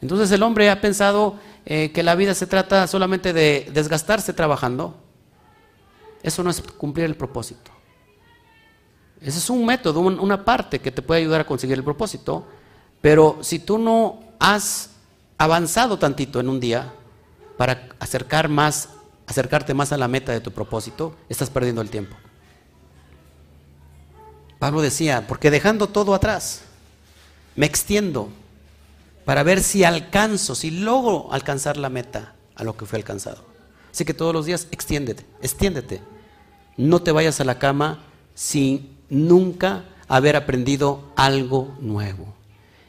Entonces 0.00 0.30
el 0.30 0.42
hombre 0.42 0.70
ha 0.70 0.80
pensado 0.80 1.36
eh, 1.64 1.90
que 1.92 2.02
la 2.02 2.14
vida 2.14 2.34
se 2.34 2.46
trata 2.46 2.86
solamente 2.86 3.32
de 3.32 3.68
desgastarse 3.72 4.32
trabajando. 4.32 4.94
Eso 6.22 6.42
no 6.44 6.50
es 6.50 6.60
cumplir 6.60 7.06
el 7.06 7.16
propósito. 7.16 7.70
Ese 9.20 9.38
es 9.38 9.48
un 9.50 9.64
método, 9.64 10.00
un- 10.00 10.20
una 10.20 10.44
parte 10.44 10.78
que 10.80 10.92
te 10.92 11.02
puede 11.02 11.22
ayudar 11.22 11.40
a 11.40 11.46
conseguir 11.46 11.76
el 11.78 11.84
propósito. 11.84 12.46
Pero 13.00 13.38
si 13.40 13.58
tú 13.58 13.78
no 13.78 14.20
has 14.38 14.90
avanzado 15.38 15.98
tantito 15.98 16.38
en 16.40 16.48
un 16.48 16.60
día 16.60 16.92
para 17.56 17.88
acercar 17.98 18.48
más, 18.48 18.90
acercarte 19.26 19.74
más 19.74 19.92
a 19.92 19.96
la 19.96 20.08
meta 20.08 20.32
de 20.32 20.40
tu 20.40 20.52
propósito, 20.52 21.16
estás 21.28 21.50
perdiendo 21.50 21.82
el 21.82 21.90
tiempo. 21.90 22.16
Pablo 24.58 24.80
decía, 24.80 25.26
porque 25.26 25.50
dejando 25.50 25.88
todo 25.88 26.14
atrás, 26.14 26.62
me 27.56 27.66
extiendo 27.66 28.30
para 29.24 29.42
ver 29.42 29.62
si 29.62 29.84
alcanzo, 29.84 30.54
si 30.54 30.70
logro 30.70 31.32
alcanzar 31.32 31.76
la 31.76 31.88
meta 31.88 32.34
a 32.54 32.64
lo 32.64 32.76
que 32.76 32.86
fue 32.86 32.98
alcanzado. 32.98 33.44
Así 33.92 34.04
que 34.04 34.14
todos 34.14 34.32
los 34.32 34.46
días 34.46 34.68
extiéndete, 34.70 35.26
extiéndete. 35.42 36.00
No 36.76 37.02
te 37.02 37.12
vayas 37.12 37.40
a 37.40 37.44
la 37.44 37.58
cama 37.58 38.04
sin 38.34 38.96
nunca 39.08 39.84
haber 40.08 40.36
aprendido 40.36 41.12
algo 41.16 41.74
nuevo. 41.80 42.34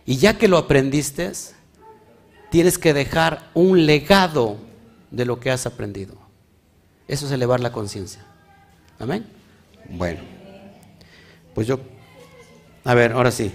Y 0.06 0.18
ya 0.18 0.38
que 0.38 0.48
lo 0.48 0.58
aprendiste, 0.58 1.32
tienes 2.52 2.78
que 2.78 2.94
dejar 2.94 3.50
un 3.54 3.86
legado 3.86 4.58
de 5.12 5.26
lo 5.26 5.40
que 5.40 5.52
has 5.52 5.66
aprendido. 5.66 6.27
Eso 7.08 7.26
es 7.26 7.32
elevar 7.32 7.60
la 7.60 7.72
conciencia. 7.72 8.22
Amén. 9.00 9.26
Bueno, 9.90 10.22
pues 11.54 11.66
yo, 11.68 11.80
a 12.84 12.94
ver, 12.94 13.14
ahora 13.14 13.32
sí. 13.32 13.52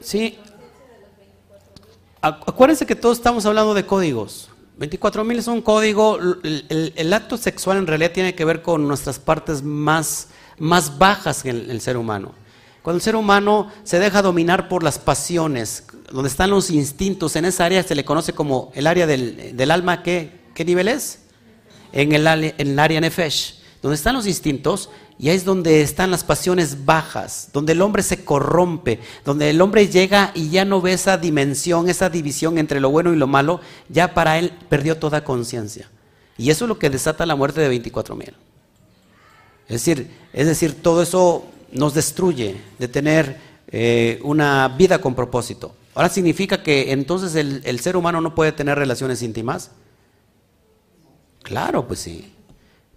Sí. 0.00 0.38
Acu- 2.20 2.44
Acuérdense 2.46 2.86
que 2.86 2.94
todos 2.96 3.18
estamos 3.18 3.44
hablando 3.46 3.74
de 3.74 3.86
códigos. 3.86 4.50
24.000 4.78 5.38
es 5.38 5.46
un 5.46 5.62
código. 5.62 6.18
El, 6.42 7.12
acto 7.12 7.36
sexual 7.36 7.78
en 7.78 7.86
realidad 7.86 8.12
tiene 8.12 8.34
que 8.34 8.44
ver 8.44 8.62
con 8.62 8.88
nuestras 8.88 9.18
partes 9.18 9.62
más, 9.62 10.28
más 10.58 10.98
bajas 10.98 11.44
en 11.44 11.70
el, 11.70 11.80
ser 11.80 11.96
humano. 11.96 12.32
Cuando 12.82 12.96
el 12.96 13.02
ser 13.02 13.16
humano 13.16 13.70
se 13.84 13.98
deja 13.98 14.22
dominar 14.22 14.68
por 14.68 14.82
las 14.82 14.98
pasiones, 14.98 15.84
donde 16.10 16.28
están 16.28 16.50
los 16.50 16.70
instintos, 16.70 17.36
en 17.36 17.44
esa 17.44 17.64
área 17.64 17.82
se 17.82 17.94
le 17.94 18.04
conoce 18.04 18.32
como 18.32 18.72
el 18.74 18.86
área 18.86 19.06
del, 19.06 19.56
del 19.56 19.70
alma, 19.70 20.02
¿qué, 20.02 20.40
¿qué 20.54 20.64
nivel 20.64 20.88
es? 20.88 21.20
En 21.92 22.12
el, 22.12 22.26
en 22.26 22.54
el 22.56 22.78
área 22.78 23.00
nefesh, 23.00 23.61
donde 23.82 23.96
están 23.96 24.14
los 24.14 24.28
instintos, 24.28 24.90
y 25.18 25.28
ahí 25.28 25.36
es 25.36 25.44
donde 25.44 25.82
están 25.82 26.12
las 26.12 26.22
pasiones 26.22 26.84
bajas, 26.84 27.48
donde 27.52 27.72
el 27.72 27.82
hombre 27.82 28.04
se 28.04 28.24
corrompe, 28.24 29.00
donde 29.24 29.50
el 29.50 29.60
hombre 29.60 29.88
llega 29.88 30.30
y 30.34 30.50
ya 30.50 30.64
no 30.64 30.80
ve 30.80 30.92
esa 30.92 31.18
dimensión, 31.18 31.88
esa 31.88 32.08
división 32.08 32.58
entre 32.58 32.80
lo 32.80 32.90
bueno 32.90 33.12
y 33.12 33.16
lo 33.16 33.26
malo, 33.26 33.60
ya 33.88 34.14
para 34.14 34.38
él 34.38 34.52
perdió 34.68 34.98
toda 34.98 35.24
conciencia. 35.24 35.90
Y 36.38 36.50
eso 36.50 36.64
es 36.64 36.68
lo 36.68 36.78
que 36.78 36.90
desata 36.90 37.26
la 37.26 37.34
muerte 37.34 37.60
de 37.60 37.68
24 37.68 38.14
mil. 38.14 38.34
Es 39.66 39.84
decir, 39.84 40.10
es 40.32 40.46
decir, 40.46 40.80
todo 40.80 41.02
eso 41.02 41.44
nos 41.72 41.92
destruye 41.94 42.60
de 42.78 42.88
tener 42.88 43.38
eh, 43.68 44.20
una 44.22 44.68
vida 44.68 45.00
con 45.00 45.14
propósito. 45.14 45.74
Ahora 45.94 46.08
significa 46.08 46.62
que 46.62 46.92
entonces 46.92 47.34
el, 47.34 47.62
el 47.64 47.80
ser 47.80 47.96
humano 47.96 48.20
no 48.20 48.34
puede 48.34 48.52
tener 48.52 48.78
relaciones 48.78 49.22
íntimas. 49.22 49.72
Claro, 51.42 51.86
pues 51.86 52.00
sí. 52.00 52.32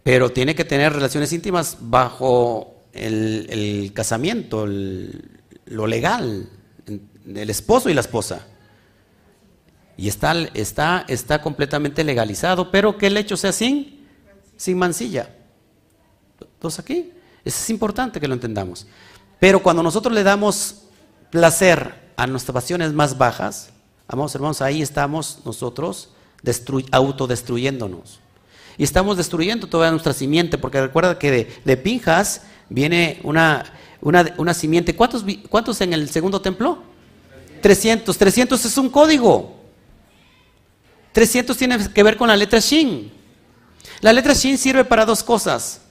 Pero 0.06 0.32
tiene 0.32 0.54
que 0.54 0.64
tener 0.64 0.94
relaciones 0.94 1.34
íntimas 1.34 1.78
bajo 1.80 2.76
el, 2.94 3.92
casamiento, 3.96 4.68
lo 4.68 5.88
legal, 5.88 6.48
el 7.26 7.50
esposo 7.50 7.90
y 7.90 7.96
la 7.96 8.02
esposa. 8.02 8.46
Y 9.98 10.08
está, 10.08 11.42
completamente 11.42 12.04
legalizado, 12.04 12.70
pero 12.70 13.00
que 13.00 13.08
el 13.08 13.18
hecho 13.18 13.36
sea 13.36 13.52
sin, 13.52 14.06
sin 14.56 14.78
mancilla. 14.78 15.36
Todos 16.60 16.78
aquí. 16.78 17.12
Eso 17.44 17.58
es 17.64 17.70
importante 17.72 18.20
que 18.20 18.28
lo 18.28 18.36
entendamos. 18.36 18.86
Pero 19.40 19.64
cuando 19.64 19.82
nosotros 19.82 20.14
le 20.14 20.22
damos 20.22 20.84
placer 21.32 22.12
a 22.16 22.28
nuestras 22.28 22.54
pasiones 22.54 22.94
más 22.94 23.18
bajas, 23.18 23.72
amados 24.08 24.36
hermanos, 24.36 24.62
ahí 24.62 24.84
estamos 24.84 25.40
nosotros 25.46 26.10
destru- 26.44 26.88
autodestruyéndonos. 26.92 28.20
Y 28.78 28.84
estamos 28.84 29.18
destruyendo 29.18 29.68
toda 29.68 29.90
nuestra 29.92 30.14
simiente, 30.14 30.58
porque 30.58 30.82
recuerda 30.82 31.18
que 31.18 31.32
de, 31.32 31.62
de 31.64 31.78
Pinjas 31.78 32.42
viene 32.70 33.20
una, 33.24 33.64
una, 34.02 34.34
una 34.38 34.54
simiente. 34.54 34.96
¿Cuántos, 34.96 35.24
¿Cuántos 35.50 35.80
en 35.82 35.94
el 35.94 36.10
segundo 36.10 36.42
templo? 36.42 36.84
300. 37.62 38.18
300 38.18 38.66
es 38.66 38.78
un 38.78 38.90
código. 38.90 39.56
300 41.14 41.58
tiene 41.58 41.94
que 41.94 42.04
ver 42.04 42.18
con 42.18 42.28
la 42.28 42.36
letra 42.36 42.60
Shin. 42.60 43.12
La 44.02 44.12
letra 44.12 44.34
Shin 44.34 44.58
sirve 44.58 44.84
para 44.84 45.06
dos 45.06 45.24
cosas. 45.24 45.82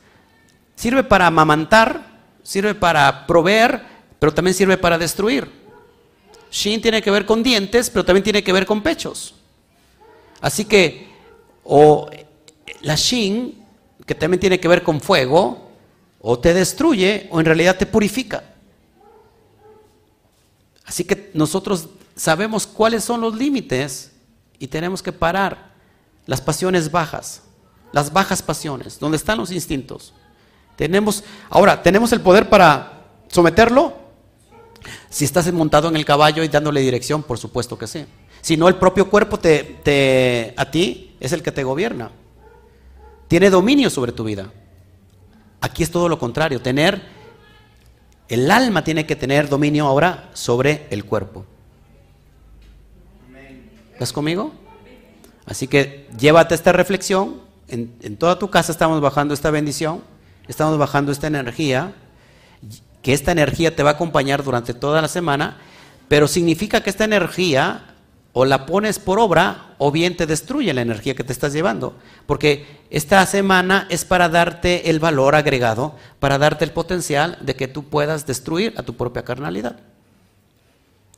Sirve 0.77 1.03
para 1.03 1.27
amamantar, 1.27 2.21
sirve 2.43 2.75
para 2.75 3.27
proveer, 3.27 3.83
pero 4.19 4.35
también 4.35 4.55
sirve 4.55 4.77
para 4.77 4.99
destruir. 4.99 5.51
Shin 6.51 6.81
tiene 6.83 7.01
que 7.01 7.11
ver 7.11 7.25
con 7.25 7.43
dientes, 7.43 7.91
pero 7.91 8.05
también 8.05 8.23
tiene 8.23 8.45
que 8.45 8.53
ver 8.53 8.67
con 8.67 8.83
pechos. 8.83 9.35
Así 10.41 10.65
que, 10.65 11.09
o 11.63 12.11
la 12.85 12.95
Shin, 12.97 13.63
que 14.07 14.15
también 14.15 14.41
tiene 14.41 14.61
que 14.61 14.69
ver 14.69 14.83
con 14.83 15.01
fuego, 15.01 15.71
o 16.21 16.39
te 16.39 16.55
destruye, 16.55 17.29
o 17.31 17.41
en 17.41 17.47
realidad 17.47 17.77
te 17.77 17.87
purifica. 17.87 18.45
Así 20.85 21.05
que 21.05 21.31
nosotros 21.35 21.89
sabemos 22.15 22.67
cuáles 22.67 23.05
son 23.05 23.21
los 23.21 23.35
límites 23.35 24.13
y 24.59 24.69
tenemos 24.69 25.03
que 25.03 25.13
parar 25.13 25.73
las 26.27 26.41
pasiones 26.41 26.91
bajas, 26.91 27.43
las 27.93 28.13
bajas 28.13 28.43
pasiones, 28.43 28.99
donde 28.99 29.17
están 29.17 29.39
los 29.39 29.51
instintos. 29.51 30.13
Tenemos, 30.77 31.25
ahora, 31.51 31.83
¿tenemos 31.83 32.13
el 32.13 32.21
poder 32.21 32.49
para 32.49 33.05
someterlo? 33.29 33.95
Si 35.09 35.25
estás 35.25 35.51
montado 35.53 35.89
en 35.89 35.97
el 35.97 36.05
caballo 36.05 36.43
y 36.43 36.49
dándole 36.49 36.81
dirección, 36.81 37.23
por 37.23 37.39
supuesto 37.39 37.79
que 37.79 37.87
sí. 37.87 38.05
Si 38.43 38.57
no, 38.57 38.69
el 38.69 38.77
propio 38.77 39.09
cuerpo 39.09 39.39
te, 39.39 39.63
te- 39.83 40.53
a 40.57 40.71
ti 40.71 41.17
es 41.21 41.33
el 41.33 41.43
que 41.43 41.53
te 41.53 41.65
gobierna. 41.65 42.11
Tiene 43.35 43.51
dominio 43.51 43.91
sobre 43.91 44.13
tu 44.13 44.23
vida. 44.23 44.53
Aquí 45.61 45.83
es 45.83 45.91
todo 45.91 46.09
lo 46.09 46.21
contrario. 46.21 46.63
Tener, 46.63 47.03
el 48.29 48.49
alma 48.49 48.85
tiene 48.85 49.07
que 49.07 49.17
tener 49.17 49.49
dominio 49.49 49.89
ahora 49.89 50.31
sobre 50.35 50.87
el 50.91 51.05
cuerpo. 51.05 51.45
¿Estás 53.93 54.13
conmigo? 54.13 54.53
Así 55.47 55.67
que 55.67 56.09
llévate 56.17 56.55
esta 56.55 56.71
reflexión. 56.71 57.41
En, 57.67 57.97
en 58.03 58.17
toda 58.19 58.39
tu 58.39 58.51
casa 58.51 58.71
estamos 58.71 59.01
bajando 59.01 59.35
esta 59.35 59.51
bendición, 59.51 60.05
estamos 60.47 60.79
bajando 60.79 61.11
esta 61.11 61.27
energía, 61.27 61.93
que 63.03 63.15
esta 63.15 63.33
energía 63.33 63.75
te 63.75 63.83
va 63.83 63.91
a 63.91 63.95
acompañar 63.95 64.45
durante 64.45 64.75
toda 64.75 65.03
la 65.03 65.09
semana, 65.09 65.59
pero 66.07 66.29
significa 66.29 66.85
que 66.85 66.91
esta 66.91 67.03
energía 67.03 67.94
o 68.37 68.45
la 68.45 68.67
pones 68.67 68.99
por 68.99 69.21
obra 69.21 69.77
o 69.79 69.93
bien 69.93 70.17
te 70.17 70.27
destruye 70.27 70.75
la 70.75 70.83
energía 70.83 71.15
que 71.15 71.23
te 71.23 71.33
estás 71.33 71.53
llevando. 71.53 71.95
Porque 72.27 72.67
esta 72.91 73.25
semana 73.27 73.87
es 73.91 74.05
para 74.05 74.29
darte 74.29 74.91
el 74.91 74.99
valor 74.99 75.37
agregado, 75.37 75.95
para 76.19 76.37
darte 76.37 76.65
el 76.65 76.73
potencial 76.73 77.39
de 77.41 77.55
que 77.55 77.69
tú 77.69 77.85
puedas 77.85 78.27
destruir 78.27 78.75
a 78.77 78.83
tu 78.83 78.97
propia 78.97 79.23
carnalidad. 79.23 79.79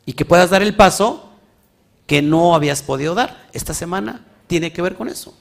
Y 0.05 0.13
que 0.13 0.27
puedas 0.27 0.51
dar 0.51 0.63
el 0.63 0.77
paso 0.77 1.31
que 2.07 2.21
no 2.21 2.55
habías 2.55 2.83
podido 2.83 3.15
dar. 3.15 3.49
Esta 3.55 3.73
semana 3.73 4.23
tiene 4.47 4.75
que 4.75 4.83
ver 4.83 4.95
con 4.95 5.09
eso. 5.09 5.35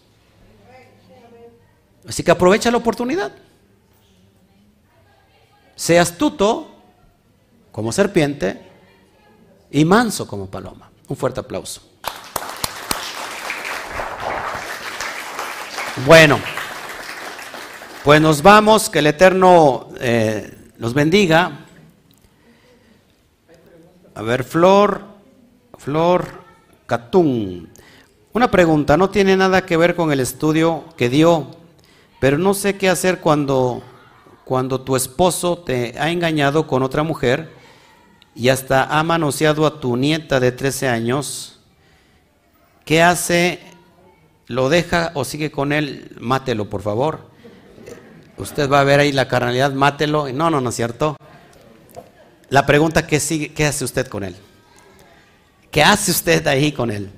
Así 2.07 2.23
que 2.23 2.31
aprovecha 2.31 2.71
la 2.71 2.77
oportunidad. 2.77 3.33
Sé 5.75 5.99
astuto 5.99 6.71
como 7.73 7.91
serpiente 7.91 8.61
y 9.71 9.83
manso 9.83 10.25
como 10.25 10.45
paloma. 10.45 10.94
Un 11.07 11.15
fuerte 11.15 11.39
aplauso. 11.39 11.81
Bueno, 16.05 16.39
pues 18.03 18.19
nos 18.19 18.41
vamos, 18.41 18.89
que 18.89 18.99
el 18.99 19.07
Eterno 19.07 19.89
eh, 19.99 20.53
los 20.77 20.93
bendiga. 20.93 21.65
A 24.13 24.21
ver, 24.21 24.43
Flor, 24.43 25.01
Flor 25.77 26.27
Catún. 26.85 27.69
Una 28.33 28.51
pregunta, 28.51 28.97
no 28.97 29.09
tiene 29.09 29.37
nada 29.37 29.65
que 29.65 29.77
ver 29.77 29.95
con 29.95 30.11
el 30.11 30.19
estudio 30.19 30.83
que 30.97 31.09
dio, 31.09 31.51
pero 32.19 32.37
no 32.37 32.53
sé 32.53 32.77
qué 32.77 32.89
hacer 32.89 33.21
cuando, 33.21 33.81
cuando 34.43 34.81
tu 34.81 34.95
esposo 34.95 35.59
te 35.59 35.95
ha 35.97 36.11
engañado 36.11 36.67
con 36.67 36.83
otra 36.83 37.03
mujer 37.03 37.53
y 38.35 38.49
hasta 38.49 38.83
ha 38.83 39.01
manoseado 39.03 39.65
a 39.65 39.79
tu 39.79 39.95
nieta 39.95 40.39
de 40.39 40.51
13 40.51 40.89
años. 40.89 41.59
¿Qué 42.83 43.01
hace? 43.01 43.59
¿Lo 44.47 44.69
deja 44.69 45.11
o 45.15 45.23
sigue 45.23 45.49
con 45.49 45.71
él? 45.71 46.15
Mátelo, 46.19 46.69
por 46.69 46.81
favor. 46.81 47.31
Usted 48.37 48.69
va 48.69 48.81
a 48.81 48.83
ver 48.83 48.99
ahí 48.99 49.13
la 49.13 49.29
carnalidad, 49.29 49.71
mátelo. 49.71 50.31
No, 50.33 50.49
no, 50.49 50.59
no 50.59 50.69
es 50.69 50.75
cierto. 50.75 51.15
La 52.49 52.65
pregunta, 52.65 53.07
¿qué, 53.07 53.19
sigue, 53.19 53.53
¿qué 53.53 53.65
hace 53.65 53.85
usted 53.85 54.07
con 54.07 54.23
él? 54.23 54.35
¿Qué 55.71 55.81
hace 55.81 56.11
usted 56.11 56.45
ahí 56.47 56.73
con 56.73 56.91
él? 56.91 57.09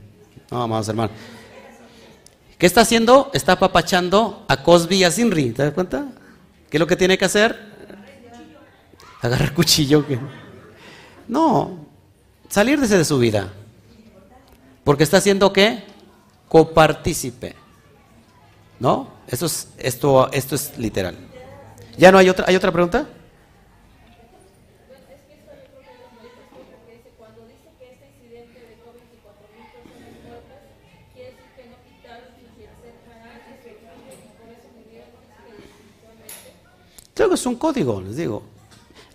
No, 0.51 0.59
vamos, 0.59 0.87
hermano. 0.87 1.11
¿Qué 2.57 2.65
está 2.65 2.81
haciendo? 2.81 3.31
Está 3.33 3.53
apapachando 3.53 4.45
a 4.47 4.63
Cosby 4.63 4.97
y 4.97 5.03
a 5.03 5.11
Sinri. 5.11 5.51
¿Te 5.51 5.63
das 5.63 5.73
cuenta? 5.73 6.05
¿Qué 6.69 6.77
es 6.77 6.79
lo 6.79 6.87
que 6.87 6.95
tiene 6.95 7.17
que 7.17 7.25
hacer? 7.25 7.57
Agarrar 9.21 9.53
cuchillo. 9.53 10.05
No, 11.27 11.85
salirse 12.49 12.97
de 12.97 13.05
su 13.05 13.19
vida. 13.19 13.51
Porque 14.83 15.03
está 15.03 15.17
haciendo 15.17 15.51
qué? 15.51 15.83
Copartícipe. 16.47 17.55
¿No? 18.79 19.09
Esto 19.27 19.47
es, 19.47 19.67
esto, 19.77 20.31
esto 20.31 20.55
es 20.55 20.77
literal. 20.77 21.17
¿Ya 21.97 22.11
no 22.11 22.17
hay 22.17 22.29
otra, 22.29 22.45
hay 22.47 22.55
otra 22.55 22.71
pregunta? 22.71 23.07
Creo 37.13 37.29
que 37.29 37.35
es 37.35 37.45
un 37.47 37.55
código, 37.55 37.99
les 37.99 38.15
digo. 38.15 38.43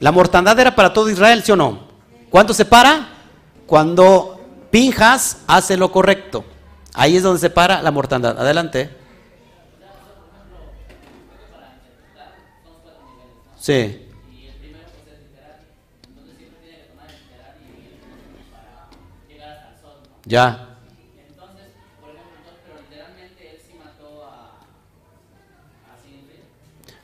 La 0.01 0.11
mortandad 0.11 0.59
era 0.59 0.75
para 0.75 0.93
todo 0.93 1.09
Israel, 1.09 1.41
¿sí 1.45 1.53
o 1.53 1.57
no? 1.57 1.92
¿Cuándo 2.33 2.55
se 2.55 2.65
para? 2.65 3.09
Cuando 3.67 4.41
Pinjas 4.71 5.43
hace 5.47 5.77
lo 5.77 5.93
correcto. 5.93 6.47
Ahí 6.95 7.19
es 7.19 7.23
donde 7.23 7.39
se 7.39 7.51
para 7.51 7.83
la 7.83 7.91
mortandad. 7.91 8.41
Adelante. 8.41 8.89
Sí. 13.61 14.09
Ya. 20.25 20.79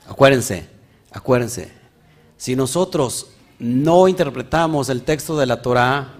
Acuérdense, 0.07 0.67
acuérdense. 1.11 1.71
Si 2.35 2.55
nosotros 2.55 3.27
no 3.59 4.07
interpretamos 4.07 4.89
el 4.89 5.03
texto 5.03 5.37
de 5.37 5.45
la 5.45 5.61
Torah 5.61 6.13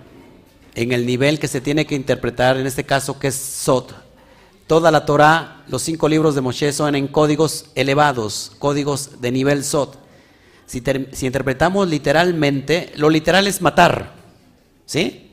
en 0.75 0.91
el 0.91 1.05
nivel 1.05 1.39
que 1.39 1.47
se 1.47 1.61
tiene 1.61 1.85
que 1.85 1.95
interpretar, 1.95 2.57
en 2.57 2.67
este 2.67 2.85
caso 2.85 3.17
que 3.17 3.29
es 3.29 3.35
Sot. 3.35 3.95
Toda 4.67 4.91
la 4.91 5.05
Torah, 5.05 5.63
los 5.67 5.81
cinco 5.81 6.07
libros 6.07 6.35
de 6.35 6.41
Moshe 6.41 6.71
son 6.71 6.95
en 6.95 7.07
códigos 7.07 7.71
elevados, 7.75 8.51
códigos 8.59 9.21
de 9.21 9.31
nivel 9.31 9.63
Sot. 9.63 9.97
Si, 10.65 10.83
si 11.13 11.25
interpretamos 11.25 11.89
literalmente, 11.89 12.91
lo 12.95 13.09
literal 13.09 13.47
es 13.47 13.61
matar, 13.61 14.13
¿sí? 14.85 15.31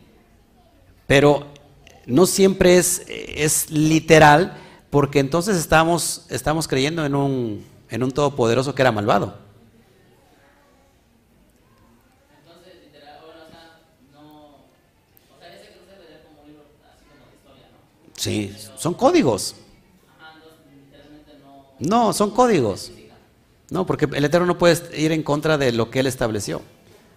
Pero 1.06 1.46
no 2.06 2.26
siempre 2.26 2.78
es, 2.78 3.02
es 3.08 3.70
literal, 3.70 4.56
porque 4.90 5.18
entonces 5.18 5.56
estamos, 5.56 6.24
estamos 6.30 6.66
creyendo 6.68 7.04
en 7.04 7.14
un, 7.14 7.66
en 7.90 8.02
un 8.02 8.12
todopoderoso 8.12 8.74
que 8.74 8.82
era 8.82 8.92
malvado. 8.92 9.36
Entonces, 12.38 12.74
literal, 12.82 13.20
bueno, 13.24 13.42
o 13.46 13.50
sea, 13.50 13.80
no. 14.12 14.46
O 15.34 15.38
sea, 15.38 15.54
ese 15.54 15.68
que 15.68 15.80
no 15.80 15.84
se 15.84 15.92
debe 15.92 16.08
leer 16.08 16.22
como 16.22 16.42
un 16.42 16.48
libro 16.48 16.64
así 16.86 17.04
como 17.04 17.26
de 17.26 17.34
historia, 17.36 17.68
¿no? 17.72 17.78
Sí, 18.16 18.54
son 18.76 18.94
códigos. 18.94 19.54
No. 21.78 22.06
No, 22.06 22.12
son 22.12 22.30
códigos. 22.30 22.90
No, 23.70 23.84
porque 23.86 24.06
el 24.12 24.24
Eterno 24.24 24.46
no 24.46 24.58
puede 24.58 24.76
ir 25.00 25.12
en 25.12 25.22
contra 25.22 25.58
de 25.58 25.72
lo 25.72 25.90
que 25.90 26.00
Él 26.00 26.06
estableció. 26.06 26.62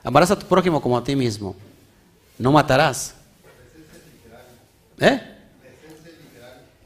Amarás 0.03 0.31
a 0.31 0.39
tu 0.39 0.45
prójimo 0.47 0.81
como 0.81 0.97
a 0.97 1.03
ti 1.03 1.15
mismo. 1.15 1.55
No 2.38 2.51
matarás. 2.51 3.15
¿Eh? 4.99 5.21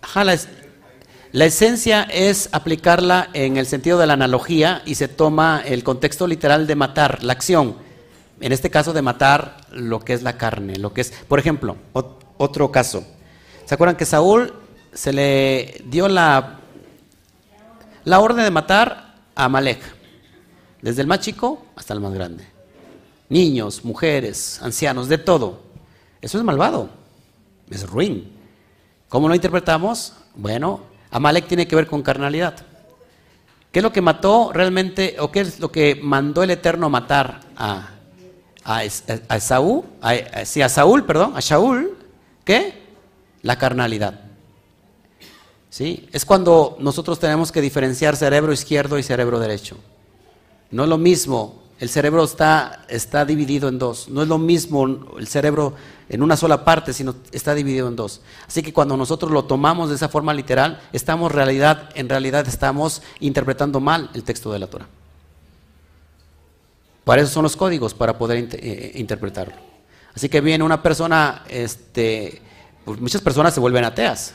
Ajá, 0.02 0.23
la, 0.23 0.34
es- 0.34 0.48
la 1.31 1.45
esencia 1.45 2.03
es 2.03 2.49
aplicarla 2.52 3.30
en 3.34 3.57
el 3.57 3.65
sentido 3.65 3.98
de 3.98 4.06
la 4.06 4.14
analogía 4.14 4.84
y 4.85 4.95
se 4.95 5.07
toma 5.07 5.64
el 5.65 5.84
contexto 5.84 6.27
literal 6.27 6.68
de 6.68 6.76
matar, 6.76 7.23
la 7.23 7.34
acción. 7.34 7.76
En 8.41 8.52
este 8.52 8.69
caso 8.69 8.94
de 8.94 9.02
matar 9.02 9.57
lo 9.72 9.99
que 10.02 10.14
es 10.14 10.22
la 10.22 10.38
carne, 10.38 10.76
lo 10.76 10.94
que 10.94 11.02
es, 11.02 11.11
por 11.27 11.40
ejemplo, 11.40 11.77
ot- 11.94 12.18
otro 12.38 12.72
caso. 12.72 13.06
¿Se 13.65 13.73
acuerdan 13.76 13.95
que 13.95 14.06
Saúl 14.06 14.53
se 14.94 15.14
le 15.14 15.81
dio 15.85 16.07
la 16.07 16.60
la 18.06 18.19
orden 18.19 18.44
de 18.44 18.52
matar 18.52 19.15
a 19.34 19.45
Amalek, 19.45 19.80
desde 20.81 21.02
el 21.02 21.07
más 21.07 21.22
chico 21.22 21.65
hasta 21.76 21.94
el 21.94 22.02
más 22.02 22.14
grande. 22.14 22.45
Niños, 23.30 23.85
mujeres, 23.85 24.61
ancianos, 24.61 25.07
de 25.07 25.18
todo. 25.18 25.61
Eso 26.22 26.38
es 26.38 26.44
malvado, 26.44 26.90
es 27.69 27.90
ruin. 27.90 28.30
¿Cómo 29.07 29.30
lo 29.30 29.35
interpretamos? 29.35 30.14
Bueno, 30.35 30.81
Amalek 31.11 31.48
tiene 31.48 31.65
que 31.65 31.77
ver 31.77 31.88
con 31.88 32.02
carnalidad. 32.03 32.56
¿Qué 33.72 33.80
es 33.80 33.84
lo 33.84 33.94
que 33.94 34.02
mató 34.02 34.52
realmente, 34.53 35.15
o 35.19 35.31
qué 35.31 35.40
es 35.40 35.60
lo 35.61 35.72
que 35.72 35.95
mandó 35.95 36.44
el 36.44 36.52
Eterno 36.52 36.90
matar 36.90 37.40
a, 37.56 37.90
a, 38.65 38.80
a 38.80 39.35
Esaú? 39.38 39.85
A, 40.02 40.10
a- 40.11 40.45
sí, 40.45 40.61
a 40.61 40.68
Saúl, 40.68 41.06
perdón, 41.06 41.34
a 41.35 41.40
Shaul. 41.40 41.98
¿Qué? 42.44 42.82
La 43.44 43.57
carnalidad. 43.60 44.20
¿Sí? 45.70 46.10
Es 46.11 46.26
cuando 46.26 46.76
nosotros 46.80 47.20
tenemos 47.20 47.52
que 47.52 47.61
diferenciar 47.61 48.15
cerebro 48.15 48.52
izquierdo 48.52 48.98
y 48.98 49.03
cerebro 49.03 49.40
derecho. 49.40 49.78
No 50.72 50.84
es 50.84 50.90
lo 50.90 50.98
mismo, 50.98 51.61
el 51.80 51.90
cerebro 51.90 52.24
está, 52.24 52.86
está 52.88 53.26
dividido 53.26 53.70
en 53.70 53.78
dos. 53.80 54.07
No 54.10 54.22
es 54.22 54.28
lo 54.28 54.38
mismo 54.38 54.86
el 55.20 55.28
cerebro 55.28 55.74
en 56.10 56.22
una 56.22 56.38
sola 56.38 56.64
parte, 56.64 56.94
sino 56.94 57.15
está 57.32 57.53
dividido 57.56 57.88
en 57.88 57.95
dos. 57.95 58.22
Así 58.48 58.61
que 58.64 58.72
cuando 58.72 58.95
nosotros 58.98 59.32
lo 59.32 59.45
tomamos 59.45 59.90
de 59.90 59.95
esa 59.95 60.10
forma 60.10 60.34
literal, 60.34 60.80
estamos 60.94 61.32
realidad, 61.32 61.90
en 61.95 62.07
realidad 62.07 62.48
estamos 62.48 63.02
interpretando 63.20 63.80
mal 63.80 64.10
el 64.14 64.24
texto 64.24 64.52
de 64.53 64.60
la 64.60 64.68
Torah. 64.68 64.88
Para 67.03 67.22
eso 67.22 67.32
son 67.32 67.44
los 67.44 67.57
códigos, 67.57 67.94
para 67.94 68.18
poder 68.18 68.38
inter- 68.38 68.60
eh, 68.64 68.91
interpretarlo. 68.95 69.56
Así 70.15 70.30
que 70.30 70.40
viene 70.40 70.64
una 70.64 70.82
persona, 70.82 71.44
este, 71.49 72.41
pues 72.85 72.99
muchas 72.99 73.22
personas 73.22 73.53
se 73.53 73.60
vuelven 73.60 73.84
ateas. 73.85 74.34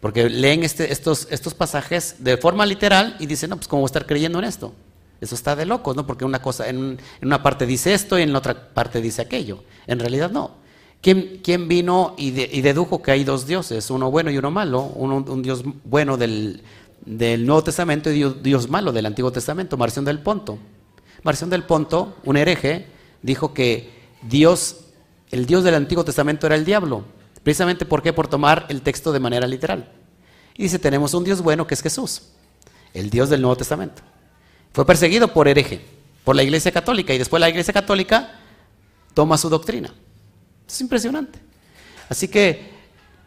Porque 0.00 0.28
leen 0.28 0.62
este- 0.62 0.92
estos, 0.92 1.26
estos 1.30 1.54
pasajes 1.54 2.16
de 2.18 2.36
forma 2.36 2.66
literal 2.66 3.16
y 3.18 3.26
dicen, 3.26 3.50
no, 3.50 3.56
pues 3.56 3.66
cómo 3.66 3.80
voy 3.80 3.86
a 3.86 3.90
estar 3.90 4.06
creyendo 4.06 4.38
en 4.38 4.44
esto. 4.44 4.72
Eso 5.20 5.34
está 5.34 5.56
de 5.56 5.64
locos, 5.64 5.96
¿no? 5.96 6.06
Porque 6.06 6.24
una 6.24 6.42
cosa, 6.42 6.68
en, 6.68 6.76
un- 6.78 6.98
en 7.20 7.26
una 7.26 7.42
parte 7.42 7.64
dice 7.66 7.94
esto 7.94 8.18
y 8.18 8.22
en 8.22 8.32
la 8.32 8.38
otra 8.38 8.74
parte 8.74 9.00
dice 9.00 9.22
aquello. 9.22 9.64
En 9.86 9.98
realidad 9.98 10.30
no. 10.30 10.50
¿Quién, 11.00 11.40
quién 11.42 11.68
vino 11.68 12.14
y 12.18 12.30
dedujo 12.62 13.00
que 13.00 13.10
hay 13.12 13.22
dos 13.24 13.46
dioses, 13.46 13.90
uno 13.90 14.10
bueno 14.10 14.30
y 14.30 14.38
uno 14.38 14.50
malo? 14.50 14.80
Uno, 14.94 15.24
un 15.28 15.42
Dios 15.42 15.62
bueno 15.84 16.16
del, 16.16 16.62
del 17.04 17.46
Nuevo 17.46 17.62
Testamento 17.62 18.10
y 18.10 18.14
Dios, 18.14 18.42
Dios 18.42 18.68
malo 18.68 18.92
del 18.92 19.06
Antiguo 19.06 19.30
Testamento, 19.30 19.76
Marción 19.76 20.04
del 20.04 20.18
Ponto. 20.20 20.58
Marción 21.22 21.48
del 21.50 21.62
Ponto, 21.64 22.16
un 22.24 22.36
hereje, 22.36 22.86
dijo 23.22 23.54
que 23.54 23.90
Dios, 24.22 24.78
el 25.30 25.46
Dios 25.46 25.64
del 25.64 25.74
Antiguo 25.74 26.04
Testamento 26.04 26.46
era 26.46 26.56
el 26.56 26.64
diablo. 26.64 27.04
Precisamente 27.46 27.86
¿por 27.86 28.02
qué? 28.02 28.12
Por 28.12 28.26
tomar 28.26 28.66
el 28.70 28.82
texto 28.82 29.12
de 29.12 29.20
manera 29.20 29.46
literal. 29.46 29.88
Y 30.56 30.64
dice, 30.64 30.80
tenemos 30.80 31.14
un 31.14 31.22
Dios 31.22 31.42
bueno 31.42 31.64
que 31.64 31.74
es 31.74 31.80
Jesús, 31.80 32.22
el 32.92 33.08
Dios 33.08 33.30
del 33.30 33.40
Nuevo 33.40 33.56
Testamento. 33.56 34.02
Fue 34.72 34.84
perseguido 34.84 35.32
por 35.32 35.46
hereje, 35.46 35.80
por 36.24 36.34
la 36.34 36.42
Iglesia 36.42 36.72
Católica, 36.72 37.14
y 37.14 37.18
después 37.18 37.40
la 37.40 37.48
Iglesia 37.48 37.72
Católica 37.72 38.40
toma 39.14 39.38
su 39.38 39.48
doctrina. 39.48 39.94
Es 40.66 40.80
impresionante. 40.80 41.38
Así 42.08 42.26
que 42.26 42.68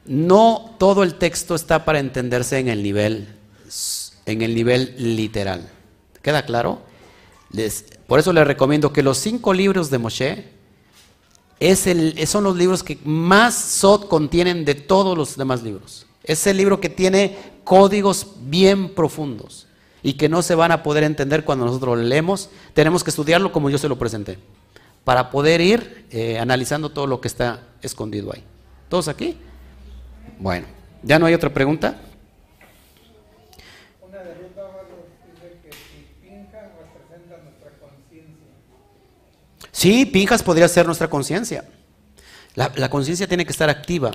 no 0.04 0.76
todo 0.78 1.04
el 1.04 1.16
texto 1.16 1.56
está 1.56 1.86
para 1.86 2.00
entenderse 2.00 2.60
en 2.60 2.68
el 2.68 2.84
nivel, 2.84 3.26
en 4.26 4.42
el 4.42 4.54
nivel 4.54 4.96
literal. 4.98 5.70
¿Queda 6.22 6.44
claro? 6.44 6.82
Por 8.06 8.20
eso 8.20 8.34
les 8.34 8.46
recomiendo 8.46 8.92
que 8.92 9.02
los 9.02 9.18
cinco 9.18 9.54
libros 9.54 9.90
de 9.90 9.98
Moshe 9.98 10.59
es 11.60 11.88
el- 11.88 12.26
son 12.28 12.44
los 12.44 12.56
libros 12.56 12.84
que 12.84 12.98
más 13.04 13.56
Sot 13.56 14.08
contienen 14.08 14.66
de 14.66 14.76
todos 14.76 15.18
los 15.18 15.36
demás 15.38 15.64
libros. 15.64 16.06
Es 16.24 16.46
el 16.48 16.58
libro 16.58 16.80
que 16.80 16.90
tiene 16.90 17.38
códigos 17.64 18.28
bien 18.42 18.94
profundos 18.94 19.68
y 20.02 20.14
que 20.14 20.30
no 20.30 20.42
se 20.42 20.56
van 20.56 20.72
a 20.72 20.84
poder 20.84 21.04
entender 21.04 21.44
cuando 21.44 21.66
nosotros 21.66 21.98
lo 21.98 22.04
leemos. 22.04 22.50
Tenemos 22.74 23.04
que 23.04 23.10
estudiarlo 23.10 23.52
como 23.52 23.70
yo 23.70 23.78
se 23.78 23.90
lo 23.90 23.98
presenté, 23.98 24.38
para 25.04 25.30
poder 25.32 25.60
ir 25.62 26.06
eh, 26.12 26.40
analizando 26.40 26.90
todo 26.90 27.08
lo 27.08 27.20
que 27.20 27.28
está 27.28 27.64
escondido 27.82 28.32
ahí. 28.34 28.44
¿Todos 28.88 29.08
aquí? 29.08 29.38
Bueno, 30.40 30.68
¿ya 31.04 31.20
no 31.20 31.26
hay 31.26 31.34
otra 31.34 31.54
pregunta? 31.54 32.00
Una 34.02 34.18
de 34.20 34.34
Ruth 34.36 34.58
Ábalos 34.58 35.06
dice 35.34 35.58
que 35.64 35.72
si 35.72 36.08
Pinjas 36.22 36.70
representa 36.80 37.44
nuestra 37.44 37.72
conciencia. 37.80 38.48
Sí, 39.80 40.06
Pinjas 40.06 40.44
podría 40.44 40.68
ser 40.68 40.86
nuestra 40.86 41.10
conciencia. 41.10 41.64
La, 42.54 42.90
conciencia 42.90 43.30
tiene 43.30 43.46
que 43.46 43.54
estar 43.54 43.70
activa. 43.70 44.12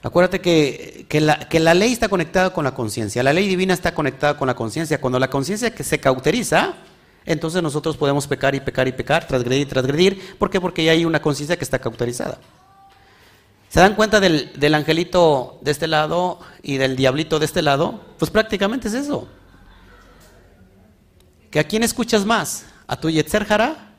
Acuérdate 0.00 0.40
que, 0.40 1.20
la, 1.20 1.74
ley 1.74 1.92
está 1.92 2.08
conectada 2.08 2.52
con 2.52 2.62
la 2.62 2.72
conciencia. 2.72 3.24
La 3.24 3.32
ley 3.32 3.48
divina 3.48 3.74
está 3.74 3.92
conectada 3.92 4.36
con 4.36 4.46
la 4.46 4.54
conciencia. 4.54 5.00
Cuando 5.00 5.18
la 5.18 5.28
conciencia 5.28 5.74
se 5.76 5.98
cauteriza, 5.98 6.74
entonces 7.26 7.64
nosotros 7.64 7.96
podemos 7.96 8.28
pecar 8.28 8.54
y 8.54 8.60
pecar 8.60 8.86
y 8.86 8.92
pecar, 8.92 9.26
transgredir 9.26 9.62
y 9.62 9.66
transgredir. 9.66 10.38
¿Por 10.38 10.50
qué? 10.50 10.60
Porque 10.60 10.84
ya 10.84 10.92
hay 10.92 11.04
una 11.04 11.20
conciencia 11.20 11.56
que 11.56 11.64
está 11.64 11.80
cauterizada. 11.80 12.38
¿Se 13.70 13.80
dan 13.80 13.96
cuenta 13.96 14.20
del, 14.20 14.72
angelito 14.72 15.58
de 15.62 15.72
este 15.72 15.88
lado 15.88 16.38
y 16.62 16.76
del 16.76 16.94
diablito 16.94 17.40
de 17.40 17.46
este 17.46 17.62
lado? 17.62 18.04
Pues 18.20 18.30
prácticamente 18.30 18.86
es 18.86 18.94
eso. 18.94 19.26
¿Que 21.50 21.58
a 21.58 21.64
quién 21.64 21.82
escuchas 21.82 22.24
más? 22.24 22.66
¿A 22.86 22.94
tu 23.00 23.10
Yetzer 23.10 23.52
Hará 23.52 23.89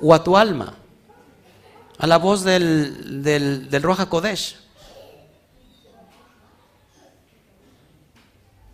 o 0.00 0.14
a 0.14 0.22
tu 0.22 0.36
alma? 0.36 0.74
A 1.98 2.06
la 2.06 2.16
voz 2.16 2.42
del, 2.42 3.22
del, 3.22 3.82
Roja 3.82 4.06
Kodesh. 4.06 4.56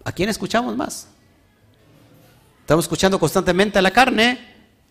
¿A 0.04 0.12
quién 0.12 0.28
escuchamos 0.28 0.76
más? 0.76 1.08
Estamos 2.60 2.84
escuchando 2.84 3.18
constantemente 3.18 3.78
a 3.78 3.82
la 3.82 3.90
carne, 3.90 4.38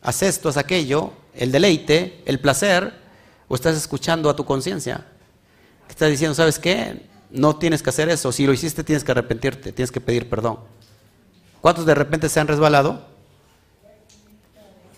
haz 0.02 0.22
esto, 0.24 0.50
haz 0.50 0.58
aquello, 0.58 1.14
el 1.34 1.52
deleite, 1.52 2.22
el 2.26 2.40
placer, 2.40 2.94
o 3.48 3.56
estás 3.56 3.78
escuchando 3.78 4.30
a 4.30 4.36
tu 4.36 4.44
conciencia. 4.46 5.06
Que 5.88 5.92
estás 5.92 6.10
diciendo, 6.10 6.36
¿sabes 6.36 6.60
qué? 6.60 7.08
No 7.30 7.56
tienes 7.56 7.82
que 7.82 7.90
hacer 7.90 8.10
eso. 8.10 8.32
Si 8.32 8.46
lo 8.46 8.54
hiciste, 8.54 8.84
tienes 8.84 9.04
que 9.04 9.12
arrepentirte, 9.12 9.72
tienes 9.72 9.92
que 9.92 10.02
pedir 10.02 10.30
perdón. 10.30 10.60
¿Cuántos 11.62 11.86
de 11.86 11.96
repente 11.96 12.28
se 12.28 12.40
han 12.40 12.48
resbalado? 12.48 13.15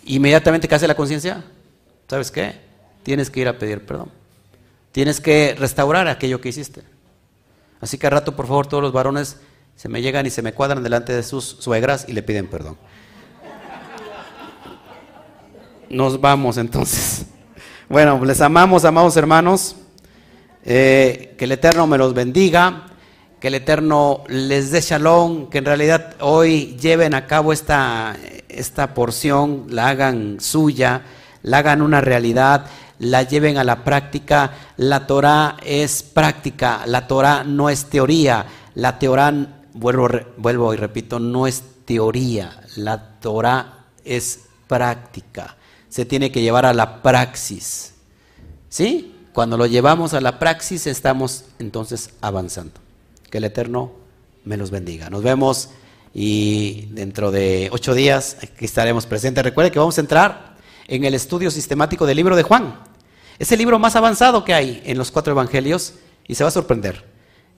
Inmediatamente, 0.08 0.66
¿qué 0.66 0.74
hace 0.74 0.88
la 0.88 0.94
conciencia? 0.94 1.44
¿Sabes 2.08 2.30
qué? 2.30 2.54
Tienes 3.02 3.28
que 3.28 3.40
ir 3.40 3.48
a 3.48 3.58
pedir 3.58 3.84
perdón. 3.84 4.10
Tienes 4.90 5.20
que 5.20 5.54
restaurar 5.58 6.08
aquello 6.08 6.40
que 6.40 6.48
hiciste. 6.48 6.82
Así 7.80 7.98
que 7.98 8.06
al 8.06 8.12
rato, 8.12 8.34
por 8.34 8.46
favor, 8.46 8.66
todos 8.66 8.82
los 8.82 8.92
varones 8.92 9.36
se 9.76 9.88
me 9.90 10.00
llegan 10.00 10.24
y 10.24 10.30
se 10.30 10.40
me 10.40 10.54
cuadran 10.54 10.82
delante 10.82 11.12
de 11.12 11.22
sus 11.22 11.44
suegras 11.44 12.06
y 12.08 12.12
le 12.12 12.22
piden 12.22 12.48
perdón. 12.48 12.78
Nos 15.90 16.20
vamos 16.20 16.56
entonces. 16.56 17.26
Bueno, 17.88 18.24
les 18.24 18.40
amamos, 18.40 18.86
amados 18.86 19.16
hermanos. 19.16 19.76
Eh, 20.64 21.34
que 21.38 21.44
el 21.44 21.52
Eterno 21.52 21.86
me 21.86 21.98
los 21.98 22.14
bendiga. 22.14 22.86
Que 23.40 23.48
el 23.48 23.54
Eterno 23.54 24.24
les 24.28 24.70
dé 24.70 24.80
shalom. 24.80 25.48
Que 25.48 25.58
en 25.58 25.64
realidad 25.64 26.16
hoy 26.20 26.76
lleven 26.80 27.14
a 27.14 27.26
cabo 27.26 27.52
esta, 27.52 28.16
esta 28.48 28.94
porción, 28.94 29.66
la 29.68 29.88
hagan 29.88 30.38
suya, 30.40 31.02
la 31.42 31.58
hagan 31.58 31.82
una 31.82 32.00
realidad, 32.00 32.66
la 32.98 33.22
lleven 33.22 33.58
a 33.58 33.64
la 33.64 33.84
práctica. 33.84 34.52
La 34.76 35.06
Torah 35.06 35.56
es 35.64 36.02
práctica, 36.02 36.82
la 36.86 37.06
Torah 37.06 37.44
no 37.44 37.70
es 37.70 37.86
teoría. 37.86 38.46
La 38.74 38.98
Torah, 38.98 39.32
vuelvo, 39.74 40.08
vuelvo 40.36 40.74
y 40.74 40.76
repito, 40.76 41.18
no 41.18 41.46
es 41.46 41.62
teoría. 41.84 42.60
La 42.76 43.18
Torah 43.20 43.84
es 44.04 44.40
práctica. 44.66 45.56
Se 45.88 46.04
tiene 46.04 46.30
que 46.30 46.42
llevar 46.42 46.66
a 46.66 46.74
la 46.74 47.02
praxis. 47.02 47.94
¿Sí? 48.68 49.14
Cuando 49.32 49.56
lo 49.56 49.66
llevamos 49.66 50.14
a 50.14 50.20
la 50.20 50.38
praxis 50.38 50.86
estamos 50.86 51.44
entonces 51.58 52.10
avanzando. 52.20 52.87
Que 53.30 53.38
el 53.38 53.44
Eterno 53.44 53.92
me 54.44 54.56
los 54.56 54.70
bendiga. 54.70 55.10
Nos 55.10 55.22
vemos 55.22 55.70
y 56.14 56.86
dentro 56.92 57.30
de 57.30 57.68
ocho 57.72 57.94
días 57.94 58.38
aquí 58.42 58.64
estaremos 58.64 59.06
presentes. 59.06 59.44
Recuerde 59.44 59.70
que 59.70 59.78
vamos 59.78 59.98
a 59.98 60.00
entrar 60.00 60.56
en 60.86 61.04
el 61.04 61.14
estudio 61.14 61.50
sistemático 61.50 62.06
del 62.06 62.16
libro 62.16 62.36
de 62.36 62.42
Juan. 62.42 62.80
Es 63.38 63.52
el 63.52 63.58
libro 63.58 63.78
más 63.78 63.94
avanzado 63.94 64.44
que 64.44 64.54
hay 64.54 64.82
en 64.84 64.98
los 64.98 65.10
cuatro 65.10 65.32
evangelios 65.32 65.94
y 66.26 66.34
se 66.34 66.44
va 66.44 66.48
a 66.48 66.52
sorprender. 66.52 67.04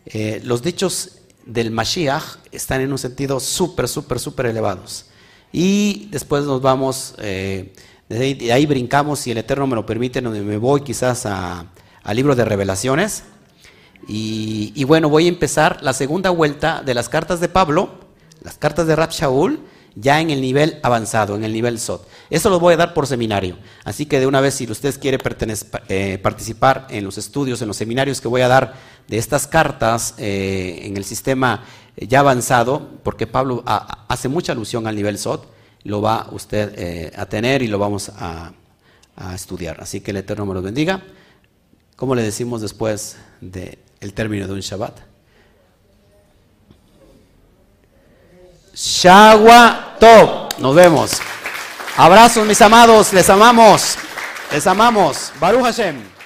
Eh, 0.06 0.40
los 0.44 0.62
dichos 0.62 1.20
del 1.47 1.70
Mashiach 1.70 2.38
están 2.52 2.80
en 2.80 2.92
un 2.92 2.98
sentido 2.98 3.40
súper, 3.40 3.88
súper, 3.88 4.18
súper 4.18 4.47
elevados. 4.47 5.06
Y 5.52 6.09
después 6.10 6.44
nos 6.44 6.60
vamos, 6.60 7.14
eh, 7.18 7.72
de, 8.09 8.52
ahí, 8.52 8.66
brincamos, 8.66 9.20
si 9.20 9.30
el 9.30 9.38
Eterno 9.38 9.66
me 9.66 9.74
lo 9.74 9.86
permite, 9.86 10.20
me 10.20 10.56
voy 10.59 10.82
quizás 10.82 11.26
al 11.26 11.66
libro 12.12 12.34
de 12.34 12.44
revelaciones. 12.44 13.24
Y, 14.12 14.82
bueno, 14.84 15.08
voy 15.08 15.26
a 15.26 15.28
empezar 15.28 15.78
la 15.82 15.92
segunda 15.92 16.30
vuelta 16.30 16.82
de 16.84 16.94
las 16.94 17.08
cartas 17.08 17.38
de 17.38 17.48
Pablo, 17.48 17.90
las 18.42 18.58
cartas 18.58 18.88
de 18.88 18.96
Rab 18.96 19.10
Shaul, 19.10 19.60
ya 19.94 20.20
en 20.20 20.30
el 20.30 20.40
nivel 20.40 20.80
avanzado, 20.82 21.36
en 21.36 21.44
el 21.44 21.52
nivel 21.52 21.78
SOT. 21.78 22.08
Eso 22.28 22.50
lo 22.50 22.58
voy 22.58 22.74
a 22.74 22.76
dar 22.76 22.92
por 22.92 23.06
seminario. 23.06 23.56
Así 23.84 24.06
que 24.06 24.18
de 24.18 24.26
una 24.26 24.40
vez, 24.40 24.54
si 24.54 24.68
usted 24.68 24.98
quiere 24.98 25.18
eh, 25.88 26.18
participar 26.20 26.88
en 26.90 27.04
los 27.04 27.18
estudios, 27.18 27.62
en 27.62 27.68
los 27.68 27.76
seminarios 27.76 28.20
que 28.20 28.26
voy 28.26 28.40
a 28.40 28.48
dar 28.48 28.74
de 29.06 29.16
estas 29.16 29.46
cartas 29.46 30.14
eh, 30.18 30.80
en 30.82 30.96
el 30.96 31.04
sistema 31.04 31.62
ya 31.96 32.18
avanzado, 32.18 32.88
porque 33.04 33.28
Pablo 33.28 33.62
hace 33.64 34.28
mucha 34.28 34.52
alusión 34.52 34.88
al 34.88 34.96
nivel 34.96 35.18
SOT, 35.18 35.46
lo 35.84 36.02
va 36.02 36.26
usted 36.32 36.72
eh, 36.76 37.12
a 37.16 37.26
tener 37.26 37.62
y 37.62 37.68
lo 37.68 37.78
vamos 37.78 38.08
a, 38.16 38.54
a, 39.14 39.34
estudiar. 39.36 39.80
Así 39.80 40.00
que 40.00 40.10
el 40.10 40.16
Eterno 40.16 40.46
me 40.46 40.54
lo 40.54 40.62
bendiga. 40.62 41.00
¿Cómo 41.94 42.16
le 42.16 42.22
decimos 42.22 42.60
después 42.60 43.16
del 44.01 44.14
término 44.14 44.47
de 44.47 44.55
un 44.55 44.60
Shabbat? 44.60 44.98
Shagua 48.74 49.97
Top. 50.01 50.59
Nos 50.59 50.74
vemos. 50.74 51.12
Abrazos, 51.97 52.47
mis 52.47 52.60
amados. 52.62 53.12
Les 53.12 53.28
amamos. 53.28 53.97
Les 54.51 54.66
amamos. 54.66 55.32
Baruch 55.39 55.62
Hashem. 55.62 56.19